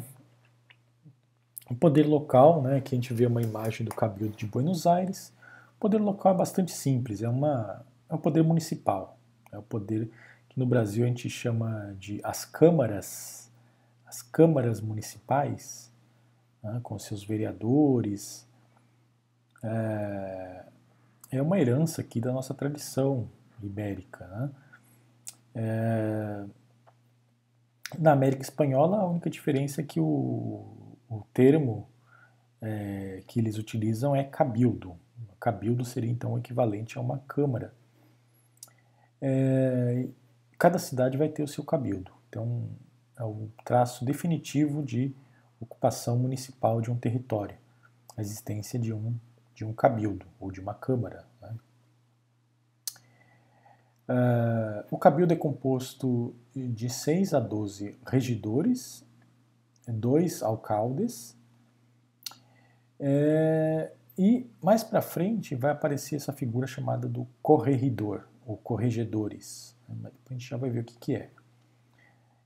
O 1.69 1.75
poder 1.75 2.07
local, 2.07 2.63
né, 2.63 2.81
que 2.81 2.95
a 2.95 2.97
gente 2.97 3.13
vê 3.13 3.27
uma 3.27 3.43
imagem 3.43 3.85
do 3.85 3.93
Cabildo 3.93 4.37
de 4.37 4.47
Buenos 4.47 4.87
Aires. 4.87 5.33
O 5.77 5.81
poder 5.81 5.99
local 5.99 6.33
é 6.33 6.37
bastante 6.37 6.71
simples, 6.71 7.21
é, 7.21 7.29
uma, 7.29 7.85
é 8.09 8.15
um 8.15 8.19
poder 8.19 8.45
municipal. 8.45 9.19
É 9.51 9.59
o 9.59 9.63
poder 9.63 10.09
que 10.49 10.59
no 10.59 10.65
Brasil 10.65 11.05
a 11.05 11.09
gente 11.09 11.29
chama 11.29 11.97
de 11.99 12.21
as 12.23 12.45
câmaras, 12.45 13.51
as 14.07 14.23
câmaras 14.23 14.81
municipais, 14.81 15.91
né, 16.63 16.79
com 16.85 16.97
seus 17.01 17.25
vereadores. 17.25 18.47
É, 19.65 20.63
é 21.31 21.41
uma 21.43 21.59
herança 21.59 22.01
aqui 22.01 22.21
da 22.21 22.33
nossa 22.33 22.55
tradição 22.55 23.29
ibérica. 23.63 24.27
Né? 24.27 24.51
É, 25.55 26.45
na 27.99 28.13
América 28.13 28.43
Espanhola, 28.43 28.99
a 28.99 29.07
única 29.07 29.31
diferença 29.31 29.81
é 29.81 29.85
que 29.85 30.01
o, 30.01 30.97
o 31.09 31.23
termo 31.33 31.89
é, 32.61 33.23
que 33.27 33.39
eles 33.39 33.59
utilizam 33.59 34.15
é 34.15 34.25
cabildo. 34.25 34.97
Cabildo 35.41 35.85
seria 35.85 36.11
então 36.11 36.33
o 36.33 36.39
equivalente 36.39 36.99
a 36.99 37.01
uma 37.01 37.19
câmara. 37.21 37.73
é, 39.21 40.09
cada 40.59 40.79
cidade 40.79 41.17
vai 41.17 41.29
ter 41.29 41.43
o 41.43 41.49
seu 41.49 41.65
cabildo. 41.65 42.11
Então, 42.29 42.69
é 43.17 43.25
o 43.25 43.49
traço 43.65 44.05
definitivo 44.05 44.83
de 44.83 45.15
ocupação 45.61 46.19
municipal 46.19 46.81
de 46.81 46.91
um 46.91 46.97
território, 46.97 47.57
a 48.17 48.21
existência 48.21 48.79
de 48.79 48.93
um, 48.93 49.19
de 49.59 49.65
um 49.65 49.73
cabildo 49.73 50.25
ou 50.39 50.53
de 50.53 50.61
uma 50.61 50.73
câmara. 50.73 51.27
Né? 51.43 51.57
Uh, 54.09 54.87
o 54.89 54.97
cabildo 54.97 55.33
é 55.33 55.37
composto 55.37 56.33
de 56.55 56.89
6 56.89 57.35
a 57.35 57.41
12 57.41 57.99
regidores, 58.07 59.05
dois 59.89 60.45
alcaldes, 60.45 61.37
é, 63.01 63.93
e 64.17 64.49
mais 64.63 64.85
para 64.85 65.03
frente 65.03 65.57
vai 65.57 65.73
aparecer 65.73 66.15
essa 66.15 66.33
figura 66.33 66.69
chamada 66.69 67.09
do 67.09 67.27
corregedor, 67.43 68.29
ou 68.47 68.57
corregedores. 68.57 69.77
A 70.31 70.33
gente 70.33 70.49
já 70.49 70.57
vai 70.57 70.71
ver 70.71 70.81
o 70.81 70.85
que, 70.85 70.97
que 70.99 71.17
é. 71.17 71.31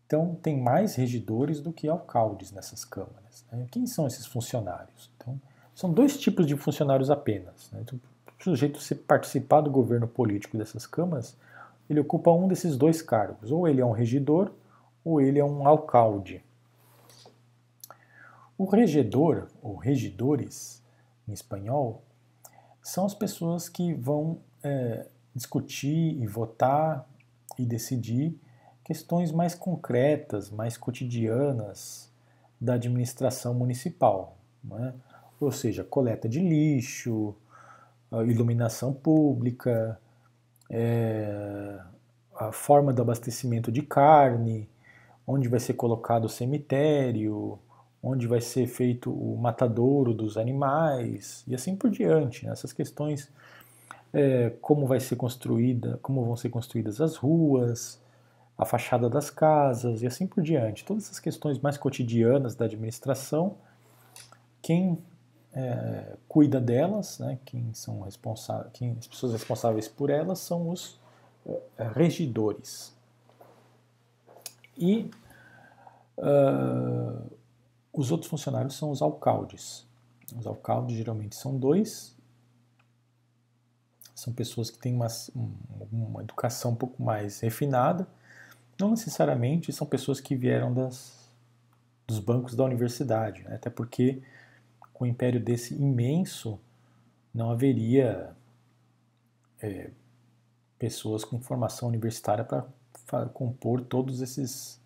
Então, 0.07 0.35
tem 0.37 0.59
mais 0.59 0.95
regidores 0.95 1.61
do 1.61 1.75
que 1.75 1.89
alcaldes 1.89 2.53
nessas 2.53 2.87
câmaras. 2.87 3.45
Né? 3.53 3.67
Quem 3.71 3.87
são 3.87 4.07
esses 4.07 4.25
funcionários? 4.25 5.11
Então, 5.17 5.39
são 5.75 5.93
dois 5.93 6.19
tipos 6.19 6.47
de 6.47 6.57
funcionários 6.57 7.11
apenas. 7.11 7.71
Né? 7.73 7.81
Então, 7.83 7.99
o 8.39 8.43
sujeito 8.43 8.81
se 8.81 8.95
participar 8.95 9.61
do 9.61 9.71
governo 9.71 10.07
político 10.07 10.57
dessas 10.57 10.87
câmaras, 10.87 11.37
ele 11.89 12.01
ocupa 12.01 12.31
um 12.31 12.49
desses 12.49 12.77
dois 12.77 13.01
cargos. 13.01 13.51
Ou 13.51 13.69
ele 13.69 13.81
é 13.81 13.85
um 13.85 13.93
regidor, 13.93 14.51
ou 15.05 15.21
ele 15.21 15.39
é 15.39 15.45
um 15.45 15.67
alcalde. 15.67 16.43
O 18.57 18.65
regedor, 18.65 19.49
ou 19.63 19.77
regidores, 19.77 20.83
em 21.27 21.33
espanhol, 21.33 22.03
são 22.83 23.07
as 23.07 23.15
pessoas 23.15 23.69
que 23.69 23.95
vão 23.95 24.39
é, 24.63 25.07
discutir 25.35 26.21
e 26.21 26.27
votar 26.27 27.09
e 27.59 27.65
decidir 27.65 28.39
questões 28.85 29.33
mais 29.33 29.55
concretas, 29.55 30.51
mais 30.51 30.77
cotidianas 30.77 32.11
da 32.61 32.75
administração 32.75 33.55
municipal. 33.55 34.37
É? 34.73 34.93
Ou 35.45 35.53
seja, 35.53 35.83
coleta 35.83 36.29
de 36.29 36.41
lixo, 36.41 37.35
iluminação 38.27 38.93
pública, 38.93 39.99
é, 40.71 41.79
a 42.35 42.53
forma 42.53 42.93
do 42.93 43.03
abastecimento 43.03 43.71
de 43.71 43.83
carne, 43.83 44.69
onde 45.27 45.49
vai 45.49 45.61
ser 45.61 45.75
colocado 45.75 46.25
o 46.25 46.29
cemitério, 46.29 47.59
onde 48.03 48.27
vai 48.27 48.41
ser 48.41 48.67
feito 48.67 49.13
o 49.13 49.37
matadouro 49.37 50.13
dos 50.13 50.37
animais 50.37 51.45
e 51.47 51.55
assim 51.55 51.77
por 51.77 51.91
diante. 51.91 52.45
Né? 52.45 52.53
Essas 52.53 52.73
questões, 52.73 53.31
é, 54.13 54.51
como 54.61 54.87
vai 54.87 54.99
ser 54.99 55.17
construída, 55.17 55.99
como 56.03 56.25
vão 56.25 56.37
ser 56.37 56.51
construídas 56.51 57.01
as 57.01 57.17
ruas, 57.17 58.01
a 58.59 58.65
fachada 58.65 59.09
das 59.09 59.31
casas 59.31 60.03
e 60.03 60.07
assim 60.07 60.27
por 60.27 60.43
diante. 60.43 60.85
Todas 60.85 61.05
essas 61.05 61.21
questões 61.21 61.59
mais 61.59 61.79
cotidianas 61.79 62.55
da 62.55 62.65
administração, 62.65 63.57
quem 64.61 64.99
é, 65.55 66.17
cuida 66.29 66.61
delas, 66.61 67.19
né, 67.19 67.39
quem 67.45 67.73
são 67.75 68.01
responsáveis, 68.01 68.71
quem, 68.73 68.97
as 68.99 69.07
pessoas 69.07 69.33
responsáveis 69.33 69.87
por 69.87 70.11
elas 70.11 70.39
são 70.39 70.71
os 70.71 70.99
é, 71.47 71.89
regidores. 71.95 72.95
E 74.77 75.11
uh, 76.17 77.31
os 77.93 78.11
outros 78.11 78.31
funcionários 78.31 78.75
são 78.75 78.91
os 78.91 79.03
alcaldes. 79.03 79.87
Os 80.37 80.47
alcaldes 80.47 80.97
geralmente 80.97 81.37
são 81.37 81.59
dois, 81.59 82.17
são 84.15 84.33
pessoas 84.33 84.71
que 84.71 84.79
têm 84.79 84.95
uma, 84.95 85.09
uma 85.93 86.23
educação 86.23 86.71
um 86.71 86.77
pouco 86.77 87.03
mais 87.03 87.41
refinada, 87.41 88.07
não 88.81 88.91
necessariamente 88.91 89.73
são 89.73 89.87
pessoas 89.87 90.21
que 90.21 90.35
vieram 90.35 90.73
das, 90.73 91.29
dos 92.07 92.19
bancos 92.19 92.55
da 92.55 92.65
universidade, 92.65 93.43
né? 93.43 93.57
até 93.57 93.69
porque 93.69 94.23
um 95.03 95.07
império 95.07 95.41
desse 95.41 95.75
imenso 95.75 96.59
não 97.35 97.51
haveria 97.51 98.35
é, 99.61 99.91
pessoas 100.79 101.25
com 101.25 101.41
formação 101.41 101.89
universitária 101.89 102.45
para 102.45 103.27
compor 103.29 103.83
todos 103.83 104.21
esses, 104.21 104.81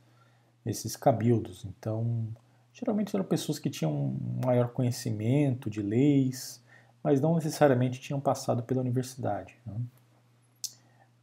esses 0.64 0.96
cabildos. 0.96 1.64
Então, 1.64 2.28
geralmente 2.72 3.14
eram 3.14 3.24
pessoas 3.24 3.58
que 3.58 3.70
tinham 3.70 3.92
um 3.92 4.40
maior 4.44 4.68
conhecimento 4.68 5.68
de 5.68 5.82
leis, 5.82 6.62
mas 7.02 7.20
não 7.20 7.34
necessariamente 7.34 8.00
tinham 8.00 8.20
passado 8.20 8.62
pela 8.62 8.80
universidade. 8.80 9.56
Né? 9.64 9.80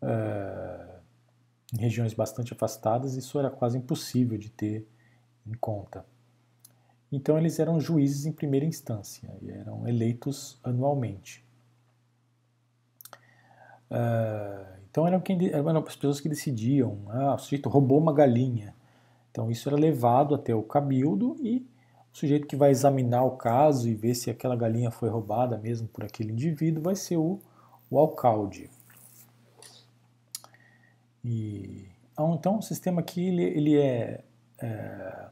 Uh, 0.02 0.94
em 1.74 1.78
regiões 1.78 2.14
bastante 2.14 2.54
afastadas, 2.54 3.16
isso 3.16 3.40
era 3.40 3.50
quase 3.50 3.78
impossível 3.78 4.38
de 4.38 4.50
ter 4.50 4.88
em 5.46 5.54
conta. 5.54 6.06
Então, 7.14 7.38
eles 7.38 7.60
eram 7.60 7.80
juízes 7.80 8.26
em 8.26 8.32
primeira 8.32 8.66
instância 8.66 9.30
e 9.42 9.52
eram 9.52 9.88
eleitos 9.88 10.60
anualmente. 10.64 11.46
Uh, 13.90 14.66
então, 14.90 15.08
eram, 15.08 15.22
quem, 15.22 15.50
eram 15.50 15.78
as 15.78 15.96
pessoas 15.96 16.20
que 16.20 16.28
decidiam: 16.28 16.98
ah, 17.10 17.36
o 17.36 17.38
sujeito 17.38 17.70
roubou 17.70 18.00
uma 18.00 18.14
galinha 18.14 18.74
então 19.34 19.50
isso 19.50 19.68
era 19.68 19.76
levado 19.76 20.36
até 20.36 20.54
o 20.54 20.62
cabildo 20.62 21.36
e 21.42 21.66
o 22.14 22.18
sujeito 22.18 22.46
que 22.46 22.56
vai 22.56 22.70
examinar 22.70 23.24
o 23.24 23.32
caso 23.32 23.90
e 23.90 23.96
ver 23.96 24.14
se 24.14 24.30
aquela 24.30 24.56
galinha 24.56 24.92
foi 24.92 25.10
roubada 25.10 25.58
mesmo 25.58 25.88
por 25.88 26.04
aquele 26.04 26.32
indivíduo 26.32 26.84
vai 26.84 26.96
ser 26.96 27.18
o, 27.18 27.40
o 27.90 27.98
alcalde. 27.98 28.70
E, 31.26 31.88
então 32.16 32.60
o 32.60 32.62
sistema 32.62 33.02
aqui 33.02 33.28
ele, 33.28 33.44
ele 33.44 33.76
é, 33.80 34.24
é, 34.60 35.26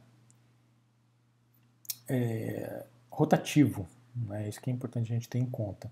é 2.13 2.85
rotativo, 3.09 3.87
né? 4.15 4.47
isso 4.47 4.61
que 4.61 4.69
é 4.69 4.73
importante 4.73 5.11
a 5.11 5.15
gente 5.15 5.29
ter 5.29 5.39
em 5.39 5.45
conta. 5.45 5.91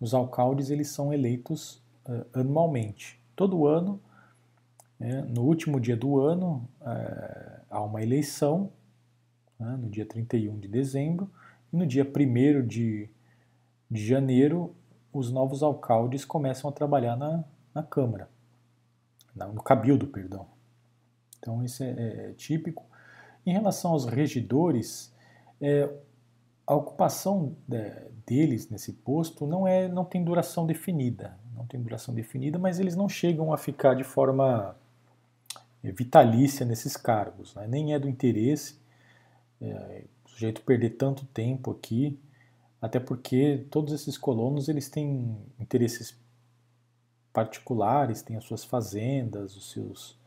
Os 0.00 0.14
alcaldes 0.14 0.70
eles 0.70 0.88
são 0.88 1.12
eleitos 1.12 1.82
uh, 2.06 2.26
anualmente. 2.32 3.20
Todo 3.36 3.66
ano 3.66 4.00
né? 5.00 5.22
No 5.22 5.44
último 5.44 5.80
dia 5.80 5.96
do 5.96 6.20
ano, 6.20 6.68
é, 6.82 7.60
há 7.70 7.80
uma 7.80 8.02
eleição, 8.02 8.70
né, 9.58 9.78
no 9.80 9.88
dia 9.88 10.04
31 10.04 10.58
de 10.60 10.68
dezembro, 10.68 11.30
e 11.72 11.76
no 11.76 11.86
dia 11.86 12.04
1 12.04 12.66
de, 12.66 13.08
de 13.90 14.06
janeiro, 14.06 14.74
os 15.10 15.32
novos 15.32 15.62
alcaldes 15.62 16.26
começam 16.26 16.68
a 16.68 16.72
trabalhar 16.72 17.16
na, 17.16 17.42
na 17.74 17.82
Câmara, 17.82 18.28
no 19.34 19.62
Cabildo, 19.62 20.06
perdão. 20.06 20.46
Então, 21.38 21.64
isso 21.64 21.82
é, 21.82 21.88
é, 21.88 22.32
típico. 22.36 22.84
Em 23.46 23.52
relação 23.54 23.92
aos 23.92 24.04
regidores, 24.04 25.10
é, 25.60 25.88
a 26.66 26.74
ocupação 26.74 27.56
de, 27.66 27.90
deles 28.26 28.70
nesse 28.70 28.92
posto 28.92 29.46
não, 29.46 29.66
é, 29.66 29.88
não 29.88 30.04
tem 30.04 30.22
duração 30.22 30.66
definida, 30.66 31.36
não 31.54 31.66
tem 31.66 31.80
duração 31.80 32.14
definida, 32.14 32.58
mas 32.58 32.78
eles 32.78 32.94
não 32.94 33.08
chegam 33.08 33.52
a 33.52 33.58
ficar 33.58 33.94
de 33.94 34.04
forma 34.04 34.76
é, 35.82 35.90
vitalícia 35.90 36.64
nesses 36.64 36.96
cargos. 36.96 37.54
Né? 37.54 37.66
Nem 37.66 37.94
é 37.94 37.98
do 37.98 38.08
interesse 38.08 38.78
é, 39.60 40.04
o 40.24 40.28
sujeito 40.28 40.62
perder 40.62 40.90
tanto 40.90 41.24
tempo 41.26 41.70
aqui, 41.70 42.18
até 42.80 42.98
porque 42.98 43.66
todos 43.70 43.92
esses 43.92 44.16
colonos 44.16 44.68
eles 44.68 44.88
têm 44.88 45.36
interesses 45.58 46.16
particulares, 47.32 48.22
têm 48.22 48.36
as 48.36 48.44
suas 48.44 48.64
fazendas, 48.64 49.56
os 49.56 49.70
seus 49.70 50.18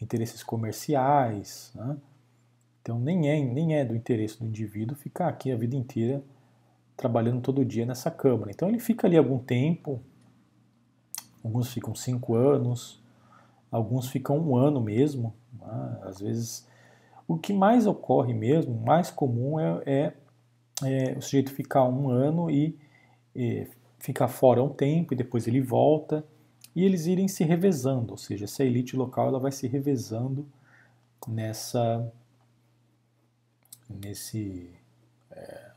interesses 0.00 0.42
comerciais. 0.42 1.72
Né? 1.74 1.96
Então 2.86 3.00
nem 3.00 3.28
é, 3.28 3.40
nem 3.44 3.74
é 3.74 3.84
do 3.84 3.96
interesse 3.96 4.38
do 4.38 4.46
indivíduo 4.46 4.96
ficar 4.96 5.26
aqui 5.26 5.50
a 5.50 5.56
vida 5.56 5.74
inteira 5.74 6.22
trabalhando 6.96 7.40
todo 7.40 7.64
dia 7.64 7.84
nessa 7.84 8.12
Câmara. 8.12 8.52
Então 8.52 8.68
ele 8.68 8.78
fica 8.78 9.08
ali 9.08 9.16
algum 9.16 9.40
tempo, 9.40 10.00
alguns 11.42 11.72
ficam 11.72 11.96
cinco 11.96 12.36
anos, 12.36 13.02
alguns 13.72 14.08
ficam 14.08 14.38
um 14.38 14.56
ano 14.56 14.80
mesmo, 14.80 15.34
né? 15.60 15.98
às 16.02 16.20
vezes. 16.20 16.64
O 17.26 17.36
que 17.36 17.52
mais 17.52 17.88
ocorre 17.88 18.32
mesmo, 18.32 18.72
mais 18.72 19.10
comum 19.10 19.58
é, 19.58 19.82
é, 19.84 20.12
é 20.84 21.18
o 21.18 21.20
sujeito 21.20 21.50
ficar 21.50 21.82
um 21.88 22.08
ano 22.08 22.48
e, 22.48 22.78
e 23.34 23.66
ficar 23.98 24.28
fora 24.28 24.62
um 24.62 24.68
tempo 24.68 25.12
e 25.12 25.16
depois 25.16 25.48
ele 25.48 25.60
volta 25.60 26.24
e 26.72 26.84
eles 26.84 27.06
irem 27.06 27.26
se 27.26 27.42
revezando, 27.42 28.12
ou 28.12 28.16
seja, 28.16 28.44
essa 28.44 28.62
elite 28.62 28.94
local 28.94 29.26
ela 29.26 29.40
vai 29.40 29.50
se 29.50 29.66
revezando 29.66 30.46
nessa 31.26 32.12
nesse 33.88 34.74
é, 35.30 35.72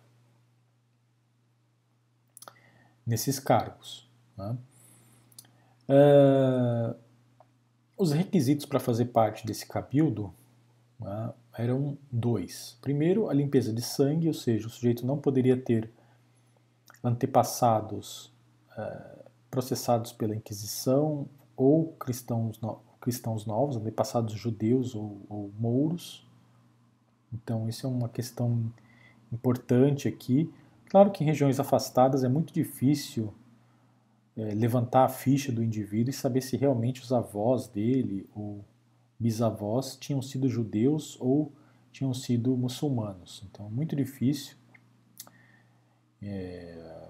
nesses 3.06 3.40
cargos. 3.40 4.08
Né? 4.38 4.58
É, 5.88 6.96
os 7.98 8.12
requisitos 8.12 8.66
para 8.66 8.80
fazer 8.80 9.06
parte 9.06 9.46
desse 9.46 9.66
cabildo 9.68 10.34
né, 11.00 11.34
eram 11.58 11.98
dois. 12.12 12.78
Primeiro, 12.82 13.28
a 13.30 13.34
limpeza 13.34 13.74
de 13.74 13.82
sangue, 13.82 14.28
ou 14.28 14.34
seja, 14.34 14.68
o 14.68 14.70
sujeito 14.70 15.06
não 15.06 15.18
poderia 15.18 15.58
ter 15.58 15.92
antepassados 17.04 18.32
é, 18.78 19.20
processados 19.50 20.12
pela 20.14 20.36
Inquisição 20.36 21.28
ou 21.58 21.94
cristãos, 21.94 22.60
cristãos 23.02 23.46
novos, 23.46 23.76
antepassados 23.76 24.34
judeus 24.34 24.94
ou, 24.94 25.22
ou 25.28 25.52
mouros. 25.58 26.29
Então, 27.34 27.68
isso 27.70 27.86
é 27.86 27.90
uma 27.90 28.10
questão 28.10 28.72
importante 29.32 30.08
aqui. 30.08 30.52
Claro 30.90 31.12
que 31.12 31.24
em 31.24 31.28
regiões 31.28 31.60
afastadas 31.60 32.24
é 32.24 32.30
muito 32.30 32.54
difícil 32.54 33.34
é, 34.36 34.54
levantar 34.56 35.06
a 35.06 35.10
ficha 35.10 35.52
do 35.52 35.64
indivíduo 35.64 36.10
e 36.10 36.14
saber 36.14 36.42
se 36.42 36.58
realmente 36.58 37.02
os 37.02 37.12
avós 37.12 37.68
dele 37.68 38.28
ou 38.36 38.64
bisavós 39.20 39.96
tinham 39.96 40.22
sido 40.22 40.48
judeus 40.48 41.18
ou 41.20 41.52
tinham 41.92 42.14
sido 42.14 42.56
muçulmanos. 42.56 43.44
Então, 43.50 43.70
muito 43.70 43.96
difícil. 43.96 44.56
É, 46.22 47.10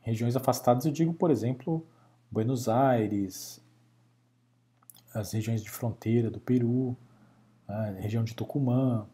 regiões 0.00 0.36
afastadas, 0.36 0.84
eu 0.84 0.92
digo, 0.92 1.12
por 1.12 1.30
exemplo, 1.30 1.86
Buenos 2.30 2.68
Aires, 2.68 3.60
as 5.12 5.32
regiões 5.32 5.62
de 5.62 5.70
fronteira 5.70 6.30
do 6.30 6.38
Peru, 6.38 6.96
a 7.66 7.90
região 7.92 8.22
de 8.22 8.34
Tucumã, 8.34 9.06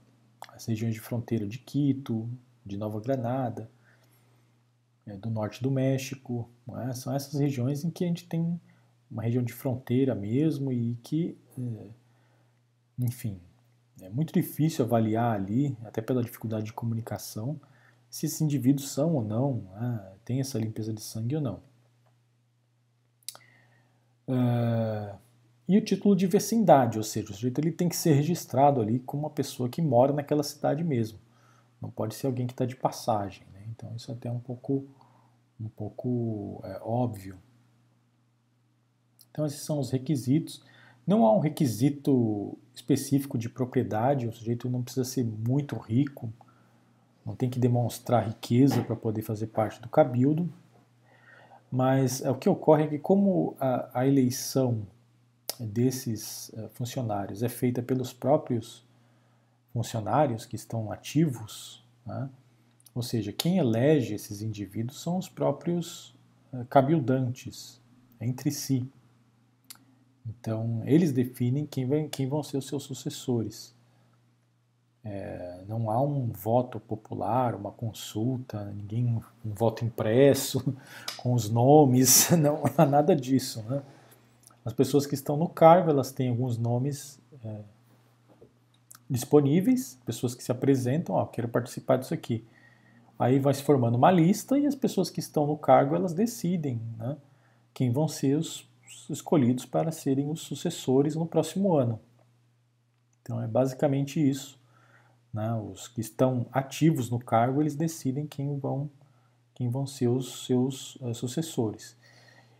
as 0.56 0.64
regiões 0.64 0.94
de 0.94 1.00
fronteira 1.00 1.46
de 1.46 1.58
Quito, 1.58 2.28
de 2.64 2.76
Nova 2.76 2.98
Granada, 2.98 3.70
é, 5.06 5.16
do 5.16 5.30
norte 5.30 5.62
do 5.62 5.70
México. 5.70 6.48
É? 6.88 6.92
São 6.94 7.14
essas 7.14 7.38
regiões 7.38 7.84
em 7.84 7.90
que 7.90 8.04
a 8.04 8.08
gente 8.08 8.26
tem 8.26 8.58
uma 9.10 9.22
região 9.22 9.44
de 9.44 9.52
fronteira 9.52 10.14
mesmo 10.14 10.72
e 10.72 10.96
que, 11.02 11.36
é, 11.58 11.90
enfim, 12.98 13.38
é 14.00 14.08
muito 14.08 14.32
difícil 14.32 14.84
avaliar 14.84 15.34
ali, 15.34 15.76
até 15.84 16.00
pela 16.00 16.22
dificuldade 16.22 16.66
de 16.66 16.72
comunicação, 16.72 17.60
se 18.10 18.26
esses 18.26 18.40
indivíduos 18.40 18.90
são 18.90 19.14
ou 19.14 19.22
não, 19.22 19.64
né, 19.78 20.12
tem 20.24 20.40
essa 20.40 20.58
limpeza 20.58 20.92
de 20.92 21.02
sangue 21.02 21.36
ou 21.36 21.42
não. 21.42 21.62
Uh, 24.28 25.16
e 25.68 25.76
o 25.76 25.84
título 25.84 26.14
de 26.14 26.26
vecindade, 26.26 26.96
ou 26.96 27.02
seja, 27.02 27.30
o 27.30 27.34
sujeito 27.34 27.60
ele 27.60 27.72
tem 27.72 27.88
que 27.88 27.96
ser 27.96 28.12
registrado 28.12 28.80
ali 28.80 29.00
como 29.00 29.24
uma 29.24 29.30
pessoa 29.30 29.68
que 29.68 29.82
mora 29.82 30.12
naquela 30.12 30.44
cidade 30.44 30.84
mesmo. 30.84 31.18
Não 31.82 31.90
pode 31.90 32.14
ser 32.14 32.28
alguém 32.28 32.46
que 32.46 32.52
está 32.52 32.64
de 32.64 32.76
passagem. 32.76 33.44
Né? 33.52 33.62
Então 33.70 33.92
isso 33.96 34.10
é 34.10 34.14
até 34.14 34.30
um 34.30 34.38
pouco, 34.38 34.86
um 35.60 35.68
pouco 35.68 36.60
é, 36.64 36.80
óbvio. 36.82 37.36
Então 39.30 39.44
esses 39.44 39.60
são 39.60 39.80
os 39.80 39.90
requisitos. 39.90 40.62
Não 41.04 41.26
há 41.26 41.34
um 41.34 41.40
requisito 41.40 42.56
específico 42.72 43.36
de 43.36 43.48
propriedade, 43.48 44.28
o 44.28 44.32
sujeito 44.32 44.70
não 44.70 44.82
precisa 44.82 45.04
ser 45.04 45.24
muito 45.24 45.76
rico, 45.76 46.32
não 47.24 47.34
tem 47.34 47.50
que 47.50 47.58
demonstrar 47.58 48.26
riqueza 48.26 48.82
para 48.82 48.94
poder 48.94 49.22
fazer 49.22 49.48
parte 49.48 49.80
do 49.80 49.88
cabildo, 49.88 50.52
mas 51.70 52.22
é, 52.22 52.30
o 52.30 52.36
que 52.36 52.48
ocorre 52.48 52.84
é 52.84 52.86
que 52.86 52.98
como 52.98 53.56
a, 53.58 54.00
a 54.00 54.06
eleição 54.06 54.86
desses 55.60 56.48
uh, 56.50 56.68
funcionários 56.70 57.42
é 57.42 57.48
feita 57.48 57.82
pelos 57.82 58.12
próprios 58.12 58.84
funcionários 59.72 60.46
que 60.46 60.56
estão 60.56 60.90
ativos, 60.90 61.84
né? 62.04 62.30
ou 62.94 63.02
seja, 63.02 63.32
quem 63.32 63.58
elege 63.58 64.14
esses 64.14 64.40
indivíduos 64.40 65.00
são 65.00 65.18
os 65.18 65.28
próprios 65.28 66.14
uh, 66.52 66.64
cabildantes 66.70 67.80
entre 68.20 68.50
si. 68.50 68.88
Então, 70.26 70.82
eles 70.84 71.12
definem 71.12 71.66
quem, 71.66 71.86
vai, 71.86 72.08
quem 72.08 72.28
vão 72.28 72.42
ser 72.42 72.56
os 72.56 72.66
seus 72.66 72.82
sucessores. 72.82 73.74
É, 75.04 75.62
não 75.68 75.88
há 75.88 76.02
um 76.02 76.32
voto 76.32 76.80
popular, 76.80 77.54
uma 77.54 77.70
consulta, 77.70 78.64
ninguém 78.72 79.06
um, 79.06 79.20
um 79.48 79.54
voto 79.54 79.84
impresso 79.84 80.76
com 81.16 81.32
os 81.32 81.48
nomes, 81.48 82.30
não 82.36 82.62
há 82.76 82.84
nada 82.84 83.14
disso. 83.14 83.62
Né? 83.68 83.82
As 84.66 84.72
pessoas 84.72 85.06
que 85.06 85.14
estão 85.14 85.36
no 85.36 85.48
cargo, 85.48 85.88
elas 85.88 86.10
têm 86.10 86.28
alguns 86.28 86.58
nomes 86.58 87.20
é, 87.44 87.60
disponíveis, 89.08 89.96
pessoas 90.04 90.34
que 90.34 90.42
se 90.42 90.50
apresentam, 90.50 91.14
ó, 91.14 91.24
quero 91.24 91.48
participar 91.48 91.98
disso 91.98 92.12
aqui. 92.12 92.44
Aí 93.16 93.38
vai 93.38 93.54
se 93.54 93.62
formando 93.62 93.94
uma 93.94 94.10
lista 94.10 94.58
e 94.58 94.66
as 94.66 94.74
pessoas 94.74 95.08
que 95.08 95.20
estão 95.20 95.46
no 95.46 95.56
cargo, 95.56 95.94
elas 95.94 96.12
decidem 96.12 96.82
né, 96.98 97.16
quem 97.72 97.92
vão 97.92 98.08
ser 98.08 98.36
os 98.36 98.68
escolhidos 99.08 99.64
para 99.64 99.92
serem 99.92 100.28
os 100.28 100.40
sucessores 100.40 101.14
no 101.14 101.26
próximo 101.26 101.76
ano. 101.76 102.00
Então 103.22 103.40
é 103.40 103.46
basicamente 103.46 104.18
isso. 104.18 104.58
Né? 105.32 105.54
Os 105.54 105.86
que 105.86 106.00
estão 106.00 106.44
ativos 106.50 107.08
no 107.08 107.20
cargo, 107.20 107.62
eles 107.62 107.76
decidem 107.76 108.26
quem 108.26 108.58
vão, 108.58 108.90
quem 109.54 109.70
vão 109.70 109.86
ser 109.86 110.08
os 110.08 110.44
seus 110.44 110.96
uh, 110.96 111.14
sucessores. 111.14 111.96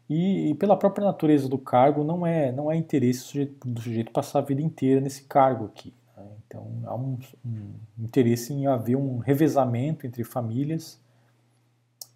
E, 0.09 0.51
e, 0.51 0.55
pela 0.55 0.77
própria 0.77 1.05
natureza 1.05 1.49
do 1.49 1.59
cargo, 1.59 2.05
não 2.05 2.25
é, 2.25 2.53
não 2.53 2.71
é 2.71 2.77
interesse 2.77 3.21
do 3.21 3.25
sujeito, 3.25 3.69
do 3.69 3.81
sujeito 3.81 4.13
passar 4.13 4.39
a 4.39 4.43
vida 4.43 4.63
inteira 4.63 5.01
nesse 5.01 5.25
cargo 5.25 5.65
aqui. 5.65 5.93
Né? 6.17 6.25
Então 6.47 6.83
há 6.85 6.95
um, 6.95 7.19
um, 7.45 7.75
interesse 7.99 8.53
em 8.53 8.67
haver 8.67 8.97
um 8.97 9.19
revezamento 9.19 10.07
entre 10.07 10.23
famílias 10.23 11.01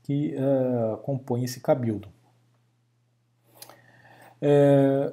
que 0.05 0.35
uh, 0.37 0.99
compõem 0.99 1.45
esse 1.45 1.61
cabildo. 1.61 2.09
É, 4.41 5.13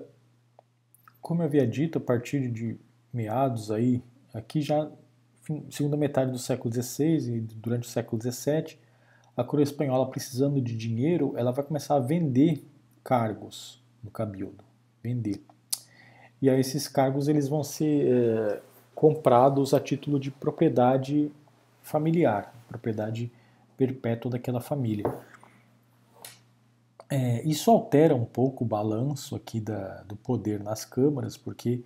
como 1.20 1.42
eu 1.42 1.46
havia 1.46 1.68
dito, 1.68 1.98
a 1.98 2.02
partir 2.02 2.50
de 2.50 2.80
meados 3.12 3.70
aí, 3.72 4.02
aqui 4.34 4.62
já 4.62 4.90
segunda 5.70 5.96
metade 5.98 6.32
do 6.32 6.38
século 6.38 6.74
XVI 6.74 7.36
e 7.36 7.40
durante 7.40 7.88
o 7.88 7.92
século 7.92 8.22
XVII, 8.22 8.78
a 9.38 9.44
coroa 9.44 9.64
espanhola 9.64 10.10
precisando 10.10 10.60
de 10.60 10.76
dinheiro, 10.76 11.34
ela 11.38 11.52
vai 11.52 11.64
começar 11.64 11.96
a 11.96 12.00
vender 12.00 12.66
cargos 13.04 13.80
no 14.04 14.10
cabildo, 14.10 14.64
vender. 15.02 15.44
E 16.42 16.50
aí 16.50 16.60
esses 16.60 16.88
cargos 16.88 17.28
eles 17.28 17.48
vão 17.48 17.64
ser 17.64 18.08
é, 18.08 18.62
comprados 18.96 19.76
a 19.76 19.80
título 19.80 20.20
de 20.20 20.32
propriedade 20.32 21.32
familiar, 21.84 22.52
propriedade 22.68 23.32
perpétua 23.78 24.32
daquela 24.32 24.60
família. 24.60 25.06
É, 27.10 27.42
isso 27.48 27.72
altera 27.72 28.16
um 28.16 28.26
pouco 28.26 28.66
o 28.66 28.68
balanço 28.68 29.36
aqui 29.36 29.62
da, 29.62 30.02
do 30.04 30.16
poder 30.16 30.62
nas 30.62 30.84
câmaras, 30.84 31.38
porque 31.38 31.84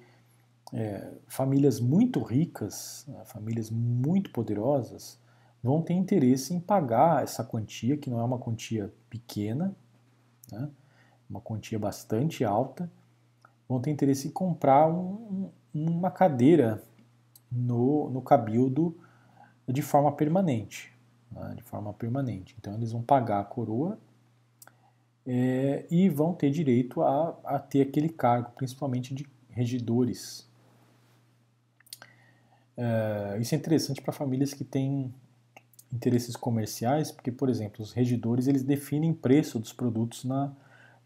é, 0.74 1.12
famílias 1.28 1.80
muito 1.80 2.22
ricas, 2.22 3.06
né, 3.08 3.22
famílias 3.26 3.70
muito 3.70 4.32
poderosas, 4.32 5.20
vão 5.64 5.82
ter 5.82 5.94
interesse 5.94 6.54
em 6.54 6.60
pagar 6.60 7.24
essa 7.24 7.44
quantia, 7.44 7.98
que 7.98 8.10
não 8.10 8.20
é 8.20 8.24
uma 8.24 8.38
quantia 8.38 8.92
pequena, 9.10 9.76
né, 10.52 10.70
uma 11.30 11.40
quantia 11.40 11.78
bastante 11.78 12.44
alta, 12.44 12.92
vão 13.68 13.80
ter 13.80 13.92
interesse 13.92 14.28
em 14.28 14.32
comprar 14.32 14.88
um, 14.88 15.50
uma 15.74 16.12
cadeira 16.12 16.84
no, 17.52 18.10
no 18.10 18.22
cabildo 18.22 18.98
de 19.68 19.82
forma 19.82 20.12
permanente. 20.12 20.92
Né, 21.32 21.54
de 21.56 21.64
forma 21.64 21.94
permanente. 21.94 22.56
Então 22.60 22.74
eles 22.74 22.92
vão 22.92 23.02
pagar 23.02 23.40
a 23.40 23.44
coroa 23.46 23.98
é, 25.26 25.86
e 25.90 26.10
vão 26.10 26.34
ter 26.34 26.50
direito 26.50 27.02
a, 27.02 27.40
a 27.44 27.60
ter 27.60 27.82
aquele 27.82 28.10
cargo, 28.10 28.52
principalmente 28.56 29.14
de 29.14 29.26
regidores. 29.50 30.50
É, 32.76 33.38
isso 33.40 33.56
é 33.56 33.58
interessante 33.58 34.02
para 34.02 34.12
famílias 34.12 34.54
que 34.54 34.64
têm 34.64 35.14
interesses 35.94 36.36
comerciais, 36.36 37.12
porque, 37.12 37.32
por 37.32 37.50
exemplo, 37.50 37.84
os 37.84 37.92
regidores 37.92 38.48
eles 38.48 38.64
definem 38.64 39.14
preço 39.14 39.60
dos 39.60 39.74
produtos 39.74 40.24
na, 40.24 40.52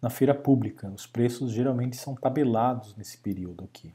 na 0.02 0.10
feira 0.10 0.34
pública. 0.34 0.90
Os 0.90 1.08
preços 1.08 1.52
geralmente 1.52 1.96
são 1.96 2.16
tabelados 2.16 2.96
nesse 2.96 3.18
período 3.18 3.64
aqui. 3.64 3.94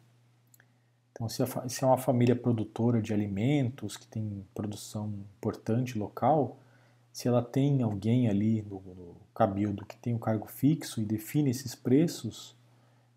Então, 1.13 1.29
se, 1.29 1.43
a, 1.43 1.69
se 1.69 1.85
é 1.85 1.87
uma 1.87 1.99
família 1.99 2.35
produtora 2.35 3.01
de 3.01 3.13
alimentos, 3.13 3.97
que 3.97 4.07
tem 4.07 4.45
produção 4.55 5.13
importante 5.37 5.99
local, 5.99 6.59
se 7.13 7.29
ela 7.29 7.43
tem 7.43 7.83
alguém 7.83 8.29
ali 8.29 8.63
no, 8.63 8.81
no 8.81 9.17
cabildo 9.35 9.85
que 9.85 9.97
tem 9.97 10.15
um 10.15 10.19
cargo 10.19 10.47
fixo 10.47 11.01
e 11.01 11.05
define 11.05 11.51
esses 11.51 11.75
preços, 11.75 12.57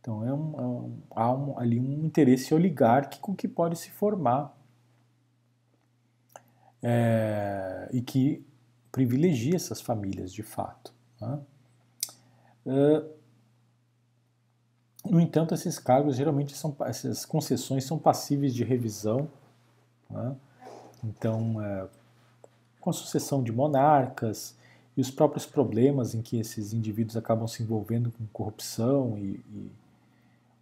então 0.02 0.28
é 0.28 0.34
um, 0.34 0.60
é 0.60 0.62
um, 0.62 0.98
há 1.12 1.32
um, 1.32 1.58
ali 1.58 1.80
um 1.80 2.06
interesse 2.06 2.54
oligárquico 2.54 3.34
que 3.34 3.48
pode 3.48 3.78
se 3.78 3.90
formar 3.90 4.54
é, 6.84 7.90
e 7.94 8.02
que 8.02 8.46
privilegia 8.92 9.56
essas 9.56 9.82
famílias 9.82 10.32
de 10.34 10.44
fato. 10.44 10.94
Né? 11.20 11.40
É, 12.66 13.04
no 15.10 15.20
entanto, 15.20 15.54
esses 15.54 15.80
cargos 15.80 16.16
geralmente 16.16 16.56
são 16.56 16.76
essas 16.82 17.26
concessões 17.26 17.86
são 17.86 17.98
passíveis 17.98 18.54
de 18.54 18.64
revisão. 18.64 19.30
Né? 20.10 20.36
Então, 21.04 21.62
é, 21.62 21.88
com 22.80 22.90
a 22.90 22.94
sucessão 22.94 23.42
de 23.42 23.52
monarcas 23.52 24.56
e 24.96 25.02
os 25.02 25.10
próprios 25.10 25.46
problemas 25.46 26.14
em 26.14 26.22
que 26.22 26.38
esses 26.38 26.74
indivíduos 26.74 27.18
acabam 27.18 27.48
se 27.48 27.64
envolvendo 27.64 28.12
com 28.12 28.26
corrupção 28.28 29.18
e, 29.18 29.42
e 29.54 29.72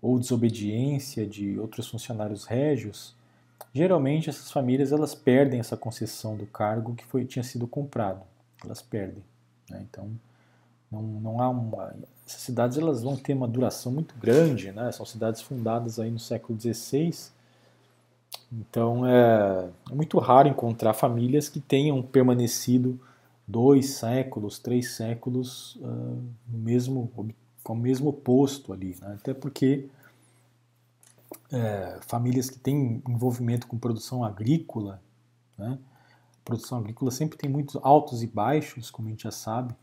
ou 0.01 0.17
desobediência 0.17 1.27
de 1.27 1.59
outros 1.59 1.87
funcionários 1.87 2.45
régios, 2.45 3.15
geralmente 3.73 4.29
essas 4.29 4.51
famílias 4.51 4.91
elas 4.91 5.15
perdem 5.15 5.59
essa 5.59 5.77
concessão 5.77 6.35
do 6.35 6.45
cargo 6.45 6.95
que 6.95 7.05
foi 7.05 7.25
tinha 7.25 7.43
sido 7.43 7.67
comprado, 7.67 8.21
elas 8.63 8.81
perdem. 8.81 9.23
Né? 9.69 9.85
Então 9.89 10.09
Não, 10.91 11.01
não 11.01 11.41
há 11.41 11.49
uma. 11.49 11.95
Essas 12.27 12.41
cidades 12.41 12.77
elas 12.77 13.01
vão 13.01 13.15
ter 13.15 13.33
uma 13.33 13.47
duração 13.47 13.91
muito 13.91 14.15
grande, 14.17 14.71
né? 14.71 14.91
São 14.91 15.05
cidades 15.05 15.41
fundadas 15.41 15.99
aí 15.99 16.11
no 16.11 16.19
século 16.19 16.59
XVI. 16.59 17.13
Então 18.51 19.05
é, 19.05 19.69
é 19.89 19.95
muito 19.95 20.17
raro 20.19 20.47
encontrar 20.47 20.93
famílias 20.93 21.49
que 21.49 21.59
tenham 21.59 22.01
permanecido 22.01 22.99
dois 23.47 23.91
séculos, 23.91 24.59
três 24.59 24.91
séculos 24.91 25.75
uh, 25.77 26.21
no 26.47 26.57
mesmo, 26.57 27.11
com 27.63 27.73
o 27.73 27.75
mesmo 27.75 28.13
posto 28.13 28.71
ali. 28.73 28.95
Né? 29.01 29.17
Até 29.19 29.33
porque 29.33 29.87
é, 31.51 31.99
famílias 32.01 32.49
que 32.49 32.59
têm 32.59 33.01
envolvimento 33.07 33.67
com 33.67 33.77
produção 33.77 34.23
agrícola, 34.23 35.01
né? 35.57 35.77
a 36.33 36.45
produção 36.45 36.77
agrícola 36.77 37.11
sempre 37.11 37.37
tem 37.37 37.49
muitos 37.49 37.77
altos 37.83 38.23
e 38.23 38.27
baixos, 38.27 38.89
como 38.89 39.07
a 39.07 39.11
gente 39.11 39.23
já 39.23 39.31
sabe. 39.31 39.75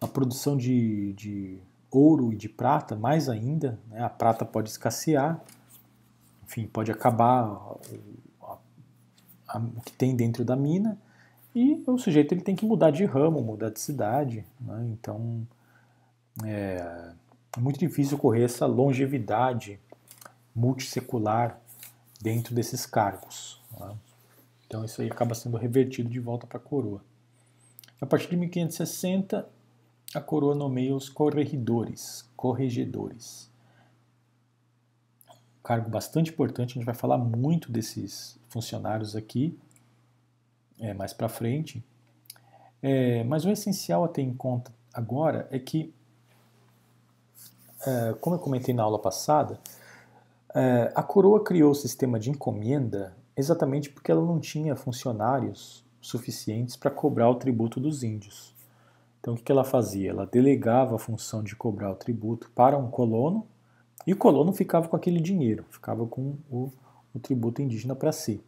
A 0.00 0.06
produção 0.06 0.56
de, 0.56 1.12
de 1.14 1.58
ouro 1.90 2.32
e 2.32 2.36
de 2.36 2.48
prata, 2.48 2.96
mais 2.96 3.28
ainda, 3.28 3.78
né? 3.88 4.02
a 4.02 4.08
prata 4.08 4.44
pode 4.44 4.70
escassear, 4.70 5.40
enfim, 6.44 6.66
pode 6.66 6.90
acabar 6.90 7.46
o, 7.46 7.80
a, 8.42 8.58
a, 9.48 9.58
o 9.58 9.80
que 9.82 9.92
tem 9.92 10.16
dentro 10.16 10.44
da 10.44 10.56
mina, 10.56 10.98
e 11.54 11.82
o 11.86 11.98
sujeito 11.98 12.32
ele 12.32 12.42
tem 12.42 12.54
que 12.54 12.64
mudar 12.64 12.90
de 12.90 13.04
ramo, 13.04 13.42
mudar 13.42 13.70
de 13.70 13.80
cidade. 13.80 14.44
Né? 14.60 14.88
Então 14.92 15.46
é, 16.44 17.12
é, 17.56 17.60
muito 17.60 17.78
difícil 17.78 18.16
ocorrer 18.16 18.44
essa 18.44 18.66
longevidade 18.66 19.80
multissecular 20.60 21.58
dentro 22.20 22.54
desses 22.54 22.84
cargos. 22.84 23.60
Né? 23.78 23.96
Então 24.66 24.84
isso 24.84 25.00
aí 25.00 25.10
acaba 25.10 25.34
sendo 25.34 25.56
revertido 25.56 26.08
de 26.08 26.20
volta 26.20 26.46
para 26.46 26.58
a 26.58 26.60
coroa. 26.60 27.02
A 28.00 28.06
partir 28.06 28.28
de 28.28 28.36
1560, 28.36 29.48
a 30.14 30.20
coroa 30.20 30.54
nomeia 30.54 30.94
os 30.94 31.08
corregedores, 31.08 32.28
corregedores. 32.36 33.50
Um 35.28 35.62
cargo 35.62 35.88
bastante 35.88 36.30
importante, 36.30 36.72
a 36.72 36.74
gente 36.74 36.86
vai 36.86 36.94
falar 36.94 37.18
muito 37.18 37.72
desses 37.72 38.38
funcionários 38.48 39.16
aqui 39.16 39.58
é, 40.78 40.92
mais 40.94 41.12
para 41.12 41.28
frente. 41.28 41.82
É, 42.82 43.22
mas 43.24 43.44
o 43.44 43.50
essencial 43.50 44.04
a 44.04 44.08
ter 44.08 44.22
em 44.22 44.34
conta 44.34 44.72
agora 44.92 45.46
é 45.50 45.58
que, 45.58 45.94
é, 47.86 48.14
como 48.20 48.36
eu 48.36 48.40
comentei 48.40 48.74
na 48.74 48.82
aula 48.82 48.98
passada, 48.98 49.60
é, 50.54 50.92
a 50.94 51.02
coroa 51.02 51.42
criou 51.42 51.70
o 51.70 51.74
sistema 51.74 52.18
de 52.18 52.30
encomenda 52.30 53.16
exatamente 53.36 53.90
porque 53.90 54.10
ela 54.10 54.24
não 54.24 54.38
tinha 54.38 54.76
funcionários 54.76 55.84
suficientes 56.00 56.76
para 56.76 56.90
cobrar 56.90 57.28
o 57.30 57.34
tributo 57.34 57.78
dos 57.78 58.02
índios. 58.02 58.54
Então 59.20 59.34
o 59.34 59.36
que 59.36 59.52
ela 59.52 59.64
fazia? 59.64 60.10
Ela 60.10 60.26
delegava 60.26 60.96
a 60.96 60.98
função 60.98 61.42
de 61.42 61.54
cobrar 61.54 61.90
o 61.92 61.96
tributo 61.96 62.50
para 62.54 62.76
um 62.76 62.90
colono 62.90 63.46
e 64.06 64.12
o 64.12 64.16
colono 64.16 64.52
ficava 64.52 64.88
com 64.88 64.96
aquele 64.96 65.20
dinheiro, 65.20 65.64
ficava 65.70 66.06
com 66.06 66.36
o, 66.50 66.70
o 67.14 67.18
tributo 67.18 67.60
indígena 67.60 67.94
para 67.94 68.12
si. 68.12 68.40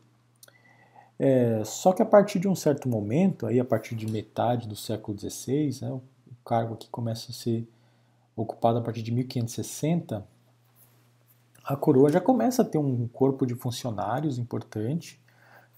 É, 1.18 1.62
só 1.64 1.92
que 1.92 2.02
a 2.02 2.06
partir 2.06 2.38
de 2.38 2.48
um 2.48 2.54
certo 2.54 2.88
momento, 2.88 3.46
aí 3.46 3.60
a 3.60 3.64
partir 3.64 3.94
de 3.94 4.10
metade 4.10 4.66
do 4.66 4.74
século 4.74 5.16
XVI, 5.16 5.78
né, 5.82 5.92
o 5.92 6.02
cargo 6.44 6.74
aqui 6.74 6.88
começa 6.90 7.30
a 7.30 7.34
ser 7.34 7.68
ocupado 8.34 8.78
a 8.78 8.82
partir 8.82 9.02
de 9.02 9.12
1560, 9.12 10.26
a 11.64 11.76
coroa 11.76 12.10
já 12.10 12.20
começa 12.20 12.62
a 12.62 12.64
ter 12.64 12.78
um 12.78 13.06
corpo 13.08 13.46
de 13.46 13.54
funcionários 13.54 14.38
importante, 14.38 15.20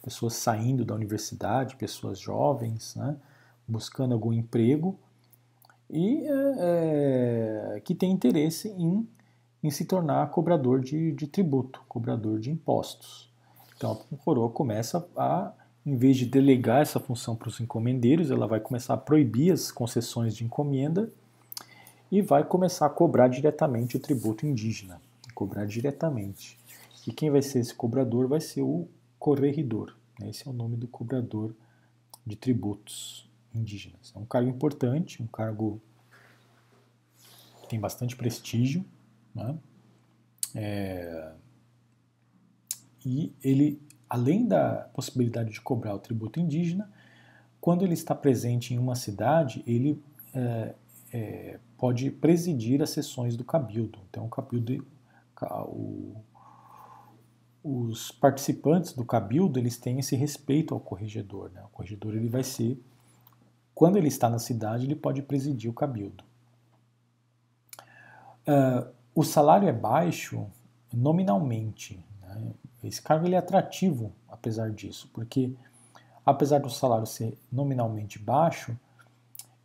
pessoas 0.02 0.34
saindo 0.34 0.84
da 0.84 0.94
universidade, 0.94 1.76
pessoas 1.76 2.18
jovens, 2.18 2.94
né, 2.96 3.16
buscando 3.66 4.12
algum 4.12 4.32
emprego 4.32 4.98
e 5.90 6.26
é, 6.26 7.74
é, 7.76 7.80
que 7.80 7.94
tem 7.94 8.10
interesse 8.10 8.68
em, 8.68 9.08
em 9.62 9.70
se 9.70 9.84
tornar 9.84 10.30
cobrador 10.30 10.80
de, 10.80 11.12
de 11.12 11.26
tributo, 11.26 11.82
cobrador 11.88 12.38
de 12.38 12.50
impostos. 12.50 13.30
Então 13.76 13.92
a 14.12 14.16
coroa 14.16 14.50
começa 14.50 15.06
a, 15.16 15.52
em 15.84 15.96
vez 15.96 16.16
de 16.16 16.26
delegar 16.26 16.82
essa 16.82 17.00
função 17.00 17.36
para 17.36 17.48
os 17.48 17.60
encomendeiros, 17.60 18.30
ela 18.30 18.46
vai 18.46 18.60
começar 18.60 18.94
a 18.94 18.98
proibir 18.98 19.52
as 19.52 19.70
concessões 19.70 20.34
de 20.34 20.44
encomenda 20.44 21.10
e 22.10 22.22
vai 22.22 22.44
começar 22.44 22.86
a 22.86 22.90
cobrar 22.90 23.28
diretamente 23.28 23.96
o 23.96 24.00
tributo 24.00 24.46
indígena, 24.46 25.00
cobrar 25.34 25.66
diretamente. 25.66 26.58
E 27.06 27.12
quem 27.12 27.30
vai 27.30 27.42
ser 27.42 27.58
esse 27.58 27.74
cobrador 27.74 28.26
vai 28.28 28.40
ser 28.40 28.62
o 28.62 28.88
corregedor. 29.18 29.94
Né? 30.18 30.30
Esse 30.30 30.46
é 30.46 30.50
o 30.50 30.54
nome 30.54 30.76
do 30.76 30.88
cobrador 30.88 31.54
de 32.26 32.36
tributos 32.36 33.28
indígenas. 33.54 34.12
É 34.14 34.18
um 34.18 34.24
cargo 34.24 34.48
importante, 34.48 35.22
um 35.22 35.26
cargo 35.26 35.80
que 37.62 37.68
tem 37.68 37.78
bastante 37.78 38.16
prestígio. 38.16 38.84
Né? 39.34 39.58
É, 40.54 41.32
e 43.04 43.32
ele, 43.42 43.80
além 44.08 44.46
da 44.46 44.88
possibilidade 44.94 45.50
de 45.50 45.60
cobrar 45.60 45.94
o 45.94 45.98
tributo 45.98 46.40
indígena, 46.40 46.90
quando 47.60 47.82
ele 47.82 47.94
está 47.94 48.14
presente 48.14 48.74
em 48.74 48.78
uma 48.78 48.94
cidade, 48.94 49.62
ele 49.66 50.02
é, 50.34 50.74
é, 51.12 51.58
pode 51.78 52.10
presidir 52.10 52.82
as 52.82 52.90
sessões 52.90 53.36
do 53.36 53.44
cabildo. 53.44 53.98
Então, 54.08 54.26
o 54.26 54.28
cabildo, 54.28 54.84
o, 55.52 56.16
os 57.62 58.10
participantes 58.10 58.92
do 58.92 59.04
cabildo, 59.04 59.58
eles 59.58 59.76
têm 59.76 59.98
esse 59.98 60.16
respeito 60.16 60.74
ao 60.74 60.80
corregedor. 60.80 61.50
Né? 61.50 61.62
O 61.64 61.68
corregedor 61.68 62.14
ele 62.14 62.28
vai 62.28 62.42
ser, 62.42 62.80
quando 63.74 63.96
ele 63.96 64.08
está 64.08 64.28
na 64.28 64.38
cidade, 64.38 64.84
ele 64.84 64.94
pode 64.94 65.22
presidir 65.22 65.70
o 65.70 65.74
cabildo. 65.74 66.22
Uh, 68.46 68.86
o 69.14 69.24
salário 69.24 69.68
é 69.68 69.72
baixo 69.72 70.46
nominalmente, 70.92 72.04
né? 72.20 72.52
Esse 72.82 73.00
cargo 73.00 73.26
ele 73.26 73.34
é 73.34 73.38
atrativo, 73.38 74.12
apesar 74.28 74.70
disso, 74.70 75.08
porque 75.14 75.54
apesar 76.24 76.58
do 76.58 76.68
salário 76.68 77.06
ser 77.06 77.38
nominalmente 77.50 78.18
baixo, 78.18 78.78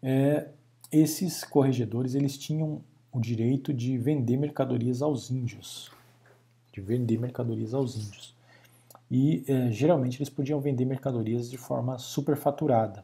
é, 0.02 0.48
esses 0.92 1.44
corregedores 1.44 2.16
eles 2.16 2.38
tinham 2.38 2.82
o 3.12 3.20
direito 3.20 3.74
de 3.74 3.98
vender 3.98 4.38
mercadorias 4.38 5.02
aos 5.02 5.32
índios, 5.32 5.92
de 6.72 6.82
vender 6.82 7.20
mercadorias 7.20 7.74
aos 7.74 7.96
índios. 7.96 8.36
E 9.10 9.44
é, 9.48 9.72
geralmente 9.72 10.18
eles 10.18 10.30
podiam 10.30 10.60
vender 10.60 10.86
mercadorias 10.86 11.50
de 11.50 11.58
forma 11.58 11.98
superfaturada. 11.98 13.04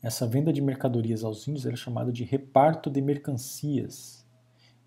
Essa 0.00 0.26
venda 0.26 0.52
de 0.52 0.60
mercadorias 0.60 1.24
aos 1.24 1.46
índios 1.48 1.66
era 1.66 1.74
chamada 1.74 2.12
de 2.12 2.22
reparto 2.22 2.88
de 2.88 3.00
mercancias. 3.00 4.24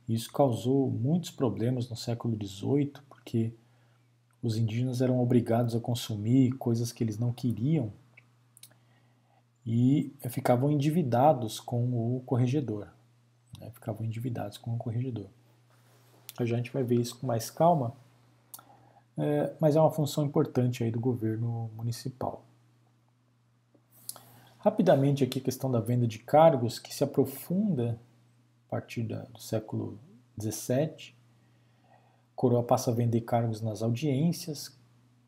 Isso 0.08 0.32
causou 0.32 0.90
muitos 0.90 1.32
problemas 1.32 1.90
no 1.90 1.98
século 1.98 2.38
XVIII, 2.42 2.94
porque 3.10 3.54
os 4.42 4.56
indígenas 4.56 5.02
eram 5.02 5.20
obrigados 5.20 5.76
a 5.76 5.80
consumir 5.82 6.54
coisas 6.54 6.94
que 6.94 7.04
eles 7.04 7.18
não 7.18 7.34
queriam 7.34 7.92
e 9.66 10.14
ficavam 10.30 10.72
endividados 10.72 11.60
com 11.60 12.16
o 12.16 12.22
corregedor. 12.22 12.88
Né? 13.62 13.70
Ficavam 13.72 14.06
endividados 14.06 14.58
com 14.58 14.74
o 14.74 14.78
corregedor. 14.78 15.28
A 16.38 16.46
gente 16.46 16.72
vai 16.72 16.84
ver 16.84 17.00
isso 17.00 17.20
com 17.20 17.28
mais 17.28 17.52
calma, 17.52 17.94
é, 19.18 19.54
mas 19.60 19.76
é 19.76 19.80
uma 19.80 19.92
função 19.92 20.26
importante 20.26 20.84
aí 20.84 20.90
do 20.90 21.00
governo 21.00 21.70
municipal. 21.76 22.44
Rapidamente 24.58 25.24
aqui 25.24 25.40
a 25.40 25.44
questão 25.44 25.72
da 25.72 25.80
venda 25.80 26.08
de 26.08 26.20
cargos, 26.20 26.80
que 26.80 26.94
se 26.94 27.04
aprofunda 27.04 28.00
a 28.68 28.72
partir 28.72 29.04
da, 29.04 29.24
do 29.24 29.40
século 29.40 30.00
XVII, 30.40 31.14
coroa 32.36 32.64
passa 32.64 32.90
a 32.90 32.94
vender 32.94 33.22
cargos 33.22 33.62
nas 33.62 33.84
audiências, 33.84 34.76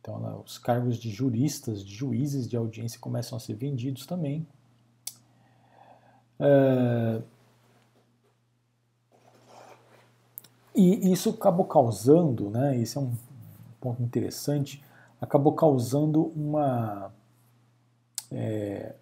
então 0.02 0.42
os 0.46 0.58
cargos 0.58 0.98
de 0.98 1.10
juristas, 1.10 1.84
de 1.84 1.94
juízes 1.94 2.48
de 2.48 2.58
audiência 2.58 3.00
começam 3.00 3.38
a 3.38 3.40
ser 3.40 3.54
vendidos 3.54 4.06
também. 4.06 4.48
É... 6.40 7.22
E 10.76 11.12
isso 11.12 11.30
acabou 11.30 11.66
causando, 11.66 12.50
né, 12.50 12.78
esse 12.78 12.98
é 12.98 13.02
um 13.02 13.14
ponto 13.80 14.02
interessante, 14.02 14.84
acabou 15.22 15.54
causando 15.54 16.32
uma 16.36 17.14
é, 18.32 18.96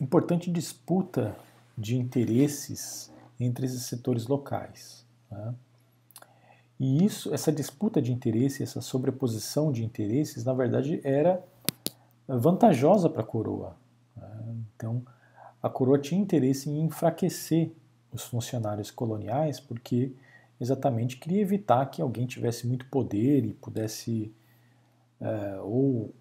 importante 0.00 0.50
disputa 0.50 1.36
de 1.76 1.96
interesses 1.96 3.12
entre 3.38 3.66
esses 3.66 3.82
setores 3.82 4.26
locais. 4.26 5.04
Né? 5.30 5.54
E 6.78 7.04
isso, 7.04 7.32
essa 7.32 7.52
disputa 7.52 8.00
de 8.00 8.12
interesse, 8.12 8.62
essa 8.62 8.80
sobreposição 8.80 9.70
de 9.70 9.84
interesses, 9.84 10.44
na 10.44 10.52
verdade 10.52 11.00
era 11.04 11.42
vantajosa 12.26 13.08
para 13.08 13.22
a 13.22 13.26
coroa. 13.26 13.76
Né? 14.16 14.56
Então, 14.74 15.02
a 15.62 15.68
coroa 15.68 15.98
tinha 15.98 16.20
interesse 16.20 16.70
em 16.70 16.80
enfraquecer 16.80 17.72
os 18.12 18.22
funcionários 18.22 18.90
coloniais, 18.90 19.60
porque 19.60 20.12
exatamente 20.60 21.16
queria 21.18 21.40
evitar 21.40 21.86
que 21.86 22.00
alguém 22.00 22.26
tivesse 22.26 22.66
muito 22.66 22.86
poder 22.86 23.44
e 23.44 23.52
pudesse 23.54 24.32
uh, 25.20 25.62
ou 25.62 26.14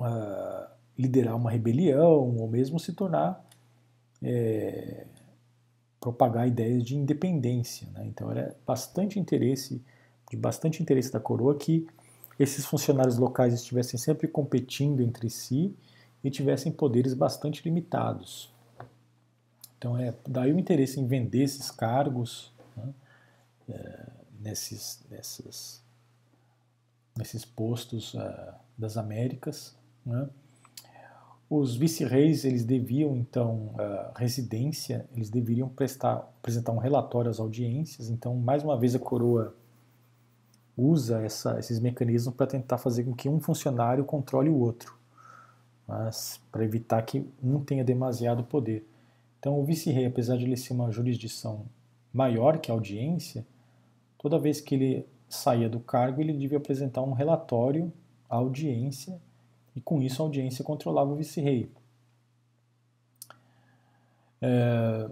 uh, 0.00 0.70
liderar 0.98 1.36
uma 1.36 1.50
rebelião, 1.50 2.36
ou 2.36 2.48
mesmo 2.48 2.78
se 2.78 2.92
tornar 2.92 3.44
é, 4.22 5.06
propagar 6.00 6.48
ideias 6.48 6.84
de 6.84 6.96
independência. 6.96 7.88
Né? 7.92 8.06
Então 8.06 8.30
era 8.30 8.56
bastante 8.66 9.18
interesse, 9.18 9.82
de 10.30 10.36
bastante 10.36 10.82
interesse 10.82 11.12
da 11.12 11.20
coroa 11.20 11.56
que 11.56 11.86
esses 12.38 12.64
funcionários 12.66 13.16
locais 13.16 13.54
estivessem 13.54 13.98
sempre 13.98 14.28
competindo 14.28 15.00
entre 15.00 15.30
si 15.30 15.74
e 16.22 16.30
tivessem 16.30 16.72
poderes 16.72 17.14
bastante 17.14 17.62
limitados. 17.64 18.52
Então 19.78 19.96
é 19.96 20.14
daí 20.26 20.52
o 20.52 20.58
interesse 20.58 20.98
em 21.00 21.06
vender 21.06 21.42
esses 21.42 21.70
cargos 21.70 22.52
é, 23.68 24.06
nesses, 24.40 25.04
nessas, 25.10 25.82
nesses 27.16 27.44
postos 27.44 28.14
uh, 28.14 28.54
das 28.76 28.96
Américas. 28.96 29.76
Né. 30.04 30.28
Os 31.48 31.76
vice-reis 31.76 32.44
eles 32.44 32.64
deviam 32.64 33.16
então 33.16 33.74
uh, 33.74 34.12
residência, 34.16 35.08
eles 35.14 35.30
deveriam 35.30 35.68
prestar, 35.68 36.14
apresentar 36.38 36.72
um 36.72 36.78
relatório 36.78 37.30
às 37.30 37.38
audiências. 37.38 38.10
Então 38.10 38.34
mais 38.34 38.62
uma 38.62 38.78
vez 38.78 38.94
a 38.94 38.98
coroa 38.98 39.54
usa 40.76 41.22
essa, 41.22 41.58
esses 41.58 41.80
mecanismos 41.80 42.34
para 42.34 42.46
tentar 42.46 42.78
fazer 42.78 43.04
com 43.04 43.14
que 43.14 43.28
um 43.28 43.40
funcionário 43.40 44.04
controle 44.04 44.50
o 44.50 44.58
outro, 44.58 44.94
para 45.86 46.64
evitar 46.64 47.00
que 47.02 47.26
um 47.42 47.60
tenha 47.60 47.82
demasiado 47.82 48.44
poder. 48.44 48.86
Então, 49.38 49.58
o 49.58 49.64
vice-rei, 49.64 50.06
apesar 50.06 50.36
de 50.36 50.44
ele 50.44 50.56
ser 50.56 50.72
uma 50.72 50.90
jurisdição 50.90 51.66
maior 52.12 52.58
que 52.58 52.70
a 52.70 52.74
audiência, 52.74 53.46
toda 54.26 54.40
vez 54.40 54.60
que 54.60 54.74
ele 54.74 55.08
saía 55.28 55.68
do 55.68 55.78
cargo, 55.78 56.20
ele 56.20 56.32
devia 56.32 56.58
apresentar 56.58 57.00
um 57.00 57.12
relatório 57.12 57.92
à 58.28 58.34
audiência 58.34 59.20
e, 59.76 59.80
com 59.80 60.02
isso, 60.02 60.20
a 60.20 60.24
audiência 60.24 60.64
controlava 60.64 61.12
o 61.12 61.14
vice-rei. 61.14 61.70
É, 64.42 65.08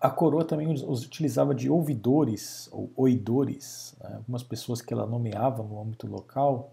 a 0.00 0.10
coroa 0.10 0.44
também 0.44 0.66
os 0.72 1.06
utilizava 1.06 1.54
de 1.54 1.70
ouvidores 1.70 2.68
ou 2.72 2.90
oidores, 2.96 3.94
né, 4.00 4.14
algumas 4.16 4.42
pessoas 4.42 4.82
que 4.82 4.92
ela 4.92 5.06
nomeava 5.06 5.62
no 5.62 5.80
âmbito 5.80 6.08
local, 6.08 6.72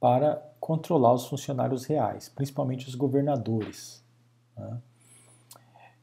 para 0.00 0.42
controlar 0.58 1.12
os 1.12 1.28
funcionários 1.28 1.84
reais, 1.84 2.28
principalmente 2.28 2.88
os 2.88 2.96
governadores. 2.96 4.04
Né. 4.56 4.82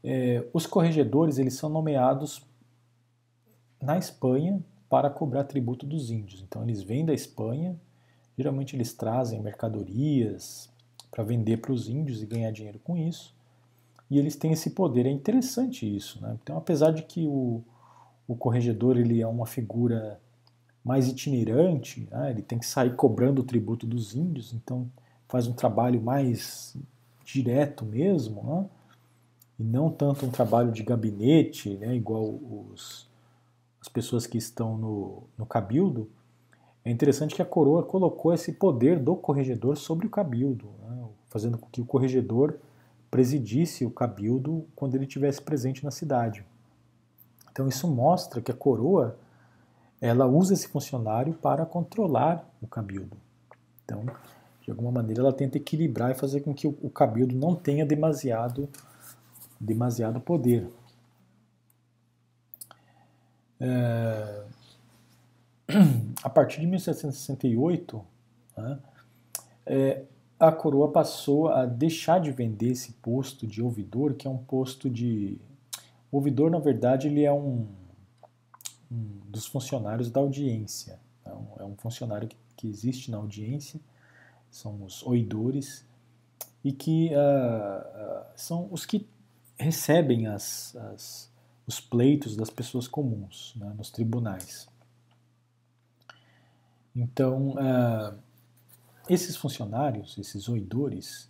É, 0.02 0.48
os 0.54 0.66
corregedores 0.66 1.38
eles 1.38 1.56
são 1.56 1.70
nomeados 1.70 2.48
na 3.82 3.98
Espanha 3.98 4.62
para 4.90 5.10
cobrar 5.10 5.44
tributo 5.44 5.86
dos 5.86 6.10
índios. 6.10 6.42
Então 6.42 6.64
eles 6.64 6.82
vêm 6.82 7.06
da 7.06 7.14
Espanha, 7.14 7.76
geralmente 8.38 8.76
eles 8.76 8.94
trazem 8.94 9.42
mercadorias 9.42 10.70
para 11.12 11.24
vender 11.24 11.58
para 11.58 11.72
os 11.72 11.90
índios 11.90 12.22
e 12.22 12.26
ganhar 12.26 12.52
dinheiro 12.52 12.80
com 12.80 12.98
isso 12.98 13.34
e 14.10 14.18
eles 14.18 14.36
têm 14.36 14.52
esse 14.52 14.72
poder. 14.72 15.06
É 15.06 15.10
interessante 15.10 15.86
isso. 15.86 16.22
Né? 16.22 16.38
Então, 16.42 16.58
apesar 16.58 16.92
de 16.92 17.04
que 17.04 17.28
o, 17.28 17.62
o 18.28 18.36
corregedor 18.36 18.98
ele 18.98 19.22
é 19.22 19.28
uma 19.28 19.46
figura 19.46 20.20
mais 20.84 21.08
itinerante, 21.08 22.08
né? 22.10 22.32
ele 22.32 22.42
tem 22.42 22.58
que 22.58 22.66
sair 22.66 22.96
cobrando 22.96 23.42
o 23.42 23.46
tributo 23.46 23.86
dos 23.86 24.16
índios, 24.16 24.54
então 24.54 24.90
faz 25.28 25.46
um 25.46 25.54
trabalho 25.54 26.02
mais 26.02 26.76
direto 27.24 27.86
mesmo, 27.86 28.42
né? 28.44 28.66
e 29.60 29.64
não 29.64 29.92
tanto 29.92 30.26
um 30.26 30.32
trabalho 30.32 30.72
de 30.72 30.82
gabinete, 30.82 31.78
né? 31.78 31.96
igual 31.96 32.24
os, 32.24 33.08
as 33.82 33.88
pessoas 33.88 34.28
que 34.28 34.38
estão 34.38 34.78
no, 34.78 35.24
no 35.38 35.46
cabildo. 35.46 36.10
É 36.84 36.92
interessante 36.92 37.36
que 37.36 37.42
a 37.42 37.46
coroa 37.46 37.84
colocou 37.84 38.34
esse 38.34 38.54
poder 38.54 39.00
do 39.00 39.16
corregedor 39.16 39.78
sobre 39.78 40.08
o 40.08 40.10
cabildo, 40.10 40.70
né? 40.82 41.06
fazendo 41.30 41.58
com 41.58 41.68
que 41.70 41.82
o 41.82 41.86
corregedor 41.86 42.56
presidisse 43.12 43.86
o 43.86 43.92
cabildo 43.92 44.66
quando 44.76 44.96
ele 44.96 45.06
estivesse 45.06 45.42
presente 45.42 45.84
na 45.84 45.92
cidade. 45.92 46.46
Então 47.52 47.68
isso 47.68 47.88
mostra 47.88 48.42
que 48.42 48.52
a 48.52 48.56
coroa 48.56 49.18
ela 50.02 50.26
usa 50.26 50.54
esse 50.54 50.68
funcionário 50.68 51.34
para 51.34 51.66
controlar 51.66 52.50
o 52.62 52.68
cabildo. 52.68 53.18
Então, 53.84 54.06
de 54.62 54.72
alguma 54.72 54.92
maneira, 54.92 55.22
ela 55.22 55.34
tenta 55.34 55.58
equilibrar 55.58 56.12
e 56.12 56.14
fazer 56.14 56.42
com 56.42 56.54
que 56.54 56.68
o 56.68 56.90
cabildo 56.90 57.36
não 57.36 57.56
tenha 57.56 57.86
demasiado, 57.86 58.70
demasiado 59.60 60.22
poder. 60.22 60.70
É... 63.60 64.44
A 66.24 66.30
partir 66.30 66.60
de 66.60 66.68
1768, 66.68 68.06
né, 68.58 68.80
é, 69.66 70.04
a 70.40 70.52
coroa 70.52 70.92
passou 70.92 71.50
a 71.50 71.66
deixar 71.66 72.20
de 72.20 72.32
vender 72.32 72.72
esse 72.72 72.94
posto 72.94 73.46
de 73.46 73.62
ouvidor, 73.62 74.14
que 74.16 74.28
é 74.28 74.30
um 74.30 74.38
posto 74.38 74.90
de. 74.90 75.38
O 76.12 76.18
ouvidor, 76.18 76.50
na 76.50 76.60
verdade, 76.60 77.08
ele 77.08 77.24
é 77.24 77.32
um, 77.32 77.68
um 78.92 79.20
dos 79.28 79.46
funcionários 79.46 80.10
da 80.10 80.20
audiência. 80.20 81.00
É 81.60 81.64
um 81.64 81.76
funcionário 81.76 82.28
que, 82.28 82.38
que, 82.56 82.68
existe 82.68 83.12
na 83.12 83.18
audiência, 83.18 83.80
são 84.50 84.84
os 84.84 85.04
oidores, 85.04 85.86
e 86.64 86.72
que 86.72 87.12
uh, 87.14 88.22
uh, 88.22 88.26
são 88.36 88.68
os 88.72 88.86
que 88.86 89.08
recebem 89.58 90.26
as, 90.26 90.76
as, 90.76 91.32
os 91.70 91.80
pleitos 91.80 92.36
das 92.36 92.50
pessoas 92.50 92.88
comuns 92.88 93.54
né, 93.56 93.72
nos 93.78 93.92
tribunais. 93.92 94.68
Então, 96.96 97.50
uh, 97.52 98.18
esses 99.08 99.38
funcionários, 99.38 100.18
esses 100.18 100.50
oidores, 100.50 101.30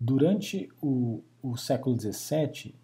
durante 0.00 0.68
o, 0.82 1.22
o 1.40 1.56
século 1.56 1.96
XVII, 1.96 2.74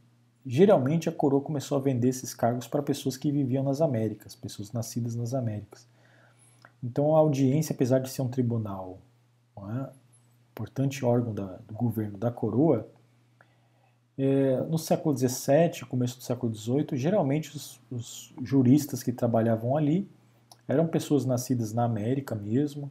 geralmente 0.46 1.08
a 1.08 1.12
coroa 1.12 1.42
começou 1.42 1.76
a 1.76 1.80
vender 1.80 2.08
esses 2.08 2.32
cargos 2.32 2.68
para 2.68 2.80
pessoas 2.84 3.16
que 3.16 3.32
viviam 3.32 3.64
nas 3.64 3.80
Américas, 3.80 4.36
pessoas 4.36 4.70
nascidas 4.70 5.16
nas 5.16 5.34
Américas. 5.34 5.88
Então 6.80 7.16
a 7.16 7.18
audiência, 7.18 7.74
apesar 7.74 7.98
de 7.98 8.10
ser 8.10 8.22
um 8.22 8.28
tribunal, 8.28 9.00
é, 9.58 9.90
importante 10.52 11.04
órgão 11.04 11.34
da, 11.34 11.56
do 11.66 11.74
governo 11.74 12.16
da 12.16 12.30
coroa, 12.30 12.88
no 14.68 14.78
século 14.78 15.16
XVII, 15.16 15.86
começo 15.88 16.18
do 16.18 16.22
século 16.22 16.54
XVIII, 16.54 16.86
geralmente 16.92 17.56
os, 17.56 17.80
os 17.90 18.34
juristas 18.42 19.02
que 19.02 19.12
trabalhavam 19.12 19.76
ali 19.76 20.08
eram 20.68 20.86
pessoas 20.86 21.24
nascidas 21.24 21.72
na 21.72 21.84
América 21.84 22.34
mesmo, 22.34 22.90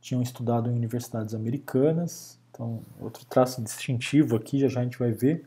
tinham 0.00 0.22
estudado 0.22 0.70
em 0.70 0.74
universidades 0.74 1.34
americanas. 1.34 2.38
Então, 2.50 2.80
outro 3.00 3.24
traço 3.26 3.62
distintivo 3.62 4.36
aqui, 4.36 4.58
já 4.58 4.68
já 4.68 4.80
a 4.80 4.84
gente 4.84 4.98
vai 4.98 5.12
ver, 5.12 5.46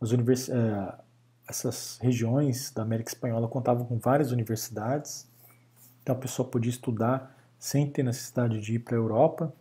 as 0.00 0.10
univers... 0.12 0.48
É, 0.48 1.06
essas 1.48 1.98
regiões 2.02 2.72
da 2.72 2.82
América 2.82 3.10
Espanhola 3.10 3.46
contavam 3.46 3.84
com 3.84 3.98
várias 3.98 4.32
universidades, 4.32 5.26
então 6.02 6.14
a 6.14 6.18
pessoa 6.18 6.48
podia 6.48 6.70
estudar 6.70 7.34
sem 7.58 7.88
ter 7.88 8.02
necessidade 8.02 8.60
de 8.60 8.74
ir 8.74 8.78
para 8.80 8.96
a 8.96 8.98
Europa, 8.98 9.52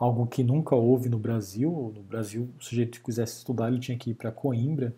algo 0.00 0.26
que 0.26 0.42
nunca 0.42 0.74
houve 0.74 1.10
no 1.10 1.18
Brasil. 1.18 1.92
No 1.94 2.02
Brasil, 2.02 2.48
o 2.58 2.64
sujeito 2.64 2.98
que 2.98 3.04
quisesse 3.04 3.36
estudar, 3.36 3.68
ele 3.68 3.78
tinha 3.78 3.98
que 3.98 4.10
ir 4.10 4.14
para 4.14 4.32
Coimbra, 4.32 4.94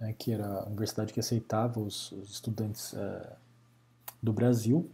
né, 0.00 0.12
que 0.18 0.32
era 0.32 0.46
a 0.46 0.66
universidade 0.66 1.12
que 1.12 1.20
aceitava 1.20 1.78
os, 1.78 2.10
os 2.10 2.32
estudantes 2.32 2.92
é, 2.94 3.32
do 4.20 4.32
Brasil. 4.32 4.90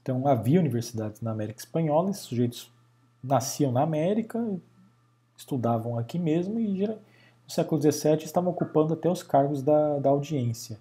Então 0.00 0.26
havia 0.26 0.60
universidades 0.60 1.20
na 1.20 1.32
América 1.32 1.58
Espanhola, 1.58 2.10
esses 2.10 2.22
sujeitos 2.22 2.72
nasciam 3.22 3.72
na 3.72 3.82
América, 3.82 4.38
estudavam 5.36 5.98
aqui 5.98 6.18
mesmo 6.18 6.58
e 6.58 6.86
no 6.86 6.98
século 7.48 7.80
XVII 7.80 8.24
estavam 8.24 8.52
ocupando 8.52 8.94
até 8.94 9.08
os 9.08 9.22
cargos 9.22 9.62
da, 9.62 9.98
da 9.98 10.10
audiência. 10.10 10.78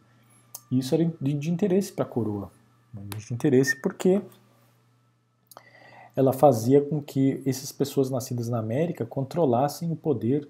E 0.71 0.79
isso 0.79 0.93
era 0.95 1.05
de, 1.19 1.33
de 1.33 1.51
interesse 1.51 1.91
para 1.91 2.05
a 2.05 2.07
coroa, 2.07 2.51
de 2.93 3.33
interesse 3.33 3.79
porque 3.79 4.21
ela 6.15 6.33
fazia 6.33 6.81
com 6.81 7.01
que 7.01 7.41
essas 7.45 7.71
pessoas 7.71 8.09
nascidas 8.09 8.49
na 8.49 8.59
América 8.59 9.05
controlassem 9.05 9.91
o 9.91 9.95
poder 9.95 10.47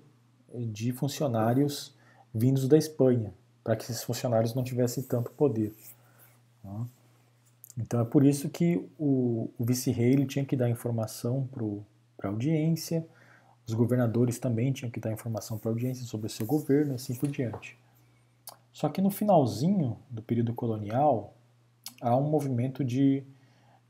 de 0.54 0.92
funcionários 0.92 1.96
vindos 2.34 2.68
da 2.68 2.78
Espanha, 2.78 3.34
para 3.64 3.76
que 3.76 3.84
esses 3.84 4.04
funcionários 4.04 4.54
não 4.54 4.64
tivessem 4.64 5.04
tanto 5.04 5.32
poder. 5.32 5.74
Então 7.78 8.00
é 8.00 8.06
por 8.06 8.26
isso 8.26 8.50
que 8.50 8.88
o, 8.98 9.50
o 9.58 9.66
vice-rei 9.66 10.26
tinha 10.26 10.46
que 10.46 10.56
dar 10.56 10.70
informação 10.70 11.48
para 12.18 12.30
a 12.30 12.32
audiência, 12.32 13.06
os 13.68 13.74
governadores 13.74 14.40
também 14.40 14.72
tinham 14.72 14.92
que 14.92 15.00
dar 15.00 15.12
informação 15.12 15.58
para 15.58 15.70
a 15.70 15.74
audiência 15.74 16.06
sobre 16.06 16.28
o 16.28 16.30
seu 16.30 16.46
governo 16.46 16.94
e 16.94 16.96
assim 16.96 17.16
por 17.16 17.30
diante. 17.30 17.78
Só 18.72 18.90
que 18.90 19.02
no 19.02 19.10
finalzinho 19.10 19.98
do 20.10 20.22
período 20.22 20.54
colonial 20.54 21.34
há 22.02 22.16
um 22.16 22.30
movimento 22.30 22.84
de, 22.84 23.24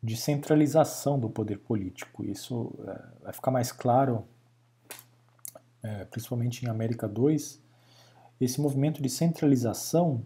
de 0.04 0.18
centralização 0.18 1.20
do 1.20 1.30
poder 1.30 1.60
político. 1.60 2.24
Isso 2.24 2.74
é, 2.88 3.24
vai 3.24 3.34
ficar 3.34 3.52
mais 3.52 3.72
claro, 3.72 4.26
é, 5.84 6.06
principalmente 6.06 6.66
em 6.66 6.70
América 6.70 7.08
II. 7.08 7.38
Esse 8.40 8.60
movimento 8.60 9.02
de 9.02 9.10
centralização 9.10 10.26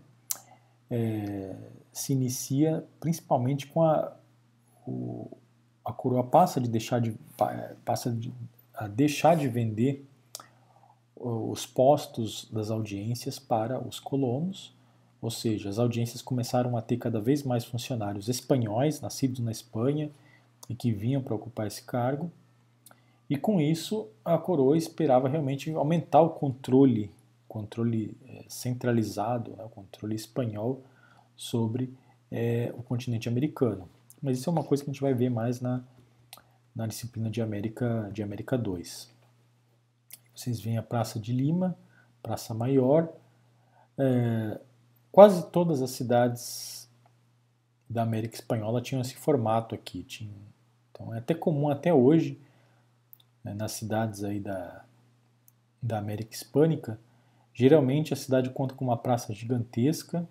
é, 0.89 1.55
se 1.91 2.13
inicia 2.13 2.85
principalmente 2.99 3.67
com 3.67 3.83
a 3.83 4.15
o, 4.87 5.35
a 5.83 5.91
coroa 5.91 6.23
passa 6.23 6.61
de 6.61 6.69
deixar 6.69 6.99
de 6.99 7.11
passa 7.83 8.11
de 8.11 8.31
a 8.73 8.87
deixar 8.87 9.35
de 9.35 9.47
vender 9.47 10.05
os 11.15 11.65
postos 11.65 12.49
das 12.51 12.69
audiências 12.69 13.39
para 13.39 13.79
os 13.79 13.99
colonos, 13.99 14.74
ou 15.25 15.31
seja, 15.31 15.69
as 15.69 15.79
audiências 15.79 16.21
começaram 16.21 16.77
a 16.77 16.83
ter 16.83 16.97
cada 16.97 17.19
vez 17.19 17.41
mais 17.41 17.65
funcionários 17.65 18.29
espanhóis, 18.29 19.01
nascidos 19.01 19.39
na 19.39 19.49
Espanha 19.51 20.11
e 20.69 20.75
que 20.75 20.91
vinham 20.91 21.19
para 21.19 21.33
ocupar 21.33 21.65
esse 21.65 21.81
cargo. 21.81 22.31
E 23.27 23.35
com 23.35 23.59
isso, 23.59 24.07
a 24.23 24.37
coroa 24.37 24.77
esperava 24.77 25.27
realmente 25.27 25.71
aumentar 25.71 26.21
o 26.21 26.29
controle, 26.29 27.09
controle 27.47 28.15
eh, 28.27 28.45
centralizado, 28.47 29.55
né, 29.57 29.63
o 29.63 29.69
controle 29.69 30.15
espanhol 30.15 30.83
sobre 31.35 31.91
é, 32.29 32.71
o 32.77 32.83
continente 32.83 33.27
americano. 33.27 33.89
Mas 34.21 34.37
isso 34.37 34.47
é 34.47 34.53
uma 34.53 34.63
coisa 34.63 34.83
que 34.83 34.91
a 34.91 34.93
gente 34.93 35.01
vai 35.01 35.15
ver 35.15 35.31
mais 35.31 35.59
na, 35.59 35.83
na 36.75 36.85
disciplina 36.85 37.31
de 37.31 37.41
América, 37.41 38.11
de 38.13 38.21
América 38.21 38.59
2. 38.59 39.11
Vocês 40.35 40.59
veem 40.59 40.77
a 40.77 40.83
Praça 40.83 41.19
de 41.19 41.33
Lima, 41.33 41.75
Praça 42.21 42.53
Maior. 42.53 43.11
É, 43.97 44.59
quase 45.15 45.49
todas 45.49 45.81
as 45.81 45.91
cidades 45.91 46.89
da 47.89 48.01
América 48.01 48.35
Espanhola 48.35 48.81
tinham 48.81 48.99
esse 48.99 49.15
formato 49.15 49.73
aqui. 49.73 50.03
Tinha, 50.03 50.29
então 50.91 51.13
é 51.13 51.19
até 51.19 51.33
comum 51.33 51.69
até 51.69 51.93
hoje, 51.93 52.37
né, 53.41 53.53
nas 53.53 53.71
cidades 53.71 54.25
aí 54.25 54.41
da, 54.41 54.83
da 55.81 55.99
América 55.99 56.33
Hispânica, 56.33 56.99
geralmente 57.53 58.11
a 58.11 58.17
cidade 58.17 58.49
conta 58.49 58.75
com 58.75 58.83
uma 58.83 58.97
praça 58.97 59.33
gigantesca. 59.33 60.27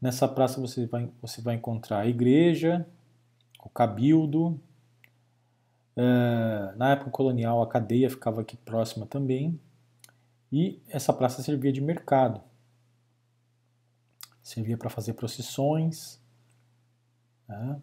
Nessa 0.00 0.28
praça 0.28 0.60
você 0.60 0.86
vai, 0.86 1.10
você 1.20 1.42
vai 1.42 1.56
encontrar 1.56 1.98
a 1.98 2.06
igreja, 2.06 2.86
o 3.64 3.68
cabildo, 3.68 4.56
Uh, 6.00 6.78
na 6.78 6.92
época 6.92 7.10
colonial, 7.10 7.60
a 7.60 7.66
cadeia 7.66 8.08
ficava 8.08 8.42
aqui 8.42 8.56
próxima 8.56 9.04
também, 9.04 9.58
e 10.52 10.80
essa 10.88 11.12
praça 11.12 11.42
servia 11.42 11.72
de 11.72 11.80
mercado. 11.80 12.40
Servia 14.48 14.78
para 14.78 14.88
fazer 14.88 15.12
procissões. 15.12 16.18
Né? 17.46 17.78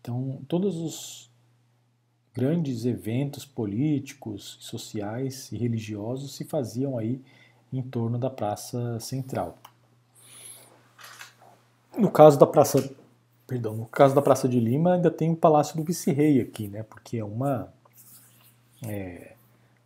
Então, 0.00 0.40
todos 0.46 0.76
os 0.76 1.28
grandes 2.32 2.84
eventos 2.84 3.44
políticos, 3.44 4.58
sociais 4.60 5.50
e 5.50 5.56
religiosos 5.56 6.36
se 6.36 6.44
faziam 6.44 6.96
aí 6.96 7.20
em 7.72 7.82
torno 7.82 8.16
da 8.16 8.30
Praça 8.30 9.00
Central. 9.00 9.58
No 11.98 12.12
caso 12.12 12.38
da 12.38 12.46
Praça 12.46 12.94
Perdão, 13.44 13.76
no 13.76 13.86
caso 13.86 14.14
da 14.14 14.22
Praça 14.22 14.48
de 14.48 14.60
Lima 14.60 14.94
ainda 14.94 15.10
tem 15.10 15.32
o 15.32 15.36
Palácio 15.36 15.76
do 15.76 15.82
Vice-Rei 15.82 16.40
aqui, 16.40 16.68
né? 16.68 16.84
Porque 16.84 17.16
é 17.18 17.24
uma 17.24 17.72
é, 18.86 19.34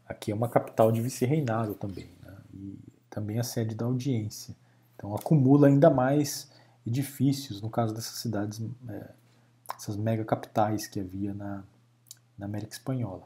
aqui 0.07 0.31
é 0.31 0.35
uma 0.35 0.49
capital 0.49 0.93
de 0.93 1.01
vice-reinado 1.01 1.73
também, 1.73 2.11
né? 2.23 2.37
e 2.53 2.79
também 3.09 3.39
a 3.39 3.43
sede 3.43 3.75
da 3.75 3.87
audiência. 3.87 4.55
Então 5.01 5.15
acumula 5.15 5.67
ainda 5.67 5.89
mais 5.89 6.53
edifícios 6.87 7.63
no 7.63 7.71
caso 7.71 7.95
dessas 7.95 8.19
cidades, 8.19 8.61
é, 8.87 9.11
essas 9.75 9.97
mega 9.97 10.23
capitais 10.27 10.87
que 10.87 11.01
havia 11.01 11.33
na, 11.33 11.65
na 12.37 12.45
América 12.45 12.75
Espanhola. 12.75 13.23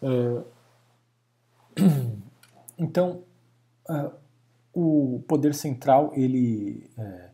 É, 0.00 0.42
então, 2.78 3.22
é, 3.90 4.10
o 4.72 5.22
poder 5.28 5.54
central 5.54 6.12
ele 6.14 6.90
é, 6.96 7.28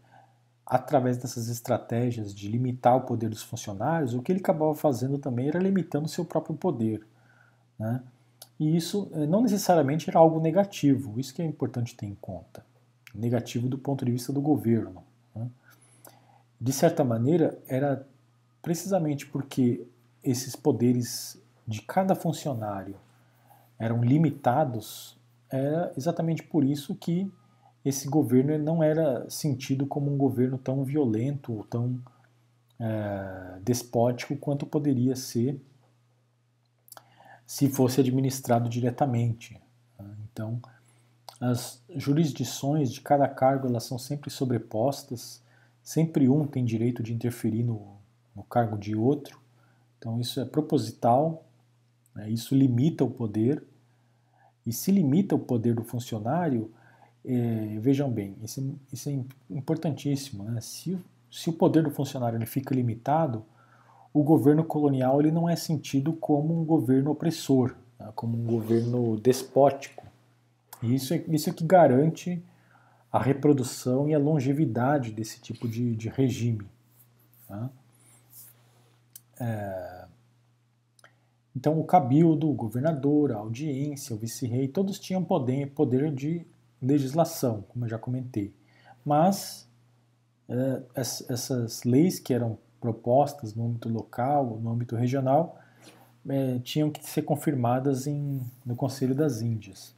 através 0.66 1.16
dessas 1.16 1.46
estratégias 1.46 2.34
de 2.34 2.48
limitar 2.48 2.96
o 2.96 3.02
poder 3.02 3.30
dos 3.30 3.44
funcionários, 3.44 4.14
o 4.14 4.20
que 4.20 4.32
ele 4.32 4.40
acabava 4.40 4.74
fazendo 4.74 5.16
também 5.16 5.46
era 5.46 5.60
limitando 5.60 6.06
o 6.06 6.08
seu 6.08 6.24
próprio 6.24 6.56
poder. 6.56 7.06
Né? 7.78 8.02
E 8.58 8.76
isso 8.76 9.10
eh, 9.12 9.26
não 9.26 9.42
necessariamente 9.42 10.08
era 10.08 10.18
algo 10.18 10.40
negativo, 10.40 11.18
isso 11.20 11.34
que 11.34 11.42
é 11.42 11.44
importante 11.44 11.94
ter 11.94 12.06
em 12.06 12.14
conta. 12.14 12.64
Negativo 13.14 13.68
do 13.68 13.78
ponto 13.78 14.04
de 14.04 14.12
vista 14.12 14.32
do 14.32 14.40
governo. 14.40 15.02
Né? 15.34 15.48
De 16.60 16.72
certa 16.72 17.04
maneira, 17.04 17.58
era 17.68 18.06
precisamente 18.62 19.26
porque 19.26 19.86
esses 20.22 20.56
poderes 20.56 21.40
de 21.66 21.82
cada 21.82 22.14
funcionário 22.14 22.96
eram 23.78 24.02
limitados, 24.02 25.16
era 25.50 25.92
exatamente 25.96 26.42
por 26.42 26.64
isso 26.64 26.94
que 26.94 27.30
esse 27.84 28.08
governo 28.08 28.58
não 28.58 28.82
era 28.82 29.28
sentido 29.30 29.86
como 29.86 30.12
um 30.12 30.16
governo 30.16 30.58
tão 30.58 30.82
violento 30.82 31.52
ou 31.52 31.62
tão 31.62 32.00
é, 32.80 33.58
despótico 33.62 34.36
quanto 34.36 34.66
poderia 34.66 35.14
ser 35.14 35.60
se 37.46 37.68
fosse 37.68 38.00
administrado 38.00 38.68
diretamente. 38.68 39.60
Né? 39.98 40.10
Então, 40.32 40.60
as 41.40 41.82
jurisdições 41.94 42.92
de 42.92 43.00
cada 43.00 43.28
cargo 43.28 43.68
elas 43.68 43.84
são 43.84 43.98
sempre 43.98 44.30
sobrepostas, 44.30 45.42
sempre 45.82 46.28
um 46.28 46.46
tem 46.46 46.64
direito 46.64 47.02
de 47.02 47.14
interferir 47.14 47.62
no, 47.62 47.96
no 48.34 48.42
cargo 48.42 48.76
de 48.76 48.96
outro. 48.96 49.40
Então, 49.98 50.20
isso 50.20 50.40
é 50.40 50.44
proposital, 50.44 51.44
né? 52.14 52.28
isso 52.28 52.54
limita 52.54 53.04
o 53.04 53.10
poder, 53.10 53.62
e 54.66 54.72
se 54.72 54.90
limita 54.90 55.36
o 55.36 55.38
poder 55.38 55.74
do 55.74 55.84
funcionário, 55.84 56.72
é, 57.24 57.78
vejam 57.80 58.10
bem, 58.10 58.36
isso, 58.42 58.60
é, 58.60 58.64
isso, 58.92 59.08
é 59.08 59.24
importantíssimo. 59.50 60.42
Né? 60.42 60.60
Se, 60.60 60.98
se 61.30 61.48
o 61.48 61.52
poder 61.52 61.84
do 61.84 61.90
funcionário 61.90 62.36
ele 62.36 62.46
fica 62.46 62.74
limitado, 62.74 63.44
o 64.18 64.22
governo 64.22 64.64
colonial 64.64 65.20
ele 65.20 65.30
não 65.30 65.46
é 65.46 65.54
sentido 65.54 66.10
como 66.14 66.58
um 66.58 66.64
governo 66.64 67.10
opressor, 67.10 67.76
né? 68.00 68.10
como 68.14 68.34
um 68.38 68.46
governo 68.46 69.20
despótico. 69.20 70.06
E 70.82 70.94
isso 70.94 71.12
é, 71.12 71.22
isso 71.28 71.50
é 71.50 71.52
que 71.52 71.64
garante 71.64 72.42
a 73.12 73.22
reprodução 73.22 74.08
e 74.08 74.14
a 74.14 74.18
longevidade 74.18 75.10
desse 75.10 75.38
tipo 75.38 75.68
de, 75.68 75.94
de 75.94 76.08
regime. 76.08 76.66
Né? 77.48 77.70
É, 79.38 80.06
então, 81.54 81.78
o 81.78 81.84
cabildo, 81.84 82.48
o 82.48 82.54
governador, 82.54 83.32
a 83.32 83.36
audiência, 83.36 84.16
o 84.16 84.18
vice-rei, 84.18 84.66
todos 84.66 84.98
tinham 84.98 85.22
poder, 85.22 85.72
poder 85.72 86.10
de 86.10 86.46
legislação, 86.80 87.66
como 87.68 87.84
eu 87.84 87.88
já 87.90 87.98
comentei. 87.98 88.54
Mas 89.04 89.68
é, 90.48 90.82
essas 90.94 91.84
leis 91.84 92.18
que 92.18 92.32
eram 92.32 92.58
propostas 92.86 93.52
no 93.52 93.66
âmbito 93.66 93.88
local, 93.88 94.60
no 94.62 94.70
âmbito 94.70 94.94
regional, 94.94 95.58
é, 96.28 96.60
tinham 96.60 96.88
que 96.88 97.04
ser 97.04 97.22
confirmadas 97.22 98.06
em, 98.06 98.40
no 98.64 98.76
Conselho 98.76 99.12
das 99.12 99.42
Índias. 99.42 99.92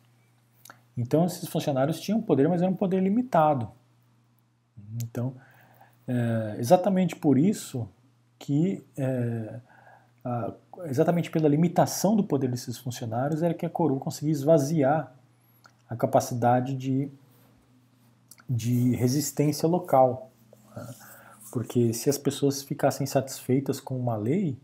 Então, 0.97 1.27
esses 1.27 1.47
funcionários 1.47 2.01
tinham 2.01 2.23
poder, 2.23 2.49
mas 2.49 2.63
era 2.63 2.71
um 2.71 2.75
poder 2.75 3.03
limitado. 3.03 3.69
Então, 5.05 5.35
é, 6.07 6.57
exatamente 6.59 7.15
por 7.15 7.37
isso 7.37 7.87
que, 8.39 8.83
é, 8.97 9.61
a, 10.25 10.55
exatamente 10.85 11.31
pela 11.31 11.47
limitação 11.47 12.17
do 12.17 12.25
poder 12.25 12.51
desses 12.51 12.79
funcionários, 12.79 13.43
era 13.43 13.53
que 13.53 13.67
a 13.67 13.71
coroa 13.71 14.01
conseguia 14.01 14.33
esvaziar 14.33 15.13
a 15.91 15.95
capacidade 15.95 16.75
de, 16.75 17.11
de 18.49 18.97
resistência 18.97 19.69
local. 19.69 20.31
Né? 20.75 20.95
Porque 21.51 21.93
se 21.93 22.11
as 22.11 22.19
pessoas 22.19 22.63
ficassem 22.63 23.07
satisfeitas 23.07 23.81
com 23.81 23.99
uma 23.99 24.17
lei, 24.17 24.57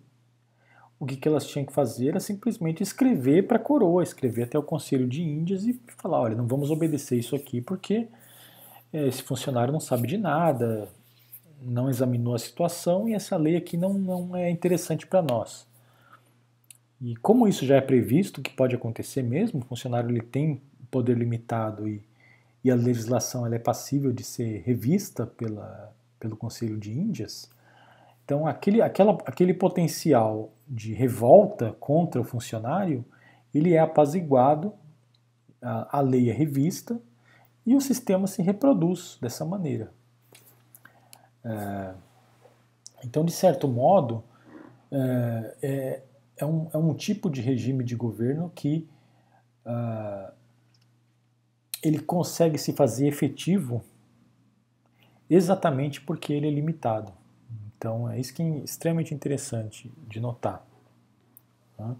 o 0.98 1.06
que, 1.06 1.16
que 1.16 1.28
elas 1.28 1.46
tinham 1.46 1.66
que 1.66 1.72
fazer 1.72 2.08
era 2.08 2.20
simplesmente 2.20 2.82
escrever 2.82 3.46
para 3.46 3.56
a 3.56 3.60
coroa, 3.60 4.02
escrever 4.02 4.44
até 4.44 4.58
o 4.58 4.62
Conselho 4.62 5.06
de 5.06 5.22
Índias 5.22 5.64
e 5.66 5.78
falar: 5.98 6.20
olha, 6.20 6.36
não 6.36 6.46
vamos 6.46 6.70
obedecer 6.70 7.18
isso 7.18 7.34
aqui 7.34 7.60
porque 7.60 8.08
é, 8.92 9.08
esse 9.08 9.22
funcionário 9.22 9.72
não 9.72 9.80
sabe 9.80 10.06
de 10.06 10.16
nada, 10.16 10.88
não 11.60 11.88
examinou 11.88 12.34
a 12.34 12.38
situação 12.38 13.08
e 13.08 13.14
essa 13.14 13.36
lei 13.36 13.56
aqui 13.56 13.76
não, 13.76 13.94
não 13.94 14.36
é 14.36 14.50
interessante 14.50 15.06
para 15.06 15.22
nós. 15.22 15.66
E 17.00 17.16
como 17.16 17.48
isso 17.48 17.66
já 17.66 17.76
é 17.76 17.80
previsto, 17.80 18.40
que 18.40 18.50
pode 18.50 18.74
acontecer 18.74 19.22
mesmo, 19.22 19.60
o 19.60 19.64
funcionário 19.64 20.10
ele 20.10 20.22
tem 20.22 20.60
poder 20.90 21.18
limitado 21.18 21.88
e, 21.88 22.00
e 22.62 22.70
a 22.70 22.74
legislação 22.74 23.44
ela 23.44 23.56
é 23.56 23.58
passível 23.58 24.12
de 24.12 24.22
ser 24.22 24.62
revista 24.64 25.26
pela, 25.26 25.92
pelo 26.18 26.36
Conselho 26.36 26.78
de 26.78 26.92
Índias, 26.92 27.50
então 28.24 28.46
aquele, 28.46 28.80
aquela, 28.80 29.12
aquele 29.26 29.52
potencial 29.52 30.50
de 30.66 30.94
revolta 30.94 31.72
contra 31.78 32.20
o 32.20 32.24
funcionário, 32.24 33.04
ele 33.54 33.74
é 33.74 33.78
apaziguado, 33.78 34.72
a, 35.60 35.98
a 35.98 36.00
lei 36.00 36.30
é 36.30 36.32
revista 36.32 36.98
e 37.66 37.76
o 37.76 37.80
sistema 37.80 38.26
se 38.26 38.42
reproduz 38.42 39.18
dessa 39.20 39.44
maneira. 39.44 39.92
É, 41.44 41.94
então, 43.04 43.24
de 43.24 43.32
certo 43.32 43.68
modo, 43.68 44.24
é, 44.90 45.56
é, 45.62 46.02
é, 46.38 46.46
um, 46.46 46.68
é 46.72 46.78
um 46.78 46.94
tipo 46.94 47.28
de 47.28 47.42
regime 47.42 47.84
de 47.84 47.94
governo 47.94 48.50
que 48.54 48.88
uh, 49.66 50.32
ele 51.82 51.98
consegue 51.98 52.56
se 52.56 52.72
fazer 52.72 53.06
efetivo 53.06 53.84
exatamente 55.28 56.00
porque 56.00 56.32
ele 56.32 56.46
é 56.46 56.50
limitado. 56.50 57.12
Então 57.76 58.08
é 58.08 58.18
isso 58.18 58.32
que 58.34 58.42
é 58.42 58.58
extremamente 58.58 59.14
interessante 59.14 59.92
de 60.08 60.20
notar. 60.20 60.66
Né? 61.78 61.96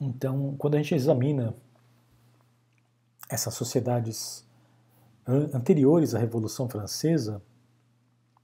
Então, 0.00 0.54
quando 0.56 0.76
a 0.76 0.78
gente 0.78 0.94
examina 0.94 1.54
essas 3.28 3.52
sociedades 3.54 4.44
anteriores 5.26 6.14
à 6.14 6.18
Revolução 6.18 6.68
Francesa, 6.68 7.42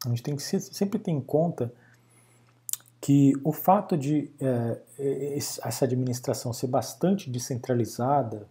a 0.05 0.09
gente 0.11 0.23
tem 0.23 0.37
que 0.37 0.43
sempre 0.43 0.99
ter 0.99 1.11
em 1.11 1.21
conta 1.21 1.73
que 3.01 3.33
o 3.43 3.53
fato 3.53 3.97
de 3.97 4.31
é, 4.41 5.35
essa 5.37 5.85
administração 5.85 6.53
ser 6.53 6.67
bastante 6.67 7.31
descentralizada 7.31 8.47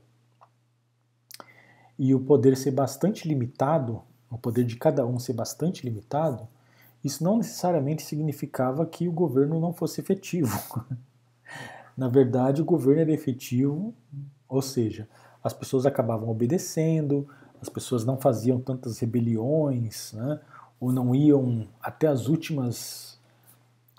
e 1.97 2.13
o 2.13 2.19
poder 2.19 2.57
ser 2.57 2.71
bastante 2.71 3.27
limitado, 3.27 4.01
o 4.29 4.37
poder 4.37 4.65
de 4.65 4.75
cada 4.75 5.05
um 5.05 5.17
ser 5.17 5.33
bastante 5.33 5.85
limitado, 5.85 6.47
isso 7.03 7.23
não 7.23 7.37
necessariamente 7.37 8.03
significava 8.03 8.85
que 8.85 9.07
o 9.07 9.11
governo 9.11 9.59
não 9.59 9.71
fosse 9.71 10.01
efetivo. 10.01 10.59
Na 11.95 12.07
verdade, 12.07 12.61
o 12.61 12.65
governo 12.65 13.01
era 13.01 13.11
efetivo, 13.11 13.93
ou 14.49 14.61
seja, 14.61 15.07
as 15.43 15.53
pessoas 15.53 15.85
acabavam 15.85 16.29
obedecendo, 16.29 17.27
as 17.61 17.69
pessoas 17.69 18.03
não 18.03 18.17
faziam 18.17 18.59
tantas 18.59 18.99
rebeliões, 18.99 20.11
né, 20.13 20.39
ou 20.79 20.91
não 20.91 21.15
iam 21.15 21.67
até 21.81 22.07
as 22.07 22.27
últimas, 22.27 23.19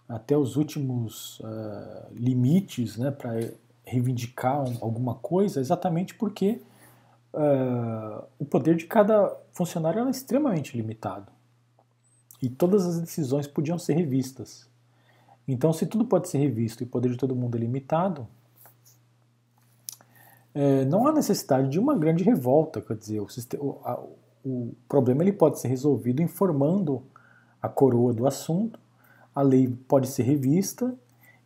até 0.08 0.36
os 0.36 0.56
últimos 0.56 1.40
uh, 1.40 2.12
limites, 2.12 2.96
né, 2.96 3.10
para 3.10 3.50
reivindicar 3.84 4.64
alguma 4.80 5.14
coisa, 5.14 5.60
exatamente 5.60 6.14
porque 6.14 6.60
uh, 7.32 8.24
o 8.38 8.44
poder 8.44 8.76
de 8.76 8.86
cada 8.86 9.34
funcionário 9.52 10.00
era 10.00 10.10
extremamente 10.10 10.76
limitado 10.76 11.30
e 12.42 12.48
todas 12.48 12.86
as 12.86 13.00
decisões 13.00 13.46
podiam 13.46 13.78
ser 13.78 13.94
revistas. 13.94 14.68
Então, 15.48 15.72
se 15.72 15.86
tudo 15.86 16.04
pode 16.04 16.28
ser 16.28 16.38
revisto 16.38 16.82
e 16.82 16.86
o 16.86 16.88
poder 16.88 17.10
de 17.10 17.16
todo 17.16 17.36
mundo 17.36 17.56
é 17.56 17.60
limitado, 17.60 18.26
é, 20.54 20.84
não 20.84 21.06
há 21.06 21.12
necessidade 21.12 21.68
de 21.68 21.78
uma 21.78 21.96
grande 21.96 22.24
revolta. 22.24 22.80
Quer 22.80 22.96
dizer, 22.96 23.20
o, 23.20 23.26
o, 23.58 23.80
a, 23.84 24.04
o 24.44 24.74
problema 24.88 25.22
ele 25.22 25.32
pode 25.32 25.60
ser 25.60 25.68
resolvido 25.68 26.22
informando 26.22 27.02
a 27.60 27.68
coroa 27.68 28.12
do 28.12 28.26
assunto, 28.26 28.78
a 29.34 29.42
lei 29.42 29.68
pode 29.88 30.08
ser 30.08 30.22
revista 30.22 30.94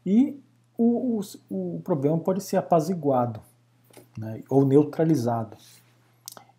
e 0.04 0.40
o, 0.78 1.20
o, 1.50 1.76
o 1.76 1.80
problema 1.80 2.18
pode 2.18 2.42
ser 2.42 2.56
apaziguado 2.56 3.40
né, 4.20 4.42
ou 4.50 4.66
neutralizado. 4.66 5.56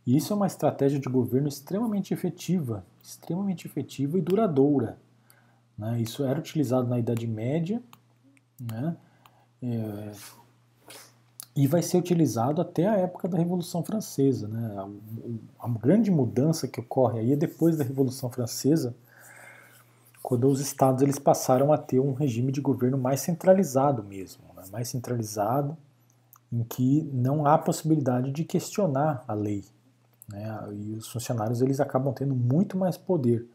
E 0.05 0.17
isso 0.17 0.33
é 0.33 0.35
uma 0.35 0.47
estratégia 0.47 0.99
de 0.99 1.07
governo 1.07 1.47
extremamente 1.47 2.11
efetiva, 2.11 2.83
extremamente 3.03 3.67
efetiva 3.67 4.17
e 4.17 4.21
duradoura. 4.21 4.97
Né? 5.77 6.01
Isso 6.01 6.23
era 6.23 6.39
utilizado 6.39 6.87
na 6.87 6.97
Idade 6.97 7.27
Média 7.27 7.81
né? 8.59 8.95
É, 9.61 10.11
e 11.55 11.67
vai 11.67 11.81
ser 11.81 11.97
utilizado 11.97 12.61
até 12.61 12.87
a 12.87 12.95
época 12.95 13.27
da 13.27 13.37
Revolução 13.37 13.83
Francesa. 13.83 14.47
Né? 14.47 14.89
A, 15.59 15.67
grande 15.69 16.09
mudança 16.09 16.67
que 16.67 16.79
ocorre 16.79 17.19
aí 17.19 17.33
é 17.33 17.35
depois 17.35 17.77
da 17.77 17.83
Revolução 17.83 18.29
Francesa, 18.29 18.95
quando 20.23 20.47
os 20.47 20.61
estados 20.61 21.01
eles 21.01 21.19
passaram 21.19 21.73
a 21.73 21.77
ter 21.77 21.99
um 21.99 22.13
regime 22.13 22.51
de 22.51 22.61
governo 22.61 22.97
mais 22.97 23.19
centralizado 23.19 24.03
mesmo, 24.03 24.43
né? 24.55 24.63
mais 24.71 24.87
centralizado, 24.87 25.77
em 26.51 26.63
que 26.63 27.09
não 27.13 27.45
há 27.45 27.57
possibilidade 27.57 28.31
de 28.31 28.43
questionar 28.43 29.23
a 29.27 29.33
lei. 29.33 29.63
Né? 30.29 30.47
E 30.73 30.95
os 30.95 31.07
funcionários 31.07 31.61
eles 31.61 31.79
acabam 31.79 32.13
tendo 32.13 32.35
muito 32.35 32.77
mais 32.77 32.97
poder 32.97 33.47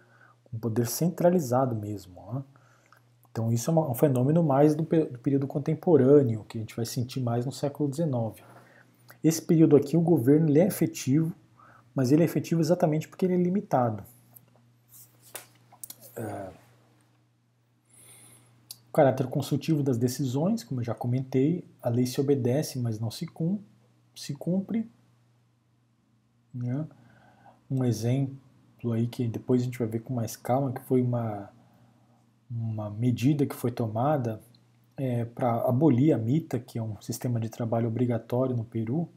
um 0.52 0.58
poder 0.58 0.86
centralizado 0.86 1.76
mesmo. 1.76 2.14
Né? 2.32 2.42
Então 3.30 3.52
isso 3.52 3.70
é 3.70 3.74
um 3.74 3.94
fenômeno 3.94 4.42
mais 4.42 4.74
do, 4.74 4.82
do, 4.82 5.18
período 5.18 5.46
contemporâneo, 5.46 6.44
que 6.48 6.58
a 6.58 6.60
gente 6.60 6.74
vai 6.74 6.86
sentir 6.86 7.20
mais 7.20 7.44
no 7.44 7.52
século 7.52 7.92
XIX. 7.92 8.44
Esse 9.22 9.42
período 9.42 9.76
aqui, 9.76 9.96
o 9.96 10.00
governo 10.00 10.48
ele 10.48 10.60
é 10.60 10.66
efetivo, 10.66 11.32
mas 11.94 12.12
ele 12.12 12.22
é 12.22 12.24
efetivo 12.24 12.60
exatamente 12.60 13.08
porque 13.08 13.26
ele 13.26 13.34
é 13.34 13.38
limitado. 13.38 14.02
É... 16.16 16.48
Caráter 18.96 19.26
consultivo 19.26 19.82
das 19.82 19.98
decisões, 19.98 20.64
como 20.64 20.80
eu 20.80 20.84
já 20.86 20.94
comentei, 20.94 21.68
a 21.82 21.90
lei 21.90 22.06
se 22.06 22.18
obedece, 22.18 22.78
mas 22.78 22.98
não 22.98 23.10
se, 23.10 23.26
cum 23.26 23.60
se 24.14 24.32
cumpre. 24.32 24.90
Né? 26.54 26.86
Um 27.70 27.84
exemplo 27.84 28.92
aí 28.94 29.06
que 29.06 29.28
depois 29.28 29.60
a 29.60 29.64
gente 29.66 29.78
vai 29.78 29.86
ver 29.86 29.98
com 29.98 30.14
mais 30.14 30.34
calma, 30.34 30.72
que 30.72 30.80
foi 30.80 31.02
uma, 31.02 31.50
uma 32.50 32.88
medida 32.88 33.44
que 33.44 33.54
foi 33.54 33.70
tomada 33.70 34.40
é, 34.96 35.26
para 35.26 35.68
abolir 35.68 36.14
a 36.14 36.16
mita, 36.16 36.58
que 36.58 36.78
é 36.78 36.82
um 36.82 36.98
sistema 37.02 37.38
de 37.38 37.50
trabalho 37.50 37.88
obrigatório 37.88 38.56
no 38.56 38.64
Peru, 38.64 39.10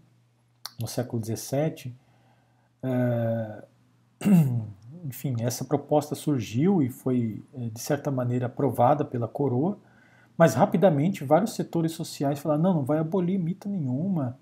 no 0.78 0.90
século 0.90 1.24
XVII. 1.24 1.96
É, 2.84 3.64
enfim, 5.06 5.36
essa 5.40 5.64
proposta 5.66 6.16
surgiu 6.16 6.82
e 6.82 6.90
foi, 6.90 7.44
é, 7.54 7.70
de 7.70 7.80
certa 7.80 8.12
maneira, 8.12 8.48
aprovada 8.48 9.06
pela 9.06 9.28
coroa, 9.28 9.78
mas 10.38 10.54
rapidamente 10.54 11.24
vários 11.24 11.54
setores 11.54 11.92
sociais 11.92 12.40
falaram: 12.40 12.62
não, 12.62 12.74
não 12.76 12.86
vai 12.86 13.00
abolir 13.00 13.40
mita 13.40 13.68
nenhuma, 13.68 14.38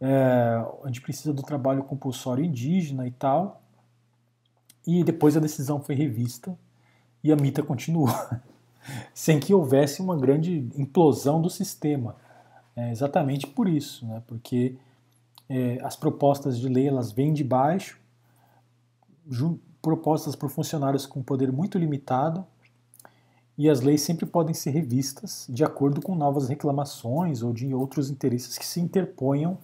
é, 0.00 0.64
a 0.82 0.86
gente 0.86 1.00
precisa 1.00 1.32
do 1.32 1.42
trabalho 1.42 1.82
compulsório 1.82 2.44
indígena 2.44 3.06
e 3.06 3.10
tal. 3.10 3.62
E 4.86 5.04
depois 5.04 5.36
a 5.36 5.40
decisão 5.40 5.80
foi 5.80 5.94
revista 5.94 6.56
e 7.22 7.32
a 7.32 7.36
mita 7.36 7.62
continuou, 7.62 8.08
sem 9.12 9.38
que 9.38 9.52
houvesse 9.52 10.00
uma 10.00 10.16
grande 10.16 10.68
implosão 10.76 11.42
do 11.42 11.50
sistema. 11.50 12.16
É 12.74 12.90
exatamente 12.90 13.46
por 13.46 13.68
isso, 13.68 14.06
né? 14.06 14.22
porque 14.26 14.76
é, 15.48 15.78
as 15.82 15.96
propostas 15.96 16.58
de 16.58 16.68
lei 16.68 16.86
elas 16.86 17.10
vêm 17.10 17.32
de 17.32 17.42
baixo, 17.42 18.00
propostas 19.82 20.34
por 20.34 20.50
funcionários 20.50 21.06
com 21.06 21.22
poder 21.22 21.52
muito 21.52 21.78
limitado, 21.78 22.46
e 23.56 23.68
as 23.68 23.80
leis 23.80 24.02
sempre 24.02 24.24
podem 24.24 24.54
ser 24.54 24.70
revistas 24.70 25.46
de 25.48 25.64
acordo 25.64 26.00
com 26.00 26.14
novas 26.14 26.48
reclamações 26.48 27.42
ou 27.42 27.52
de 27.52 27.74
outros 27.74 28.08
interesses 28.08 28.56
que 28.56 28.64
se 28.64 28.80
interponham 28.80 29.58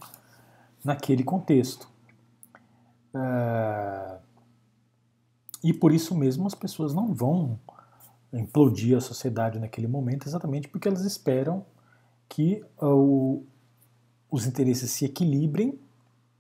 naquele 0.84 1.22
contexto. 1.22 1.88
É, 3.14 4.18
e 5.62 5.72
por 5.72 5.92
isso 5.92 6.14
mesmo 6.16 6.46
as 6.46 6.54
pessoas 6.54 6.92
não 6.92 7.14
vão 7.14 7.58
implodir 8.32 8.96
a 8.96 9.00
sociedade 9.00 9.60
naquele 9.60 9.86
momento, 9.86 10.26
exatamente 10.26 10.68
porque 10.68 10.88
elas 10.88 11.04
esperam 11.04 11.64
que 12.28 12.64
uh, 12.82 13.46
os 14.28 14.46
interesses 14.46 14.90
se 14.90 15.04
equilibrem 15.04 15.78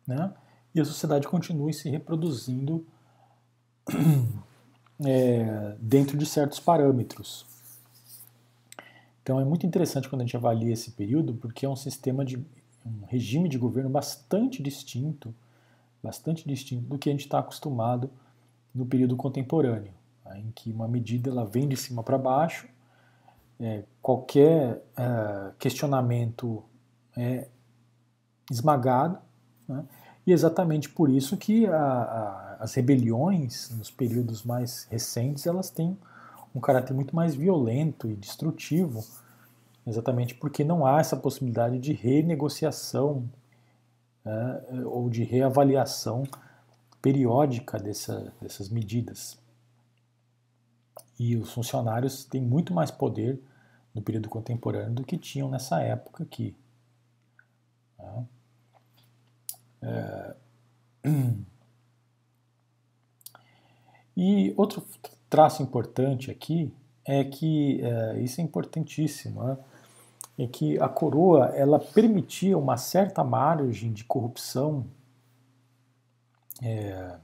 né, 0.04 0.34
e 0.74 0.80
a 0.80 0.84
sociedade 0.84 1.28
continue 1.28 1.72
se 1.72 1.88
reproduzindo 1.88 2.84
é, 5.04 5.76
dentro 5.78 6.16
de 6.16 6.26
certos 6.26 6.60
parâmetros. 6.60 7.46
Então 9.22 9.40
é 9.40 9.44
muito 9.44 9.66
interessante 9.66 10.08
quando 10.08 10.20
a 10.20 10.24
gente 10.24 10.36
avalia 10.36 10.72
esse 10.72 10.90
período, 10.90 11.34
porque 11.34 11.64
é 11.64 11.68
um 11.68 11.76
sistema 11.76 12.24
de 12.24 12.36
um 12.84 13.06
regime 13.06 13.48
de 13.48 13.56
governo 13.56 13.88
bastante 13.88 14.62
distinto, 14.62 15.34
bastante 16.02 16.46
distinto 16.46 16.82
do 16.82 16.98
que 16.98 17.08
a 17.08 17.12
gente 17.12 17.24
está 17.24 17.38
acostumado 17.38 18.10
no 18.74 18.84
período 18.84 19.16
contemporâneo, 19.16 19.92
né, 20.24 20.40
em 20.40 20.50
que 20.50 20.70
uma 20.70 20.86
medida 20.86 21.30
ela 21.30 21.46
vem 21.46 21.66
de 21.66 21.76
cima 21.76 22.02
para 22.02 22.18
baixo, 22.18 22.68
é, 23.58 23.84
qualquer 24.02 24.82
é, 24.96 25.52
questionamento 25.58 26.62
é 27.16 27.48
esmagado, 28.50 29.18
né, 29.66 29.84
e 30.26 30.32
é 30.32 30.34
exatamente 30.34 30.90
por 30.90 31.08
isso 31.08 31.36
que 31.36 31.66
a, 31.66 31.76
a, 31.76 32.53
as 32.64 32.72
rebeliões 32.72 33.68
nos 33.76 33.90
períodos 33.90 34.42
mais 34.42 34.84
recentes 34.90 35.46
elas 35.46 35.68
têm 35.68 35.98
um 36.54 36.60
caráter 36.60 36.94
muito 36.94 37.14
mais 37.14 37.34
violento 37.34 38.08
e 38.08 38.16
destrutivo, 38.16 39.04
exatamente 39.86 40.34
porque 40.34 40.64
não 40.64 40.86
há 40.86 40.98
essa 40.98 41.14
possibilidade 41.14 41.78
de 41.78 41.92
renegociação 41.92 43.28
né, 44.24 44.62
ou 44.86 45.10
de 45.10 45.24
reavaliação 45.24 46.22
periódica 47.02 47.78
dessa, 47.78 48.32
dessas 48.40 48.70
medidas. 48.70 49.38
E 51.18 51.36
os 51.36 51.52
funcionários 51.52 52.24
têm 52.24 52.40
muito 52.40 52.72
mais 52.72 52.90
poder 52.90 53.38
no 53.94 54.00
período 54.00 54.30
contemporâneo 54.30 54.94
do 54.94 55.04
que 55.04 55.18
tinham 55.18 55.50
nessa 55.50 55.82
época 55.82 56.22
aqui. 56.22 56.56
Né? 57.98 58.26
É... 59.82 60.34
E 64.16 64.54
outro 64.56 64.82
traço 65.28 65.62
importante 65.62 66.30
aqui 66.30 66.72
é 67.04 67.24
que 67.24 67.80
é, 67.82 68.20
isso 68.20 68.40
é 68.40 68.44
importantíssimo, 68.44 69.42
né? 69.42 69.58
é 70.38 70.46
que 70.46 70.78
a 70.78 70.88
coroa 70.88 71.46
ela 71.54 71.78
permitia 71.78 72.56
uma 72.58 72.76
certa 72.76 73.22
margem 73.22 73.92
de 73.92 74.04
corrupção 74.04 74.86
é, 76.62 77.16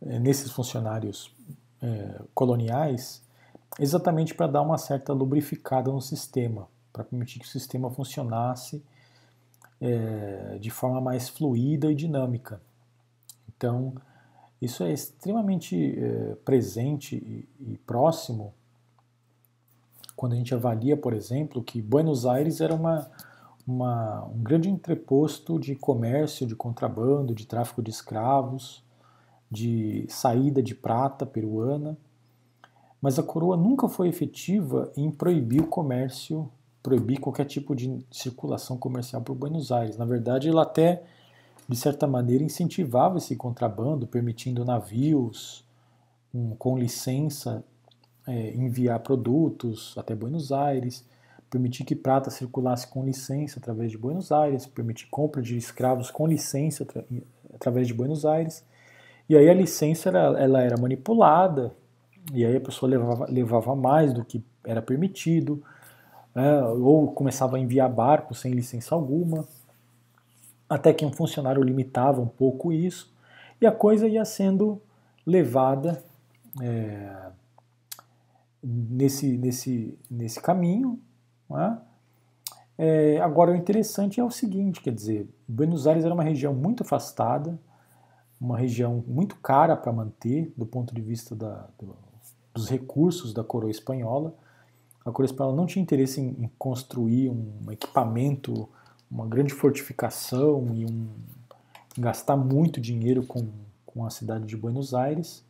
nesses 0.00 0.50
funcionários 0.50 1.34
é, 1.80 2.20
coloniais, 2.34 3.22
exatamente 3.78 4.34
para 4.34 4.46
dar 4.46 4.62
uma 4.62 4.78
certa 4.78 5.12
lubrificada 5.12 5.90
no 5.90 6.00
sistema, 6.00 6.68
para 6.92 7.04
permitir 7.04 7.38
que 7.38 7.46
o 7.46 7.48
sistema 7.48 7.90
funcionasse 7.90 8.84
é, 9.80 10.58
de 10.60 10.70
forma 10.70 11.00
mais 11.00 11.28
fluida 11.28 11.90
e 11.90 11.94
dinâmica. 11.94 12.60
Então, 13.48 13.94
isso 14.62 14.82
é 14.82 14.92
extremamente 14.92 15.98
é, 15.98 16.36
presente 16.44 17.16
e, 17.16 17.72
e 17.72 17.78
próximo 17.78 18.54
quando 20.14 20.34
a 20.34 20.36
gente 20.36 20.54
avalia, 20.54 20.96
por 20.96 21.12
exemplo, 21.12 21.62
que 21.62 21.82
Buenos 21.82 22.24
Aires 22.26 22.60
era 22.60 22.72
uma, 22.72 23.10
uma, 23.66 24.24
um 24.26 24.40
grande 24.40 24.70
entreposto 24.70 25.58
de 25.58 25.74
comércio, 25.74 26.46
de 26.46 26.54
contrabando, 26.54 27.34
de 27.34 27.44
tráfico 27.44 27.82
de 27.82 27.90
escravos, 27.90 28.84
de 29.50 30.06
saída 30.08 30.62
de 30.62 30.76
prata 30.76 31.26
peruana, 31.26 31.98
mas 33.00 33.18
a 33.18 33.22
coroa 33.22 33.56
nunca 33.56 33.88
foi 33.88 34.08
efetiva 34.08 34.92
em 34.96 35.10
proibir 35.10 35.60
o 35.60 35.66
comércio, 35.66 36.48
proibir 36.80 37.18
qualquer 37.18 37.46
tipo 37.46 37.74
de 37.74 37.98
circulação 38.10 38.78
comercial 38.78 39.22
por 39.22 39.34
Buenos 39.34 39.72
Aires. 39.72 39.96
Na 39.96 40.04
verdade, 40.04 40.48
ela 40.48 40.62
até, 40.62 41.02
de 41.68 41.76
certa 41.76 42.06
maneira, 42.06 42.42
incentivava 42.42 43.18
esse 43.18 43.36
contrabando, 43.36 44.06
permitindo 44.06 44.64
navios 44.64 45.64
um, 46.34 46.54
com 46.56 46.78
licença 46.78 47.64
é, 48.26 48.54
enviar 48.54 49.00
produtos 49.00 49.94
até 49.96 50.14
Buenos 50.14 50.52
Aires, 50.52 51.04
permitir 51.50 51.84
que 51.84 51.94
prata 51.94 52.30
circulasse 52.30 52.86
com 52.86 53.04
licença 53.04 53.58
através 53.58 53.90
de 53.90 53.98
Buenos 53.98 54.32
Aires, 54.32 54.66
permitir 54.66 55.06
compra 55.10 55.42
de 55.42 55.56
escravos 55.56 56.10
com 56.10 56.26
licença 56.26 56.86
através 57.52 57.86
de 57.86 57.94
Buenos 57.94 58.24
Aires. 58.24 58.64
E 59.28 59.36
aí 59.36 59.48
a 59.48 59.54
licença 59.54 60.08
era, 60.08 60.40
ela 60.40 60.62
era 60.62 60.80
manipulada, 60.80 61.74
e 62.32 62.44
aí 62.44 62.56
a 62.56 62.60
pessoa 62.60 62.88
levava, 62.88 63.26
levava 63.28 63.76
mais 63.76 64.12
do 64.12 64.24
que 64.24 64.42
era 64.64 64.80
permitido, 64.80 65.62
né, 66.34 66.62
ou 66.64 67.12
começava 67.12 67.56
a 67.56 67.60
enviar 67.60 67.90
barcos 67.90 68.40
sem 68.40 68.52
licença 68.52 68.94
alguma, 68.94 69.46
até 70.72 70.92
que 70.92 71.04
um 71.04 71.12
funcionário 71.12 71.62
limitava 71.62 72.20
um 72.20 72.26
pouco 72.26 72.72
isso, 72.72 73.12
e 73.60 73.66
a 73.66 73.72
coisa 73.72 74.08
ia 74.08 74.24
sendo 74.24 74.80
levada 75.26 76.02
é, 76.60 77.30
nesse, 78.62 79.36
nesse, 79.36 79.98
nesse 80.10 80.40
caminho. 80.40 80.98
É? 81.50 81.76
É, 82.78 83.20
agora, 83.20 83.52
o 83.52 83.54
interessante 83.54 84.18
é 84.18 84.24
o 84.24 84.30
seguinte: 84.30 84.80
quer 84.80 84.94
dizer, 84.94 85.28
Buenos 85.46 85.86
Aires 85.86 86.04
era 86.04 86.14
uma 86.14 86.24
região 86.24 86.54
muito 86.54 86.82
afastada, 86.82 87.60
uma 88.40 88.56
região 88.56 89.04
muito 89.06 89.36
cara 89.36 89.76
para 89.76 89.92
manter, 89.92 90.52
do 90.56 90.64
ponto 90.64 90.94
de 90.94 91.02
vista 91.02 91.36
da, 91.36 91.68
do, 91.78 91.94
dos 92.54 92.68
recursos 92.70 93.34
da 93.34 93.44
coroa 93.44 93.70
espanhola. 93.70 94.34
A 95.04 95.10
coroa 95.10 95.26
espanhola 95.26 95.54
não 95.54 95.66
tinha 95.66 95.82
interesse 95.82 96.20
em, 96.20 96.44
em 96.44 96.50
construir 96.58 97.28
um 97.28 97.70
equipamento, 97.70 98.68
uma 99.12 99.26
grande 99.26 99.52
fortificação 99.52 100.70
e 100.74 100.86
um, 100.86 101.06
gastar 101.98 102.36
muito 102.36 102.80
dinheiro 102.80 103.22
com, 103.24 103.46
com 103.84 104.06
a 104.06 104.10
cidade 104.10 104.46
de 104.46 104.56
Buenos 104.56 104.94
Aires. 104.94 105.44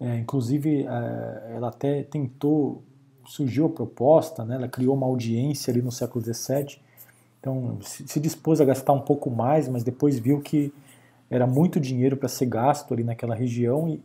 É, 0.00 0.16
inclusive, 0.18 0.84
é, 0.84 1.52
ela 1.54 1.68
até 1.68 2.02
tentou, 2.02 2.82
surgiu 3.24 3.66
a 3.66 3.70
proposta, 3.70 4.44
né, 4.44 4.56
ela 4.56 4.68
criou 4.68 4.96
uma 4.96 5.06
audiência 5.06 5.70
ali 5.70 5.80
no 5.80 5.92
século 5.92 6.22
XVII, 6.24 6.78
então 7.40 7.78
se, 7.80 8.06
se 8.08 8.18
dispôs 8.18 8.60
a 8.60 8.64
gastar 8.64 8.92
um 8.92 9.00
pouco 9.00 9.30
mais, 9.30 9.68
mas 9.68 9.84
depois 9.84 10.18
viu 10.18 10.40
que 10.40 10.72
era 11.30 11.46
muito 11.46 11.78
dinheiro 11.78 12.16
para 12.16 12.28
ser 12.28 12.46
gasto 12.46 12.92
ali 12.92 13.04
naquela 13.04 13.34
região 13.34 13.88
e 13.88 14.02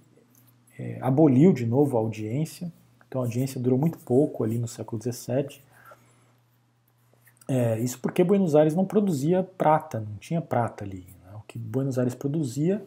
é, 0.78 0.98
aboliu 1.02 1.52
de 1.52 1.66
novo 1.66 1.98
a 1.98 2.00
audiência. 2.00 2.72
Então 3.08 3.22
a 3.22 3.26
audiência 3.26 3.60
durou 3.60 3.78
muito 3.78 3.98
pouco 4.00 4.44
ali 4.44 4.58
no 4.58 4.68
século 4.68 5.02
XVII. 5.02 5.60
É, 7.54 7.78
isso 7.80 8.00
porque 8.00 8.24
Buenos 8.24 8.56
Aires 8.56 8.74
não 8.74 8.86
produzia 8.86 9.44
prata, 9.44 10.00
não 10.00 10.16
tinha 10.16 10.42
prata 10.42 10.86
ali. 10.86 11.06
Né? 11.22 11.34
O 11.36 11.42
que 11.42 11.60
Buenos 11.60 12.00
Aires 12.00 12.16
produzia 12.16 12.82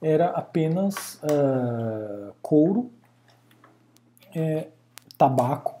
era 0.00 0.30
apenas 0.30 1.22
uh, 1.22 2.34
couro, 2.42 2.90
é, 4.34 4.70
tabaco 5.16 5.76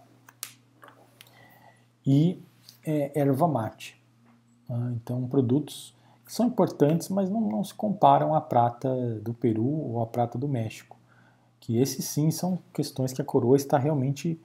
e 2.06 2.40
é, 2.86 3.10
erva 3.18 3.48
mate. 3.48 4.00
Uh, 4.70 4.92
então, 4.92 5.26
produtos 5.26 5.92
que 6.24 6.32
são 6.32 6.46
importantes, 6.46 7.08
mas 7.08 7.28
não, 7.28 7.40
não, 7.40 7.64
se 7.64 7.74
comparam 7.74 8.36
à 8.36 8.40
prata 8.40 8.88
do 9.20 9.34
Peru 9.34 9.66
ou 9.66 10.00
à 10.00 10.06
prata 10.06 10.38
do 10.38 10.46
México. 10.46 10.96
Que 11.58 11.80
esses 11.80 12.04
sim 12.04 12.30
são 12.30 12.60
questões 12.72 13.12
que 13.12 13.20
a 13.20 13.24
coroa 13.24 13.56
está 13.56 13.76
realmente 13.78 14.40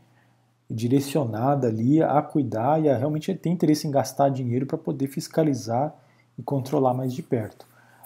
direcionada 0.69 1.67
ali 1.67 2.01
a 2.01 2.21
cuidar 2.21 2.81
e 2.81 2.89
a 2.89 2.97
realmente 2.97 3.33
ter 3.35 3.49
interesse 3.49 3.87
em 3.87 3.91
gastar 3.91 4.29
dinheiro 4.29 4.65
para 4.65 4.77
poder 4.77 5.07
fiscalizar 5.07 5.95
e 6.37 6.43
controlar 6.43 6.93
mais 6.93 7.13
de 7.13 7.23
perto. 7.23 7.65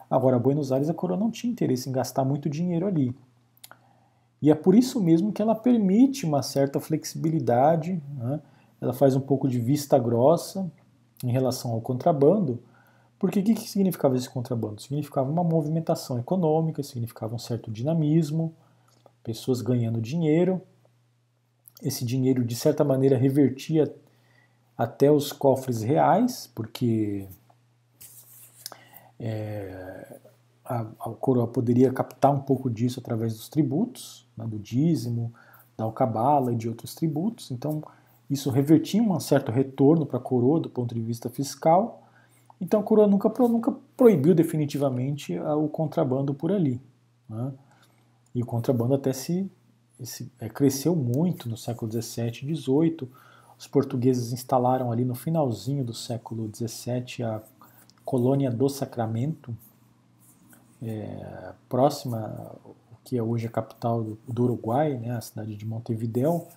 Agora, 0.09 0.37
Buenos 0.37 0.71
Aires, 0.71 0.89
a 0.89 0.93
coroa 0.93 1.17
não 1.17 1.31
tinha 1.31 1.51
interesse 1.51 1.89
em 1.89 1.91
gastar 1.91 2.23
muito 2.23 2.49
dinheiro 2.49 2.85
ali. 2.85 3.15
E 4.41 4.51
é 4.51 4.55
por 4.55 4.75
isso 4.75 4.99
mesmo 5.01 5.31
que 5.31 5.41
ela 5.41 5.55
permite 5.55 6.25
uma 6.25 6.41
certa 6.41 6.79
flexibilidade, 6.79 8.01
né? 8.17 8.39
ela 8.79 8.93
faz 8.93 9.15
um 9.15 9.21
pouco 9.21 9.47
de 9.47 9.59
vista 9.59 9.97
grossa 9.99 10.69
em 11.23 11.31
relação 11.31 11.71
ao 11.71 11.81
contrabando, 11.81 12.61
porque 13.19 13.39
o 13.39 13.43
que, 13.43 13.53
que 13.53 13.69
significava 13.69 14.17
esse 14.17 14.27
contrabando? 14.27 14.81
Significava 14.81 15.29
uma 15.29 15.43
movimentação 15.43 16.17
econômica, 16.17 16.81
significava 16.81 17.35
um 17.35 17.39
certo 17.39 17.69
dinamismo, 17.69 18.51
pessoas 19.23 19.61
ganhando 19.61 20.01
dinheiro, 20.01 20.59
esse 21.81 22.05
dinheiro 22.05 22.43
de 22.43 22.55
certa 22.55 22.83
maneira 22.83 23.17
revertia 23.17 23.93
até 24.77 25.11
os 25.11 25.31
cofres 25.31 25.81
reais, 25.81 26.49
porque 26.55 27.27
é, 29.19 30.19
a, 30.65 30.81
a, 30.81 31.09
coroa 31.19 31.47
poderia 31.47 31.91
captar 31.91 32.31
um 32.31 32.39
pouco 32.39 32.69
disso 32.69 32.99
através 32.99 33.33
dos 33.33 33.47
tributos, 33.49 34.25
né, 34.35 34.45
do 34.45 34.57
dízimo, 34.57 35.33
da 35.77 35.83
alcabala 35.83 36.53
e 36.53 36.55
de 36.55 36.67
outros 36.67 36.95
tributos. 36.95 37.51
Então, 37.51 37.83
isso 38.29 38.49
revertia 38.49 39.01
um 39.01 39.19
certo 39.19 39.51
retorno 39.51 40.05
para 40.05 40.17
a 40.17 40.21
coroa 40.21 40.59
do 40.59 40.69
ponto 40.69 40.95
de 40.95 41.01
vista 41.01 41.29
fiscal. 41.29 42.01
Então, 42.59 42.79
a 42.79 42.83
coroa 42.83 43.07
nunca, 43.07 43.29
nunca 43.47 43.75
proibiu 43.97 44.33
definitivamente 44.33 45.37
o 45.37 45.67
contrabando 45.67 46.33
por 46.33 46.51
ali. 46.51 46.81
Né? 47.29 47.51
E 48.33 48.41
o 48.41 48.45
contrabando 48.45 48.93
até 48.93 49.11
se, 49.11 49.51
se 50.05 50.31
é, 50.39 50.49
cresceu 50.49 50.95
muito 50.95 51.47
no 51.49 51.57
século 51.57 51.91
XVII 51.91 52.41
e 52.43 52.55
XVIII. 52.55 53.09
Os 53.57 53.67
portugueses 53.67 54.33
instalaram 54.33 54.91
ali 54.91 55.05
no 55.05 55.15
finalzinho 55.15 55.83
do 55.83 55.93
século 55.93 56.49
XVII 56.53 57.23
a 57.23 57.41
colônia 58.03 58.49
do 58.49 58.67
Sacramento, 58.67 59.55
é, 60.81 61.53
próxima 61.69 62.55
o 62.65 62.95
que 63.03 63.17
é 63.17 63.23
hoje 63.23 63.47
a 63.47 63.49
capital 63.49 64.03
do, 64.03 64.17
do, 64.27 64.43
Uruguai, 64.43 64.97
né, 64.97 65.15
a 65.15 65.21
cidade 65.21 65.55
de 65.55 65.65
Montevideo, 65.65 66.47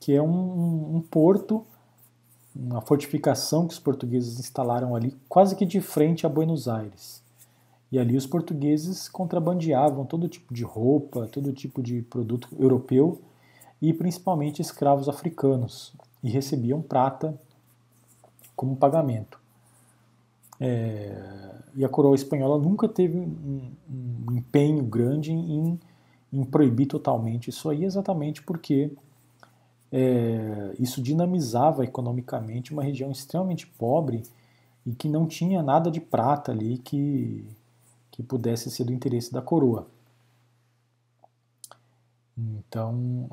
que 0.00 0.14
é 0.14 0.22
um, 0.22 0.96
um 0.96 1.00
porto, 1.00 1.66
uma 2.56 2.80
fortificação 2.80 3.66
que 3.66 3.74
os 3.74 3.78
portugueses 3.78 4.38
instalaram 4.38 4.96
ali, 4.96 5.16
quase 5.28 5.54
que 5.54 5.66
de 5.66 5.80
frente 5.80 6.24
a 6.24 6.28
Buenos 6.28 6.66
Aires. 6.66 7.22
E 7.90 7.98
ali 7.98 8.16
os 8.16 8.26
portugueses 8.26 9.08
contrabandeavam 9.08 10.04
todo 10.04 10.28
tipo 10.28 10.52
de 10.52 10.62
roupa, 10.62 11.26
todo 11.26 11.52
tipo 11.52 11.82
de 11.82 12.02
produto 12.02 12.48
europeu 12.58 13.20
e 13.80 13.92
principalmente 13.92 14.60
escravos 14.60 15.08
africanos 15.08 15.94
e 16.22 16.28
recebiam 16.28 16.82
prata 16.82 17.38
como 18.54 18.76
pagamento. 18.76 19.40
É, 20.60 21.54
e 21.76 21.84
a 21.84 21.88
coroa 21.88 22.16
espanhola 22.16 22.58
nunca 22.58 22.88
teve 22.88 23.16
um, 23.16 23.70
um 23.88 24.36
empenho 24.36 24.82
grande 24.82 25.30
em, 25.30 25.78
em, 26.32 26.44
proibir 26.44 26.86
totalmente 26.86 27.48
isso 27.50 27.70
aí, 27.70 27.84
exatamente 27.84 28.42
porque 28.42 28.90
é, 29.92 30.74
isso 30.80 31.00
dinamizava 31.00 31.84
economicamente 31.84 32.72
uma 32.72 32.82
região 32.82 33.12
extremamente 33.12 33.66
pobre 33.66 34.24
e 34.84 34.92
que 34.92 35.08
não 35.08 35.26
tinha 35.26 35.62
nada 35.62 35.90
de 35.90 36.00
prata 36.00 36.50
ali 36.50 36.78
que, 36.78 37.44
que 38.18 38.22
pudesse 38.24 38.68
ser 38.68 38.82
do 38.82 38.92
interesse 38.92 39.32
da 39.32 39.40
coroa. 39.40 39.86
Então, 42.36 43.30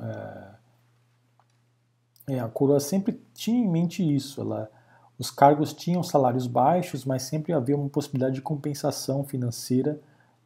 é, 2.28 2.36
é, 2.36 2.40
a 2.40 2.48
coroa 2.48 2.80
sempre 2.80 3.20
tinha 3.34 3.57
em 3.57 3.68
mente 3.68 4.03
isso. 4.03 4.41
Ela, 4.41 4.70
os 5.18 5.32
cargos 5.32 5.74
tinham 5.74 6.03
salários 6.03 6.45
baixos, 6.45 7.03
mas 7.03 7.24
sempre 7.24 7.52
havia 7.52 7.76
uma 7.76 7.90
possibilidade 7.90 8.36
de 8.36 8.44
compensação 8.44 9.24
financeira 9.24 9.99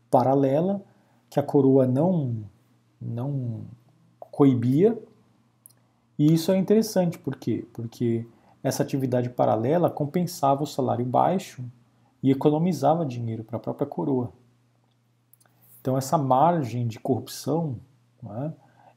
paralela 0.10 0.82
que 1.30 1.38
a 1.38 1.44
coroa 1.44 1.86
não 1.86 2.46
não 3.02 3.66
coibia. 4.22 4.98
E 6.18 6.34
isso 6.34 6.50
é 6.54 6.58
interessante, 6.58 7.20
por 7.20 7.36
quê? 7.36 7.68
Porque 7.74 8.26
essa 8.64 8.84
atividade 8.84 9.30
paralela 9.30 9.90
compensava 9.90 10.64
o 10.64 10.68
salário 10.68 11.06
baixo 11.06 11.62
e 12.22 12.32
economizava 12.32 13.06
dinheiro 13.06 13.44
para 13.44 13.58
a 13.58 13.60
própria 13.60 13.88
coroa. 13.88 14.32
Então 15.82 15.98
essa 15.98 16.18
margem 16.18 16.88
de 16.88 17.00
corrupção 17.00 17.78
é? 18.26 18.52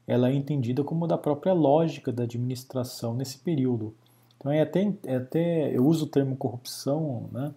ela 0.07 0.29
é 0.29 0.35
entendida 0.35 0.83
como 0.83 1.07
da 1.07 1.17
própria 1.17 1.53
lógica 1.53 2.13
da 2.13 2.25
administração 2.25 3.15
nesse 3.15 3.39
período. 3.39 3.95
Então 4.37 4.51
é 4.51 4.61
até, 4.61 4.93
é 5.05 5.17
até 5.17 5.77
eu 5.77 5.87
uso 5.87 6.07
o 6.07 6.09
termo 6.09 6.37
corrupção, 6.37 7.29
né? 7.31 7.55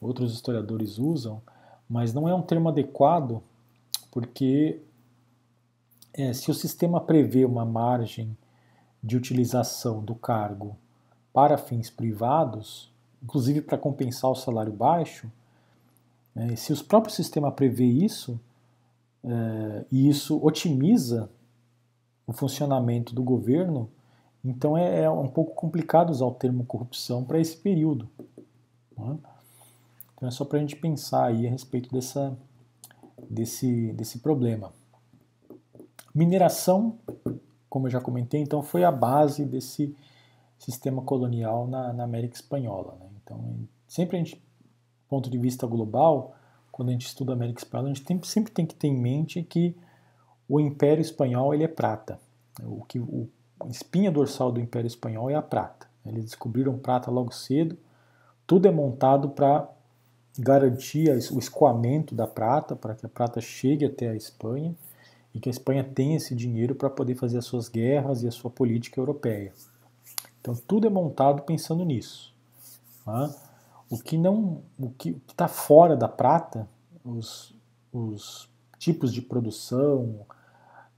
outros 0.00 0.34
historiadores 0.34 0.98
usam, 0.98 1.40
mas 1.88 2.12
não 2.12 2.28
é 2.28 2.34
um 2.34 2.42
termo 2.42 2.68
adequado 2.68 3.42
porque 4.10 4.80
é, 6.12 6.32
se 6.32 6.50
o 6.50 6.54
sistema 6.54 7.00
prevê 7.00 7.44
uma 7.44 7.64
margem 7.64 8.36
de 9.02 9.16
utilização 9.16 10.02
do 10.02 10.14
cargo 10.14 10.76
para 11.32 11.58
fins 11.58 11.90
privados, 11.90 12.90
inclusive 13.24 13.62
para 13.62 13.78
compensar 13.78 14.30
o 14.30 14.34
salário 14.34 14.72
baixo, 14.72 15.30
é, 16.36 16.54
se 16.56 16.72
o 16.72 16.84
próprio 16.84 17.12
sistema 17.12 17.50
prevê 17.50 17.86
isso, 17.86 18.38
é, 19.24 19.84
e 19.90 20.08
isso 20.08 20.38
otimiza 20.44 21.30
o 22.26 22.32
funcionamento 22.32 23.14
do 23.14 23.22
governo, 23.22 23.88
então 24.44 24.76
é, 24.76 25.02
é, 25.02 25.10
um 25.10 25.28
pouco 25.28 25.54
complicado 25.54 26.10
usar 26.10 26.26
o 26.26 26.34
termo 26.34 26.64
corrupção 26.64 27.24
para 27.24 27.40
esse 27.40 27.56
período. 27.56 28.08
Né? 28.96 29.16
Então 30.14 30.28
é 30.28 30.30
só 30.30 30.44
para 30.44 30.58
a 30.58 30.60
gente 30.60 30.76
pensar 30.76 31.26
aí 31.26 31.46
a 31.46 31.50
respeito 31.50 31.90
dessa, 31.90 32.36
desse, 33.28 33.92
desse 33.92 34.18
problema. 34.18 34.72
Mineração, 36.14 36.98
como 37.70 37.86
eu 37.86 37.90
já 37.90 38.00
comentei, 38.00 38.40
então 38.40 38.62
foi 38.62 38.84
a 38.84 38.92
base 38.92 39.44
desse 39.44 39.96
sistema 40.64 41.02
colonial 41.02 41.66
na, 41.66 41.92
na 41.92 42.04
América 42.04 42.34
Espanhola. 42.34 42.96
Né? 43.00 43.06
Então, 43.22 43.68
sempre 43.86 44.16
a 44.16 44.20
gente, 44.20 44.36
do 44.36 45.08
ponto 45.08 45.30
de 45.30 45.38
vista 45.38 45.66
global, 45.66 46.34
quando 46.72 46.88
a 46.88 46.92
gente 46.92 47.06
estuda 47.06 47.32
a 47.32 47.34
América 47.34 47.60
Espanhola, 47.60 47.90
a 47.90 47.94
gente 47.94 48.04
tem, 48.04 48.22
sempre 48.22 48.52
tem 48.52 48.66
que 48.66 48.74
ter 48.74 48.88
em 48.88 48.98
mente 48.98 49.42
que 49.42 49.76
o 50.48 50.58
Império 50.60 51.00
Espanhol 51.00 51.54
ele 51.54 51.64
é 51.64 51.68
prata. 51.68 52.18
O 52.62 52.84
que 52.84 52.98
o 52.98 53.28
espinha 53.68 54.10
dorsal 54.10 54.52
do 54.52 54.60
Império 54.60 54.86
Espanhol 54.86 55.30
é 55.30 55.34
a 55.34 55.42
prata. 55.42 55.86
Eles 56.04 56.24
descobriram 56.24 56.78
prata 56.78 57.10
logo 57.10 57.32
cedo. 57.32 57.78
Tudo 58.46 58.68
é 58.68 58.70
montado 58.70 59.30
para 59.30 59.68
garantir 60.38 61.10
o 61.32 61.38
escoamento 61.38 62.14
da 62.14 62.26
prata, 62.26 62.74
para 62.74 62.94
que 62.94 63.06
a 63.06 63.08
prata 63.08 63.40
chegue 63.40 63.86
até 63.86 64.08
a 64.08 64.16
Espanha 64.16 64.74
e 65.32 65.40
que 65.40 65.48
a 65.48 65.52
Espanha 65.52 65.84
tenha 65.84 66.16
esse 66.16 66.34
dinheiro 66.34 66.74
para 66.74 66.90
poder 66.90 67.14
fazer 67.14 67.38
as 67.38 67.44
suas 67.44 67.68
guerras 67.68 68.22
e 68.22 68.28
a 68.28 68.30
sua 68.30 68.50
política 68.50 69.00
europeia. 69.00 69.52
Então 70.44 70.54
tudo 70.54 70.86
é 70.86 70.90
montado 70.90 71.40
pensando 71.44 71.82
nisso. 71.86 72.34
Tá? 73.02 73.34
O 73.88 73.96
que 73.98 74.18
não, 74.18 74.60
o 74.78 74.90
que 74.90 75.18
está 75.26 75.48
fora 75.48 75.96
da 75.96 76.06
prata, 76.06 76.68
os, 77.02 77.54
os 77.90 78.46
tipos 78.78 79.10
de 79.10 79.22
produção, 79.22 80.26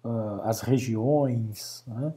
uh, 0.02 0.40
as 0.42 0.62
regiões, 0.62 1.84
né, 1.86 2.12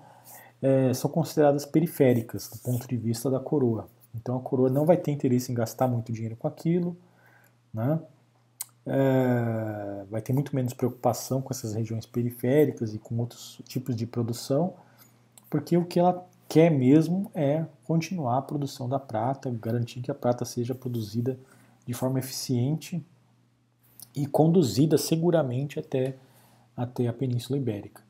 é, 0.60 0.94
são 0.96 1.12
consideradas 1.12 1.68
periféricas 1.68 2.50
do 2.50 2.58
ponto 2.58 2.88
de 2.88 2.98
vista 2.98 3.30
da 3.30 3.40
coroa. 3.40 3.88
Então 4.16 4.36
a 4.36 4.42
coroa 4.42 4.72
não 4.72 4.84
vai 4.84 4.98
ter 4.98 5.12
interesse 5.12 5.52
em 5.52 5.56
gastar 5.56 5.88
muito 5.88 6.12
dinheiro 6.12 6.36
com 6.36 6.48
aquilo, 6.48 6.98
né? 7.72 8.00
é, 8.88 10.04
vai 10.10 10.20
ter 10.20 10.34
muito 10.34 10.56
menos 10.56 10.74
preocupação 10.74 11.44
com 11.44 11.54
essas 11.54 11.76
regiões 11.76 12.08
periféricas 12.08 12.96
e 12.96 12.98
com 12.98 13.20
outros 13.20 13.62
tipos 13.68 13.96
de 13.96 14.08
produção, 14.08 14.74
porque 15.48 15.78
o 15.78 15.86
que 15.86 16.00
ela 16.00 16.28
quer 16.50 16.72
mesmo 16.72 17.32
é 17.36 17.64
continuar 17.86 18.40
a 18.40 18.42
produção 18.42 18.90
da 18.90 19.00
prata, 19.00 19.52
garantir 19.52 20.02
que 20.02 20.10
a 20.10 20.16
prata 20.16 20.44
seja 20.44 20.74
produzida 20.74 21.40
de 21.86 21.94
forma 21.94 22.18
eficiente 22.18 23.06
e 24.16 24.26
conduzida 24.26 24.98
seguramente 24.98 25.80
até, 25.80 26.18
até 26.76 27.08
a 27.08 27.14
Península 27.14 27.58
Ibérica. 27.60 28.04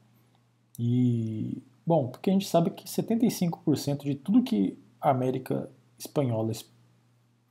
E, 0.79 1.61
bom, 1.85 2.07
porque 2.07 2.29
a 2.29 2.33
gente 2.33 2.47
sabe 2.47 2.69
que 2.69 2.85
75% 2.85 4.03
de 4.03 4.15
tudo 4.15 4.41
que 4.41 4.79
a 5.01 5.09
América 5.09 5.69
Espanhola 5.97 6.53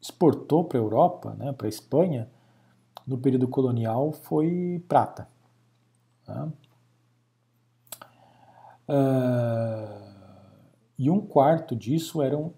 exportou 0.00 0.64
para 0.64 0.78
a 0.78 0.82
Europa, 0.82 1.34
né, 1.34 1.52
para 1.52 1.66
a 1.66 1.68
Espanha, 1.68 2.30
no 3.06 3.18
período 3.18 3.46
colonial 3.46 4.12
foi 4.12 4.82
prata. 4.88 5.28
Tá? 6.24 6.48
Uh, 8.88 10.07
e 10.98 11.10
um 11.10 11.20
quarto 11.20 11.76
disso 11.76 12.20
eram 12.20 12.52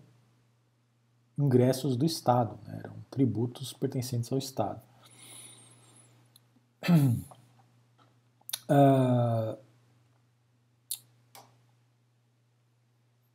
ingressos 1.38 1.96
do 1.96 2.04
Estado, 2.04 2.58
né? 2.66 2.80
eram 2.84 2.96
tributos 3.10 3.72
pertencentes 3.72 4.32
ao 4.32 4.38
Estado. 4.38 4.80
Uh, 8.68 9.56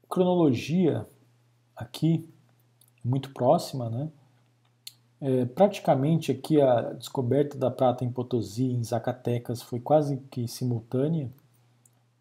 cronologia 0.10 1.08
aqui 1.76 2.28
muito 3.04 3.32
próxima, 3.32 3.90
né? 3.90 4.10
É, 5.22 5.46
praticamente 5.46 6.32
aqui 6.32 6.62
a 6.62 6.94
descoberta 6.94 7.58
da 7.58 7.72
prata 7.72 8.04
em 8.04 8.12
Potosí, 8.12 8.66
em 8.66 8.84
Zacatecas, 8.84 9.62
foi 9.62 9.80
quase 9.80 10.18
que 10.30 10.48
simultânea. 10.48 11.30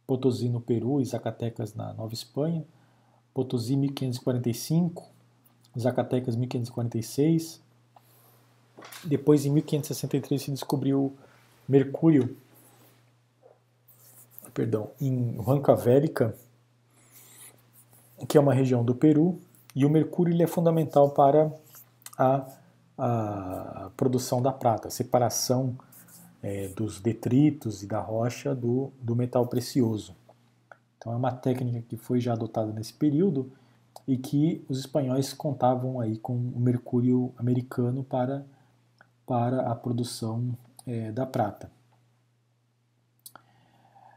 Potosí 0.06 0.48
no 0.48 0.60
Peru 0.60 1.00
e 1.00 1.04
Zacatecas 1.04 1.74
na 1.74 1.92
Nova 1.94 2.12
Espanha. 2.12 2.64
Potosí 3.32 3.76
1545, 3.76 5.04
Zacatecas 5.78 6.36
1546. 6.36 7.60
Depois, 9.04 9.44
em 9.44 9.50
1563, 9.50 10.42
se 10.42 10.50
descobriu 10.50 11.16
mercúrio, 11.68 12.36
perdão, 14.52 14.90
em 15.00 15.36
Huancavelica, 15.38 16.36
que 18.28 18.36
é 18.36 18.40
uma 18.40 18.54
região 18.54 18.84
do 18.84 18.94
Peru, 18.94 19.38
e 19.74 19.84
o 19.84 19.90
mercúrio 19.90 20.32
ele 20.32 20.42
é 20.42 20.46
fundamental 20.46 21.10
para 21.10 21.52
a 22.16 22.46
a 22.96 23.90
produção 23.96 24.40
da 24.40 24.52
prata, 24.52 24.88
separação 24.90 25.76
é, 26.44 26.68
dos 26.68 27.00
detritos 27.00 27.82
e 27.82 27.86
da 27.86 27.98
rocha 27.98 28.54
do, 28.54 28.92
do 29.00 29.16
metal 29.16 29.46
precioso. 29.46 30.14
Então 30.98 31.10
é 31.10 31.16
uma 31.16 31.32
técnica 31.32 31.80
que 31.88 31.96
foi 31.96 32.20
já 32.20 32.34
adotada 32.34 32.70
nesse 32.70 32.92
período 32.92 33.50
e 34.06 34.18
que 34.18 34.62
os 34.68 34.78
espanhóis 34.78 35.32
contavam 35.32 35.98
aí 35.98 36.18
com 36.18 36.34
o 36.34 36.60
mercúrio 36.60 37.32
americano 37.38 38.04
para, 38.04 38.44
para 39.26 39.70
a 39.70 39.74
produção 39.74 40.54
é, 40.86 41.10
da 41.10 41.24
prata. 41.24 41.70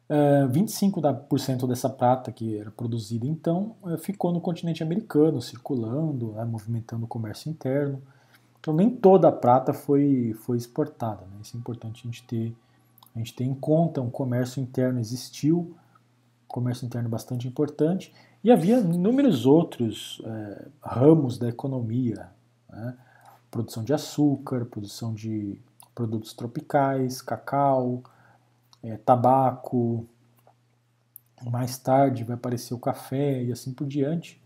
Uh, 0.10 0.50
25% 0.50 1.68
dessa 1.68 1.90
prata 1.90 2.32
que 2.32 2.58
era 2.58 2.72
produzida 2.72 3.28
então 3.28 3.76
uh, 3.84 3.98
ficou 3.98 4.32
no 4.32 4.40
continente 4.40 4.82
americano, 4.82 5.42
circulando, 5.42 6.32
né, 6.32 6.46
movimentando 6.46 7.06
o 7.06 7.08
comércio 7.08 7.50
interno. 7.50 8.02
Então 8.60 8.74
nem 8.74 8.90
toda 8.90 9.28
a 9.28 9.32
prata 9.32 9.74
foi, 9.74 10.36
foi 10.42 10.58
exportada. 10.58 11.26
Né? 11.26 11.40
Isso 11.42 11.56
é 11.56 11.60
importante 11.60 12.02
a 12.02 12.06
gente 12.06 12.24
ter, 12.24 12.56
a 13.16 13.20
gente 13.20 13.34
ter 13.34 13.44
em 13.44 13.54
conta. 13.54 14.02
Um 14.02 14.10
comércio 14.10 14.62
interno 14.62 15.00
existiu, 15.00 15.76
comércio 16.48 16.86
interno 16.86 17.10
bastante 17.10 17.48
importante, 17.48 18.14
e 18.44 18.52
havia 18.52 18.80
inúmeros 18.80 19.46
outros 19.46 20.22
é, 20.26 20.68
ramos 20.82 21.38
da 21.38 21.50
economia. 21.50 22.30
Né? 22.70 22.98
Produção 23.50 23.84
de 23.84 23.94
açúcar, 23.94 24.66
produção 24.66 25.14
de 25.14 25.60
produtos 25.96 26.34
tropicais, 26.34 27.22
cacau, 27.22 28.04
é, 28.84 28.98
tabaco. 28.98 30.08
Mais 31.52 31.78
tarde 31.78 32.24
vai 32.24 32.36
aparecer 32.36 32.74
o 32.74 32.80
café 32.80 33.44
e 33.44 33.52
assim 33.52 33.74
por 33.74 33.88
diante. 33.88 34.42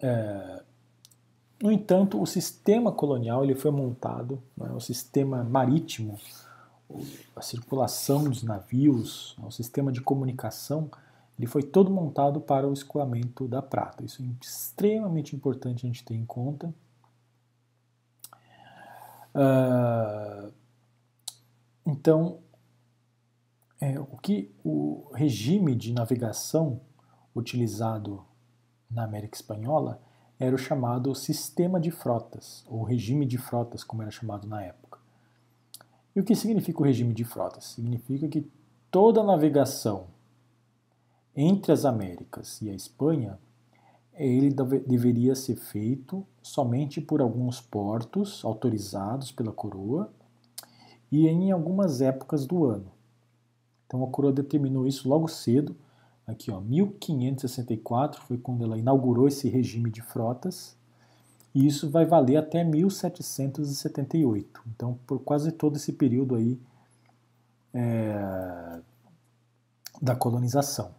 É, 0.00 0.62
no 1.62 1.70
entanto, 1.70 2.20
o 2.20 2.26
sistema 2.26 2.90
colonial 2.90 3.44
ele 3.44 3.54
foi 3.54 3.70
montado, 3.70 4.42
né, 4.56 4.70
o 4.72 4.80
sistema 4.80 5.44
marítimo, 5.44 6.18
a 7.36 7.42
circulação 7.42 8.24
dos 8.24 8.42
navios, 8.42 9.36
né, 9.38 9.46
o 9.46 9.50
sistema 9.50 9.92
de 9.92 10.00
comunicação, 10.00 10.90
ele 11.38 11.46
foi 11.46 11.62
todo 11.62 11.90
montado 11.90 12.40
para 12.40 12.68
o 12.68 12.72
escoamento 12.72 13.46
da 13.46 13.62
prata. 13.62 14.04
Isso 14.04 14.22
é 14.22 14.26
extremamente 14.42 15.34
importante 15.34 15.84
a 15.84 15.88
gente 15.88 16.04
ter 16.04 16.14
em 16.14 16.24
conta. 16.24 16.72
Uh, 19.34 20.52
então, 21.86 22.40
é, 23.80 23.98
o 23.98 24.18
que 24.18 24.50
o 24.62 25.10
regime 25.14 25.74
de 25.74 25.92
navegação 25.92 26.80
utilizado 27.34 28.22
na 28.90 29.04
América 29.04 29.36
Espanhola 29.36 30.00
era 30.40 30.54
o 30.54 30.58
chamado 30.58 31.14
sistema 31.14 31.78
de 31.78 31.92
frotas, 31.92 32.64
ou 32.66 32.82
regime 32.82 33.24
de 33.24 33.38
frotas, 33.38 33.84
como 33.84 34.02
era 34.02 34.10
chamado 34.10 34.48
na 34.48 34.62
época. 34.62 34.98
E 36.16 36.20
o 36.20 36.24
que 36.24 36.34
significa 36.34 36.80
o 36.80 36.84
regime 36.84 37.14
de 37.14 37.24
frotas? 37.24 37.66
Significa 37.66 38.26
que 38.26 38.50
toda 38.90 39.20
a 39.20 39.24
navegação 39.24 40.06
entre 41.34 41.72
as 41.72 41.84
Américas 41.84 42.60
e 42.60 42.68
a 42.68 42.74
Espanha, 42.74 43.38
ele 44.14 44.50
deveria 44.86 45.34
ser 45.34 45.56
feito 45.56 46.26
somente 46.42 47.00
por 47.00 47.20
alguns 47.20 47.60
portos 47.60 48.44
autorizados 48.44 49.30
pela 49.30 49.52
coroa 49.52 50.12
e 51.10 51.28
em 51.28 51.50
algumas 51.50 52.00
épocas 52.00 52.46
do 52.46 52.64
ano. 52.64 52.90
Então 53.86 54.04
a 54.04 54.08
coroa 54.08 54.32
determinou 54.32 54.86
isso 54.86 55.08
logo 55.08 55.28
cedo. 55.28 55.74
Aqui, 56.30 56.50
ó, 56.50 56.60
1564 56.60 58.22
foi 58.22 58.38
quando 58.38 58.64
ela 58.64 58.78
inaugurou 58.78 59.26
esse 59.26 59.48
regime 59.48 59.90
de 59.90 60.00
frotas. 60.00 60.76
E 61.52 61.66
isso 61.66 61.90
vai 61.90 62.06
valer 62.06 62.36
até 62.36 62.62
1778. 62.62 64.62
Então, 64.68 64.96
por 65.06 65.18
quase 65.20 65.50
todo 65.50 65.76
esse 65.76 65.92
período 65.92 66.36
aí 66.36 66.60
é, 67.74 68.80
da 70.00 70.14
colonização. 70.14 70.92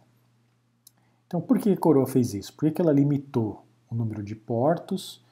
Então, 1.26 1.40
por 1.40 1.58
que 1.58 1.70
a 1.70 1.76
coroa 1.76 2.06
fez 2.06 2.34
isso? 2.34 2.52
Por 2.52 2.70
que 2.70 2.82
ela 2.82 2.92
limitou 2.92 3.64
o 3.90 3.94
número 3.94 4.22
de 4.22 4.34
portos, 4.34 5.24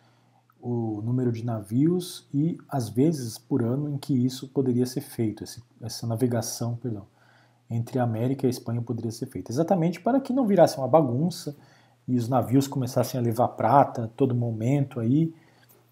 o 0.58 1.02
número 1.02 1.30
de 1.30 1.44
navios 1.44 2.26
e 2.32 2.56
as 2.68 2.88
vezes 2.88 3.36
por 3.36 3.62
ano 3.62 3.90
em 3.90 3.98
que 3.98 4.14
isso 4.14 4.48
poderia 4.48 4.86
ser 4.86 5.02
feito, 5.02 5.44
essa 5.82 6.06
navegação, 6.06 6.76
perdão, 6.76 7.06
entre 7.70 7.98
a 7.98 8.02
América 8.02 8.44
e 8.44 8.48
a 8.48 8.50
Espanha 8.50 8.82
poderia 8.82 9.12
ser 9.12 9.26
feita? 9.26 9.52
Exatamente 9.52 10.00
para 10.00 10.20
que 10.20 10.32
não 10.32 10.46
virasse 10.46 10.76
uma 10.78 10.88
bagunça 10.88 11.56
e 12.08 12.16
os 12.16 12.28
navios 12.28 12.66
começassem 12.66 13.20
a 13.20 13.22
levar 13.22 13.48
prata 13.48 14.04
a 14.04 14.08
todo 14.08 14.34
momento 14.34 14.98
aí, 14.98 15.32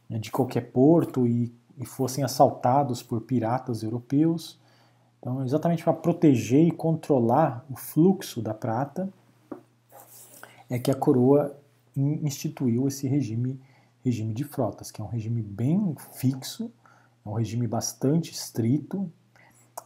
né, 0.09 0.19
de 0.19 0.31
qualquer 0.31 0.73
porto 0.73 1.27
e, 1.27 1.55
e 1.77 1.85
fossem 1.87 2.25
assaltados 2.25 3.03
por 3.03 3.21
piratas 3.21 3.83
europeus. 3.83 4.59
Então, 5.19 5.45
exatamente 5.45 5.85
para 5.85 5.93
proteger 5.93 6.67
e 6.67 6.71
controlar 6.71 7.65
o 7.71 7.77
fluxo 7.77 8.43
da 8.43 8.55
prata, 8.55 9.09
é 10.69 10.79
que 10.79 10.91
a 10.91 10.95
coroa 10.95 11.57
instituiu 11.97 12.87
esse 12.87 13.09
regime, 13.09 13.61
regime 14.05 14.33
de 14.33 14.45
frotas, 14.45 14.91
que 14.91 15.01
é 15.01 15.05
um 15.05 15.09
regime 15.09 15.43
bem 15.43 15.95
fixo, 16.13 16.71
é 17.25 17.29
um 17.29 17.33
regime 17.33 17.67
bastante 17.67 18.33
estrito 18.33 19.11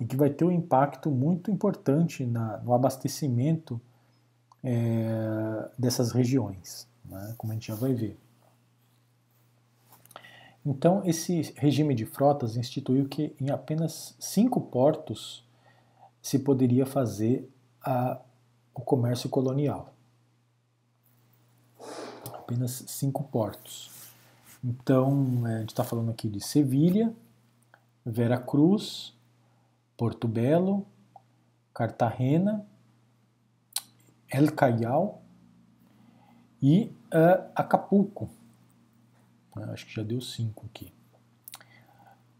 e 0.00 0.04
que 0.04 0.16
vai 0.16 0.30
ter 0.30 0.44
um 0.44 0.50
impacto 0.50 1.10
muito 1.10 1.50
importante 1.50 2.24
na, 2.24 2.58
no 2.58 2.72
abastecimento 2.72 3.80
é, 4.62 5.70
dessas 5.78 6.12
regiões, 6.12 6.88
né, 7.04 7.34
como 7.36 7.52
a 7.52 7.54
gente 7.54 7.68
já 7.68 7.74
vai 7.74 7.94
ver. 7.94 8.18
Então, 10.64 11.02
esse 11.04 11.52
regime 11.56 11.94
de 11.94 12.06
frotas 12.06 12.56
instituiu 12.56 13.08
que 13.08 13.34
em 13.40 13.50
apenas 13.50 14.14
cinco 14.20 14.60
portos 14.60 15.44
se 16.22 16.38
poderia 16.38 16.86
fazer 16.86 17.50
a, 17.84 18.20
o 18.72 18.80
comércio 18.80 19.28
colonial. 19.28 19.92
Apenas 22.32 22.84
cinco 22.86 23.24
portos. 23.24 23.90
Então, 24.62 25.46
é, 25.48 25.56
a 25.56 25.58
gente 25.60 25.70
está 25.70 25.82
falando 25.82 26.12
aqui 26.12 26.28
de 26.28 26.40
Sevilha, 26.40 27.12
Vera 28.06 28.38
Cruz, 28.38 29.12
Porto 30.02 30.26
Belo, 30.26 30.84
Cartagena, 31.72 32.66
El 34.28 34.50
Callao 34.50 35.22
e 36.60 36.92
uh, 37.14 37.48
Acapulco. 37.54 38.28
Né? 39.54 39.64
Acho 39.72 39.86
que 39.86 39.94
já 39.94 40.02
deu 40.02 40.20
cinco 40.20 40.66
aqui. 40.66 40.92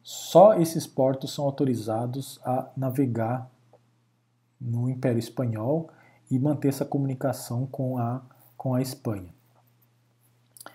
Só 0.02 0.54
esses 0.54 0.88
portos 0.88 1.32
são 1.32 1.44
autorizados 1.44 2.40
a 2.44 2.68
navegar 2.76 3.48
no 4.60 4.90
Império 4.90 5.20
Espanhol 5.20 5.88
e 6.28 6.40
manter 6.40 6.66
essa 6.66 6.84
comunicação 6.84 7.64
com 7.64 7.96
a, 7.96 8.22
com 8.56 8.74
a 8.74 8.82
Espanha. 8.82 9.32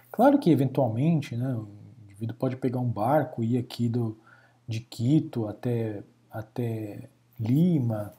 Claro 0.09 0.39
que, 0.39 0.49
eventualmente, 0.49 1.35
né, 1.35 1.53
o 1.53 1.67
indivíduo 2.05 2.37
pode 2.37 2.55
pegar 2.55 2.79
um 2.79 2.89
barco 2.89 3.43
e 3.43 3.55
ir 3.55 3.57
aqui 3.57 3.89
do, 3.89 4.17
de 4.65 4.79
Quito 4.79 5.49
até, 5.49 6.01
até 6.37 7.09
Lima, 7.39 8.13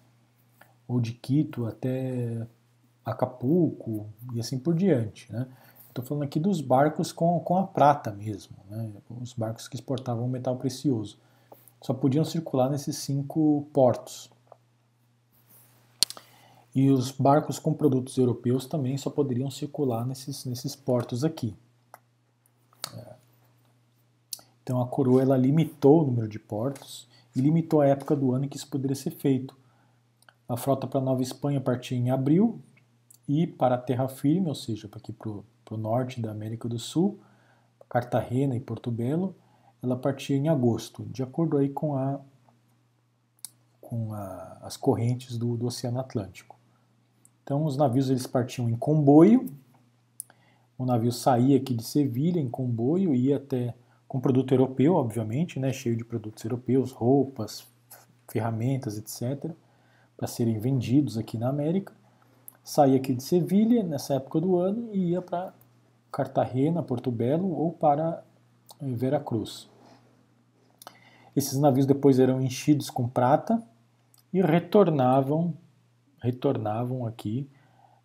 ou 0.86 1.00
de 1.00 1.12
Quito 1.12 1.66
até 1.66 2.46
Acapulco, 3.04 4.06
e 4.34 4.40
assim 4.40 4.58
por 4.58 4.74
diante. 4.74 5.32
Né? 5.32 5.46
Estou 5.88 6.04
falando 6.04 6.24
aqui 6.24 6.40
dos 6.40 6.60
barcos 6.60 7.12
com, 7.12 7.38
com 7.40 7.56
a 7.56 7.66
prata 7.66 8.10
mesmo, 8.10 8.56
né? 8.68 8.90
os 9.20 9.32
barcos 9.32 9.68
que 9.68 9.76
exportavam 9.76 10.28
metal 10.28 10.56
precioso. 10.56 11.18
Só 11.80 11.94
podiam 11.94 12.24
circular 12.24 12.68
nesses 12.68 12.96
cinco 12.96 13.66
portos. 13.72 14.30
E 16.74 16.90
os 16.90 17.10
barcos 17.10 17.58
com 17.58 17.72
produtos 17.72 18.16
europeus 18.16 18.66
também 18.66 18.96
só 18.98 19.10
poderiam 19.10 19.50
circular 19.50 20.04
nesses, 20.06 20.44
nesses 20.44 20.76
portos 20.76 21.24
aqui. 21.24 21.56
É. 22.94 23.14
Então 24.62 24.80
a 24.82 24.86
coroa 24.86 25.22
ela 25.22 25.36
limitou 25.36 26.02
o 26.02 26.06
número 26.06 26.28
de 26.28 26.38
portos 26.38 27.07
e 27.38 27.42
limitou 27.42 27.80
a 27.80 27.86
época 27.86 28.16
do 28.16 28.32
ano 28.32 28.44
em 28.44 28.48
que 28.48 28.56
isso 28.56 28.68
poderia 28.68 28.96
ser 28.96 29.12
feito. 29.12 29.56
A 30.48 30.56
frota 30.56 30.86
para 30.86 31.00
Nova 31.00 31.22
Espanha 31.22 31.60
partia 31.60 31.96
em 31.96 32.10
abril 32.10 32.60
e 33.28 33.46
para 33.46 33.74
a 33.74 33.78
terra 33.78 34.08
firme, 34.08 34.48
ou 34.48 34.54
seja, 34.54 34.88
para 34.88 34.98
aqui 34.98 35.12
para 35.12 35.30
o 35.30 35.76
norte 35.76 36.20
da 36.20 36.30
América 36.30 36.68
do 36.68 36.78
Sul, 36.78 37.18
Cartagena 37.88 38.56
e 38.56 38.60
Porto 38.60 38.90
Belo, 38.90 39.34
ela 39.82 39.96
partia 39.96 40.36
em 40.36 40.48
agosto, 40.48 41.04
de 41.06 41.22
acordo 41.22 41.56
aí 41.56 41.68
com, 41.68 41.94
a, 41.94 42.20
com 43.80 44.12
a, 44.12 44.58
as 44.62 44.76
correntes 44.76 45.38
do, 45.38 45.56
do 45.56 45.66
Oceano 45.66 46.00
Atlântico. 46.00 46.56
Então 47.42 47.64
os 47.64 47.76
navios 47.76 48.10
eles 48.10 48.26
partiam 48.26 48.68
em 48.68 48.76
comboio, 48.76 49.48
o 50.76 50.84
navio 50.84 51.12
saía 51.12 51.56
aqui 51.56 51.74
de 51.74 51.82
Sevilha 51.82 52.40
em 52.40 52.48
comboio, 52.48 53.14
ia 53.14 53.36
até 53.36 53.74
com 54.08 54.18
produto 54.18 54.52
europeu, 54.52 54.94
obviamente, 54.94 55.60
né, 55.60 55.72
cheio 55.72 55.96
de 55.96 56.04
produtos 56.04 56.42
europeus, 56.42 56.90
roupas, 56.90 57.68
ferramentas, 58.26 58.98
etc., 58.98 59.52
para 60.16 60.26
serem 60.26 60.58
vendidos 60.58 61.16
aqui 61.16 61.38
na 61.38 61.48
América 61.48 61.92
saía 62.68 62.98
aqui 62.98 63.14
de 63.14 63.22
Sevilha 63.22 63.82
nessa 63.82 64.16
época 64.16 64.42
do 64.42 64.58
ano 64.58 64.90
e 64.92 65.12
ia 65.12 65.22
para 65.22 65.54
Cartagena, 66.12 66.82
Porto 66.82 67.10
Belo 67.10 67.50
ou 67.50 67.72
para 67.72 68.22
eh, 68.78 68.92
Veracruz. 68.92 69.70
Esses 71.34 71.58
navios 71.58 71.86
depois 71.86 72.18
eram 72.18 72.42
enchidos 72.42 72.90
com 72.90 73.08
prata 73.08 73.62
e 74.30 74.42
retornavam, 74.42 75.54
retornavam 76.20 77.06
aqui 77.06 77.48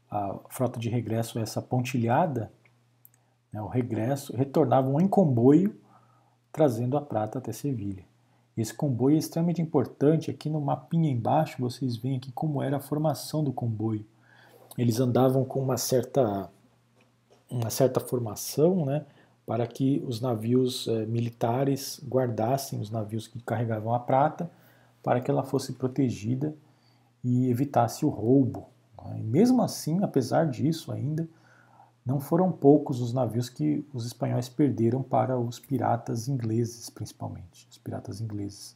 a 0.09 0.39
frota 0.49 0.79
de 0.79 0.87
regresso 0.87 1.39
essa 1.39 1.61
pontilhada, 1.61 2.49
né, 3.51 3.61
o 3.61 3.67
regresso, 3.67 4.33
retornavam 4.33 5.01
em 5.01 5.09
comboio 5.09 5.75
trazendo 6.53 6.95
a 6.95 7.01
prata 7.01 7.39
até 7.39 7.51
Sevilha. 7.51 8.05
Esse 8.55 8.73
comboio 8.73 9.15
é 9.15 9.19
extremamente 9.19 9.61
importante. 9.61 10.31
Aqui 10.31 10.49
no 10.49 10.61
mapinha 10.61 11.11
embaixo 11.11 11.57
vocês 11.59 11.97
veem 11.97 12.15
aqui 12.15 12.31
como 12.31 12.63
era 12.63 12.77
a 12.77 12.79
formação 12.79 13.43
do 13.43 13.51
comboio 13.51 14.05
eles 14.77 14.99
andavam 14.99 15.45
com 15.45 15.59
uma 15.61 15.77
certa, 15.77 16.49
uma 17.49 17.69
certa 17.69 17.99
formação, 17.99 18.85
né, 18.85 19.05
para 19.45 19.67
que 19.67 20.03
os 20.07 20.21
navios 20.21 20.87
eh, 20.87 21.05
militares 21.05 22.01
guardassem 22.07 22.79
os 22.79 22.89
navios 22.89 23.27
que 23.27 23.41
carregavam 23.41 23.93
a 23.93 23.99
prata, 23.99 24.49
para 25.01 25.19
que 25.19 25.29
ela 25.29 25.43
fosse 25.43 25.73
protegida 25.73 26.55
e 27.23 27.49
evitasse 27.49 28.05
o 28.05 28.09
roubo. 28.09 28.67
Né. 29.05 29.19
E 29.19 29.23
mesmo 29.23 29.61
assim, 29.61 30.01
apesar 30.01 30.47
disso 30.47 30.91
ainda, 30.91 31.27
não 32.05 32.19
foram 32.19 32.51
poucos 32.51 33.01
os 33.01 33.13
navios 33.13 33.49
que 33.49 33.85
os 33.93 34.05
espanhóis 34.05 34.49
perderam 34.49 35.01
para 35.01 35.39
os 35.39 35.59
piratas 35.59 36.27
ingleses, 36.27 36.89
principalmente, 36.89 37.67
os 37.69 37.77
piratas 37.77 38.19
ingleses. 38.19 38.75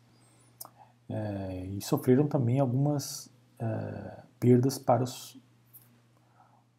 É, 1.10 1.66
e 1.66 1.82
sofreram 1.82 2.28
também 2.28 2.60
algumas 2.60 3.30
é, 3.60 4.24
perdas 4.40 4.78
para 4.78 5.04
os 5.04 5.40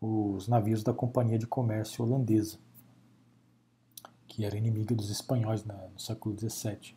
os 0.00 0.46
navios 0.46 0.82
da 0.82 0.92
Companhia 0.92 1.38
de 1.38 1.46
Comércio 1.46 2.04
Holandesa, 2.04 2.58
que 4.26 4.44
era 4.44 4.56
inimiga 4.56 4.94
dos 4.94 5.10
espanhóis 5.10 5.64
no 5.64 5.98
século 5.98 6.36
XVII. 6.38 6.94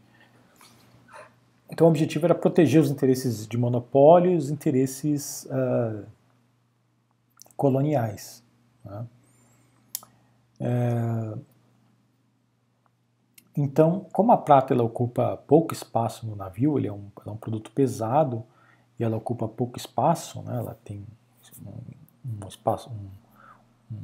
Então 1.69 1.87
o 1.87 1.89
objetivo 1.89 2.25
era 2.25 2.35
proteger 2.35 2.81
os 2.81 2.91
interesses 2.91 3.47
de 3.47 3.57
monopólio 3.57 4.31
e 4.31 4.35
os 4.35 4.49
interesses 4.49 5.45
uh, 5.45 6.05
coloniais. 7.55 8.43
Né? 8.83 9.07
É, 10.61 11.37
então, 13.57 14.05
como 14.13 14.31
a 14.31 14.37
prata 14.37 14.73
ela 14.73 14.83
ocupa 14.83 15.37
pouco 15.47 15.73
espaço 15.73 16.25
no 16.25 16.35
navio, 16.35 16.77
ele 16.77 16.87
é 16.87 16.93
um, 16.93 17.07
é 17.25 17.29
um 17.29 17.35
produto 17.35 17.71
pesado 17.71 18.43
e 18.99 19.03
ela 19.03 19.17
ocupa 19.17 19.47
pouco 19.47 19.77
espaço, 19.77 20.41
né? 20.43 20.57
ela 20.57 20.77
tem 20.85 21.05
um 22.23 22.47
espaço, 22.47 22.89
um, 22.89 23.95
um, 23.95 24.01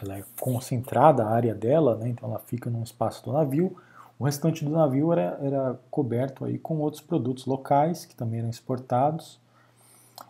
ela 0.00 0.18
é 0.18 0.24
concentrada 0.38 1.24
a 1.24 1.30
área 1.30 1.54
dela, 1.54 1.96
né, 1.96 2.08
então 2.08 2.28
ela 2.28 2.38
fica 2.40 2.68
num 2.68 2.82
espaço 2.82 3.24
do 3.24 3.32
navio. 3.32 3.76
O 4.18 4.24
restante 4.24 4.64
do 4.64 4.70
navio 4.70 5.12
era, 5.12 5.38
era 5.40 5.80
coberto 5.90 6.44
aí 6.44 6.58
com 6.58 6.78
outros 6.78 7.02
produtos 7.02 7.46
locais 7.46 8.04
que 8.04 8.14
também 8.14 8.40
eram 8.40 8.50
exportados. 8.50 9.40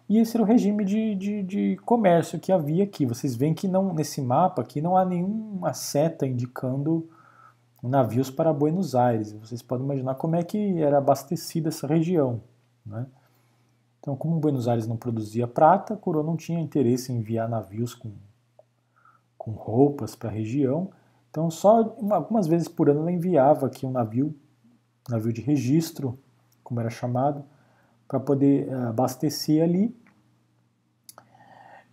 E 0.09 0.19
esse 0.19 0.37
era 0.37 0.43
o 0.43 0.47
regime 0.47 0.85
de, 0.85 1.15
de, 1.15 1.43
de, 1.43 1.77
comércio 1.85 2.39
que 2.39 2.53
havia 2.53 2.85
aqui. 2.85 3.07
Vocês 3.07 3.35
veem 3.35 3.55
que 3.55 3.69
não, 3.69 3.95
nesse 3.95 4.21
mapa 4.21 4.63
aqui 4.63 4.81
não 4.81 4.97
há 4.97 5.05
nenhuma 5.05 5.73
seta 5.73 6.27
indicando 6.27 7.09
navios 7.83 8.31
para 8.31 8.53
Buenos 8.53 8.95
Aires. 8.95 9.33
Vocês 9.33 9.63
podem 9.63 9.85
imaginar 9.85 10.15
como 10.17 10.37
é 10.37 10.43
que 10.43 10.81
era 10.81 10.99
abastecida 10.99 11.69
essa 11.69 11.87
região. 11.87 12.41
Né? 12.85 13.07
Então, 14.01 14.17
como 14.17 14.39
Buenos 14.39 14.69
Aires 14.69 14.87
não 14.87 14.97
produzia 14.97 15.47
prata, 15.47 15.95
a 15.95 15.97
coroa 15.97 16.25
não 16.25 16.37
tinha 16.37 16.61
interesse 16.61 17.13
em 17.13 17.17
enviar 17.17 17.49
navios 17.49 17.95
com, 17.95 18.11
com 19.39 19.53
roupas 19.53 20.15
para 20.15 20.29
a 20.29 20.33
região. 20.33 20.91
Então, 21.31 21.51
só 21.51 21.97
algumas 22.11 22.47
vezes 22.47 22.69
por 22.69 22.91
ano 22.91 23.01
ela 23.01 23.13
enviava 23.13 23.67
aqui 23.67 23.87
um 23.87 23.91
navio, 23.91 24.35
navio 25.09 25.33
de 25.33 25.41
registro, 25.41 26.19
como 26.63 26.81
era 26.81 26.91
chamado, 26.91 27.45
para 28.07 28.21
poder 28.21 28.69
eh, 28.69 28.75
abastecer 28.89 29.63
ali. 29.63 29.95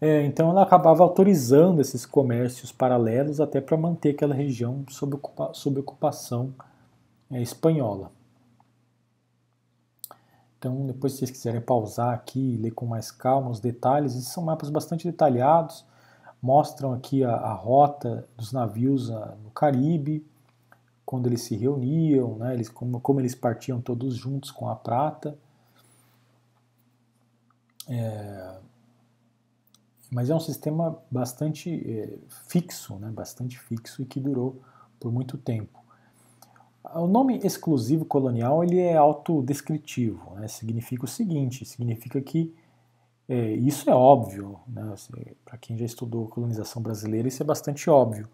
É, 0.02 0.24
então, 0.24 0.50
ela 0.50 0.64
acabava 0.64 1.04
autorizando 1.04 1.82
esses 1.82 2.06
comércios 2.06 2.72
paralelos 2.72 3.42
até 3.42 3.60
para 3.60 3.76
manter 3.76 4.12
aquela 4.12 4.34
região 4.34 4.86
sob, 4.90 5.16
ocupa 5.16 5.54
sob 5.54 5.80
ocupação 5.80 6.54
é, 7.30 7.42
espanhola. 7.42 8.12
Então, 10.58 10.86
depois 10.86 11.14
se 11.14 11.20
vocês 11.20 11.32
quiserem 11.32 11.62
pausar 11.62 12.14
aqui 12.14 12.56
e 12.56 12.58
ler 12.58 12.72
com 12.72 12.86
mais 12.86 13.12
calma 13.12 13.50
os 13.50 13.60
detalhes, 13.60 14.14
esses 14.14 14.28
são 14.28 14.44
mapas 14.44 14.70
bastante 14.70 15.10
detalhados, 15.10 15.86
mostram 16.42 16.94
aqui 16.94 17.24
a, 17.24 17.34
a 17.34 17.54
rota 17.54 18.28
dos 18.38 18.52
navios 18.52 19.10
a, 19.12 19.36
no 19.44 19.52
Caribe, 19.52 20.26
quando 21.06 21.28
eles 21.28 21.42
se 21.42 21.56
reuniam, 21.56 22.38
né, 22.38 22.54
eles, 22.54 22.70
como, 22.70 23.00
como 23.02 23.20
eles 23.20 23.34
partiam 23.36 23.82
todos 23.82 24.16
juntos 24.16 24.52
com 24.52 24.70
a 24.70 24.76
prata. 24.76 25.38
É, 27.90 28.56
mas 30.12 30.30
é 30.30 30.36
um 30.36 30.40
sistema 30.40 30.98
bastante 31.10 31.70
é, 31.70 32.18
fixo, 32.48 32.96
né, 32.96 33.10
bastante 33.12 33.60
fixo 33.60 34.02
e 34.02 34.06
que 34.06 34.20
durou 34.20 34.62
por 35.00 35.12
muito 35.12 35.38
tempo. 35.38 35.80
O 36.96 37.08
nome 37.08 37.40
exclusivo 37.44 38.06
colonial 38.06 38.64
ele 38.64 38.80
é 38.80 38.96
autodescritivo, 38.96 40.36
né? 40.36 40.48
significa 40.48 41.06
o 41.06 41.08
seguinte, 41.08 41.66
significa 41.66 42.22
que 42.22 42.56
é, 43.28 43.52
isso 43.54 43.90
é 43.90 43.94
óbvio, 43.94 44.60
né? 44.68 44.96
Para 45.46 45.58
quem 45.58 45.78
já 45.78 45.86
estudou 45.86 46.28
colonização 46.28 46.82
brasileira 46.82 47.28
isso 47.28 47.44
é 47.44 47.46
bastante 47.46 47.88
óbvio. 47.90 48.28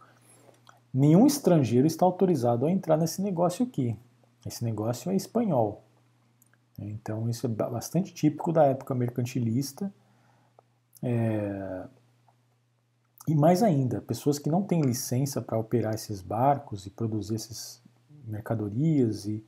Nenhum 0.94 1.28
estrangeiro 1.28 1.86
está 1.86 2.06
autorizado 2.06 2.66
a 2.66 2.72
entrar 2.72 2.96
nesse 2.96 3.22
negócio 3.22 3.66
aqui. 3.66 3.98
Esse 4.46 4.64
negócio 4.64 5.12
é 5.12 5.16
espanhol. 5.16 5.85
Então 6.78 7.30
isso 7.30 7.46
é 7.46 7.50
bastante 7.50 8.14
típico 8.14 8.52
da 8.52 8.66
época 8.66 8.94
mercantilista. 8.94 9.94
É... 11.02 11.88
E 13.28 13.34
mais 13.34 13.64
ainda, 13.64 14.02
pessoas 14.02 14.38
que 14.38 14.50
não 14.50 14.62
têm 14.62 14.82
licença 14.82 15.42
para 15.42 15.58
operar 15.58 15.96
esses 15.96 16.22
barcos 16.22 16.86
e 16.86 16.92
produzir 16.92 17.36
esses, 17.36 17.82
mercadorias 18.28 19.26
e, 19.26 19.46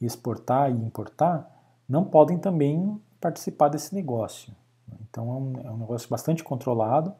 e 0.00 0.06
exportar 0.06 0.70
e 0.70 0.74
importar, 0.74 1.50
não 1.88 2.04
podem 2.04 2.38
também 2.38 3.00
participar 3.20 3.68
desse 3.68 3.94
negócio. 3.94 4.54
Então 5.02 5.28
é 5.30 5.34
um, 5.34 5.68
é 5.68 5.72
um 5.72 5.78
negócio 5.78 6.08
bastante 6.08 6.42
controlado, 6.42 7.14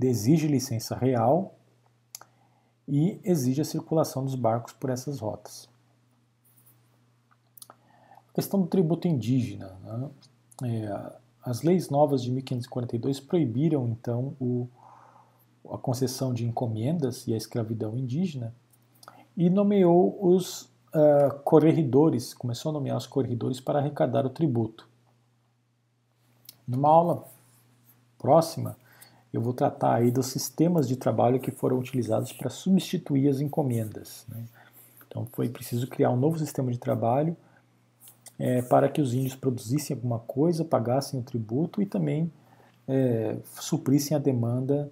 exige 0.00 0.46
licença 0.46 0.96
real 0.96 1.54
e 2.88 3.20
exige 3.22 3.60
a 3.60 3.64
circulação 3.64 4.24
dos 4.24 4.34
barcos 4.34 4.72
por 4.72 4.90
essas 4.90 5.20
rotas. 5.20 5.68
Questão 8.40 8.62
do 8.62 8.66
tributo 8.66 9.06
indígena. 9.06 9.76
Né? 9.84 10.10
É, 10.64 11.12
as 11.44 11.60
leis 11.60 11.90
novas 11.90 12.22
de 12.22 12.30
1542 12.30 13.20
proibiram 13.20 13.86
então 13.88 14.34
o, 14.40 14.66
a 15.70 15.76
concessão 15.76 16.32
de 16.32 16.46
encomendas 16.46 17.28
e 17.28 17.34
a 17.34 17.36
escravidão 17.36 17.94
indígena, 17.98 18.54
e 19.36 19.50
nomeou 19.50 20.16
os 20.22 20.62
uh, 20.62 21.38
corregedores, 21.44 22.32
começou 22.32 22.70
a 22.70 22.72
nomear 22.72 22.96
os 22.96 23.06
corregedores 23.06 23.60
para 23.60 23.78
arrecadar 23.78 24.24
o 24.24 24.30
tributo. 24.30 24.88
Numa 26.66 26.88
aula 26.88 27.24
próxima, 28.16 28.74
eu 29.34 29.42
vou 29.42 29.52
tratar 29.52 29.96
aí 29.96 30.10
dos 30.10 30.28
sistemas 30.28 30.88
de 30.88 30.96
trabalho 30.96 31.40
que 31.40 31.50
foram 31.50 31.78
utilizados 31.78 32.32
para 32.32 32.48
substituir 32.48 33.28
as 33.28 33.38
encomendas. 33.38 34.24
Né? 34.30 34.46
Então 35.06 35.28
foi 35.30 35.50
preciso 35.50 35.86
criar 35.86 36.08
um 36.08 36.16
novo 36.16 36.38
sistema 36.38 36.72
de 36.72 36.78
trabalho 36.78 37.36
é, 38.40 38.62
para 38.62 38.88
que 38.88 39.02
os 39.02 39.12
índios 39.12 39.36
produzissem 39.36 39.94
alguma 39.94 40.18
coisa, 40.18 40.64
pagassem 40.64 41.20
o 41.20 41.22
tributo 41.22 41.82
e 41.82 41.86
também 41.86 42.32
é, 42.88 43.36
suprissem 43.44 44.16
a 44.16 44.20
demanda 44.20 44.90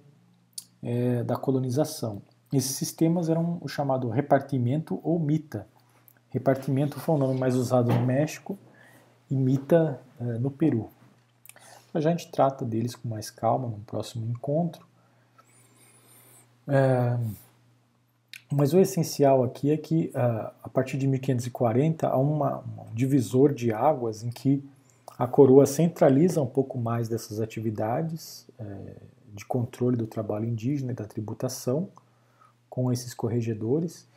é, 0.83 1.23
da 1.23 1.35
colonização. 1.35 2.21
Esses 2.53 2.75
sistemas 2.75 3.27
eram 3.27 3.57
o 3.61 3.67
chamado 3.67 4.07
repartimento 4.07 4.99
ou 5.03 5.19
mita. 5.19 5.67
Repartimento 6.29 6.99
foi 6.99 7.15
o 7.15 7.17
nome 7.17 7.39
mais 7.39 7.55
usado 7.55 7.91
no 7.91 8.05
México 8.05 8.57
e 9.29 9.35
mita 9.35 9.99
eh, 10.19 10.37
no 10.37 10.49
Peru. 10.49 10.89
A 11.93 11.99
gente 11.99 12.31
trata 12.31 12.65
deles 12.65 12.95
com 12.95 13.09
mais 13.09 13.31
calma 13.31 13.67
no 13.67 13.79
próximo 13.79 14.25
encontro. 14.27 14.85
É, 16.67 17.17
mas 18.51 18.73
o 18.73 18.79
essencial 18.79 19.43
aqui 19.43 19.71
é 19.71 19.77
que 19.77 20.11
uh, 20.15 20.51
a 20.63 20.69
partir 20.69 20.97
de 20.97 21.07
1540 21.07 22.07
há 22.07 22.17
uma, 22.17 22.59
um 22.59 22.93
divisor 22.93 23.53
de 23.53 23.71
águas 23.71 24.23
em 24.23 24.29
que 24.29 24.63
a 25.19 25.27
coroa 25.27 25.65
centraliza 25.65 26.41
um 26.41 26.47
pouco 26.47 26.77
mais 26.77 27.09
dessas 27.09 27.41
atividades 27.41 28.47
é, 28.57 28.95
de 29.33 29.43
controle 29.43 29.97
do 29.97 30.07
trabalho 30.07 30.45
indígena 30.45 30.93
e 30.93 30.95
da 30.95 31.03
tributação 31.03 31.89
com 32.69 32.89
esses 32.89 33.13
corregedores. 33.13 34.07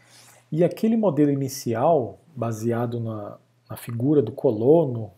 E 0.51 0.63
aquele 0.63 0.97
modelo 0.97 1.33
inicial, 1.33 2.21
baseado 2.37 3.01
na, 3.01 3.37
na 3.69 3.77
figura 3.77 4.23
do 4.23 4.31
colono 4.31 5.11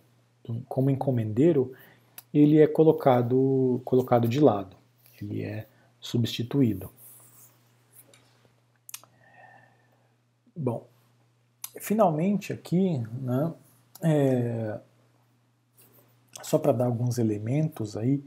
do, 0.42 0.62
como 0.68 0.88
encomendeiro, 0.88 1.72
ele 2.32 2.58
é 2.58 2.66
colocado, 2.66 3.80
colocado 3.84 4.26
de 4.26 4.40
lado, 4.40 4.76
ele 5.20 5.42
é 5.42 5.66
substituído. 6.00 6.88
Bom, 10.56 10.86
finalmente 11.80 12.52
aqui, 12.52 12.98
né, 13.20 13.52
é, 14.02 14.78
só 16.42 16.58
para 16.58 16.72
dar 16.72 16.86
alguns 16.86 17.18
elementos 17.18 17.96
aí, 17.96 18.22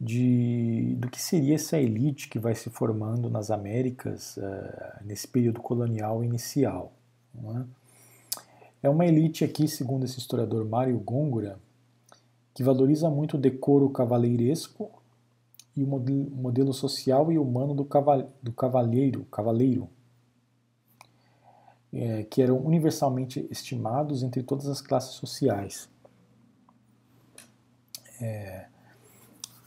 de, 0.00 0.96
do 0.98 1.08
que 1.08 1.22
seria 1.22 1.54
essa 1.54 1.78
elite 1.78 2.28
que 2.28 2.36
vai 2.36 2.56
se 2.56 2.68
formando 2.68 3.30
nas 3.30 3.52
Américas 3.52 4.36
uh, 4.36 5.04
nesse 5.04 5.28
período 5.28 5.60
colonial 5.60 6.24
inicial. 6.24 6.92
É? 8.82 8.86
é? 8.86 8.90
uma 8.90 9.06
elite 9.06 9.44
aqui, 9.44 9.68
segundo 9.68 10.04
esse 10.04 10.18
historiador 10.18 10.64
Mário 10.64 10.98
Góngora, 10.98 11.56
que 12.52 12.64
valoriza 12.64 13.08
muito 13.08 13.36
o 13.36 13.40
decoro 13.40 13.88
cavaleiresco 13.90 14.90
e 15.76 15.84
o 15.84 15.86
modelo 15.86 16.74
social 16.74 17.30
e 17.30 17.38
humano 17.38 17.72
do, 17.72 17.84
caval, 17.84 18.28
do 18.42 18.52
cavalheiro, 18.52 19.24
cavaleiro, 19.30 19.88
é, 21.92 22.24
que 22.24 22.40
eram 22.40 22.58
universalmente 22.58 23.46
estimados 23.50 24.22
entre 24.22 24.42
todas 24.42 24.66
as 24.66 24.80
classes 24.80 25.14
sociais. 25.14 25.88
É, 28.20 28.66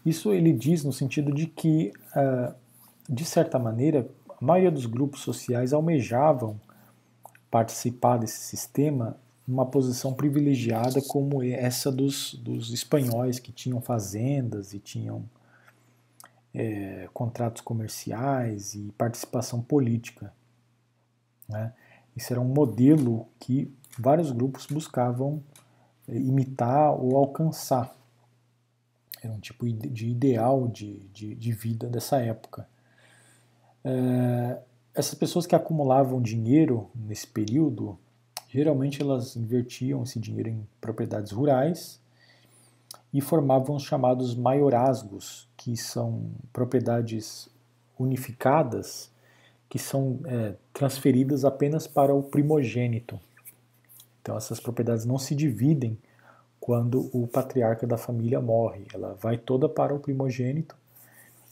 isso 0.05 0.31
ele 0.31 0.53
diz 0.53 0.83
no 0.83 0.93
sentido 0.93 1.33
de 1.33 1.47
que, 1.47 1.91
ah, 2.13 2.53
de 3.09 3.25
certa 3.25 3.57
maneira, 3.57 4.07
a 4.29 4.45
maioria 4.45 4.71
dos 4.71 4.85
grupos 4.85 5.21
sociais 5.21 5.73
almejavam 5.73 6.59
participar 7.49 8.17
desse 8.17 8.39
sistema 8.39 9.17
numa 9.47 9.65
posição 9.65 10.13
privilegiada 10.13 11.01
como 11.01 11.43
essa 11.43 11.91
dos, 11.91 12.33
dos 12.35 12.73
espanhóis 12.73 13.39
que 13.39 13.51
tinham 13.51 13.79
fazendas 13.81 14.73
e 14.73 14.79
tinham 14.79 15.23
é, 16.53 17.07
contratos 17.13 17.61
comerciais 17.61 18.73
e 18.73 18.91
participação 18.97 19.61
política. 19.61 20.33
Né? 21.47 21.73
Isso 22.15 22.31
era 22.31 22.39
um 22.39 22.45
modelo 22.45 23.27
que 23.39 23.71
vários 23.97 24.31
grupos 24.31 24.65
buscavam 24.65 25.41
é, 26.07 26.15
imitar 26.15 26.93
ou 26.93 27.17
alcançar 27.17 27.95
era 29.25 29.33
um 29.33 29.39
tipo 29.39 29.67
de 29.67 30.07
ideal 30.07 30.67
de, 30.67 30.99
de, 31.13 31.35
de 31.35 31.51
vida 31.51 31.87
dessa 31.87 32.17
época. 32.17 32.67
É, 33.83 34.59
essas 34.93 35.15
pessoas 35.15 35.45
que 35.45 35.55
acumulavam 35.55 36.21
dinheiro 36.21 36.89
nesse 36.95 37.27
período, 37.27 37.97
geralmente 38.47 39.01
elas 39.01 39.35
invertiam 39.35 40.03
esse 40.03 40.19
dinheiro 40.19 40.49
em 40.49 40.67
propriedades 40.79 41.31
rurais 41.31 41.99
e 43.11 43.19
formavam 43.19 43.75
os 43.75 43.83
chamados 43.83 44.35
maiorazgos, 44.35 45.47
que 45.57 45.75
são 45.75 46.29
propriedades 46.53 47.49
unificadas 47.97 49.09
que 49.69 49.79
são 49.79 50.19
é, 50.25 50.53
transferidas 50.73 51.43
apenas 51.43 51.87
para 51.87 52.13
o 52.13 52.23
primogênito. 52.23 53.19
Então 54.21 54.37
essas 54.37 54.59
propriedades 54.59 55.05
não 55.05 55.17
se 55.17 55.35
dividem 55.35 55.97
quando 56.59 57.09
o 57.13 57.27
patriarca 57.27 57.85
da 57.85 57.97
família 57.97 58.41
morre. 58.41 58.87
Ela 58.93 59.13
vai 59.21 59.37
toda 59.37 59.69
para 59.69 59.93
o 59.93 59.99
primogênito. 59.99 60.75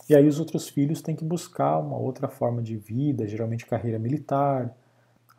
E 0.09 0.15
aí 0.15 0.27
os 0.27 0.39
outros 0.39 0.67
filhos 0.67 1.01
têm 1.01 1.15
que 1.15 1.23
buscar 1.23 1.77
uma 1.79 1.97
outra 1.97 2.27
forma 2.27 2.61
de 2.61 2.75
vida, 2.75 3.27
geralmente 3.27 3.65
carreira 3.65 3.99
militar, 3.99 4.75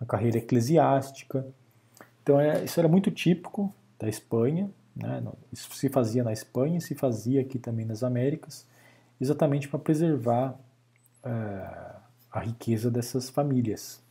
a 0.01 0.07
carreira 0.07 0.39
eclesiástica. 0.39 1.47
Então 2.23 2.41
é, 2.41 2.65
isso 2.65 2.79
era 2.79 2.89
muito 2.89 3.11
típico 3.11 3.73
da 3.99 4.09
Espanha, 4.09 4.71
né? 4.97 5.23
isso 5.53 5.75
se 5.75 5.89
fazia 5.89 6.23
na 6.23 6.33
Espanha, 6.33 6.81
se 6.81 6.95
fazia 6.95 7.41
aqui 7.41 7.59
também 7.59 7.85
nas 7.85 8.03
Américas, 8.03 8.67
exatamente 9.21 9.69
para 9.69 9.79
preservar 9.79 10.59
uh, 11.25 11.94
a 12.35 12.41
riqueza 12.41 12.91
dessas 12.91 13.31
famílias. 13.31 14.03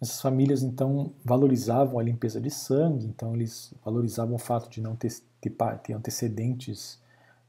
Essas 0.00 0.20
famílias 0.20 0.62
então 0.62 1.10
valorizavam 1.24 1.98
a 1.98 2.02
limpeza 2.02 2.40
de 2.40 2.50
sangue, 2.50 3.06
então 3.06 3.34
eles 3.34 3.72
valorizavam 3.84 4.36
o 4.36 4.38
fato 4.38 4.68
de 4.68 4.80
não 4.80 4.94
ter, 4.94 5.12
ter, 5.82 5.92
antecedentes 5.94 7.00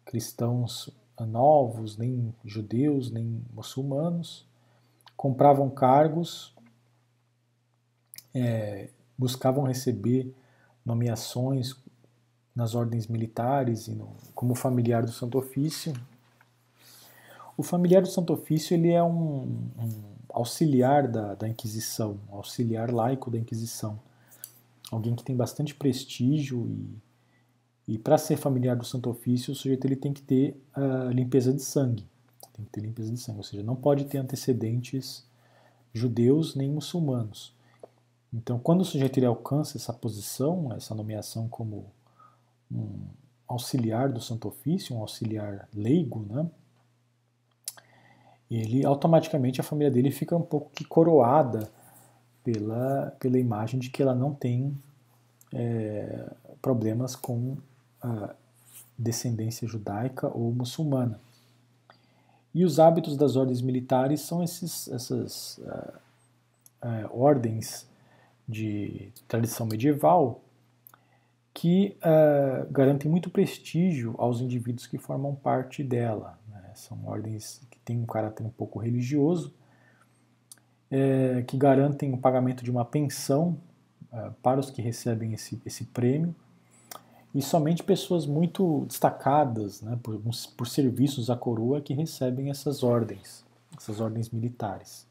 cristãos 0.05 0.89
novos, 1.19 1.97
nem 1.97 2.33
judeus, 2.45 3.11
nem 3.11 3.43
muçulmanos, 3.53 4.47
compravam 5.15 5.69
cargos, 5.69 6.55
é, 8.33 8.89
buscavam 9.17 9.65
receber 9.65 10.33
nomeações 10.85 11.75
nas 12.55 12.73
ordens 12.73 13.05
militares 13.05 13.87
e 13.89 13.91
no, 13.91 14.15
como 14.33 14.55
familiar 14.55 15.03
do 15.03 15.11
Santo 15.11 15.37
Ofício. 15.37 15.93
O 17.59 17.63
familiar 17.63 18.01
do 18.01 18.07
Santo 18.07 18.31
Ofício 18.31 18.73
ele 18.73 18.89
é 18.89 19.03
um, 19.03 19.41
um 19.41 20.03
auxiliar 20.29 21.09
da, 21.09 21.35
da 21.35 21.45
Inquisição, 21.45 22.17
um 22.31 22.35
auxiliar 22.37 22.89
laico 22.89 23.29
da 23.29 23.37
Inquisição, 23.37 23.99
alguém 24.89 25.13
que 25.13 25.25
tem 25.25 25.35
bastante 25.35 25.75
prestígio 25.75 26.65
e, 27.85 27.95
e 27.95 27.97
para 27.97 28.17
ser 28.17 28.37
familiar 28.37 28.77
do 28.77 28.85
Santo 28.85 29.09
Ofício 29.09 29.51
o 29.51 29.55
sujeito 29.57 29.85
ele 29.85 29.97
tem 29.97 30.13
que 30.13 30.21
ter 30.21 30.55
uh, 30.77 31.11
limpeza 31.11 31.51
de 31.51 31.61
sangue, 31.61 32.07
tem 32.53 32.63
que 32.63 32.71
ter 32.71 32.79
limpeza 32.79 33.11
de 33.11 33.19
sangue, 33.19 33.39
ou 33.39 33.43
seja, 33.43 33.61
não 33.61 33.75
pode 33.75 34.05
ter 34.05 34.19
antecedentes 34.19 35.27
judeus 35.93 36.55
nem 36.55 36.69
muçulmanos. 36.69 37.53
Então, 38.33 38.57
quando 38.57 38.83
o 38.83 38.85
sujeito 38.85 39.19
ele 39.19 39.25
alcança 39.25 39.77
essa 39.77 39.91
posição, 39.91 40.71
essa 40.71 40.95
nomeação 40.95 41.49
como 41.49 41.87
um 42.71 43.01
auxiliar 43.45 44.07
do 44.13 44.21
Santo 44.21 44.47
Ofício, 44.47 44.95
um 44.95 45.01
auxiliar 45.01 45.67
leigo, 45.73 46.25
né? 46.29 46.49
Ele 48.57 48.85
automaticamente 48.85 49.61
a 49.61 49.63
família 49.63 49.91
dele 49.91 50.11
fica 50.11 50.35
um 50.35 50.41
pouco 50.41 50.71
que 50.73 50.83
coroada 50.83 51.69
pela, 52.43 53.15
pela 53.19 53.37
imagem 53.37 53.79
de 53.79 53.89
que 53.89 54.01
ela 54.01 54.15
não 54.15 54.33
tem 54.33 54.75
é, 55.53 56.29
problemas 56.61 57.15
com 57.15 57.57
a 58.01 58.33
descendência 58.97 59.67
judaica 59.67 60.27
ou 60.27 60.51
muçulmana. 60.51 61.19
E 62.53 62.65
os 62.65 62.79
hábitos 62.79 63.15
das 63.15 63.35
ordens 63.35 63.61
militares 63.61 64.21
são 64.21 64.43
esses, 64.43 64.87
essas 64.87 65.59
uh, 65.59 65.99
uh, 66.83 67.09
ordens 67.11 67.87
de 68.47 69.11
tradição 69.27 69.67
medieval 69.67 70.41
que 71.53 71.95
uh, 71.99 72.71
garantem 72.71 73.09
muito 73.09 73.29
prestígio 73.29 74.15
aos 74.17 74.41
indivíduos 74.41 74.87
que 74.87 74.97
formam 74.97 75.35
parte 75.35 75.83
dela. 75.83 76.39
Né? 76.49 76.71
São 76.73 76.97
ordens 77.05 77.61
têm 77.89 77.99
um 77.99 78.05
caráter 78.05 78.45
um 78.45 78.51
pouco 78.51 78.77
religioso, 78.77 79.51
é, 80.91 81.43
que 81.47 81.57
garantem 81.57 82.13
o 82.13 82.17
pagamento 82.17 82.63
de 82.63 82.69
uma 82.69 82.85
pensão 82.85 83.57
uh, 84.13 84.31
para 84.43 84.59
os 84.59 84.69
que 84.69 84.79
recebem 84.79 85.33
esse, 85.33 85.59
esse 85.65 85.85
prêmio, 85.85 86.35
e 87.33 87.41
somente 87.41 87.83
pessoas 87.83 88.27
muito 88.27 88.85
destacadas 88.87 89.81
né, 89.81 89.97
por, 90.01 90.21
por 90.55 90.67
serviços 90.67 91.29
à 91.29 91.35
coroa 91.35 91.81
que 91.81 91.93
recebem 91.93 92.49
essas 92.49 92.83
ordens, 92.83 93.43
essas 93.75 93.99
ordens 93.99 94.29
militares. 94.29 95.07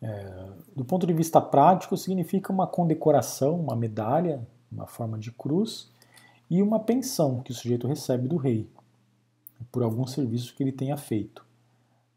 É, 0.00 0.48
do 0.74 0.84
ponto 0.84 1.06
de 1.06 1.12
vista 1.12 1.40
prático, 1.40 1.96
significa 1.96 2.52
uma 2.52 2.66
condecoração, 2.66 3.58
uma 3.58 3.74
medalha, 3.74 4.46
uma 4.70 4.86
forma 4.86 5.18
de 5.18 5.32
cruz, 5.32 5.90
e 6.50 6.62
uma 6.62 6.78
pensão 6.80 7.40
que 7.40 7.50
o 7.50 7.54
sujeito 7.54 7.86
recebe 7.86 8.28
do 8.28 8.36
rei 8.36 8.68
por 9.70 9.82
algum 9.82 10.06
serviço 10.06 10.54
que 10.54 10.62
ele 10.62 10.72
tenha 10.72 10.96
feito. 10.96 11.44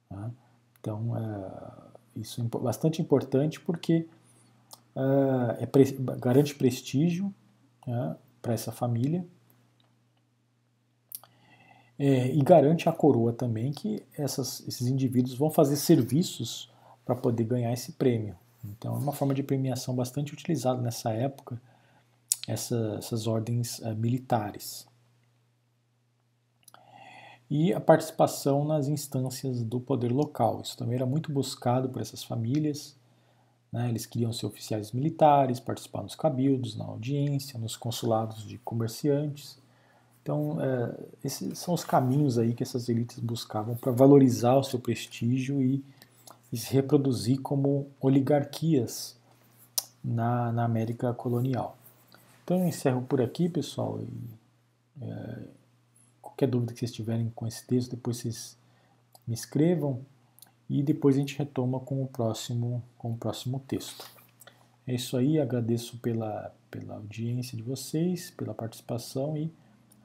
Tá? 0.07 0.31
Então, 0.79 1.15
é, 1.17 2.19
isso 2.19 2.41
é 2.41 2.59
bastante 2.59 3.01
importante 3.01 3.59
porque 3.59 4.07
é, 4.95 5.63
é, 5.63 6.17
garante 6.17 6.55
prestígio 6.55 7.33
né, 7.85 8.15
para 8.41 8.53
essa 8.53 8.71
família 8.71 9.25
é, 11.97 12.33
e 12.33 12.41
garante 12.41 12.87
à 12.87 12.91
coroa 12.93 13.33
também 13.33 13.71
que 13.71 14.01
essas, 14.17 14.65
esses 14.67 14.87
indivíduos 14.87 15.35
vão 15.35 15.51
fazer 15.51 15.75
serviços 15.75 16.71
para 17.05 17.15
poder 17.15 17.43
ganhar 17.43 17.73
esse 17.73 17.91
prêmio. 17.93 18.37
Então, 18.63 18.95
é 18.95 18.97
uma 18.97 19.11
forma 19.11 19.33
de 19.33 19.43
premiação 19.43 19.95
bastante 19.95 20.33
utilizada 20.33 20.81
nessa 20.81 21.11
época, 21.11 21.61
essa, 22.47 22.95
essas 22.97 23.27
ordens 23.27 23.79
uh, 23.79 23.95
militares. 23.95 24.87
E 27.49 27.73
a 27.73 27.79
participação 27.79 28.63
nas 28.63 28.87
instâncias 28.87 29.63
do 29.63 29.79
poder 29.79 30.11
local. 30.11 30.61
Isso 30.61 30.77
também 30.77 30.95
era 30.95 31.05
muito 31.05 31.31
buscado 31.31 31.89
por 31.89 32.01
essas 32.01 32.23
famílias. 32.23 32.95
Né? 33.71 33.89
Eles 33.89 34.05
queriam 34.05 34.31
ser 34.31 34.45
oficiais 34.45 34.91
militares, 34.91 35.59
participar 35.59 36.03
nos 36.03 36.15
cabildos, 36.15 36.75
na 36.75 36.85
audiência, 36.85 37.59
nos 37.59 37.75
consulados 37.75 38.43
de 38.45 38.57
comerciantes. 38.59 39.57
Então, 40.21 40.61
é, 40.61 40.95
esses 41.23 41.57
são 41.57 41.73
os 41.73 41.83
caminhos 41.83 42.37
aí 42.37 42.53
que 42.53 42.61
essas 42.61 42.87
elites 42.87 43.17
buscavam 43.19 43.75
para 43.75 43.91
valorizar 43.91 44.55
o 44.55 44.63
seu 44.63 44.79
prestígio 44.79 45.61
e 45.63 45.83
e 46.51 46.57
se 46.57 46.73
reproduzir 46.73 47.41
como 47.41 47.87
oligarquias 48.01 49.15
na, 50.03 50.51
na 50.51 50.65
América 50.65 51.13
colonial. 51.13 51.77
Então 52.43 52.59
eu 52.59 52.67
encerro 52.67 53.01
por 53.03 53.21
aqui, 53.21 53.47
pessoal. 53.47 53.99
E, 54.01 55.05
é, 55.05 55.39
qualquer 56.39 56.47
dúvida 56.47 56.71
que 56.71 56.79
vocês 56.79 56.93
tiverem 56.93 57.29
com 57.35 57.45
esse 57.45 57.67
texto, 57.67 57.91
depois 57.91 58.17
vocês 58.17 58.57
me 59.27 59.33
escrevam 59.33 60.05
e 60.69 60.81
depois 60.81 61.17
a 61.17 61.19
gente 61.19 61.37
retoma 61.37 61.81
com 61.81 62.01
o 62.01 62.07
próximo, 62.07 62.81
com 62.97 63.11
o 63.11 63.17
próximo 63.17 63.59
texto. 63.67 64.09
É 64.87 64.93
isso 64.93 65.17
aí, 65.17 65.37
agradeço 65.37 65.97
pela, 65.97 66.55
pela 66.71 66.95
audiência 66.95 67.57
de 67.57 67.63
vocês, 67.63 68.31
pela 68.31 68.53
participação 68.53 69.35
e 69.35 69.51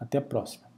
até 0.01 0.19
a 0.19 0.23
próxima. 0.23 0.74